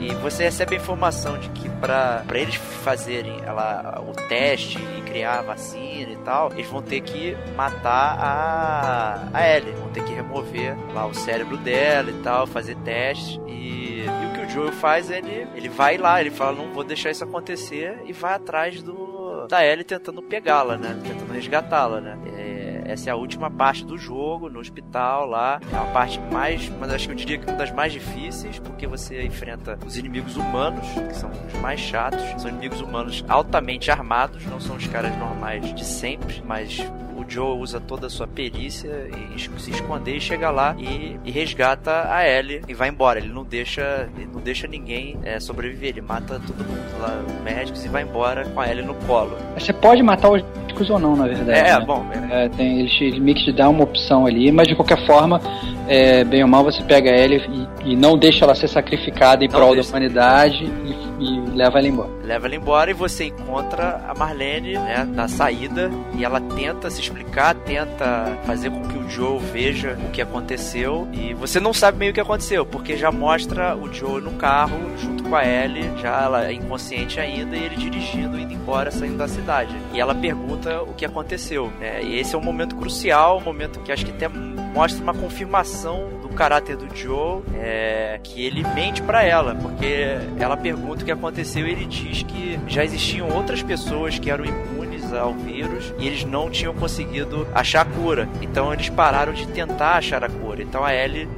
e 0.00 0.14
você 0.22 0.44
recebe 0.44 0.74
a 0.74 0.78
informação 0.78 1.38
de 1.38 1.48
que 1.50 1.68
pra 1.68 2.24
eles 2.34 2.54
fazerem 2.54 3.40
ela, 3.44 4.02
o 4.06 4.12
teste 4.28 4.78
e 4.98 5.02
criar 5.02 5.40
a 5.40 5.42
vacina 5.42 6.12
e 6.12 6.16
tal, 6.24 6.52
eles 6.52 6.66
vão 6.68 6.82
ter 6.82 7.00
que 7.00 7.36
matar 7.56 8.16
a, 8.18 9.28
a 9.32 9.56
Ellie, 9.56 9.72
vão 9.72 9.88
ter 9.88 10.04
que 10.04 10.12
remover 10.12 10.76
lá 10.94 11.06
o 11.06 11.14
cérebro 11.14 11.56
dela 11.56 12.10
e 12.10 12.22
tal, 12.22 12.46
fazer 12.46 12.76
testes. 12.76 13.40
E, 13.46 14.04
e 14.04 14.26
o 14.30 14.32
que 14.34 14.46
o 14.46 14.48
Joe 14.48 14.72
faz, 14.72 15.10
ele, 15.10 15.46
ele 15.54 15.68
vai 15.68 15.98
lá, 15.98 16.20
ele 16.20 16.30
fala, 16.30 16.52
não 16.52 16.72
vou 16.72 16.84
deixar 16.84 17.10
isso 17.10 17.24
acontecer, 17.24 18.00
e 18.04 18.12
vai 18.12 18.34
atrás 18.34 18.82
do 18.82 19.21
da 19.48 19.64
Ellie 19.64 19.84
tentando 19.84 20.22
pegá-la, 20.22 20.76
né? 20.76 20.98
Tentando 21.02 21.32
resgatá-la, 21.32 22.00
né? 22.00 22.18
É, 22.36 22.92
essa 22.92 23.10
é 23.10 23.12
a 23.12 23.16
última 23.16 23.50
parte 23.50 23.84
do 23.84 23.96
jogo, 23.96 24.48
no 24.48 24.60
hospital 24.60 25.26
lá. 25.26 25.60
É 25.72 25.76
a 25.76 25.84
parte 25.92 26.20
mais, 26.32 26.68
mas 26.80 26.92
acho 26.92 27.06
que 27.06 27.12
eu 27.12 27.16
diria 27.16 27.38
que 27.38 27.46
uma 27.48 27.56
das 27.56 27.70
mais 27.70 27.92
difíceis, 27.92 28.58
porque 28.58 28.86
você 28.86 29.22
enfrenta 29.22 29.78
os 29.86 29.96
inimigos 29.96 30.36
humanos, 30.36 30.86
que 31.08 31.14
são 31.14 31.30
os 31.30 31.60
mais 31.60 31.80
chatos. 31.80 32.22
São 32.40 32.50
inimigos 32.50 32.80
humanos 32.80 33.24
altamente 33.28 33.90
armados, 33.90 34.44
não 34.46 34.60
são 34.60 34.76
os 34.76 34.86
caras 34.86 35.16
normais 35.16 35.74
de 35.74 35.84
sempre, 35.84 36.42
mas 36.44 36.78
o 37.22 37.30
Joe 37.30 37.58
usa 37.58 37.80
toda 37.80 38.06
a 38.06 38.10
sua 38.10 38.26
perícia 38.26 39.08
es- 39.36 39.50
se 39.58 39.70
esconder 39.70 40.16
e 40.16 40.20
chega 40.20 40.50
lá 40.50 40.74
e, 40.78 41.16
e 41.24 41.30
resgata 41.30 42.08
a 42.12 42.26
Ellie 42.28 42.62
e 42.68 42.74
vai 42.74 42.88
embora. 42.88 43.18
Ele 43.18 43.32
não 43.32 43.44
deixa, 43.44 44.08
ele 44.16 44.28
não 44.32 44.40
deixa 44.40 44.66
ninguém 44.66 45.18
é, 45.22 45.38
sobreviver. 45.40 45.90
Ele 45.90 46.00
mata 46.00 46.40
todo 46.46 46.58
mundo 46.64 47.00
lá, 47.00 47.22
os 47.26 47.42
médicos, 47.42 47.84
e 47.84 47.88
vai 47.88 48.02
embora 48.02 48.44
com 48.46 48.60
a 48.60 48.68
Ellie 48.68 48.84
no 48.84 48.94
colo. 49.06 49.36
Você 49.58 49.72
pode 49.72 50.02
matar 50.02 50.30
os 50.30 50.42
médicos 50.42 50.90
ou 50.90 50.98
não, 50.98 51.16
na 51.16 51.26
verdade. 51.26 51.50
É, 51.58 51.78
né? 51.78 51.84
bom, 51.84 52.04
é, 52.30 52.44
É, 52.44 52.48
tem, 52.48 52.80
ele, 52.80 52.88
te- 52.88 53.04
ele 53.04 53.20
meio 53.20 53.36
que 53.36 53.44
te 53.44 53.52
dá 53.52 53.68
uma 53.68 53.84
opção 53.84 54.26
ali, 54.26 54.50
mas 54.50 54.66
de 54.68 54.74
qualquer 54.74 55.04
forma, 55.06 55.40
é, 55.88 56.24
bem 56.24 56.42
ou 56.42 56.48
mal, 56.48 56.64
você 56.64 56.82
pega 56.82 57.10
ela 57.10 57.34
e, 57.34 57.68
e 57.84 57.96
não 57.96 58.16
deixa 58.16 58.44
ela 58.44 58.54
ser 58.54 58.68
sacrificada 58.68 59.44
em 59.44 59.48
Não 59.48 59.56
prol 59.56 59.74
da 59.74 59.82
humanidade 59.82 60.64
e, 60.64 61.24
e 61.24 61.50
leva 61.50 61.78
ela 61.78 61.88
embora. 61.88 62.10
leva 62.24 62.46
ela 62.46 62.56
embora 62.56 62.90
e 62.90 62.94
você 62.94 63.26
encontra 63.26 64.02
a 64.08 64.14
Marlene, 64.14 64.74
né, 64.74 65.04
na 65.04 65.28
saída 65.28 65.90
e 66.16 66.24
ela 66.24 66.40
tenta 66.40 66.88
se 66.90 67.00
explicar, 67.00 67.54
tenta 67.54 68.38
fazer 68.44 68.70
com 68.70 68.82
que 68.88 68.96
o 68.96 69.08
Joe 69.08 69.38
veja 69.38 69.98
o 70.06 70.10
que 70.10 70.22
aconteceu 70.22 71.08
e 71.12 71.34
você 71.34 71.60
não 71.60 71.72
sabe 71.72 71.98
meio 71.98 72.10
o 72.10 72.14
que 72.14 72.20
aconteceu, 72.20 72.64
porque 72.64 72.96
já 72.96 73.12
mostra 73.12 73.76
o 73.76 73.92
Joe 73.92 74.20
no 74.20 74.32
carro 74.32 74.78
junto 74.98 75.24
com 75.24 75.36
a 75.36 75.44
Ellie, 75.44 75.90
já 76.00 76.22
ela 76.22 76.46
é 76.46 76.52
inconsciente 76.52 77.20
ainda 77.20 77.56
e 77.56 77.64
ele 77.64 77.76
dirigindo, 77.76 78.38
indo 78.38 78.52
embora, 78.52 78.90
saindo 78.90 79.18
da 79.18 79.28
cidade. 79.28 79.74
E 79.92 80.00
ela 80.00 80.14
pergunta 80.14 80.82
o 80.82 80.94
que 80.94 81.04
aconteceu, 81.04 81.70
né, 81.78 82.02
e 82.02 82.18
esse 82.18 82.34
é 82.34 82.38
um 82.38 82.42
momento 82.42 82.76
crucial, 82.76 83.38
um 83.38 83.44
momento 83.44 83.80
que 83.80 83.92
acho 83.92 84.04
que 84.04 84.12
até 84.12 84.28
mostra 84.72 85.02
uma 85.02 85.14
confirmação 85.14 86.08
do 86.20 86.28
caráter 86.30 86.76
do 86.76 86.94
Joe, 86.96 87.42
é, 87.54 88.18
que 88.22 88.44
ele 88.44 88.62
mente 88.74 89.02
pra 89.02 89.22
ela, 89.22 89.54
porque 89.54 90.18
ela 90.38 90.56
pergunta 90.56 91.02
o 91.02 91.04
que 91.04 91.12
aconteceu 91.12 91.66
e 91.66 91.72
ele 91.72 91.84
diz 91.84 92.22
que 92.22 92.58
já 92.66 92.84
existiam 92.84 93.28
outras 93.28 93.62
pessoas 93.62 94.18
que 94.18 94.30
eram 94.30 94.44
imunes 94.44 95.12
ao 95.12 95.34
vírus 95.34 95.94
e 95.98 96.06
eles 96.06 96.24
não 96.24 96.50
tinham 96.50 96.74
conseguido 96.74 97.46
achar 97.54 97.82
a 97.82 97.84
cura. 97.84 98.28
Então 98.40 98.72
eles 98.72 98.88
pararam 98.88 99.32
de 99.32 99.46
tentar 99.48 99.96
achar 99.96 100.24
a 100.24 100.28
cura. 100.28 100.62
Então 100.62 100.84
a 100.84 100.94
Ellie 100.94 101.28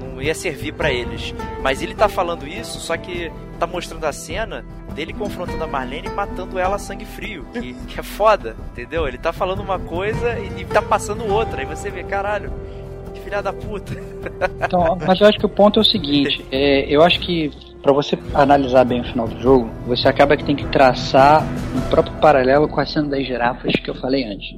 não, 0.00 0.20
ia 0.22 0.34
servir 0.34 0.72
pra 0.72 0.90
eles. 0.90 1.34
Mas 1.62 1.82
ele 1.82 1.94
tá 1.94 2.08
falando 2.08 2.46
isso, 2.46 2.78
só 2.80 2.96
que 2.96 3.30
tá 3.58 3.66
mostrando 3.66 4.04
a 4.04 4.12
cena 4.12 4.64
dele 4.94 5.12
confrontando 5.12 5.64
a 5.64 5.66
Marlene 5.66 6.08
e 6.08 6.10
matando 6.10 6.58
ela 6.58 6.76
a 6.76 6.78
sangue 6.78 7.04
frio. 7.04 7.44
Que, 7.52 7.74
que 7.74 7.98
é 8.00 8.02
foda, 8.02 8.56
entendeu? 8.70 9.08
Ele 9.08 9.18
tá 9.18 9.32
falando 9.32 9.60
uma 9.60 9.78
coisa 9.78 10.38
e, 10.38 10.62
e 10.62 10.64
tá 10.64 10.82
passando 10.82 11.26
outra. 11.26 11.60
Aí 11.60 11.66
você 11.66 11.90
vê, 11.90 12.04
caralho, 12.04 12.52
filha 13.32 13.42
da 13.42 13.52
puta. 13.52 13.94
Então, 14.64 14.98
mas 15.06 15.20
eu 15.20 15.26
acho 15.26 15.38
que 15.38 15.46
o 15.46 15.48
ponto 15.48 15.80
é 15.80 15.82
o 15.82 15.84
seguinte: 15.84 16.44
é, 16.52 16.84
eu 16.88 17.02
acho 17.02 17.18
que 17.20 17.50
para 17.82 17.92
você 17.92 18.16
analisar 18.34 18.84
bem 18.84 19.00
o 19.00 19.04
final 19.04 19.26
do 19.26 19.40
jogo, 19.40 19.68
você 19.86 20.06
acaba 20.06 20.36
que 20.36 20.44
tem 20.44 20.54
que 20.54 20.66
traçar 20.66 21.42
um 21.74 21.90
próprio 21.90 22.14
paralelo 22.20 22.68
com 22.68 22.80
a 22.80 22.86
cena 22.86 23.08
das 23.08 23.26
girafas 23.26 23.72
que 23.72 23.90
eu 23.90 23.94
falei 23.94 24.24
antes. 24.24 24.54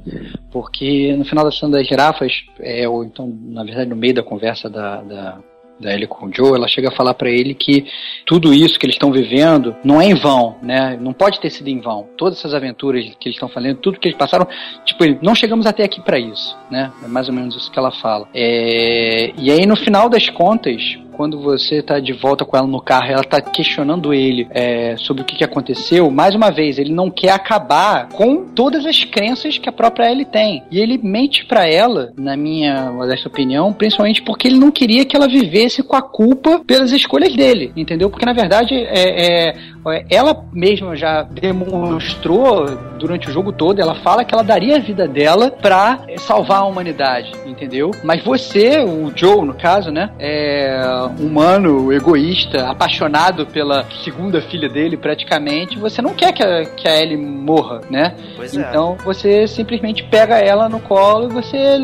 Porque 0.51 1.15
no 1.17 1.25
final 1.25 1.43
da 1.43 1.51
cena 1.51 1.77
das 1.77 1.87
girafas, 1.87 2.31
é, 2.59 2.87
ou 2.87 3.03
então, 3.03 3.27
na 3.47 3.63
verdade, 3.63 3.89
no 3.89 3.95
meio 3.95 4.13
da 4.13 4.23
conversa 4.23 4.69
da, 4.69 5.01
da 5.01 5.39
da 5.79 5.93
Ellie 5.93 6.07
com 6.07 6.27
o 6.27 6.33
Joe, 6.33 6.55
ela 6.55 6.67
chega 6.67 6.89
a 6.89 6.91
falar 6.91 7.13
para 7.13 7.29
ele 7.29 7.53
que 7.53 7.85
tudo 8.25 8.53
isso 8.53 8.79
que 8.79 8.85
eles 8.85 8.95
estão 8.95 9.11
vivendo 9.11 9.75
não 9.83 10.01
é 10.01 10.05
em 10.05 10.15
vão, 10.15 10.55
né? 10.61 10.97
Não 10.99 11.13
pode 11.13 11.39
ter 11.39 11.49
sido 11.49 11.67
em 11.67 11.79
vão. 11.79 12.07
Todas 12.17 12.39
essas 12.39 12.53
aventuras 12.53 13.03
que 13.19 13.27
eles 13.27 13.35
estão 13.35 13.49
fazendo, 13.49 13.77
tudo 13.77 13.99
que 13.99 14.07
eles 14.07 14.17
passaram, 14.17 14.47
tipo, 14.85 15.03
não 15.21 15.35
chegamos 15.35 15.65
até 15.65 15.83
aqui 15.83 16.01
para 16.01 16.17
isso, 16.17 16.57
né? 16.69 16.91
É 17.03 17.07
mais 17.07 17.27
ou 17.27 17.33
menos 17.33 17.55
isso 17.55 17.71
que 17.71 17.79
ela 17.79 17.91
fala. 17.91 18.27
É... 18.33 19.31
E 19.37 19.51
aí, 19.51 19.65
no 19.65 19.75
final 19.75 20.09
das 20.09 20.29
contas, 20.29 20.97
quando 21.15 21.39
você 21.39 21.81
tá 21.81 21.99
de 21.99 22.13
volta 22.13 22.45
com 22.45 22.57
ela 22.57 22.67
no 22.67 22.81
carro, 22.81 23.11
ela 23.11 23.23
tá 23.23 23.41
questionando 23.41 24.13
ele 24.13 24.47
é, 24.51 24.95
sobre 24.97 25.23
o 25.23 25.25
que, 25.25 25.35
que 25.35 25.43
aconteceu, 25.43 26.09
mais 26.11 26.35
uma 26.35 26.51
vez, 26.51 26.77
ele 26.77 26.93
não 26.93 27.09
quer 27.09 27.31
acabar 27.31 28.09
com 28.09 28.45
todas 28.45 28.85
as 28.85 29.03
crenças 29.03 29.57
que 29.57 29.69
a 29.69 29.71
própria 29.71 30.11
Ellie 30.11 30.25
tem. 30.25 30.63
E 30.69 30.79
ele 30.79 30.97
mente 30.97 31.45
para 31.45 31.67
ela, 31.67 32.11
na 32.17 32.35
minha 32.35 32.91
modesta 32.91 33.27
opinião, 33.27 33.73
principalmente 33.73 34.21
porque 34.21 34.47
ele 34.47 34.59
não 34.59 34.71
queria 34.71 35.05
que 35.05 35.15
ela 35.15 35.27
vivesse 35.27 35.81
com 35.81 35.95
a 35.95 36.01
culpa 36.01 36.61
pelas 36.65 36.91
escolhas 36.91 37.33
dele, 37.35 37.71
entendeu? 37.75 38.09
Porque 38.09 38.25
na 38.25 38.33
verdade 38.33 38.73
é, 38.73 39.49
é 39.49 39.75
ela 40.09 40.45
mesma 40.51 40.95
já 40.95 41.21
demonstrou 41.21 42.65
durante 42.97 43.29
o 43.29 43.31
jogo 43.31 43.51
todo, 43.51 43.79
ela 43.79 43.95
fala 43.95 44.25
que 44.25 44.33
ela 44.33 44.43
daria 44.43 44.77
a 44.77 44.79
vida 44.79 45.07
dela 45.07 45.51
pra 45.51 45.99
salvar 46.17 46.61
a 46.61 46.65
humanidade, 46.65 47.31
entendeu? 47.45 47.91
Mas 48.03 48.23
você, 48.23 48.79
o 48.79 49.11
Joe, 49.15 49.45
no 49.45 49.53
caso, 49.53 49.91
né, 49.91 50.09
é 50.17 50.81
humano, 51.07 51.91
egoísta, 51.91 52.69
apaixonado 52.69 53.45
pela 53.45 53.85
segunda 54.03 54.41
filha 54.41 54.69
dele, 54.69 54.97
praticamente, 54.97 55.77
você 55.77 56.01
não 56.01 56.13
quer 56.13 56.31
que 56.31 56.43
a, 56.43 56.65
que 56.65 56.87
a 56.87 57.01
Ellie 57.01 57.17
morra, 57.17 57.81
né? 57.89 58.15
Pois 58.35 58.55
é. 58.55 58.61
então 58.61 58.97
você 59.03 59.47
simplesmente 59.47 60.03
pega 60.03 60.37
ela 60.37 60.69
no 60.69 60.79
colo 60.79 61.29
e 61.29 61.33
você 61.33 61.77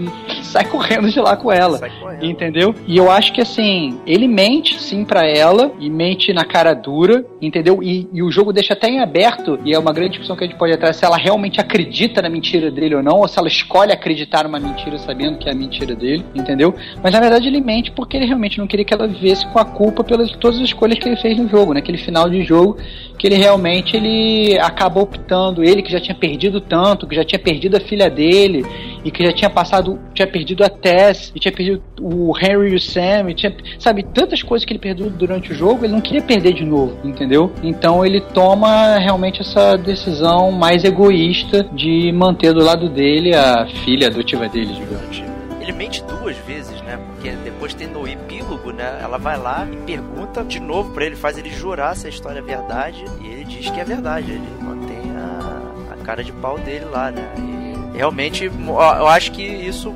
sai 0.42 0.64
correndo 0.64 1.08
de 1.08 1.20
lá 1.20 1.36
com 1.36 1.50
ela. 1.50 1.80
Entendeu? 2.20 2.74
E 2.86 2.96
eu 2.96 3.10
acho 3.10 3.32
que 3.32 3.40
assim, 3.40 4.00
ele 4.06 4.26
mente 4.28 4.80
sim 4.80 5.04
pra 5.04 5.26
ela 5.26 5.72
e 5.78 5.90
mente 5.90 6.32
na 6.32 6.44
cara 6.44 6.74
dura, 6.74 7.24
entendeu? 7.46 7.82
E, 7.82 8.08
e 8.12 8.22
o 8.22 8.30
jogo 8.30 8.52
deixa 8.52 8.72
até 8.72 8.88
em 8.88 9.00
aberto, 9.00 9.58
e 9.64 9.74
é 9.74 9.78
uma 9.78 9.92
grande 9.92 10.10
discussão 10.10 10.36
que 10.36 10.44
a 10.44 10.46
gente 10.46 10.58
pode 10.58 10.72
entrar 10.72 10.92
se 10.92 11.04
ela 11.04 11.16
realmente 11.16 11.60
acredita 11.60 12.22
na 12.22 12.28
mentira 12.28 12.70
dele 12.70 12.94
ou 12.94 13.02
não, 13.02 13.20
ou 13.20 13.28
se 13.28 13.38
ela 13.38 13.48
escolhe 13.48 13.92
acreditar 13.92 14.44
numa 14.44 14.58
mentira 14.58 14.98
sabendo 14.98 15.38
que 15.38 15.48
é 15.48 15.52
a 15.52 15.54
mentira 15.54 15.94
dele, 15.94 16.24
entendeu? 16.34 16.74
Mas 17.02 17.12
na 17.12 17.20
verdade 17.20 17.48
ele 17.48 17.60
mente 17.60 17.90
porque 17.90 18.16
ele 18.16 18.26
realmente 18.26 18.58
não 18.58 18.66
queria 18.66 18.84
que 18.84 18.94
ela 18.94 19.06
vivesse 19.06 19.46
com 19.52 19.58
a 19.58 19.64
culpa 19.64 20.02
pelas 20.04 20.30
todas 20.32 20.58
as 20.58 20.64
escolhas 20.64 20.98
que 20.98 21.08
ele 21.08 21.16
fez 21.16 21.36
no 21.38 21.48
jogo, 21.48 21.74
naquele 21.74 21.98
final 21.98 22.28
de 22.28 22.42
jogo 22.44 22.76
que 23.18 23.26
ele 23.26 23.36
realmente 23.36 23.96
ele 23.96 24.58
acabou 24.58 25.04
optando, 25.04 25.62
ele 25.62 25.82
que 25.82 25.90
já 25.90 26.00
tinha 26.00 26.14
perdido 26.14 26.60
tanto, 26.60 27.06
que 27.06 27.14
já 27.14 27.24
tinha 27.24 27.38
perdido 27.38 27.76
a 27.76 27.80
filha 27.80 28.10
dele 28.10 28.64
e 29.04 29.10
que 29.10 29.24
já 29.24 29.32
tinha 29.32 29.50
passado, 29.50 29.98
tinha 30.14 30.26
perdido 30.26 30.64
a 30.64 30.68
Tess, 30.68 31.30
e 31.34 31.38
tinha 31.38 31.52
perdido 31.52 31.82
o 32.00 32.32
Henry 32.38 32.72
e 32.72 32.74
o 32.74 32.80
Sam, 32.80 33.30
e 33.30 33.34
tinha, 33.34 33.54
sabe, 33.78 34.02
tantas 34.02 34.42
coisas 34.42 34.64
que 34.64 34.72
ele 34.72 34.80
perdeu 34.80 35.10
durante 35.10 35.52
o 35.52 35.54
jogo, 35.54 35.84
ele 35.84 35.92
não 35.92 36.00
queria 36.00 36.22
perder 36.22 36.54
de 36.54 36.64
novo, 36.64 36.96
entendeu? 37.04 37.33
Então 37.62 38.04
ele 38.04 38.20
toma 38.20 38.98
realmente 38.98 39.40
essa 39.40 39.76
decisão 39.76 40.50
mais 40.50 40.84
egoísta 40.84 41.64
de 41.72 42.12
manter 42.12 42.52
do 42.52 42.62
lado 42.62 42.88
dele 42.88 43.34
a 43.34 43.66
filha 43.84 44.08
adotiva 44.08 44.48
dele, 44.48 44.74
digamos. 44.74 45.22
Ele 45.60 45.72
mente 45.72 46.02
duas 46.04 46.36
vezes, 46.38 46.80
né? 46.82 46.98
Porque 47.06 47.30
depois 47.42 47.72
tem 47.72 47.86
no 47.86 48.06
epílogo, 48.06 48.70
né? 48.70 48.98
Ela 49.02 49.16
vai 49.16 49.38
lá 49.38 49.66
e 49.70 49.76
pergunta 49.78 50.44
de 50.44 50.60
novo 50.60 50.92
pra 50.92 51.06
ele, 51.06 51.16
faz 51.16 51.38
ele 51.38 51.50
jurar 51.50 51.96
se 51.96 52.06
a 52.06 52.10
história 52.10 52.40
é 52.40 52.42
verdade, 52.42 53.02
e 53.22 53.26
ele 53.26 53.44
diz 53.44 53.70
que 53.70 53.80
é 53.80 53.84
verdade. 53.84 54.32
Ele 54.32 54.48
mantém 54.60 55.10
a, 55.16 55.94
a 55.94 55.96
cara 56.04 56.22
de 56.22 56.32
pau 56.32 56.58
dele 56.58 56.84
lá, 56.84 57.10
né? 57.10 57.26
E 57.38 57.96
realmente, 57.96 58.44
eu 58.44 59.08
acho 59.08 59.32
que 59.32 59.42
isso 59.42 59.94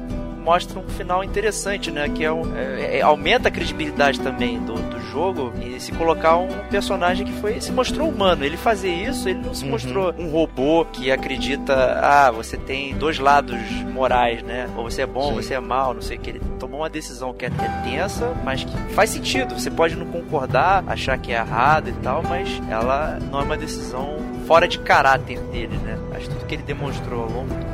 mostra 0.49 0.79
um 0.81 0.89
final 0.89 1.23
interessante, 1.23 1.91
né? 1.91 2.09
Que 2.09 2.25
é, 2.25 2.33
um, 2.33 2.57
é, 2.57 2.99
é 2.99 3.03
aumenta 3.03 3.49
a 3.49 3.51
credibilidade 3.51 4.19
também 4.19 4.59
do, 4.59 4.73
do 4.73 4.99
jogo 5.13 5.53
e 5.63 5.79
se 5.79 5.93
colocar 5.93 6.39
um 6.39 6.49
personagem 6.71 7.27
que 7.27 7.33
foi 7.35 7.61
se 7.61 7.71
mostrou 7.71 8.09
humano. 8.09 8.47
Ele 8.47 8.57
fazer 8.57 8.89
isso, 8.89 9.29
ele 9.29 9.41
não 9.45 9.53
se 9.53 9.65
Uhum. 9.65 9.73
mostrou 9.73 10.15
um 10.19 10.31
robô 10.31 10.87
que 10.91 11.11
acredita, 11.13 11.75
ah, 12.03 12.31
você 12.31 12.57
tem 12.57 12.95
dois 12.95 13.19
lados 13.19 13.61
morais, 13.93 14.43
né? 14.43 14.71
Ou 14.75 14.85
você 14.85 15.03
é 15.03 15.07
bom, 15.07 15.29
Sim. 15.29 15.35
você 15.35 15.55
é 15.55 15.61
mal, 15.61 15.93
não 15.93 16.01
sei 16.01 16.17
o 16.17 16.21
que. 16.21 16.31
Ele 16.31 16.41
tomou 16.59 16.81
uma 16.81 16.89
decisão 16.89 17.35
que 17.35 17.45
é, 17.45 17.49
é 17.49 17.83
tensa, 17.91 18.33
mas 18.43 18.65
que 18.65 18.77
faz 18.95 19.11
sentido. 19.11 19.53
Você 19.53 19.71
pode 19.71 19.97
não 19.97 20.07
concordar, 20.07 20.83
achar 20.87 21.19
que 21.19 21.31
é 21.31 21.37
errado 21.37 21.91
e 21.91 21.93
tal, 21.93 22.23
mas 22.23 22.49
ela 22.71 23.19
não 23.31 23.41
é 23.41 23.43
uma 23.43 23.57
decisão 23.57 24.17
fora 24.47 24.67
de 24.67 24.79
caráter 24.79 25.39
dele, 25.53 25.77
né? 25.85 25.99
Acho 26.17 26.27
que 26.27 26.35
tudo 26.35 26.47
que 26.47 26.55
ele 26.55 26.63
demonstrou 26.63 27.25
ao 27.25 27.31
longo 27.31 27.55
do 27.55 27.68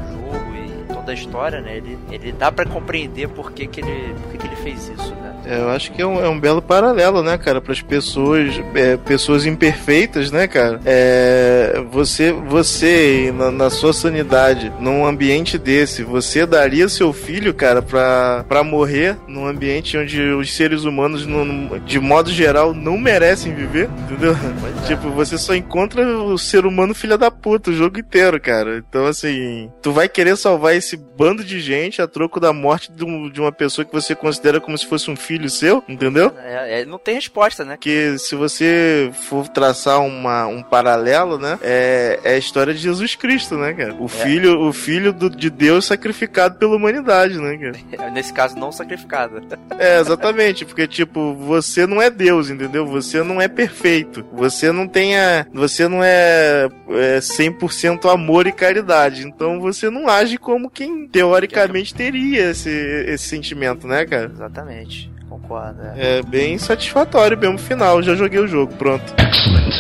jogo 1.04 1.12
e 1.12 1.12
toda 1.12 1.12
a 1.12 1.14
história, 1.14 1.60
né? 1.60 1.76
Ele, 1.76 1.98
ele 2.10 2.32
dá 2.32 2.50
pra 2.50 2.64
compreender 2.64 3.28
por 3.28 3.52
que, 3.52 3.66
que, 3.66 3.80
ele, 3.80 4.14
por 4.14 4.32
que, 4.32 4.38
que 4.38 4.46
ele 4.46 4.56
fez 4.56 4.88
isso, 4.88 5.14
né? 5.14 5.23
Eu 5.46 5.68
acho 5.70 5.92
que 5.92 6.00
é 6.02 6.06
um, 6.06 6.24
é 6.24 6.28
um 6.28 6.38
belo 6.38 6.60
paralelo, 6.62 7.22
né, 7.22 7.36
cara, 7.38 7.60
para 7.60 7.72
as 7.72 7.80
pessoas, 7.82 8.54
é, 8.74 8.96
pessoas 8.96 9.46
imperfeitas, 9.46 10.30
né, 10.30 10.46
cara. 10.46 10.80
É, 10.84 11.82
você, 11.90 12.32
você 12.32 13.32
na, 13.36 13.50
na 13.50 13.70
sua 13.70 13.92
sanidade, 13.92 14.72
num 14.80 15.04
ambiente 15.06 15.58
desse, 15.58 16.02
você 16.02 16.46
daria 16.46 16.88
seu 16.88 17.12
filho, 17.12 17.52
cara, 17.54 17.82
pra, 17.82 18.44
pra 18.48 18.62
morrer 18.64 19.16
num 19.28 19.46
ambiente 19.46 19.96
onde 19.96 20.20
os 20.20 20.52
seres 20.54 20.84
humanos, 20.84 21.26
no- 21.26 21.78
de 21.80 21.98
modo 22.00 22.30
geral, 22.30 22.74
não 22.74 22.96
merecem 22.98 23.54
viver, 23.54 23.88
entendeu? 24.04 24.32
É. 24.32 24.86
Tipo, 24.86 25.10
você 25.10 25.36
só 25.38 25.54
encontra 25.54 26.06
o 26.18 26.36
ser 26.38 26.66
humano 26.66 26.94
filha 26.94 27.16
da 27.18 27.30
puta 27.30 27.70
o 27.70 27.74
jogo 27.74 27.98
inteiro, 27.98 28.40
cara. 28.40 28.78
Então, 28.78 29.06
assim, 29.06 29.70
tu 29.82 29.92
vai 29.92 30.08
querer 30.08 30.36
salvar 30.36 30.74
esse 30.74 30.96
bando 30.96 31.44
de 31.44 31.60
gente 31.60 32.00
a 32.02 32.06
troco 32.06 32.38
da 32.40 32.52
morte 32.52 32.90
de, 32.92 33.04
um- 33.04 33.28
de 33.30 33.40
uma 33.40 33.52
pessoa 33.52 33.84
que 33.84 33.92
você 33.92 34.14
considera 34.14 34.60
como 34.60 34.76
se 34.76 34.86
fosse 34.86 35.10
um 35.10 35.16
filho 35.16 35.33
seu, 35.50 35.82
entendeu? 35.88 36.32
É, 36.42 36.80
é, 36.80 36.84
não 36.84 36.98
tem 36.98 37.14
resposta, 37.14 37.64
né? 37.64 37.74
Porque 37.76 38.16
se 38.18 38.34
você 38.34 39.10
for 39.28 39.48
traçar 39.48 40.00
uma, 40.00 40.46
um 40.46 40.62
paralelo, 40.62 41.38
né? 41.38 41.58
É, 41.62 42.20
é 42.24 42.34
a 42.34 42.38
história 42.38 42.72
de 42.74 42.80
Jesus 42.80 43.14
Cristo, 43.14 43.56
né, 43.56 43.72
cara? 43.72 43.94
O 43.98 44.08
filho, 44.08 44.60
o 44.60 44.72
filho 44.72 45.12
do- 45.12 45.30
de 45.30 45.50
Deus 45.50 45.84
sacrificado 45.86 46.58
pela 46.58 46.76
humanidade, 46.76 47.38
né, 47.38 47.56
cara? 47.56 48.10
Nesse 48.12 48.32
caso, 48.32 48.56
não 48.56 48.70
sacrificada. 48.72 49.42
É, 49.78 49.98
exatamente, 49.98 50.64
porque, 50.64 50.86
tipo, 50.86 51.34
você 51.34 51.86
não 51.86 52.00
é 52.00 52.08
Deus, 52.08 52.48
entendeu? 52.48 52.86
Você 52.86 53.22
não 53.22 53.40
é 53.40 53.48
perfeito. 53.48 54.24
Você 54.32 54.70
não 54.70 54.86
tem 54.86 55.16
a. 55.18 55.46
Você 55.52 55.88
não 55.88 56.02
é, 56.02 56.68
é 56.90 57.18
100% 57.18 58.10
amor 58.12 58.46
e 58.46 58.52
caridade. 58.52 59.26
Então 59.26 59.60
você 59.60 59.90
não 59.90 60.08
age 60.08 60.36
como 60.38 60.70
quem 60.70 61.08
teoricamente 61.08 61.94
teria 61.94 62.50
esse, 62.50 62.70
esse 62.70 63.26
sentimento, 63.28 63.86
né, 63.86 64.04
cara? 64.06 64.30
Exatamente. 64.32 65.10
Concordo. 65.28 65.80
É. 65.96 66.18
É 66.18 66.22
bem 66.22 66.58
satisfatório 66.58 67.36
mesmo 67.36 67.56
o 67.56 67.58
final. 67.58 68.02
Já 68.02 68.14
joguei 68.14 68.38
o 68.38 68.46
jogo, 68.46 68.72
pronto. 68.74 69.02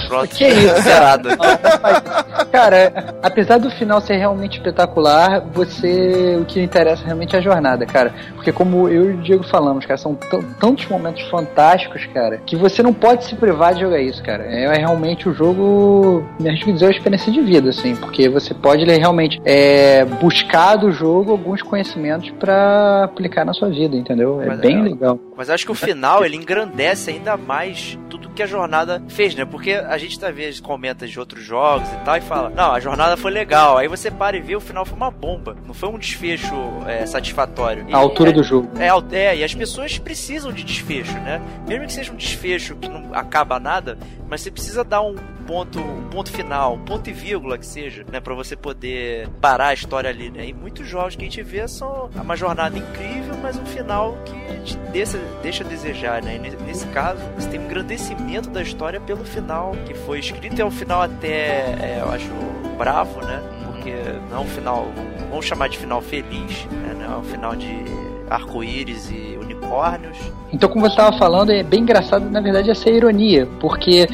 Pronto, 0.08 0.28
Que 0.34 0.46
isso, 0.46 0.76
zerado. 0.82 1.28
Mas, 1.38 2.44
cara, 2.50 3.14
apesar 3.22 3.58
do 3.58 3.70
final 3.70 4.00
ser 4.00 4.16
realmente 4.16 4.58
espetacular, 4.58 5.40
você. 5.52 6.36
O 6.40 6.44
que 6.44 6.60
interessa 6.60 7.04
realmente 7.04 7.36
é 7.36 7.38
a 7.38 7.42
jornada, 7.42 7.86
cara. 7.86 8.12
Porque 8.34 8.52
como 8.52 8.88
eu 8.88 9.10
e 9.10 9.14
o 9.14 9.16
Diego 9.18 9.44
falamos, 9.44 9.86
cara, 9.86 9.96
são 9.98 10.14
tantos 10.58 10.86
momentos 10.86 11.22
fantásticos, 11.28 12.04
cara, 12.12 12.38
que 12.44 12.56
você 12.56 12.82
não 12.82 12.92
pode 12.92 13.24
se 13.24 13.34
privar 13.34 13.74
de 13.74 13.80
jogar 13.80 14.00
isso, 14.00 14.22
cara. 14.22 14.44
É 14.44 14.76
realmente 14.76 15.28
o 15.28 15.34
jogo, 15.34 16.24
me 16.38 16.48
arrisco 16.48 16.70
a 16.70 16.72
dizer, 16.72 16.84
é 16.84 16.88
uma 16.88 16.94
experiência 16.94 17.32
de 17.32 17.40
vida, 17.40 17.70
assim, 17.70 17.94
porque 17.96 18.28
você 18.28 18.52
pode 18.52 18.84
realmente 18.84 19.40
é, 19.44 20.04
buscar 20.04 20.76
do 20.76 20.90
jogo 20.92 21.30
alguns 21.32 21.62
conhecimentos 21.62 22.30
pra 22.38 23.04
aplicar 23.04 23.44
na 23.44 23.52
sua 23.52 23.68
vida, 23.68 23.96
entendeu? 23.96 24.42
É 24.42 24.46
Mas 24.46 24.60
bem 24.60 24.78
é- 24.80 24.82
legal. 24.82 25.18
Mas 25.36 25.50
acho 25.50 25.64
que 25.64 25.72
o 25.72 25.74
final 25.74 26.24
ele 26.24 26.36
engrandece 26.36 27.10
ainda 27.10 27.36
mais 27.36 27.98
tudo 28.08 28.28
que 28.30 28.42
a 28.42 28.46
jornada 28.46 29.02
fez, 29.08 29.34
né? 29.34 29.44
Porque 29.44 29.72
a 29.72 29.98
gente 29.98 30.24
às 30.24 30.34
vezes 30.34 30.60
comenta 30.60 31.06
de 31.06 31.18
outros 31.18 31.42
jogos 31.42 31.88
e 31.88 31.96
tal 32.04 32.16
e 32.16 32.20
fala, 32.20 32.50
não, 32.50 32.72
a 32.72 32.80
jornada 32.80 33.16
foi 33.16 33.30
legal. 33.30 33.76
Aí 33.76 33.88
você 33.88 34.10
para 34.10 34.36
e 34.36 34.40
vê 34.40 34.54
o 34.54 34.60
final 34.60 34.84
foi 34.84 34.96
uma 34.96 35.10
bomba. 35.10 35.56
Não 35.66 35.74
foi 35.74 35.88
um 35.88 35.98
desfecho 35.98 36.54
é, 36.86 37.04
satisfatório. 37.06 37.84
E- 37.88 37.94
A 37.94 37.98
altura 37.98 38.30
é, 38.30 38.32
do 38.32 38.42
jogo. 38.42 38.70
É, 38.78 38.88
é, 39.16 39.36
e 39.36 39.44
as 39.44 39.54
pessoas 39.54 39.98
precisam 39.98 40.52
de 40.52 40.62
desfecho, 40.62 41.14
né? 41.14 41.40
Mesmo 41.66 41.86
que 41.86 41.92
seja 41.92 42.12
um 42.12 42.16
desfecho 42.16 42.76
que 42.76 42.88
não 42.88 43.12
acaba 43.12 43.58
nada, 43.58 43.98
mas 44.28 44.40
você 44.40 44.50
precisa 44.50 44.84
dar 44.84 45.02
um 45.02 45.14
ponto, 45.46 45.80
um 45.80 46.08
ponto 46.08 46.30
final, 46.30 46.78
ponto 46.78 47.08
e 47.08 47.12
vírgula 47.12 47.58
que 47.58 47.66
seja, 47.66 48.04
né? 48.10 48.20
Pra 48.20 48.34
você 48.34 48.56
poder 48.56 49.28
parar 49.40 49.68
a 49.68 49.74
história 49.74 50.10
ali, 50.10 50.30
né? 50.30 50.46
E 50.46 50.52
muitos 50.52 50.86
jogos 50.86 51.16
que 51.16 51.22
a 51.22 51.24
gente 51.24 51.42
vê 51.42 51.66
são 51.68 52.10
uma 52.14 52.36
jornada 52.36 52.76
incrível, 52.76 53.36
mas 53.42 53.56
um 53.56 53.66
final 53.66 54.16
que 54.24 54.58
te 54.64 54.76
deixa, 54.92 55.18
deixa 55.42 55.64
a 55.64 55.66
desejar, 55.66 56.22
né? 56.22 56.36
E 56.36 56.38
nesse, 56.64 56.86
caso, 56.88 57.20
você 57.36 57.48
tem 57.48 57.60
um 57.60 57.64
engrandecimento 57.64 58.50
da 58.50 58.62
história 58.62 59.00
pelo 59.00 59.24
final, 59.24 59.72
que 59.86 59.94
foi 59.94 60.18
escrito 60.18 60.58
e 60.58 60.62
é 60.62 60.64
um 60.64 60.70
final 60.70 61.02
até, 61.02 61.74
é, 61.80 61.98
eu 62.00 62.10
acho, 62.10 62.30
bravo, 62.76 63.20
né? 63.20 63.42
Porque 63.66 63.94
não 64.30 64.38
é 64.38 64.40
um 64.40 64.46
final, 64.46 64.88
vamos 65.30 65.44
chamar 65.44 65.68
de 65.68 65.78
final 65.78 66.00
feliz, 66.00 66.64
né? 66.66 66.94
Não 66.98 67.14
é 67.14 67.18
um 67.18 67.24
final 67.24 67.54
de 67.54 68.13
arco-íris 68.28 69.10
e 69.10 69.38
unicórnios. 69.40 70.16
Então, 70.52 70.68
como 70.68 70.84
você 70.84 70.92
estava 70.92 71.16
falando, 71.18 71.50
é 71.50 71.62
bem 71.62 71.80
engraçado, 71.80 72.30
na 72.30 72.40
verdade, 72.40 72.70
essa 72.70 72.88
ironia, 72.88 73.48
porque 73.60 74.06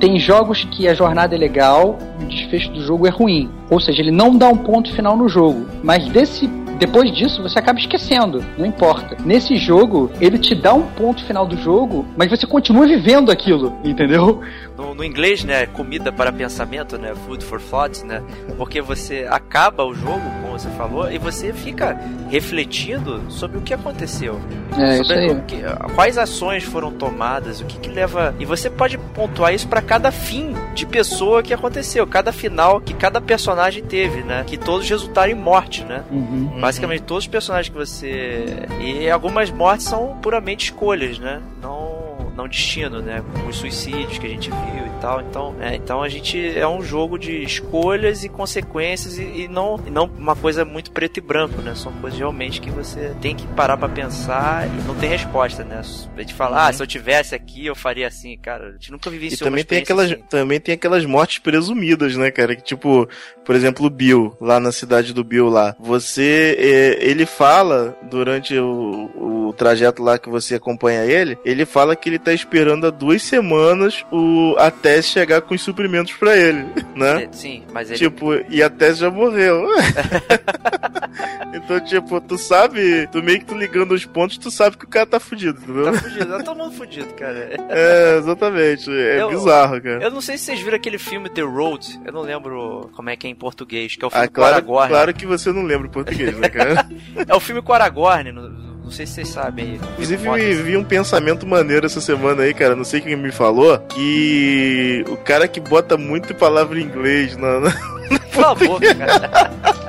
tem 0.00 0.18
jogos 0.18 0.64
que 0.64 0.88
a 0.88 0.94
jornada 0.94 1.34
é 1.34 1.38
legal, 1.38 1.98
o 2.20 2.24
desfecho 2.24 2.70
do 2.72 2.82
jogo 2.82 3.06
é 3.06 3.10
ruim. 3.10 3.50
Ou 3.70 3.78
seja, 3.78 4.00
ele 4.00 4.10
não 4.10 4.36
dá 4.36 4.48
um 4.48 4.56
ponto 4.56 4.92
final 4.94 5.16
no 5.16 5.28
jogo. 5.28 5.66
Mas 5.82 6.08
desse 6.08 6.48
depois 6.86 7.12
disso, 7.14 7.40
você 7.42 7.58
acaba 7.58 7.78
esquecendo, 7.78 8.44
não 8.58 8.66
importa. 8.66 9.16
Nesse 9.24 9.56
jogo, 9.56 10.10
ele 10.20 10.36
te 10.38 10.54
dá 10.54 10.74
um 10.74 10.82
ponto 10.82 11.24
final 11.24 11.46
do 11.46 11.56
jogo, 11.56 12.04
mas 12.16 12.28
você 12.30 12.46
continua 12.46 12.86
vivendo 12.86 13.30
aquilo, 13.30 13.72
entendeu? 13.84 14.40
No, 14.76 14.94
no 14.94 15.04
inglês, 15.04 15.44
né, 15.44 15.66
comida 15.66 16.10
para 16.10 16.32
pensamento, 16.32 16.98
né, 16.98 17.14
food 17.26 17.44
for 17.44 17.60
thought, 17.60 18.04
né, 18.04 18.20
porque 18.56 18.80
você 18.80 19.26
acaba 19.30 19.84
o 19.84 19.94
jogo, 19.94 20.20
como 20.40 20.58
você 20.58 20.68
falou, 20.70 21.10
e 21.10 21.18
você 21.18 21.52
fica 21.52 21.96
refletindo 22.28 23.20
sobre 23.28 23.58
o 23.58 23.60
que 23.60 23.72
aconteceu. 23.72 24.40
É, 24.76 24.96
sobre 24.96 25.26
isso 25.26 25.34
aí. 25.34 25.40
que- 25.46 25.62
quais 25.94 26.18
ações 26.18 26.64
foram 26.64 26.90
tomadas, 26.90 27.60
o 27.60 27.64
que, 27.64 27.78
que 27.78 27.88
leva. 27.90 28.34
E 28.40 28.44
você 28.44 28.68
pode 28.68 28.98
pontuar 28.98 29.54
isso 29.54 29.68
para 29.68 29.80
cada 29.82 30.10
fim 30.10 30.54
de 30.74 30.84
pessoa 30.86 31.42
que 31.42 31.52
aconteceu, 31.54 32.06
cada 32.06 32.32
final 32.32 32.80
que 32.80 32.94
cada 32.94 33.20
personagem 33.20 33.82
teve, 33.84 34.22
né? 34.22 34.44
Que 34.46 34.56
todos 34.56 34.88
resultaram 34.88 35.30
em 35.30 35.34
morte, 35.34 35.84
né? 35.84 36.02
Uhum. 36.10 36.52
Basicamente 36.72 37.02
todos 37.02 37.24
os 37.24 37.28
personagens 37.28 37.68
que 37.68 37.78
você. 37.78 38.46
E 38.80 39.10
algumas 39.10 39.50
mortes 39.50 39.86
são 39.86 40.16
puramente 40.22 40.64
escolhas, 40.70 41.18
né? 41.18 41.42
Não. 41.60 42.11
Não 42.36 42.48
destino, 42.48 43.00
né? 43.00 43.22
Como 43.32 43.48
os 43.48 43.56
suicídios 43.56 44.18
que 44.18 44.26
a 44.26 44.30
gente 44.30 44.50
viu 44.50 44.86
e 44.86 45.00
tal. 45.00 45.20
Então, 45.20 45.54
é, 45.60 45.74
então 45.74 46.02
a 46.02 46.08
gente 46.08 46.58
é 46.58 46.66
um 46.66 46.82
jogo 46.82 47.18
de 47.18 47.42
escolhas 47.42 48.24
e 48.24 48.28
consequências 48.28 49.18
e, 49.18 49.22
e 49.22 49.48
não, 49.48 49.78
e 49.86 49.90
não 49.90 50.04
uma 50.04 50.36
coisa 50.36 50.64
muito 50.64 50.90
preto 50.90 51.18
e 51.18 51.20
branco, 51.20 51.60
né? 51.60 51.74
São 51.74 51.92
coisas 51.92 52.18
realmente 52.18 52.60
que 52.60 52.70
você 52.70 53.14
tem 53.20 53.34
que 53.36 53.46
parar 53.48 53.76
pra 53.76 53.88
pensar 53.88 54.66
e 54.66 54.86
não 54.86 54.94
tem 54.94 55.08
resposta, 55.08 55.64
né? 55.64 55.82
A 56.16 56.20
gente 56.20 56.34
fala, 56.34 56.68
ah, 56.68 56.72
se 56.72 56.82
eu 56.82 56.86
tivesse 56.86 57.34
aqui 57.34 57.66
eu 57.66 57.74
faria 57.74 58.06
assim, 58.06 58.36
cara. 58.36 58.68
A 58.68 58.72
gente 58.72 58.90
nunca 58.90 59.10
vivenciou 59.10 59.48
uma 59.48 59.50
também 59.50 59.64
tem, 59.64 59.78
aquelas, 59.78 60.12
assim. 60.12 60.22
também 60.28 60.60
tem 60.60 60.74
aquelas 60.74 61.04
mortes 61.04 61.38
presumidas, 61.38 62.16
né, 62.16 62.30
cara? 62.30 62.56
Que 62.56 62.62
tipo, 62.62 63.08
por 63.44 63.54
exemplo, 63.54 63.86
o 63.86 63.90
Bill, 63.90 64.36
lá 64.40 64.58
na 64.58 64.72
cidade 64.72 65.12
do 65.12 65.24
Bill 65.24 65.48
lá. 65.48 65.76
Você, 65.78 66.56
é, 66.58 67.04
ele 67.04 67.26
fala, 67.26 67.96
durante 68.02 68.56
o, 68.56 69.48
o 69.48 69.52
trajeto 69.52 70.02
lá 70.02 70.18
que 70.18 70.28
você 70.28 70.54
acompanha 70.54 71.04
ele, 71.04 71.38
ele 71.44 71.64
fala 71.64 71.94
que 71.94 72.08
ele 72.08 72.18
tá 72.22 72.32
esperando 72.32 72.86
há 72.86 72.90
duas 72.90 73.22
semanas 73.22 74.04
o, 74.10 74.54
a 74.58 74.70
Tess 74.70 75.06
chegar 75.06 75.40
com 75.42 75.54
os 75.54 75.62
suprimentos 75.62 76.12
pra 76.14 76.36
ele, 76.36 76.66
né? 76.94 77.24
É, 77.24 77.28
Sim, 77.32 77.62
mas 77.72 77.90
ele 77.90 77.98
Tipo, 77.98 78.34
e 78.48 78.62
a 78.62 78.70
Tess 78.70 78.98
já 78.98 79.10
morreu. 79.10 79.66
então, 81.54 81.80
tipo, 81.80 82.20
tu 82.20 82.38
sabe, 82.38 83.06
tu 83.10 83.22
meio 83.22 83.38
que 83.40 83.44
tu 83.46 83.56
ligando 83.56 83.92
os 83.92 84.04
pontos, 84.04 84.38
tu 84.38 84.50
sabe 84.50 84.76
que 84.76 84.84
o 84.84 84.88
cara 84.88 85.06
tá 85.06 85.20
fudido, 85.20 85.58
entendeu? 85.60 85.84
tá 85.92 85.92
fudido. 85.94 86.26
Tá 86.26 86.42
todo 86.42 86.56
mundo 86.58 86.72
fudido, 86.72 87.12
cara. 87.14 87.50
É, 87.68 88.16
exatamente. 88.18 88.90
É 88.90 89.20
Eu- 89.22 89.28
bizarro, 89.30 89.80
cara. 89.80 90.02
Eu 90.02 90.10
não 90.10 90.20
sei 90.20 90.38
se 90.38 90.44
vocês 90.44 90.60
viram 90.60 90.76
aquele 90.76 90.98
filme 90.98 91.28
The 91.28 91.42
Road. 91.42 92.00
Eu 92.04 92.12
não 92.12 92.22
lembro 92.22 92.90
como 92.94 93.10
é 93.10 93.16
que 93.16 93.26
é 93.26 93.30
em 93.30 93.34
português, 93.34 93.96
que 93.96 94.04
é 94.04 94.06
o 94.06 94.10
filme 94.10 94.24
Ah, 94.26 94.28
claro, 94.28 94.54
Aragorn. 94.54 94.88
claro 94.88 95.14
que 95.14 95.26
você 95.26 95.52
não 95.52 95.62
lembra 95.64 95.86
o 95.88 95.90
português, 95.90 96.36
né, 96.36 96.48
cara? 96.48 96.86
É 97.28 97.34
o 97.34 97.40
filme 97.40 97.62
com 97.62 97.72
Aragorn. 97.72 98.32
Não 98.32 98.71
sei 98.92 99.06
se 99.06 99.14
vocês 99.14 99.28
sabem. 99.28 99.64
aí. 99.64 99.80
Inclusive, 99.92 100.28
me 100.30 100.54
vi 100.54 100.76
um 100.76 100.84
pensamento 100.84 101.46
maneiro 101.46 101.86
essa 101.86 102.00
semana 102.00 102.42
aí, 102.42 102.54
cara. 102.54 102.76
Não 102.76 102.84
sei 102.84 103.00
quem 103.00 103.16
me 103.16 103.32
falou. 103.32 103.78
Que 103.78 105.04
o 105.08 105.16
cara 105.16 105.48
que 105.48 105.58
bota 105.60 105.96
muito 105.96 106.34
palavra 106.34 106.78
em 106.78 106.84
inglês 106.84 107.36
na. 107.36 107.60
na- 107.60 107.92
Cala 108.32 108.50
a 108.52 108.54
boca, 108.54 108.94
cara. 108.94 109.30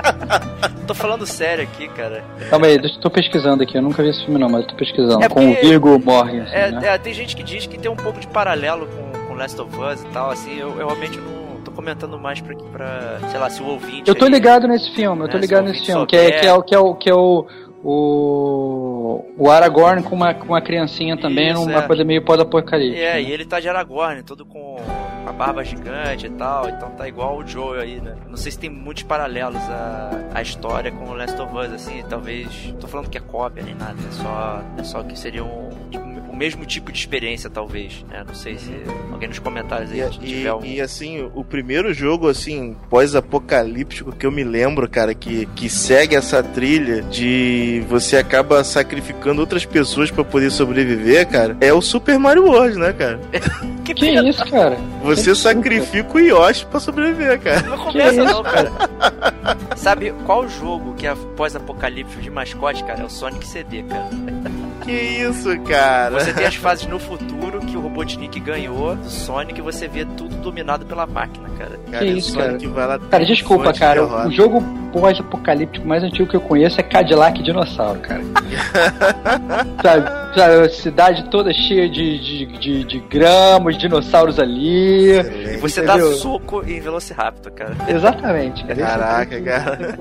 tô 0.88 0.94
falando 0.94 1.26
sério 1.26 1.64
aqui, 1.64 1.88
cara. 1.90 2.24
Calma 2.50 2.68
aí, 2.68 2.78
deixa- 2.80 3.00
tô 3.00 3.10
pesquisando 3.10 3.64
aqui, 3.64 3.78
eu 3.78 3.82
nunca 3.82 4.02
vi 4.04 4.10
esse 4.10 4.24
filme 4.26 4.40
não, 4.40 4.50
mas 4.50 4.62
eu 4.62 4.68
tô 4.70 4.76
pesquisando. 4.76 5.24
É 5.24 5.30
Com 5.30 5.50
o 5.50 5.54
porque- 5.56 5.68
Viggo 5.68 6.00
Mortensen, 6.00 6.54
É, 6.54 6.72
né? 6.72 6.82
é, 6.96 6.98
tem 6.98 7.14
gente 7.14 7.36
que 7.36 7.44
diz 7.44 7.66
que 7.66 7.78
tem 7.78 7.90
um 7.92 7.96
pouco 7.96 8.20
de 8.20 8.28
paralelo 8.28 8.88
com, 8.88 9.28
com 9.28 9.34
Last 9.36 9.60
of 9.60 9.72
Us 9.80 10.02
e 10.02 10.06
tal, 10.14 10.30
assim, 10.32 10.58
eu, 10.58 10.70
eu 10.80 10.88
realmente 10.88 11.18
não 11.20 11.62
tô 11.64 11.72
comentando 11.72 12.18
mais 12.20 12.42
pra, 12.42 12.56
pra, 12.72 13.20
sei 13.32 13.40
lá, 13.40 13.50
se 13.50 13.62
o 13.62 13.66
ouvinte... 13.66 14.04
Eu 14.08 14.16
tô 14.16 14.26
aí- 14.26 14.32
ligado 14.32 14.68
nesse 14.68 14.94
filme, 14.94 15.24
eu 15.24 15.30
tô 15.30 15.38
É, 15.38 15.40
ligado 15.42 15.66
se 15.68 15.72
nesse 15.74 15.86
filme, 15.86 16.06
que 16.06 16.16
é, 16.18 16.32
que 16.40 16.48
é, 16.48 16.54
o- 16.54 16.64
que 16.64 16.76
é 16.76 16.80
o 16.80 16.96
que 16.96 17.10
é 17.10 17.16
o 17.16 17.46
o, 17.84 19.26
o 19.38 19.52
Aragorn 19.52 20.02
com 20.04 20.16
uma, 20.16 20.34
com 20.34 20.46
uma 20.46 20.62
criancinha 20.62 21.18
também, 21.18 21.52
Isso, 21.52 21.66
numa 21.66 21.84
é. 21.84 21.88
coisa 21.88 22.06
meio 22.06 22.24
pós-apocalíptica. 22.24 22.98
É, 22.98 23.14
né? 23.16 23.22
e 23.22 23.32
ele 23.32 23.46
tá 23.46 23.60
de 23.60 23.68
Aragorn, 23.68 24.24
todo 24.24 24.46
com 24.46 24.78
a 25.26 25.32
barba 25.34 25.64
gigante 25.66 26.28
e 26.28 26.30
tal, 26.30 26.70
então 26.70 26.92
tá 26.92 27.08
igual 27.08 27.38
o 27.38 27.46
Joe 27.46 27.80
aí, 27.80 28.00
né? 28.00 28.16
Não 28.30 28.38
sei 28.38 28.54
se 28.54 28.60
tem 28.60 28.70
muitos 28.70 29.04
paralelos 29.04 29.62
a, 29.64 30.12
a 30.34 30.42
história 30.42 30.92
com 30.92 31.10
o 31.10 31.14
Last 31.14 31.40
of 31.42 31.54
Us, 31.56 31.74
assim, 31.74 32.02
talvez. 32.10 32.74
Tô 32.80 32.88
falando 32.88 33.10
que 33.10 33.18
é 33.18 33.22
cópia 33.22 33.64
nem 33.64 33.76
nada, 33.76 33.96
é 33.96 34.12
só, 34.12 34.62
é 34.78 34.84
só 34.84 35.04
que 35.04 35.20
seria 35.20 35.44
um, 35.44 35.70
tipo, 35.92 36.03
o 36.34 36.36
mesmo 36.36 36.66
tipo 36.66 36.92
de 36.92 36.98
experiência, 36.98 37.48
talvez, 37.50 38.04
né? 38.10 38.24
Não 38.28 38.34
sei 38.34 38.58
se 38.58 38.72
alguém 39.12 39.30
nos 39.30 39.38
comentários 39.38 39.92
aí 39.92 40.02
E, 40.02 40.10
tiver 40.10 40.50
e- 40.50 40.52
um. 40.52 40.66
e, 40.66 40.82
assim, 40.82 41.30
o 41.36 41.44
primeiro 41.44 41.94
jogo, 41.94 42.28
assim, 42.28 42.76
pós-apocalíptico 42.90 44.12
que 44.12 44.26
eu 44.26 44.32
me 44.32 44.44
lembro, 44.44 44.90
cara, 44.90 45.14
que, 45.14 45.46
que 45.56 45.70
segue 45.70 46.16
essa 46.16 46.42
trilha 46.42 47.04
de 47.04 47.84
você 47.88 48.18
acaba 48.18 48.64
sacrificando 48.64 49.42
outras 49.42 49.64
pessoas 49.64 50.10
pra 50.10 50.24
poder 50.24 50.50
sobreviver, 50.50 51.28
cara, 51.30 51.56
é 51.62 51.72
o 51.72 51.82
Super 51.82 52.18
Mario 52.18 52.46
World, 52.46 52.78
né, 52.80 52.92
cara? 52.94 53.20
Que, 53.84 53.94
Que 53.94 54.00
pena, 54.00 54.30
isso, 54.30 54.46
cara? 54.50 54.78
Você 55.04 55.32
Que 55.32 55.36
sacrifica 55.38 56.14
o 56.16 56.20
Yoshi 56.20 56.66
pra 56.68 56.80
sobreviver, 56.80 57.38
cara. 57.42 57.62
Não 57.64 57.78
começa 57.78 58.24
não, 58.24 58.42
cara. 58.42 58.72
Sabe 59.76 60.14
qual 60.26 60.48
jogo 60.48 60.94
que 60.94 61.06
é 61.06 61.14
pós-apocalíptico 61.36 62.22
de 62.22 62.30
mascote, 62.30 62.82
cara? 62.86 63.02
É 63.02 63.04
o 63.06 63.10
Sonic 63.10 63.46
CD, 63.46 63.84
cara. 63.84 64.08
Que 64.84 64.92
isso, 64.92 65.58
cara? 65.62 66.20
Você 66.20 66.34
tem 66.34 66.46
as 66.46 66.56
fases 66.56 66.86
no 66.88 67.00
futuro 67.00 67.60
que 67.62 67.78
o 67.78 67.82
Robotnik 67.82 68.40
ganhou 68.40 68.96
do 68.96 69.10
Sonic 69.10 69.60
e 69.60 69.62
você 69.62 69.88
vê 69.88 70.06
tudo 70.06 70.36
dominado 70.38 70.86
pela 70.86 71.06
máquina, 71.08 71.48
cara. 71.58 71.80
Cara, 71.92 72.06
Que 72.06 72.12
o 72.14 72.18
isso, 72.18 72.32
Sonic 72.34 72.68
vai 72.68 72.88
lá 72.88 73.00
Cara, 73.00 73.26
desculpa, 73.26 73.64
Sonic 73.66 73.80
cara. 73.80 74.02
derrota. 74.02 74.28
O 74.28 74.32
jogo 74.32 74.62
pós-apocalíptico 74.92 75.88
mais 75.88 76.04
antigo 76.04 76.30
que 76.30 76.36
eu 76.36 76.42
conheço 76.42 76.80
é 76.80 76.84
Cadillac 76.84 77.42
Dinossauro, 77.42 78.00
cara. 78.02 78.22
sabe, 79.82 80.36
sabe, 80.36 80.54
a 80.66 80.70
cidade 80.70 81.24
toda 81.30 81.54
cheia 81.54 81.90
de, 81.90 82.20
de, 82.20 82.46
de, 82.60 82.84
de 82.84 83.00
grama, 83.00 83.70
os 83.70 83.78
dinossauros 83.78 84.38
ali. 84.40 85.12
E 85.12 85.58
você 85.58 85.82
dá 85.82 85.96
Entendeu? 85.96 86.14
soco 86.18 86.64
em 86.68 86.80
Velociraptor, 86.82 87.52
cara. 87.54 87.76
Exatamente, 87.88 88.64
cara. 88.66 88.74
É 88.74 88.84
Caraca, 88.86 89.42
cara. 89.42 89.98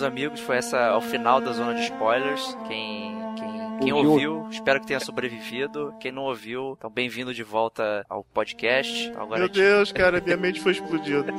Meus 0.00 0.02
amigos, 0.02 0.40
foi 0.40 0.56
essa 0.56 0.86
ao 0.86 1.00
final 1.00 1.40
da 1.40 1.52
zona 1.52 1.74
de 1.74 1.82
spoilers. 1.82 2.56
Quem, 2.66 3.14
quem, 3.36 3.78
quem 3.80 3.92
Ouviu? 3.92 4.12
ouviu, 4.12 4.46
espero 4.50 4.80
que 4.80 4.86
tenha 4.86 5.00
sobrevivido. 5.00 5.94
Quem 6.00 6.10
não 6.10 6.22
ouviu, 6.22 6.74
então 6.78 6.90
bem-vindo 6.90 7.34
de 7.34 7.42
volta 7.42 8.04
ao 8.08 8.24
podcast. 8.24 9.08
Então, 9.08 9.28
Meu 9.28 9.42
gente, 9.42 9.60
Deus, 9.60 9.92
cara, 9.92 10.20
minha 10.20 10.36
mente 10.36 10.60
foi 10.60 10.72
explodida. 10.72 11.32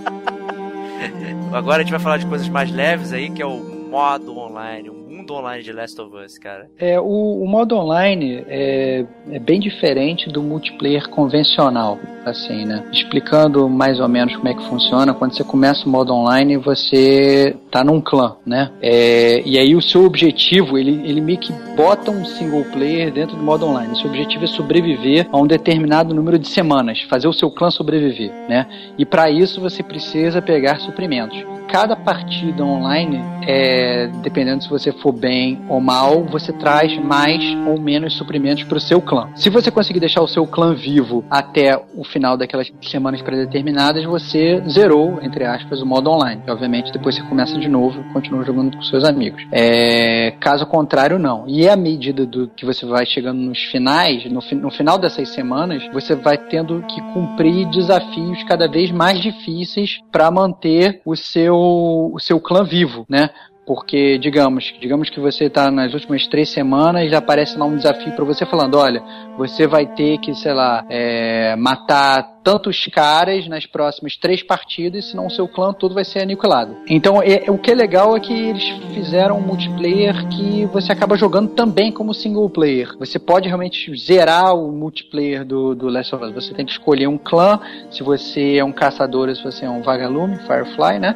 agora 1.51 1.77
a 1.77 1.83
gente 1.83 1.91
vai 1.91 1.99
falar 1.99 2.17
de 2.17 2.27
coisas 2.27 2.47
mais 2.49 2.71
leves 2.71 3.11
aí, 3.13 3.31
que 3.31 3.41
é 3.41 3.45
o 3.45 3.80
modo 3.91 4.38
online, 4.38 4.89
o 4.89 4.93
mundo 4.93 5.34
online 5.34 5.61
de 5.61 5.73
Last 5.73 5.99
of 5.99 6.15
Us, 6.15 6.38
cara. 6.38 6.69
É, 6.80 6.97
o, 6.97 7.43
o 7.43 7.45
modo 7.45 7.76
online 7.76 8.41
é, 8.47 9.05
é 9.30 9.38
bem 9.38 9.59
diferente 9.59 10.30
do 10.30 10.41
multiplayer 10.41 11.09
convencional, 11.09 11.99
assim, 12.26 12.63
né? 12.63 12.85
Explicando 12.93 13.68
mais 13.68 13.99
ou 13.99 14.07
menos 14.07 14.34
como 14.38 14.47
é 14.47 14.53
que 14.53 14.63
funciona, 14.63 15.13
quando 15.13 15.35
você 15.35 15.43
começa 15.43 15.85
o 15.85 15.89
modo 15.89 16.13
online, 16.13 16.55
você 16.55 17.53
tá 17.69 17.84
num 17.84 17.99
clã, 17.99 18.38
né? 18.45 18.72
É, 18.81 19.41
e 19.45 19.59
aí 19.59 19.76
o 19.76 19.81
seu 19.81 20.05
objetivo, 20.05 20.77
ele, 20.77 21.01
ele 21.03 21.19
meio 21.19 21.39
que 21.39 21.51
bota 21.76 22.11
um 22.11 22.23
single 22.23 22.63
player 22.72 23.11
dentro 23.11 23.35
do 23.35 23.43
modo 23.43 23.65
online. 23.65 23.91
O 23.91 23.97
seu 23.97 24.09
objetivo 24.09 24.45
é 24.45 24.47
sobreviver 24.47 25.27
a 25.30 25.38
um 25.38 25.45
determinado 25.45 26.15
número 26.15 26.39
de 26.39 26.47
semanas, 26.47 27.01
fazer 27.09 27.27
o 27.27 27.34
seu 27.34 27.51
clã 27.51 27.69
sobreviver, 27.69 28.31
né? 28.47 28.68
E 28.97 29.05
para 29.05 29.30
isso 29.30 29.59
você 29.59 29.84
precisa 29.84 30.41
pegar 30.41 30.80
suprimentos. 30.80 31.43
Cada 31.72 31.95
partida 31.95 32.65
online, 32.65 33.23
é, 33.48 34.07
dependendo 34.22 34.61
se 34.61 34.69
você 34.69 34.91
for 34.91 35.14
bem 35.14 35.61
ou 35.69 35.80
mal, 35.80 36.26
você 36.26 36.52
traz 36.52 36.98
mais 36.98 37.41
ou 37.65 37.80
menos 37.80 38.14
suprimentos 38.18 38.65
para 38.65 38.77
o 38.77 38.81
seu 38.81 39.02
clã. 39.02 39.30
Se 39.35 39.49
você 39.49 39.72
conseguir 39.72 40.02
deixar 40.02 40.22
o 40.22 40.27
seu 40.27 40.45
clã 40.45 40.73
vivo 40.73 41.23
até 41.30 41.81
o 41.95 42.03
final 42.03 42.35
daquelas 42.35 42.69
semanas 42.81 43.22
predeterminadas, 43.22 44.03
você 44.03 44.61
zerou, 44.68 45.19
entre 45.22 45.45
aspas, 45.45 45.81
o 45.81 45.85
modo 45.85 46.10
online. 46.10 46.41
E, 46.45 46.52
obviamente, 46.52 46.91
depois 46.91 47.15
você 47.15 47.23
começa 47.23 47.57
de 47.57 47.69
novo 47.69 48.02
e 48.02 48.14
continua 48.14 48.43
jogando 48.43 48.76
com 48.76 48.84
seus 48.84 49.06
amigos. 49.06 49.41
É, 49.52 50.31
caso 50.41 50.65
contrário, 50.65 51.18
não. 51.18 51.45
E 51.48 51.69
à 51.69 51.77
medida 51.77 52.26
do 52.26 52.49
que 52.49 52.65
você 52.65 52.85
vai 52.85 53.06
chegando 53.06 53.39
nos 53.39 53.64
finais, 53.65 54.26
no, 54.26 54.41
no 54.60 54.72
final 54.72 54.98
dessas 54.98 55.30
semanas, 55.30 55.81
você 55.93 56.15
vai 56.15 56.38
tendo 56.38 56.84
que 56.84 57.02
cumprir 57.14 57.69
desafios 57.69 58.43
cada 58.43 58.68
vez 58.68 58.91
mais 58.91 59.22
difíceis 59.22 59.99
para 60.11 60.30
manter 60.30 60.99
o 61.06 61.15
seu, 61.15 61.60
o 61.61 62.19
seu 62.19 62.39
clã 62.39 62.63
vivo, 62.63 63.05
né? 63.09 63.29
porque, 63.65 64.17
digamos, 64.17 64.73
digamos 64.81 65.09
que 65.09 65.19
você 65.19 65.45
está 65.45 65.71
nas 65.71 65.93
últimas 65.93 66.27
três 66.27 66.49
semanas 66.49 67.09
e 67.09 67.15
aparece 67.15 67.57
lá 67.57 67.65
um 67.65 67.77
desafio 67.77 68.11
para 68.13 68.25
você 68.25 68.45
falando, 68.45 68.77
olha, 68.77 69.01
você 69.38 69.65
vai 69.67 69.85
ter 69.85 70.17
que, 70.17 70.33
sei 70.35 70.53
lá, 70.53 70.85
é, 70.89 71.55
matar 71.55 72.40
tantos 72.43 72.85
caras 72.88 73.47
nas 73.47 73.65
próximas 73.65 74.15
três 74.18 74.43
partidas, 74.43 75.09
senão 75.09 75.27
o 75.27 75.30
seu 75.30 75.47
clã 75.47 75.73
todo 75.73 75.93
vai 75.93 76.03
ser 76.03 76.22
aniquilado. 76.22 76.76
Então, 76.88 77.22
é, 77.22 77.49
o 77.49 77.57
que 77.57 77.72
é 77.72 77.76
legal 77.76 78.15
é 78.15 78.19
que 78.19 78.34
eles 78.34 78.68
fizeram 78.93 79.38
um 79.38 79.41
multiplayer 79.41 80.27
que 80.30 80.65
você 80.65 80.91
acaba 80.91 81.15
jogando 81.15 81.49
também 81.49 81.91
como 81.91 82.13
single 82.13 82.49
player. 82.49 82.95
Você 82.99 83.19
pode 83.19 83.47
realmente 83.47 83.95
zerar 83.97 84.55
o 84.55 84.72
multiplayer 84.72 85.45
do, 85.45 85.76
do 85.76 85.88
Last 85.88 86.13
of 86.15 86.26
Us. 86.26 86.34
Você 86.34 86.53
tem 86.53 86.65
que 86.65 86.72
escolher 86.72 87.07
um 87.07 87.18
clã, 87.18 87.59
se 87.89 88.03
você 88.03 88.57
é 88.57 88.63
um 88.63 88.72
caçador 88.72 89.30
ou 89.30 89.35
se 89.35 89.43
você 89.43 89.65
é 89.65 89.69
um 89.69 89.81
vagalume, 89.81 90.38
Firefly, 90.39 90.99
né? 90.99 91.15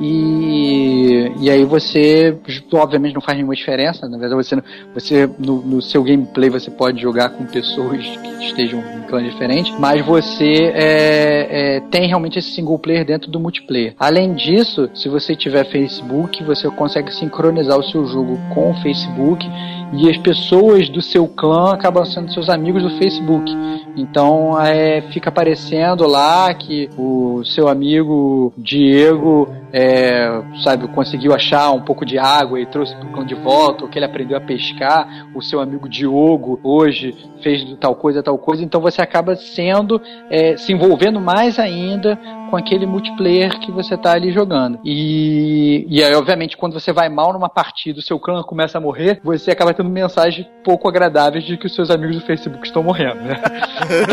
E, 0.00 1.30
e 1.40 1.50
aí 1.50 1.64
você, 1.64 2.36
obviamente, 2.72 3.14
não 3.14 3.20
faz 3.20 3.36
nenhuma 3.36 3.54
diferença. 3.54 4.08
Na 4.08 4.18
verdade, 4.18 4.42
você, 4.42 4.62
você 4.92 5.30
no, 5.38 5.62
no 5.62 5.82
seu 5.82 6.02
gameplay 6.02 6.50
você 6.50 6.70
pode 6.70 7.00
jogar 7.00 7.30
com 7.30 7.46
pessoas 7.46 8.04
que 8.04 8.46
estejam 8.46 8.80
em 8.80 9.02
clã 9.02 9.22
diferente, 9.22 9.72
mas 9.78 10.04
você 10.04 10.63
é, 10.66 11.76
é, 11.76 11.80
tem 11.90 12.06
realmente 12.06 12.38
esse 12.38 12.52
single 12.52 12.78
player 12.78 13.04
dentro 13.04 13.30
do 13.30 13.40
multiplayer. 13.40 13.94
Além 13.98 14.34
disso, 14.34 14.88
se 14.94 15.08
você 15.08 15.34
tiver 15.34 15.64
Facebook, 15.64 16.42
você 16.44 16.70
consegue 16.70 17.14
sincronizar 17.14 17.78
o 17.78 17.82
seu 17.82 18.06
jogo 18.06 18.38
com 18.54 18.70
o 18.70 18.74
Facebook 18.82 19.46
e 19.92 20.10
as 20.10 20.18
pessoas 20.18 20.88
do 20.88 21.00
seu 21.00 21.28
clã 21.28 21.72
acabam 21.72 22.04
sendo 22.04 22.32
seus 22.32 22.48
amigos 22.48 22.82
do 22.82 22.90
Facebook. 22.98 23.50
Então 23.96 24.60
é, 24.60 25.02
fica 25.12 25.28
aparecendo 25.28 26.06
lá 26.06 26.52
que 26.54 26.88
o 26.98 27.44
seu 27.44 27.68
amigo 27.68 28.52
Diego 28.56 29.48
é, 29.76 30.30
sabe, 30.62 30.86
conseguiu 30.86 31.34
achar 31.34 31.72
um 31.72 31.80
pouco 31.80 32.06
de 32.06 32.16
água 32.16 32.60
e 32.60 32.66
trouxe 32.66 32.94
pro 32.94 33.08
clã 33.08 33.26
de 33.26 33.34
volta, 33.34 33.82
ou 33.82 33.90
que 33.90 33.98
ele 33.98 34.04
aprendeu 34.04 34.36
a 34.36 34.40
pescar, 34.40 35.26
o 35.34 35.42
seu 35.42 35.58
amigo 35.58 35.88
Diogo 35.88 36.60
hoje 36.62 37.12
fez 37.42 37.64
tal 37.80 37.96
coisa, 37.96 38.22
tal 38.22 38.38
coisa, 38.38 38.62
então 38.62 38.80
você 38.80 39.02
acaba 39.02 39.34
sendo, 39.34 40.00
é, 40.30 40.56
se 40.56 40.72
envolvendo 40.72 41.20
mais 41.20 41.58
ainda 41.58 42.16
com 42.50 42.56
aquele 42.56 42.86
multiplayer 42.86 43.58
que 43.58 43.72
você 43.72 43.96
tá 43.96 44.12
ali 44.12 44.30
jogando. 44.30 44.78
E, 44.84 45.84
e 45.88 46.04
aí, 46.04 46.14
obviamente, 46.14 46.56
quando 46.56 46.74
você 46.74 46.92
vai 46.92 47.08
mal 47.08 47.32
numa 47.32 47.48
partida, 47.48 47.98
o 47.98 48.02
seu 48.02 48.18
clã 48.18 48.44
começa 48.44 48.78
a 48.78 48.80
morrer, 48.80 49.20
você 49.24 49.50
acaba 49.50 49.74
tendo 49.74 49.90
mensagens 49.90 50.46
pouco 50.62 50.88
agradáveis 50.88 51.44
de 51.44 51.56
que 51.56 51.66
os 51.66 51.74
seus 51.74 51.90
amigos 51.90 52.14
do 52.16 52.22
Facebook 52.24 52.64
estão 52.64 52.82
morrendo, 52.82 53.22
né? 53.22 53.42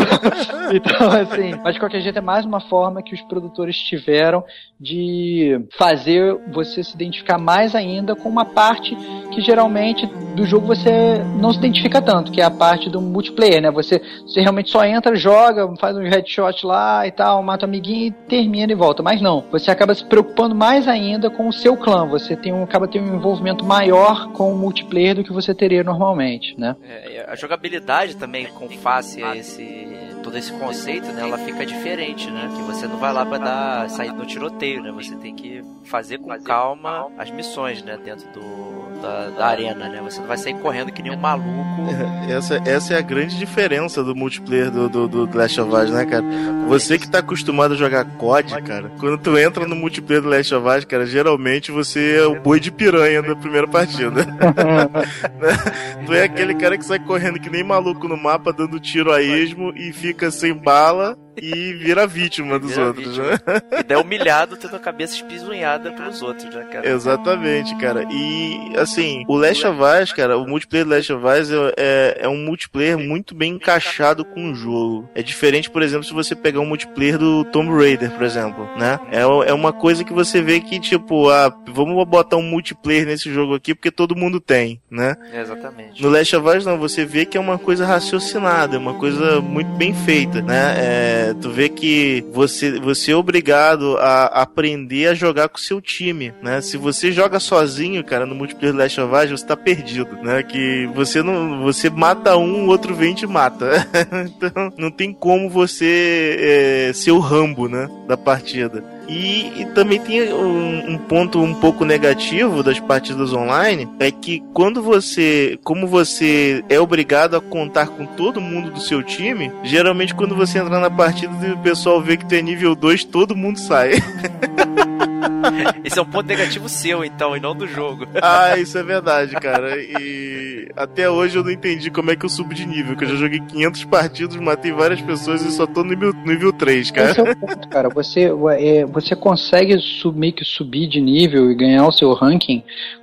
então, 0.74 1.06
assim, 1.08 1.54
mas 1.62 1.74
de 1.74 1.80
qualquer 1.80 2.00
jeito 2.00 2.18
é 2.18 2.22
mais 2.22 2.44
uma 2.44 2.58
forma 2.58 3.00
que 3.00 3.14
os 3.14 3.22
produtores 3.22 3.76
tiveram 3.76 4.44
de 4.78 5.51
fazer 5.76 6.36
você 6.52 6.82
se 6.82 6.94
identificar 6.94 7.38
mais 7.38 7.74
ainda 7.74 8.14
com 8.14 8.28
uma 8.28 8.44
parte 8.44 8.96
que 9.32 9.40
geralmente 9.40 10.06
do 10.34 10.44
jogo 10.44 10.66
você 10.66 11.18
não 11.38 11.52
se 11.52 11.58
identifica 11.58 12.00
tanto, 12.00 12.30
que 12.30 12.40
é 12.40 12.44
a 12.44 12.50
parte 12.50 12.88
do 12.90 13.00
multiplayer, 13.00 13.60
né? 13.60 13.70
Você, 13.70 14.00
você 14.26 14.40
realmente 14.40 14.70
só 14.70 14.84
entra, 14.84 15.14
joga, 15.16 15.68
faz 15.78 15.96
um 15.96 16.02
headshot 16.02 16.66
lá 16.66 17.06
e 17.06 17.10
tal, 17.10 17.42
mata 17.42 17.66
o 17.66 17.68
amiguinho 17.68 18.08
e 18.08 18.10
termina 18.28 18.72
e 18.72 18.74
volta. 18.74 19.02
Mas 19.02 19.20
não, 19.20 19.44
você 19.50 19.70
acaba 19.70 19.94
se 19.94 20.04
preocupando 20.04 20.54
mais 20.54 20.86
ainda 20.86 21.30
com 21.30 21.48
o 21.48 21.52
seu 21.52 21.76
clã. 21.76 22.06
Você 22.06 22.36
tem 22.36 22.52
um, 22.52 22.62
acaba 22.62 22.86
tendo 22.86 23.10
um 23.10 23.16
envolvimento 23.16 23.64
maior 23.64 24.32
com 24.32 24.52
o 24.52 24.56
multiplayer 24.56 25.14
do 25.14 25.24
que 25.24 25.32
você 25.32 25.54
teria 25.54 25.82
normalmente, 25.82 26.58
né? 26.58 26.76
É, 26.82 27.26
a 27.28 27.34
jogabilidade 27.36 28.16
também 28.16 28.46
com 28.46 28.68
face 28.68 29.22
a 29.22 29.36
esse 29.36 30.11
todo 30.22 30.36
esse 30.38 30.52
conceito, 30.52 31.08
né, 31.12 31.22
ela 31.22 31.38
fica 31.38 31.66
diferente, 31.66 32.30
né? 32.30 32.50
Que 32.54 32.62
você 32.62 32.86
não 32.86 32.98
vai 32.98 33.12
lá 33.12 33.26
para 33.26 33.38
dar 33.38 33.90
sair 33.90 34.12
no 34.12 34.24
tiroteio, 34.24 34.82
né? 34.82 34.92
Você 34.92 35.14
tem 35.16 35.34
que 35.34 35.62
fazer 35.84 36.18
com 36.18 36.32
calma 36.42 37.08
as 37.18 37.30
missões, 37.30 37.82
né, 37.82 37.98
dentro 38.02 38.26
do 38.32 38.72
da, 39.02 39.30
da, 39.30 39.46
arena, 39.46 39.88
né? 39.88 40.00
Você 40.02 40.20
não 40.20 40.28
vai 40.28 40.38
sair 40.38 40.54
correndo 40.54 40.92
que 40.92 41.02
nem 41.02 41.12
um 41.12 41.16
maluco. 41.16 41.50
Essa, 42.30 42.62
essa 42.64 42.94
é 42.94 42.98
a 42.98 43.02
grande 43.02 43.36
diferença 43.36 44.02
do 44.02 44.14
multiplayer 44.14 44.70
do, 44.70 44.88
do, 44.88 45.08
do 45.08 45.36
Last 45.36 45.60
of 45.60 45.74
Us, 45.74 45.90
né, 45.90 46.06
cara? 46.06 46.24
Você 46.68 46.96
que 46.96 47.08
tá 47.08 47.18
acostumado 47.18 47.74
a 47.74 47.76
jogar 47.76 48.04
COD, 48.04 48.62
cara, 48.62 48.90
quando 48.98 49.18
tu 49.18 49.36
entra 49.36 49.66
no 49.66 49.74
multiplayer 49.74 50.22
do 50.22 50.28
Last 50.28 50.54
of 50.54 50.66
Us, 50.68 50.84
cara, 50.84 51.04
geralmente 51.04 51.72
você 51.72 52.18
é 52.18 52.26
o 52.26 52.40
boi 52.40 52.60
de 52.60 52.70
piranha 52.70 53.20
da 53.20 53.34
primeira 53.34 53.66
partida. 53.66 54.24
tu 56.06 56.14
é 56.14 56.22
aquele 56.22 56.54
cara 56.54 56.78
que 56.78 56.84
sai 56.84 57.00
correndo 57.00 57.40
que 57.40 57.50
nem 57.50 57.64
maluco 57.64 58.06
no 58.06 58.16
mapa, 58.16 58.52
dando 58.52 58.78
tiro 58.78 59.12
a 59.12 59.20
esmo 59.20 59.72
e 59.74 59.92
fica 59.92 60.11
sem 60.30 60.54
bala 60.54 61.16
e 61.36 61.72
vira 61.74 62.06
vítima 62.06 62.58
dos 62.58 62.70
vira 62.70 62.86
outros, 62.86 63.16
vítima. 63.16 63.26
né? 63.28 63.62
E 63.80 63.82
daí 63.82 63.96
humilhado 63.96 64.56
tendo 64.56 64.76
a 64.76 64.78
cabeça 64.78 65.14
espisunhada 65.14 65.92
pelos 65.92 66.22
outros, 66.22 66.54
né, 66.54 66.64
cara? 66.70 66.88
Exatamente, 66.88 67.76
cara. 67.78 68.04
E, 68.10 68.72
assim, 68.76 69.24
o 69.28 69.36
Last 69.36 69.66
of 69.66 69.80
Us, 69.80 70.12
cara, 70.12 70.36
o 70.36 70.46
multiplayer 70.46 70.86
do 70.86 70.94
Last 70.94 71.12
of 71.12 71.24
Us 71.24 71.50
é, 71.50 71.74
é, 71.76 72.18
é, 72.22 72.28
um 72.28 72.36
multiplayer 72.36 72.98
muito 72.98 73.34
bem 73.34 73.54
encaixado 73.54 74.24
com 74.24 74.50
o 74.50 74.54
jogo. 74.54 75.08
É 75.14 75.22
diferente, 75.22 75.70
por 75.70 75.82
exemplo, 75.82 76.04
se 76.04 76.12
você 76.12 76.34
pegar 76.34 76.60
um 76.60 76.66
multiplayer 76.66 77.18
do 77.18 77.44
Tomb 77.44 77.70
Raider, 77.72 78.10
por 78.10 78.22
exemplo, 78.22 78.68
né? 78.76 78.98
É, 79.10 79.20
é 79.22 79.52
uma 79.52 79.72
coisa 79.72 80.04
que 80.04 80.12
você 80.12 80.42
vê 80.42 80.60
que, 80.60 80.78
tipo, 80.80 81.28
ah, 81.30 81.54
vamos 81.68 82.02
botar 82.06 82.36
um 82.36 82.42
multiplayer 82.42 83.06
nesse 83.06 83.32
jogo 83.32 83.54
aqui 83.54 83.74
porque 83.74 83.90
todo 83.90 84.16
mundo 84.16 84.40
tem, 84.40 84.80
né? 84.90 85.16
Exatamente. 85.32 86.02
No 86.02 86.08
Last 86.08 86.34
of 86.36 86.48
Us, 86.48 86.66
não, 86.66 86.78
você 86.78 87.04
vê 87.04 87.24
que 87.24 87.36
é 87.36 87.40
uma 87.40 87.58
coisa 87.58 87.86
raciocinada, 87.86 88.76
é 88.76 88.78
uma 88.78 88.94
coisa 88.94 89.40
muito 89.40 89.70
bem 89.72 89.94
feita, 89.94 90.40
né? 90.42 90.74
É, 90.76 91.21
tu 91.40 91.50
vê 91.50 91.68
que 91.68 92.24
você, 92.32 92.78
você 92.80 93.12
é 93.12 93.16
obrigado 93.16 93.96
a 93.98 94.26
aprender 94.42 95.08
a 95.08 95.14
jogar 95.14 95.48
com 95.48 95.56
o 95.56 95.60
seu 95.60 95.80
time, 95.80 96.32
né? 96.42 96.60
Se 96.60 96.76
você 96.76 97.12
joga 97.12 97.38
sozinho, 97.40 98.04
cara, 98.04 98.26
no 98.26 98.34
multiplayer 98.34 98.76
Last 98.76 99.00
of 99.00 99.14
Us, 99.14 99.30
você 99.30 99.46
tá 99.46 99.56
perdido, 99.56 100.16
né? 100.22 100.42
Que 100.42 100.86
você 100.94 101.22
não, 101.22 101.62
você 101.62 101.88
mata 101.90 102.36
um, 102.36 102.66
o 102.66 102.68
outro 102.68 102.94
vem 102.94 103.12
e 103.12 103.16
te 103.16 103.26
mata. 103.26 103.86
então, 104.26 104.72
não 104.76 104.90
tem 104.90 105.12
como 105.12 105.48
você 105.48 106.36
é, 106.38 106.92
ser 106.92 107.12
o 107.12 107.18
Rambo, 107.18 107.68
né? 107.68 107.88
Da 108.06 108.16
partida. 108.16 108.84
E, 109.12 109.60
e, 109.60 109.66
também 109.74 110.00
tem 110.00 110.32
um, 110.32 110.92
um, 110.92 110.98
ponto 110.98 111.38
um 111.38 111.52
pouco 111.52 111.84
negativo 111.84 112.62
das 112.62 112.80
partidas 112.80 113.34
online 113.34 113.86
é 114.00 114.10
que 114.10 114.42
quando 114.54 114.82
você, 114.82 115.58
como 115.62 115.86
você 115.86 116.64
é 116.70 116.80
obrigado 116.80 117.36
a 117.36 117.40
contar 117.40 117.88
com 117.88 118.06
todo 118.06 118.40
mundo 118.40 118.70
do 118.70 118.80
seu 118.80 119.02
time, 119.02 119.52
geralmente 119.62 120.14
quando 120.14 120.34
você 120.34 120.58
entrar 120.58 120.80
na 120.80 120.90
partida 120.90 121.32
e 121.46 121.52
o 121.52 121.58
pessoal 121.58 122.00
vê 122.00 122.16
que 122.16 122.24
tu 122.24 122.34
é 122.34 122.40
nível 122.40 122.74
2, 122.74 123.04
todo 123.04 123.36
mundo 123.36 123.58
sai. 123.58 123.92
Esse 125.84 125.98
é 125.98 126.02
um 126.02 126.06
ponto 126.06 126.26
negativo 126.26 126.68
seu, 126.68 127.04
então, 127.04 127.36
e 127.36 127.40
não 127.40 127.54
do 127.54 127.66
jogo. 127.66 128.06
Ah, 128.24 128.56
isso 128.56 128.78
é 128.78 128.82
verdade, 128.82 129.34
cara. 129.34 129.76
E 129.78 130.68
até 130.76 131.10
hoje 131.10 131.36
eu 131.36 131.42
não 131.42 131.50
entendi 131.50 131.90
como 131.90 132.10
é 132.10 132.16
que 132.16 132.24
eu 132.24 132.28
subo 132.28 132.54
de 132.54 132.64
nível, 132.64 132.96
que 132.96 133.04
eu 133.04 133.08
já 133.08 133.16
joguei 133.16 133.40
500 133.40 133.84
partidas, 133.84 134.36
matei 134.36 134.72
várias 134.72 135.00
pessoas 135.00 135.42
e 135.44 135.50
só 135.50 135.66
tô 135.66 135.82
no 135.82 135.90
nível, 135.90 136.12
nível 136.24 136.52
3, 136.52 136.90
cara. 136.92 137.10
Esse 137.10 137.20
é 137.20 137.22
o 137.22 137.36
ponto, 137.36 137.68
cara. 137.68 137.88
Você, 137.88 138.30
é, 138.58 138.84
você 138.86 139.16
consegue 139.16 139.76
sub, 139.78 140.18
meio 140.18 140.32
que 140.32 140.44
subir 140.44 140.88
de 140.88 141.00
nível 141.00 141.50
e 141.50 141.54
ganhar 141.54 141.86
o 141.86 141.92
seu 141.92 142.12
ranking 142.14 142.62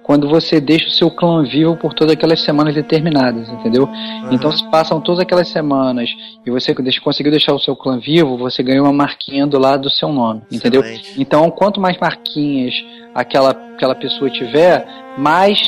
quando 0.09 0.27
você 0.27 0.59
deixa 0.59 0.87
o 0.87 0.91
seu 0.91 1.11
clã 1.11 1.43
vivo 1.43 1.77
por 1.77 1.93
todas 1.93 2.13
aquelas 2.13 2.43
semanas 2.43 2.73
determinadas, 2.73 3.47
entendeu? 3.47 3.83
Uhum. 3.83 4.33
Então 4.33 4.51
se 4.51 4.67
passam 4.71 4.99
todas 4.99 5.19
aquelas 5.19 5.47
semanas 5.49 6.09
e 6.43 6.49
você 6.49 6.73
conseguiu 6.99 7.31
deixar 7.31 7.53
o 7.53 7.59
seu 7.59 7.75
clã 7.75 7.99
vivo, 7.99 8.35
você 8.35 8.63
ganha 8.63 8.81
uma 8.81 8.91
marquinha 8.91 9.45
do 9.45 9.59
lado 9.59 9.83
do 9.83 9.89
seu 9.91 10.11
nome, 10.11 10.41
entendeu? 10.51 10.81
Excelente. 10.81 11.13
Então 11.21 11.51
quanto 11.51 11.79
mais 11.79 11.95
marquinhas 12.09 12.73
aquela, 13.13 13.51
aquela 13.51 13.95
pessoa 13.95 14.29
tiver, 14.31 14.85
mais 15.17 15.59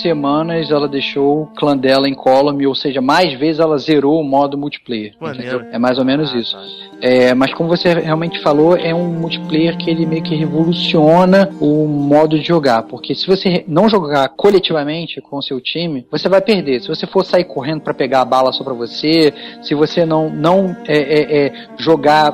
semanas 0.00 0.70
ela 0.70 0.88
deixou 0.88 1.42
o 1.42 1.46
clã 1.46 1.76
dela 1.76 2.08
em 2.08 2.14
column, 2.14 2.66
ou 2.66 2.74
seja, 2.74 3.00
mais 3.00 3.32
vezes 3.34 3.60
ela 3.60 3.76
zerou 3.78 4.20
o 4.20 4.24
modo 4.24 4.56
multiplayer. 4.56 5.14
É 5.72 5.78
mais 5.78 5.98
ou 5.98 6.04
menos 6.04 6.32
ah, 6.32 6.38
isso. 6.38 6.56
Tá. 6.56 6.86
É, 7.00 7.34
mas 7.34 7.52
como 7.52 7.68
você 7.68 7.92
realmente 7.92 8.40
falou, 8.40 8.76
é 8.76 8.94
um 8.94 9.08
multiplayer 9.08 9.76
que 9.76 9.90
ele 9.90 10.06
meio 10.06 10.22
que 10.22 10.34
revoluciona 10.34 11.50
o 11.60 11.86
modo 11.86 12.38
de 12.38 12.46
jogar. 12.46 12.82
Porque 12.84 13.14
se 13.14 13.26
você 13.26 13.64
não 13.68 13.88
jogar 13.88 14.28
coletivamente 14.30 15.20
com 15.20 15.36
o 15.36 15.42
seu 15.42 15.60
time, 15.60 16.06
você 16.10 16.28
vai 16.28 16.40
perder. 16.40 16.80
Se 16.80 16.88
você 16.88 17.06
for 17.06 17.24
sair 17.24 17.44
correndo 17.44 17.82
para 17.82 17.94
pegar 17.94 18.22
a 18.22 18.24
bala 18.24 18.52
só 18.52 18.64
para 18.64 18.74
você, 18.74 19.32
se 19.62 19.74
você 19.74 20.06
não, 20.06 20.30
não 20.30 20.76
é, 20.86 20.96
é, 20.96 21.46
é 21.46 21.52
jogar 21.78 22.32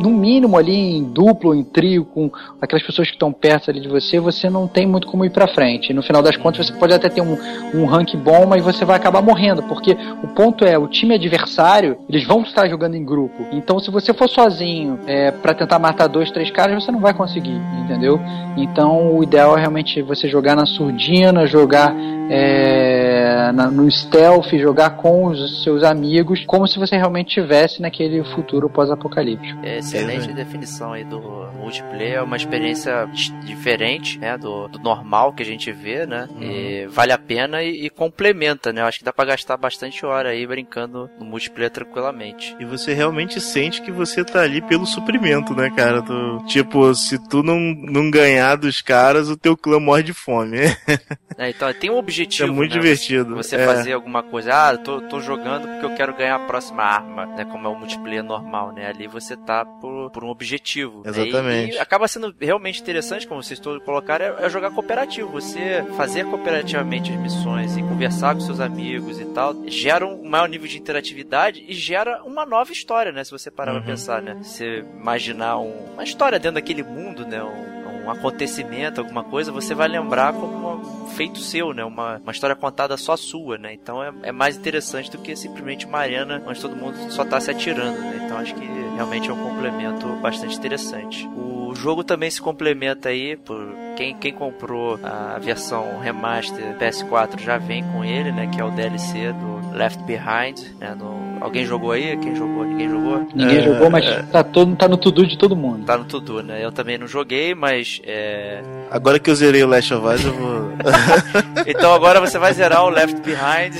no 0.00 0.10
mínimo 0.10 0.56
ali 0.56 0.96
em 0.96 1.04
duplo, 1.04 1.54
em 1.54 1.62
trio, 1.62 2.04
com 2.04 2.30
aquelas 2.60 2.84
pessoas 2.84 3.08
que 3.08 3.14
estão 3.14 3.32
perto 3.32 3.70
ali 3.70 3.80
de 3.80 3.88
você, 3.88 4.18
você 4.18 4.50
não 4.50 4.66
tem 4.66 4.86
muito 4.86 5.06
como 5.06 5.24
ir 5.24 5.30
para 5.30 5.46
frente. 5.46 5.90
E 5.90 5.94
no 5.94 6.02
final 6.02 6.22
das 6.22 6.36
contas, 6.36 6.66
você 6.66 6.71
pode 6.78 6.92
até 6.92 7.08
ter 7.08 7.20
um, 7.20 7.36
um 7.74 7.84
rank 7.86 8.14
bom, 8.16 8.46
mas 8.46 8.62
você 8.62 8.84
vai 8.84 8.96
acabar 8.96 9.22
morrendo, 9.22 9.62
porque 9.62 9.96
o 10.22 10.28
ponto 10.28 10.64
é, 10.64 10.76
o 10.78 10.86
time 10.86 11.14
adversário, 11.14 11.98
eles 12.08 12.26
vão 12.26 12.42
estar 12.42 12.68
jogando 12.68 12.94
em 12.94 13.04
grupo. 13.04 13.46
Então, 13.52 13.78
se 13.78 13.90
você 13.90 14.12
for 14.12 14.28
sozinho 14.28 14.98
é, 15.06 15.30
para 15.30 15.54
tentar 15.54 15.78
matar 15.78 16.06
dois, 16.06 16.30
três 16.30 16.50
caras, 16.50 16.82
você 16.82 16.90
não 16.90 17.00
vai 17.00 17.14
conseguir, 17.14 17.60
entendeu? 17.84 18.20
Então, 18.56 19.16
o 19.16 19.22
ideal 19.22 19.56
é 19.56 19.60
realmente 19.60 20.02
você 20.02 20.28
jogar 20.28 20.54
na 20.54 20.66
surdina, 20.66 21.46
jogar 21.46 21.94
é, 22.30 23.52
na, 23.52 23.70
no 23.70 23.90
stealth, 23.90 24.52
jogar 24.54 24.90
com 24.90 25.26
os 25.26 25.62
seus 25.62 25.82
amigos, 25.82 26.44
como 26.46 26.66
se 26.66 26.78
você 26.78 26.96
realmente 26.96 27.28
estivesse 27.28 27.82
naquele 27.82 28.22
futuro 28.24 28.68
pós-apocalíptico. 28.68 29.60
É 29.62 29.78
excelente 29.78 30.32
definição 30.32 30.92
aí 30.92 31.04
do 31.04 31.20
multiplayer, 31.58 32.14
é 32.14 32.22
uma 32.22 32.36
experiência 32.36 33.08
diferente, 33.44 34.18
né, 34.18 34.36
do, 34.38 34.68
do, 34.68 34.78
normal 34.78 35.32
que 35.32 35.42
a 35.42 35.46
gente 35.46 35.70
vê, 35.72 36.06
né, 36.06 36.28
uhum. 36.34 36.42
e 36.42 36.46
vale 36.88 37.12
a 37.12 37.18
pena 37.18 37.62
e, 37.62 37.86
e, 37.86 37.90
complementa, 37.90 38.72
né, 38.72 38.80
eu 38.80 38.86
acho 38.86 38.98
que 38.98 39.04
dá 39.04 39.12
pra 39.12 39.24
gastar 39.24 39.56
bastante 39.56 40.04
hora 40.04 40.30
aí 40.30 40.46
brincando 40.46 41.10
no 41.18 41.24
multiplayer 41.24 41.70
tranquilamente. 41.70 42.56
E 42.58 42.64
você 42.64 42.92
realmente 42.92 43.40
sente 43.40 43.82
que 43.82 43.90
você 43.90 44.24
tá 44.24 44.40
ali 44.42 44.60
pelo 44.62 44.86
suprimento, 44.86 45.54
né, 45.54 45.70
cara, 45.70 46.02
tu, 46.02 46.44
tipo, 46.46 46.94
se 46.94 47.18
tu 47.28 47.42
não, 47.42 47.58
não 47.58 48.10
ganhar 48.10 48.56
dos 48.56 48.82
caras, 48.82 49.28
o 49.28 49.36
teu 49.36 49.56
clã 49.56 49.78
morre 49.78 50.02
de 50.02 50.12
fome. 50.12 50.58
é, 51.38 51.50
então, 51.50 51.72
tem 51.72 51.90
um 51.90 51.96
objetivo, 51.96 52.48
É 52.48 52.52
muito 52.52 52.74
né, 52.74 52.80
divertido. 52.80 53.36
Você, 53.36 53.56
é. 53.56 53.66
fazer 53.66 53.92
alguma 53.92 54.22
coisa, 54.22 54.52
ah, 54.52 54.76
tô, 54.76 55.00
tô 55.02 55.20
jogando 55.20 55.68
porque 55.68 55.86
eu 55.86 55.94
quero 55.94 56.14
ganhar 56.14 56.36
a 56.36 56.46
próxima 56.46 56.82
arma, 56.82 57.26
né, 57.26 57.44
como 57.44 57.66
é 57.66 57.70
o 57.70 57.74
multiplayer 57.74 58.22
normal, 58.22 58.72
né, 58.72 58.88
ali 58.88 59.06
você 59.06 59.36
tá 59.36 59.64
por, 59.64 60.10
por 60.10 60.24
um 60.24 60.28
objetivo. 60.28 61.02
Exatamente. 61.04 61.42
Né, 61.42 61.64
e, 61.66 61.76
e 61.76 61.78
acaba 61.78 62.08
sendo 62.08 62.34
realmente 62.40 62.80
interessante, 62.80 63.26
como 63.26 63.42
vocês 63.42 63.58
todos 63.58 63.82
colocaram, 63.84 64.24
é, 64.24 64.46
é, 64.46 64.50
jogar 64.50 64.70
cooperativo. 64.70 65.30
Você 65.30 65.84
fazer 65.96 66.24
cooperativamente 66.52 67.10
as 67.10 67.18
missões 67.18 67.76
e 67.76 67.82
conversar 67.82 68.34
com 68.34 68.40
seus 68.40 68.60
amigos 68.60 69.18
e 69.18 69.24
tal, 69.26 69.54
gera 69.66 70.06
um 70.06 70.28
maior 70.28 70.48
nível 70.48 70.68
de 70.68 70.78
interatividade 70.78 71.64
e 71.66 71.72
gera 71.72 72.22
uma 72.24 72.44
nova 72.44 72.70
história, 72.70 73.10
né? 73.10 73.24
Se 73.24 73.30
você 73.30 73.50
parar 73.50 73.72
uhum. 73.72 73.78
pra 73.78 73.90
pensar, 73.90 74.20
né? 74.20 74.36
Você 74.42 74.84
imaginar 74.94 75.58
um, 75.58 75.72
uma 75.94 76.04
história 76.04 76.38
dentro 76.38 76.56
daquele 76.56 76.82
mundo, 76.82 77.26
né? 77.26 77.42
Um, 77.42 78.04
um 78.04 78.10
acontecimento, 78.10 79.00
alguma 79.00 79.24
coisa, 79.24 79.52
você 79.52 79.74
vai 79.74 79.88
lembrar 79.88 80.32
como 80.32 81.04
um 81.04 81.06
feito 81.06 81.38
seu, 81.38 81.72
né? 81.72 81.84
Uma, 81.84 82.18
uma 82.18 82.32
história 82.32 82.54
contada 82.54 82.96
só 82.98 83.16
sua, 83.16 83.56
né? 83.56 83.72
Então 83.72 84.02
é, 84.02 84.12
é 84.24 84.32
mais 84.32 84.56
interessante 84.56 85.10
do 85.10 85.18
que 85.18 85.34
simplesmente 85.34 85.86
uma 85.86 85.98
arena 85.98 86.42
onde 86.46 86.60
todo 86.60 86.76
mundo 86.76 86.96
só 87.10 87.24
tá 87.24 87.40
se 87.40 87.50
atirando, 87.50 87.98
né? 87.98 88.22
Então 88.24 88.36
acho 88.36 88.54
que 88.54 88.66
realmente 88.94 89.30
é 89.30 89.32
um 89.32 89.42
complemento 89.42 90.06
bastante 90.16 90.56
interessante. 90.56 91.26
O 91.28 91.61
jogo 91.74 92.04
também 92.04 92.30
se 92.30 92.40
complementa 92.40 93.08
aí 93.08 93.36
por 93.36 93.74
quem, 93.96 94.16
quem 94.16 94.32
comprou 94.32 94.98
a 95.02 95.38
versão 95.38 95.98
remaster 96.00 96.76
PS4 96.78 97.40
já 97.40 97.58
vem 97.58 97.84
com 97.84 98.04
ele, 98.04 98.32
né? 98.32 98.48
Que 98.52 98.60
é 98.60 98.64
o 98.64 98.70
DLC 98.70 99.32
do 99.32 99.76
Left 99.76 100.02
Behind, 100.04 100.58
né? 100.78 100.94
No, 100.94 101.38
alguém 101.40 101.64
jogou 101.64 101.92
aí? 101.92 102.16
Quem 102.18 102.34
jogou? 102.34 102.64
Ninguém 102.64 102.88
jogou? 102.88 103.28
Ninguém 103.34 103.58
é, 103.58 103.62
jogou, 103.62 103.90
mas 103.90 104.04
é... 104.06 104.22
tá, 104.22 104.42
todo, 104.42 104.74
tá 104.76 104.88
no 104.88 104.96
tudo 104.96 105.26
de 105.26 105.36
todo 105.36 105.56
mundo. 105.56 105.84
Tá 105.84 105.96
no 105.96 106.04
tudo, 106.04 106.42
né? 106.42 106.64
Eu 106.64 106.72
também 106.72 106.98
não 106.98 107.06
joguei, 107.06 107.54
mas 107.54 108.00
é... 108.04 108.62
Agora 108.90 109.18
que 109.18 109.30
eu 109.30 109.34
zerei 109.34 109.62
o 109.62 109.68
Last 109.68 109.94
of 109.94 110.06
Us, 110.06 110.24
eu 110.24 110.32
vou. 110.32 110.72
então 111.66 111.94
agora 111.94 112.20
você 112.20 112.38
vai 112.38 112.52
zerar 112.52 112.84
o 112.84 112.90
Left 112.90 113.20
Behind. 113.20 113.74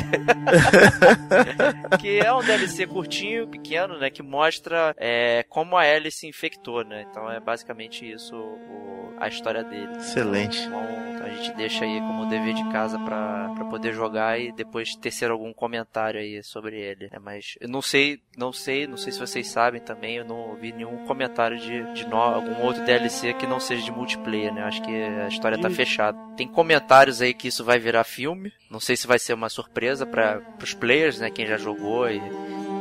que 2.00 2.18
é 2.18 2.32
um 2.32 2.42
DLC 2.42 2.86
curtinho, 2.86 3.46
pequeno, 3.46 3.98
né? 3.98 4.10
Que 4.10 4.22
mostra 4.22 4.94
é, 4.98 5.44
como 5.48 5.76
a 5.76 5.86
Ellie 5.86 6.10
se 6.10 6.26
infectou, 6.26 6.84
né? 6.84 7.06
Então 7.10 7.30
é 7.30 7.40
basicamente 7.40 7.81
isso 7.90 8.36
o, 8.36 9.14
a 9.18 9.28
história 9.28 9.64
dele. 9.64 9.96
Excelente. 9.96 10.62
Então, 10.62 11.12
então, 11.22 11.26
a 11.26 11.34
gente 11.34 11.56
deixa 11.56 11.84
aí 11.84 12.00
como 12.00 12.26
dever 12.26 12.54
de 12.54 12.68
casa 12.70 12.98
para 12.98 13.64
poder 13.70 13.92
jogar 13.92 14.40
e 14.40 14.50
depois 14.50 14.96
tecer 14.96 15.30
algum 15.30 15.52
comentário 15.52 16.18
aí 16.18 16.42
sobre 16.42 16.80
ele. 16.80 17.08
É, 17.12 17.18
mas 17.18 17.56
eu 17.60 17.68
não 17.68 17.80
sei, 17.80 18.20
não 18.36 18.52
sei, 18.52 18.86
não 18.86 18.96
sei 18.96 19.12
se 19.12 19.20
vocês 19.20 19.46
sabem 19.46 19.80
também, 19.80 20.16
eu 20.16 20.24
não 20.24 20.50
ouvi 20.50 20.72
nenhum 20.72 21.06
comentário 21.06 21.58
de, 21.58 21.92
de 21.92 22.06
no, 22.06 22.16
algum 22.16 22.62
outro 22.62 22.84
DLC 22.84 23.34
que 23.34 23.46
não 23.46 23.60
seja 23.60 23.84
de 23.84 23.92
multiplayer, 23.92 24.52
né? 24.52 24.62
Eu 24.62 24.66
acho 24.66 24.82
que 24.82 24.90
a 24.90 25.28
história 25.28 25.58
tá 25.60 25.70
fechada. 25.70 26.18
Tem 26.36 26.48
comentários 26.48 27.22
aí 27.22 27.32
que 27.32 27.48
isso 27.48 27.64
vai 27.64 27.78
virar 27.78 28.04
filme. 28.04 28.52
Não 28.68 28.80
sei 28.80 28.96
se 28.96 29.06
vai 29.06 29.18
ser 29.18 29.34
uma 29.34 29.48
surpresa 29.48 30.04
para 30.04 30.42
os 30.60 30.74
players, 30.74 31.20
né? 31.20 31.30
Quem 31.30 31.46
já 31.46 31.56
jogou 31.56 32.10
e 32.10 32.20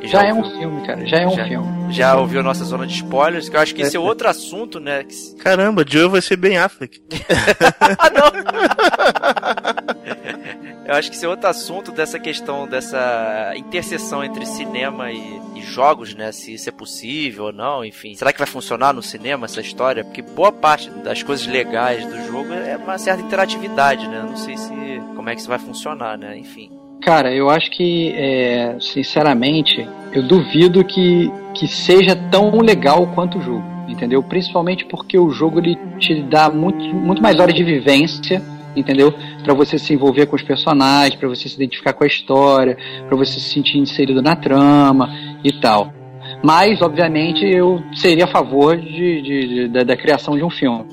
já, 0.04 0.22
já 0.22 0.28
é 0.28 0.34
um 0.34 0.44
filme, 0.44 0.86
cara. 0.86 1.06
Já 1.06 1.18
é 1.18 1.28
um 1.28 1.36
já, 1.36 1.46
filme. 1.46 1.94
Já 1.94 2.18
ouviu 2.18 2.42
nossa 2.42 2.64
zona 2.64 2.88
de 2.88 2.96
spoilers, 2.96 3.50
que 3.50 3.56
eu 3.56 3.60
acho 3.60 3.76
que 3.76 3.82
esse 3.82 3.96
é 3.96 4.00
outro 4.00 4.28
assunto, 4.28 4.80
né? 4.80 5.06
Caramba, 5.40 5.86
Joe 5.88 6.10
vai 6.10 6.22
ser 6.22 6.38
bem 6.38 6.58
Affleck. 6.58 7.02
ah, 7.98 8.10
não! 8.10 8.32
eu 10.88 10.96
acho 10.96 11.10
que 11.10 11.16
esse 11.16 11.26
é 11.26 11.30
outro 11.30 11.48
assunto 11.48 11.92
dessa 11.92 12.20
questão, 12.20 12.68
dessa 12.68 13.54
interseção 13.56 14.24
entre 14.24 14.46
cinema 14.46 15.12
e, 15.12 15.42
e, 15.56 15.62
jogos, 15.62 16.16
né? 16.16 16.32
Se 16.32 16.54
isso 16.54 16.68
é 16.68 16.72
possível 16.72 17.46
ou 17.46 17.54
não, 17.54 17.86
enfim. 17.86 18.16
Será 18.16 18.34
que 18.34 18.40
vai 18.40 18.48
funcionar 18.48 18.94
no 18.94 19.04
cinema 19.04 19.46
essa 19.46 19.62
história? 19.62 20.04
Porque 20.04 20.22
boa 20.22 20.52
parte 20.52 20.90
das 20.90 21.22
coisas 21.22 21.46
legais 21.46 22.06
do 22.06 22.28
jogo 22.28 22.52
é 22.54 22.78
uma 22.78 22.98
certa 22.98 23.22
interatividade, 23.22 24.08
né? 24.08 24.26
Não 24.28 24.38
sei 24.38 24.58
se 24.58 24.72
como 25.16 25.30
é 25.30 25.36
que 25.36 25.42
isso 25.42 25.50
vai 25.50 25.60
funcionar, 25.60 26.18
né? 26.18 26.38
Enfim. 26.38 26.81
Cara, 27.02 27.34
eu 27.34 27.50
acho 27.50 27.72
que, 27.72 28.14
é, 28.16 28.76
sinceramente, 28.80 29.88
eu 30.14 30.22
duvido 30.22 30.86
que, 30.86 31.32
que 31.54 31.68
seja 31.68 32.16
tão 32.16 32.60
legal 32.60 33.08
quanto 33.08 33.40
o 33.40 33.42
jogo, 33.42 33.64
entendeu? 33.88 34.22
Principalmente 34.22 34.86
porque 34.86 35.18
o 35.18 35.32
jogo 35.32 35.60
ele 35.60 35.76
te 35.98 36.22
dá 36.22 36.50
muito, 36.50 36.84
muito 36.94 37.22
mais 37.22 37.40
horas 37.40 37.56
de 37.56 37.64
vivência, 37.64 38.40
entendeu? 38.76 39.12
Para 39.44 39.54
você 39.56 39.80
se 39.80 39.94
envolver 39.94 40.28
com 40.28 40.36
os 40.36 40.44
personagens, 40.44 41.16
para 41.16 41.28
você 41.28 41.50
se 41.50 41.56
identificar 41.56 41.94
com 41.94 42.04
a 42.04 42.08
história, 42.08 42.78
para 43.08 43.18
você 43.18 43.40
se 43.40 43.50
sentir 43.50 43.80
inserido 43.80 44.22
na 44.22 44.36
trama 44.36 45.10
e 45.44 45.52
tal. 45.54 45.92
Mas, 46.44 46.84
obviamente, 46.84 47.44
eu 47.44 47.82
seria 47.94 48.26
a 48.26 48.28
favor 48.28 48.78
de, 48.78 49.22
de, 49.22 49.48
de 49.48 49.68
da, 49.70 49.84
da 49.84 49.98
criação 49.98 50.38
de 50.38 50.44
um 50.44 50.50
filme, 50.52 50.86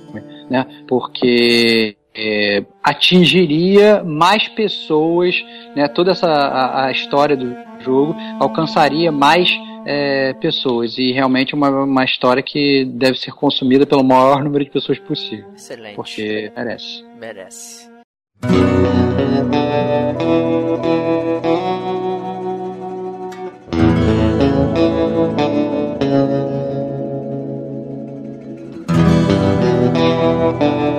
né? 0.48 0.66
Porque 0.86 1.96
é, 2.18 2.64
atingiria 2.82 4.02
mais 4.02 4.48
pessoas, 4.48 5.36
né, 5.76 5.86
toda 5.86 6.10
essa 6.10 6.26
a, 6.26 6.86
a, 6.86 6.90
história 6.90 7.36
do 7.36 7.54
jogo 7.80 8.16
alcançaria 8.40 9.12
mais 9.12 9.48
é, 9.86 10.32
pessoas 10.34 10.98
e 10.98 11.12
realmente 11.12 11.54
uma, 11.54 11.70
uma 11.84 12.04
história 12.04 12.42
que 12.42 12.84
deve 12.84 13.18
ser 13.18 13.30
consumida 13.30 13.86
pelo 13.86 14.02
maior 14.02 14.42
número 14.42 14.64
de 14.64 14.70
pessoas 14.70 14.98
possível. 14.98 15.46
Excelente. 15.54 15.94
Porque 15.94 16.50
merece. 16.56 17.04
Merece. 17.16 17.88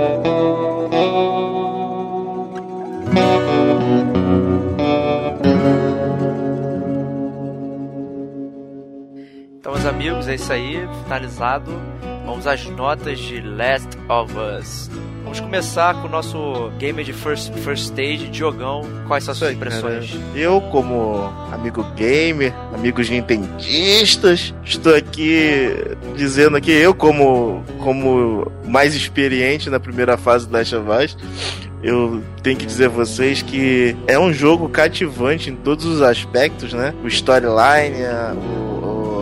Então, 0.02 0.39
amigos, 10.00 10.30
é 10.30 10.36
isso 10.36 10.54
aí. 10.54 10.88
Finalizado. 11.04 11.70
Vamos 12.26 12.48
às 12.48 12.66
notas 12.68 13.20
de 13.20 13.42
Last 13.42 13.90
of 14.08 14.34
Us. 14.34 14.90
Vamos 15.24 15.42
começar 15.42 15.94
com 15.96 16.08
o 16.08 16.10
nosso 16.10 16.72
gamer 16.80 17.04
de 17.04 17.12
first, 17.12 17.52
first 17.56 17.84
stage, 17.84 18.30
Diogão. 18.30 18.88
Quais 19.08 19.26
são 19.26 19.34
as 19.34 19.38
suas 19.38 19.52
impressões? 19.52 20.10
Cara, 20.10 20.24
eu, 20.40 20.62
como 20.62 21.30
amigo 21.52 21.84
gamer, 21.98 22.54
amigos 22.74 23.10
nintendistas, 23.10 24.54
estou 24.64 24.96
aqui 24.96 25.76
dizendo 26.16 26.62
que 26.62 26.72
eu, 26.72 26.96
como, 26.96 27.62
como 27.80 28.50
mais 28.66 28.96
experiente 28.96 29.70
na 29.70 29.82
primeira 29.82 30.16
fase 30.16 30.48
do 30.48 30.54
Last 30.54 30.76
of 30.78 30.90
Us, 30.90 31.18
eu 31.84 32.24
tenho 32.42 32.56
que 32.56 32.66
dizer 32.66 32.86
a 32.86 32.90
vocês 32.90 33.42
que 33.42 33.98
é 34.08 34.18
um 34.18 34.32
jogo 34.32 34.70
cativante 34.70 35.50
em 35.50 35.58
todos 35.58 35.86
os 35.86 36.02
aspectos, 36.02 36.72
né? 36.72 36.94
O 37.04 37.08
storyline, 37.08 37.98
o 38.56 38.69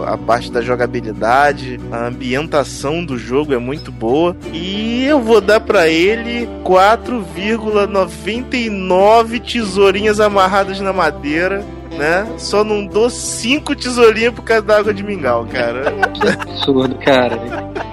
a 0.08 0.18
parte 0.18 0.50
da 0.50 0.62
jogabilidade, 0.62 1.78
a 1.92 2.08
ambientação 2.08 3.04
do 3.04 3.18
jogo 3.18 3.54
é 3.54 3.58
muito 3.58 3.92
boa. 3.92 4.38
E 4.54 5.04
eu 5.04 5.22
vou 5.22 5.42
dar 5.42 5.60
para 5.60 5.90
ele 5.90 6.48
4,99 6.64 9.42
tesourinhas 9.42 10.22
amarradas 10.22 10.80
na 10.80 10.94
madeira 10.94 11.62
né? 11.98 12.28
Só 12.38 12.64
não 12.64 12.86
dou 12.86 13.10
cinco 13.10 13.76
tesourinhas 13.76 14.34
por 14.34 14.44
causa 14.44 14.64
da 14.64 14.78
água 14.78 14.94
de 14.94 15.04
mingau, 15.04 15.46
cara. 15.46 15.92
que 16.14 16.28
absurdo, 16.28 16.96
cara. 16.96 17.38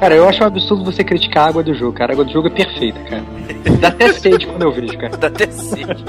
Cara, 0.00 0.14
eu 0.14 0.28
acho 0.28 0.42
um 0.42 0.46
absurdo 0.46 0.84
você 0.84 1.02
criticar 1.02 1.46
a 1.46 1.48
água 1.48 1.62
do 1.62 1.74
jogo, 1.74 1.92
cara. 1.92 2.12
A 2.12 2.14
água 2.14 2.24
do 2.24 2.32
jogo 2.32 2.48
é 2.48 2.50
perfeita, 2.50 3.00
cara. 3.04 3.24
Dá 3.80 3.88
até 3.88 4.12
sede 4.12 4.46
quando 4.46 4.62
eu 4.62 4.72
vejo, 4.72 4.98
cara. 4.98 5.16
Dá 5.16 5.26
até 5.28 5.50
sede. 5.50 6.04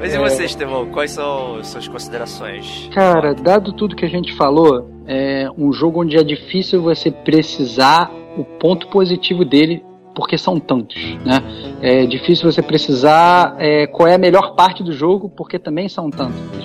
Mas 0.00 0.14
e 0.14 0.16
é... 0.16 0.18
você, 0.18 0.44
Estevão? 0.44 0.86
Quais 0.86 1.10
são 1.10 1.62
suas 1.62 1.88
considerações? 1.88 2.88
Cara, 2.92 3.34
dado 3.34 3.72
tudo 3.72 3.96
que 3.96 4.04
a 4.04 4.08
gente 4.08 4.34
falou, 4.36 4.90
é 5.06 5.48
um 5.58 5.72
jogo 5.72 6.02
onde 6.02 6.16
é 6.16 6.22
difícil 6.22 6.80
você 6.80 7.10
precisar 7.10 8.10
o 8.36 8.44
ponto 8.44 8.88
positivo 8.88 9.44
dele 9.44 9.84
porque 10.20 10.36
são 10.36 10.60
tantos, 10.60 11.02
né? 11.24 11.42
É 11.80 12.04
difícil 12.04 12.52
você 12.52 12.60
precisar 12.60 13.56
é, 13.58 13.86
qual 13.86 14.06
é 14.06 14.16
a 14.16 14.18
melhor 14.18 14.54
parte 14.54 14.82
do 14.84 14.92
jogo, 14.92 15.30
porque 15.30 15.58
também 15.58 15.88
são 15.88 16.10
tantos. 16.10 16.62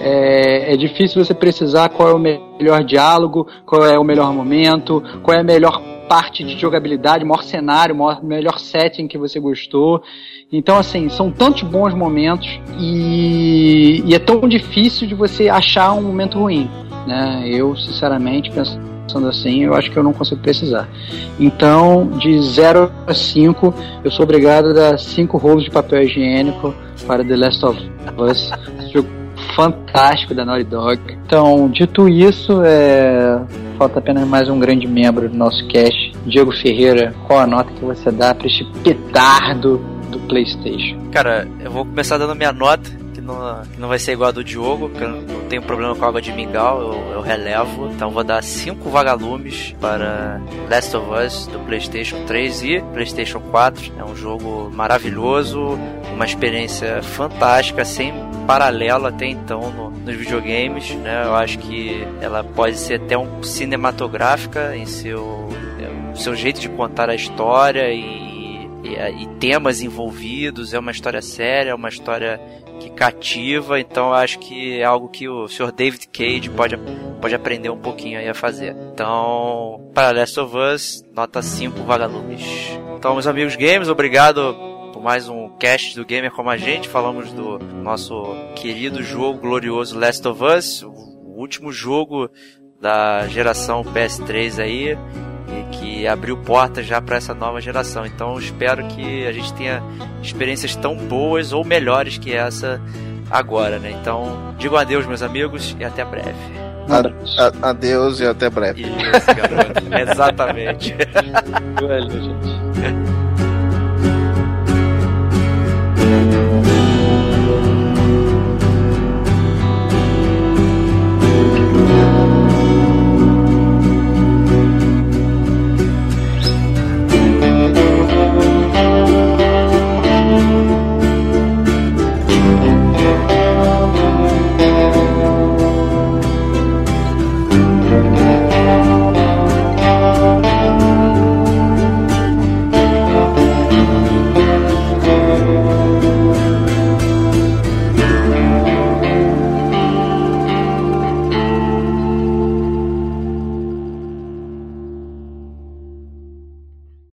É, 0.00 0.72
é, 0.72 0.76
difícil 0.78 1.22
você 1.22 1.34
precisar 1.34 1.90
qual 1.90 2.08
é 2.08 2.14
o 2.14 2.18
melhor 2.18 2.82
diálogo, 2.82 3.46
qual 3.66 3.84
é 3.84 3.98
o 3.98 4.04
melhor 4.04 4.32
momento, 4.32 5.02
qual 5.22 5.36
é 5.36 5.40
a 5.40 5.44
melhor 5.44 5.78
parte 6.08 6.42
de 6.42 6.58
jogabilidade, 6.58 7.22
maior 7.22 7.42
cenário, 7.42 7.94
maior, 7.94 8.24
melhor 8.24 8.58
setting 8.58 9.06
que 9.06 9.18
você 9.18 9.38
gostou. 9.38 10.02
Então, 10.50 10.78
assim, 10.78 11.10
são 11.10 11.30
tantos 11.30 11.64
bons 11.64 11.92
momentos 11.92 12.48
e, 12.80 14.02
e 14.06 14.14
é 14.14 14.18
tão 14.18 14.48
difícil 14.48 15.06
de 15.06 15.14
você 15.14 15.50
achar 15.50 15.92
um 15.92 16.02
momento 16.02 16.38
ruim. 16.38 16.70
Né? 17.06 17.46
Eu, 17.52 17.76
sinceramente, 17.76 18.50
pensando 19.06 19.28
assim, 19.28 19.64
eu 19.64 19.74
acho 19.74 19.90
que 19.90 19.96
eu 19.96 20.02
não 20.02 20.12
consigo 20.12 20.40
precisar. 20.40 20.88
Então, 21.38 22.08
de 22.18 22.42
0 22.42 22.90
a 23.06 23.14
5, 23.14 23.74
eu 24.04 24.10
sou 24.10 24.24
obrigado 24.24 24.70
a 24.70 24.72
dar 24.72 24.98
5 24.98 25.38
rolos 25.38 25.64
de 25.64 25.70
papel 25.70 26.02
higiênico 26.02 26.74
para 27.06 27.24
The 27.24 27.36
Last 27.36 27.64
of 27.64 27.90
Us. 28.18 28.50
jogo 28.92 29.08
fantástico 29.54 30.34
da 30.34 30.44
Naughty 30.44 30.64
Dog. 30.64 31.00
Então, 31.26 31.68
dito 31.68 32.08
isso, 32.08 32.62
é... 32.64 33.40
falta 33.78 33.98
apenas 33.98 34.26
mais 34.26 34.48
um 34.48 34.58
grande 34.58 34.86
membro 34.86 35.28
do 35.28 35.36
nosso 35.36 35.66
cast. 35.68 36.12
Diego 36.26 36.52
Ferreira, 36.52 37.14
qual 37.26 37.40
a 37.40 37.46
nota 37.46 37.70
que 37.72 37.84
você 37.84 38.10
dá 38.10 38.34
para 38.34 38.46
este 38.46 38.64
petardo 38.82 39.80
do 40.10 40.18
PlayStation? 40.20 40.98
Cara, 41.12 41.46
eu 41.60 41.70
vou 41.70 41.84
começar 41.84 42.18
dando 42.18 42.34
minha 42.34 42.52
nota, 42.52 42.90
não, 43.26 43.62
que 43.64 43.80
não 43.80 43.88
vai 43.88 43.98
ser 43.98 44.12
igual 44.12 44.28
a 44.28 44.32
do 44.32 44.44
Diogo, 44.44 44.88
porque 44.88 45.04
eu 45.04 45.08
não 45.08 45.48
tenho 45.48 45.62
problema 45.62 45.94
com 45.94 46.04
água 46.04 46.22
de 46.22 46.32
mingau, 46.32 46.80
eu, 46.80 47.12
eu 47.14 47.20
relevo. 47.20 47.88
Então 47.88 48.10
vou 48.10 48.24
dar 48.24 48.42
5 48.42 48.88
vagalumes 48.88 49.74
para 49.80 50.40
Last 50.70 50.96
of 50.96 51.10
Us 51.10 51.46
do 51.48 51.58
PlayStation 51.60 52.24
3 52.24 52.62
e 52.62 52.80
PlayStation 52.92 53.40
4. 53.40 53.92
É 53.98 54.04
um 54.04 54.14
jogo 54.14 54.70
maravilhoso, 54.72 55.78
uma 56.12 56.24
experiência 56.24 57.02
fantástica, 57.02 57.84
sem 57.84 58.14
paralelo 58.46 59.06
até 59.06 59.26
então 59.26 59.70
no, 59.70 59.90
nos 59.90 60.14
videogames, 60.14 60.94
né? 60.94 61.24
Eu 61.24 61.34
acho 61.34 61.58
que 61.58 62.06
ela 62.20 62.44
pode 62.44 62.76
ser 62.78 63.00
até 63.02 63.18
um 63.18 63.42
cinematográfica 63.42 64.76
em 64.76 64.86
seu, 64.86 65.48
seu 66.14 66.34
jeito 66.34 66.60
de 66.60 66.68
contar 66.68 67.10
a 67.10 67.14
história 67.14 67.92
e, 67.92 68.68
e 68.84 69.26
temas 69.40 69.82
envolvidos. 69.82 70.72
É 70.72 70.78
uma 70.78 70.92
história 70.92 71.20
séria, 71.20 71.70
é 71.70 71.74
uma 71.74 71.88
história 71.88 72.40
que 72.86 72.90
cativa, 72.90 73.80
então 73.80 74.12
acho 74.12 74.38
que 74.38 74.78
é 74.78 74.84
algo 74.84 75.08
que 75.08 75.28
o 75.28 75.48
Sr. 75.48 75.72
David 75.72 76.08
Cage 76.08 76.50
pode, 76.50 76.78
pode 77.20 77.34
aprender 77.34 77.68
um 77.70 77.78
pouquinho 77.78 78.18
aí 78.18 78.28
a 78.28 78.34
fazer. 78.34 78.76
Então, 78.92 79.90
para 79.92 80.12
Last 80.12 80.38
of 80.38 80.56
Us, 80.56 81.04
nota 81.12 81.42
5 81.42 81.82
vagalumes. 81.82 82.42
Então, 82.96 83.14
meus 83.14 83.26
amigos 83.26 83.56
games, 83.56 83.88
obrigado 83.88 84.54
por 84.92 85.02
mais 85.02 85.28
um 85.28 85.48
cast 85.58 85.96
do 85.96 86.04
Gamer 86.04 86.30
Como 86.30 86.48
a 86.48 86.56
Gente. 86.56 86.88
Falamos 86.88 87.32
do 87.32 87.58
nosso 87.58 88.24
querido 88.54 89.02
jogo 89.02 89.40
glorioso 89.40 89.98
Last 89.98 90.26
of 90.26 90.42
Us, 90.44 90.82
o 90.82 91.34
último 91.36 91.72
jogo 91.72 92.30
da 92.80 93.26
geração 93.26 93.82
PS3 93.82 94.62
aí 94.62 94.96
que 95.66 96.06
abriu 96.06 96.36
portas 96.36 96.86
já 96.86 97.00
para 97.00 97.16
essa 97.16 97.34
nova 97.34 97.60
geração. 97.60 98.06
Então 98.06 98.38
espero 98.38 98.86
que 98.88 99.26
a 99.26 99.32
gente 99.32 99.52
tenha 99.54 99.82
experiências 100.22 100.74
tão 100.76 100.96
boas 100.96 101.52
ou 101.52 101.64
melhores 101.64 102.18
que 102.18 102.32
essa 102.32 102.80
agora, 103.30 103.78
né? 103.78 103.96
Então 104.00 104.54
digo 104.58 104.76
adeus, 104.76 105.06
meus 105.06 105.22
amigos, 105.22 105.76
e 105.78 105.84
até 105.84 106.04
breve. 106.04 106.66
A, 106.88 107.66
a, 107.66 107.70
adeus 107.70 108.20
e 108.20 108.26
até 108.26 108.48
breve. 108.48 108.82
Isso, 108.82 109.26
garoto. 109.34 109.82
Exatamente. 110.12 110.94
Valeu, 111.80 112.10
gente. 112.10 113.25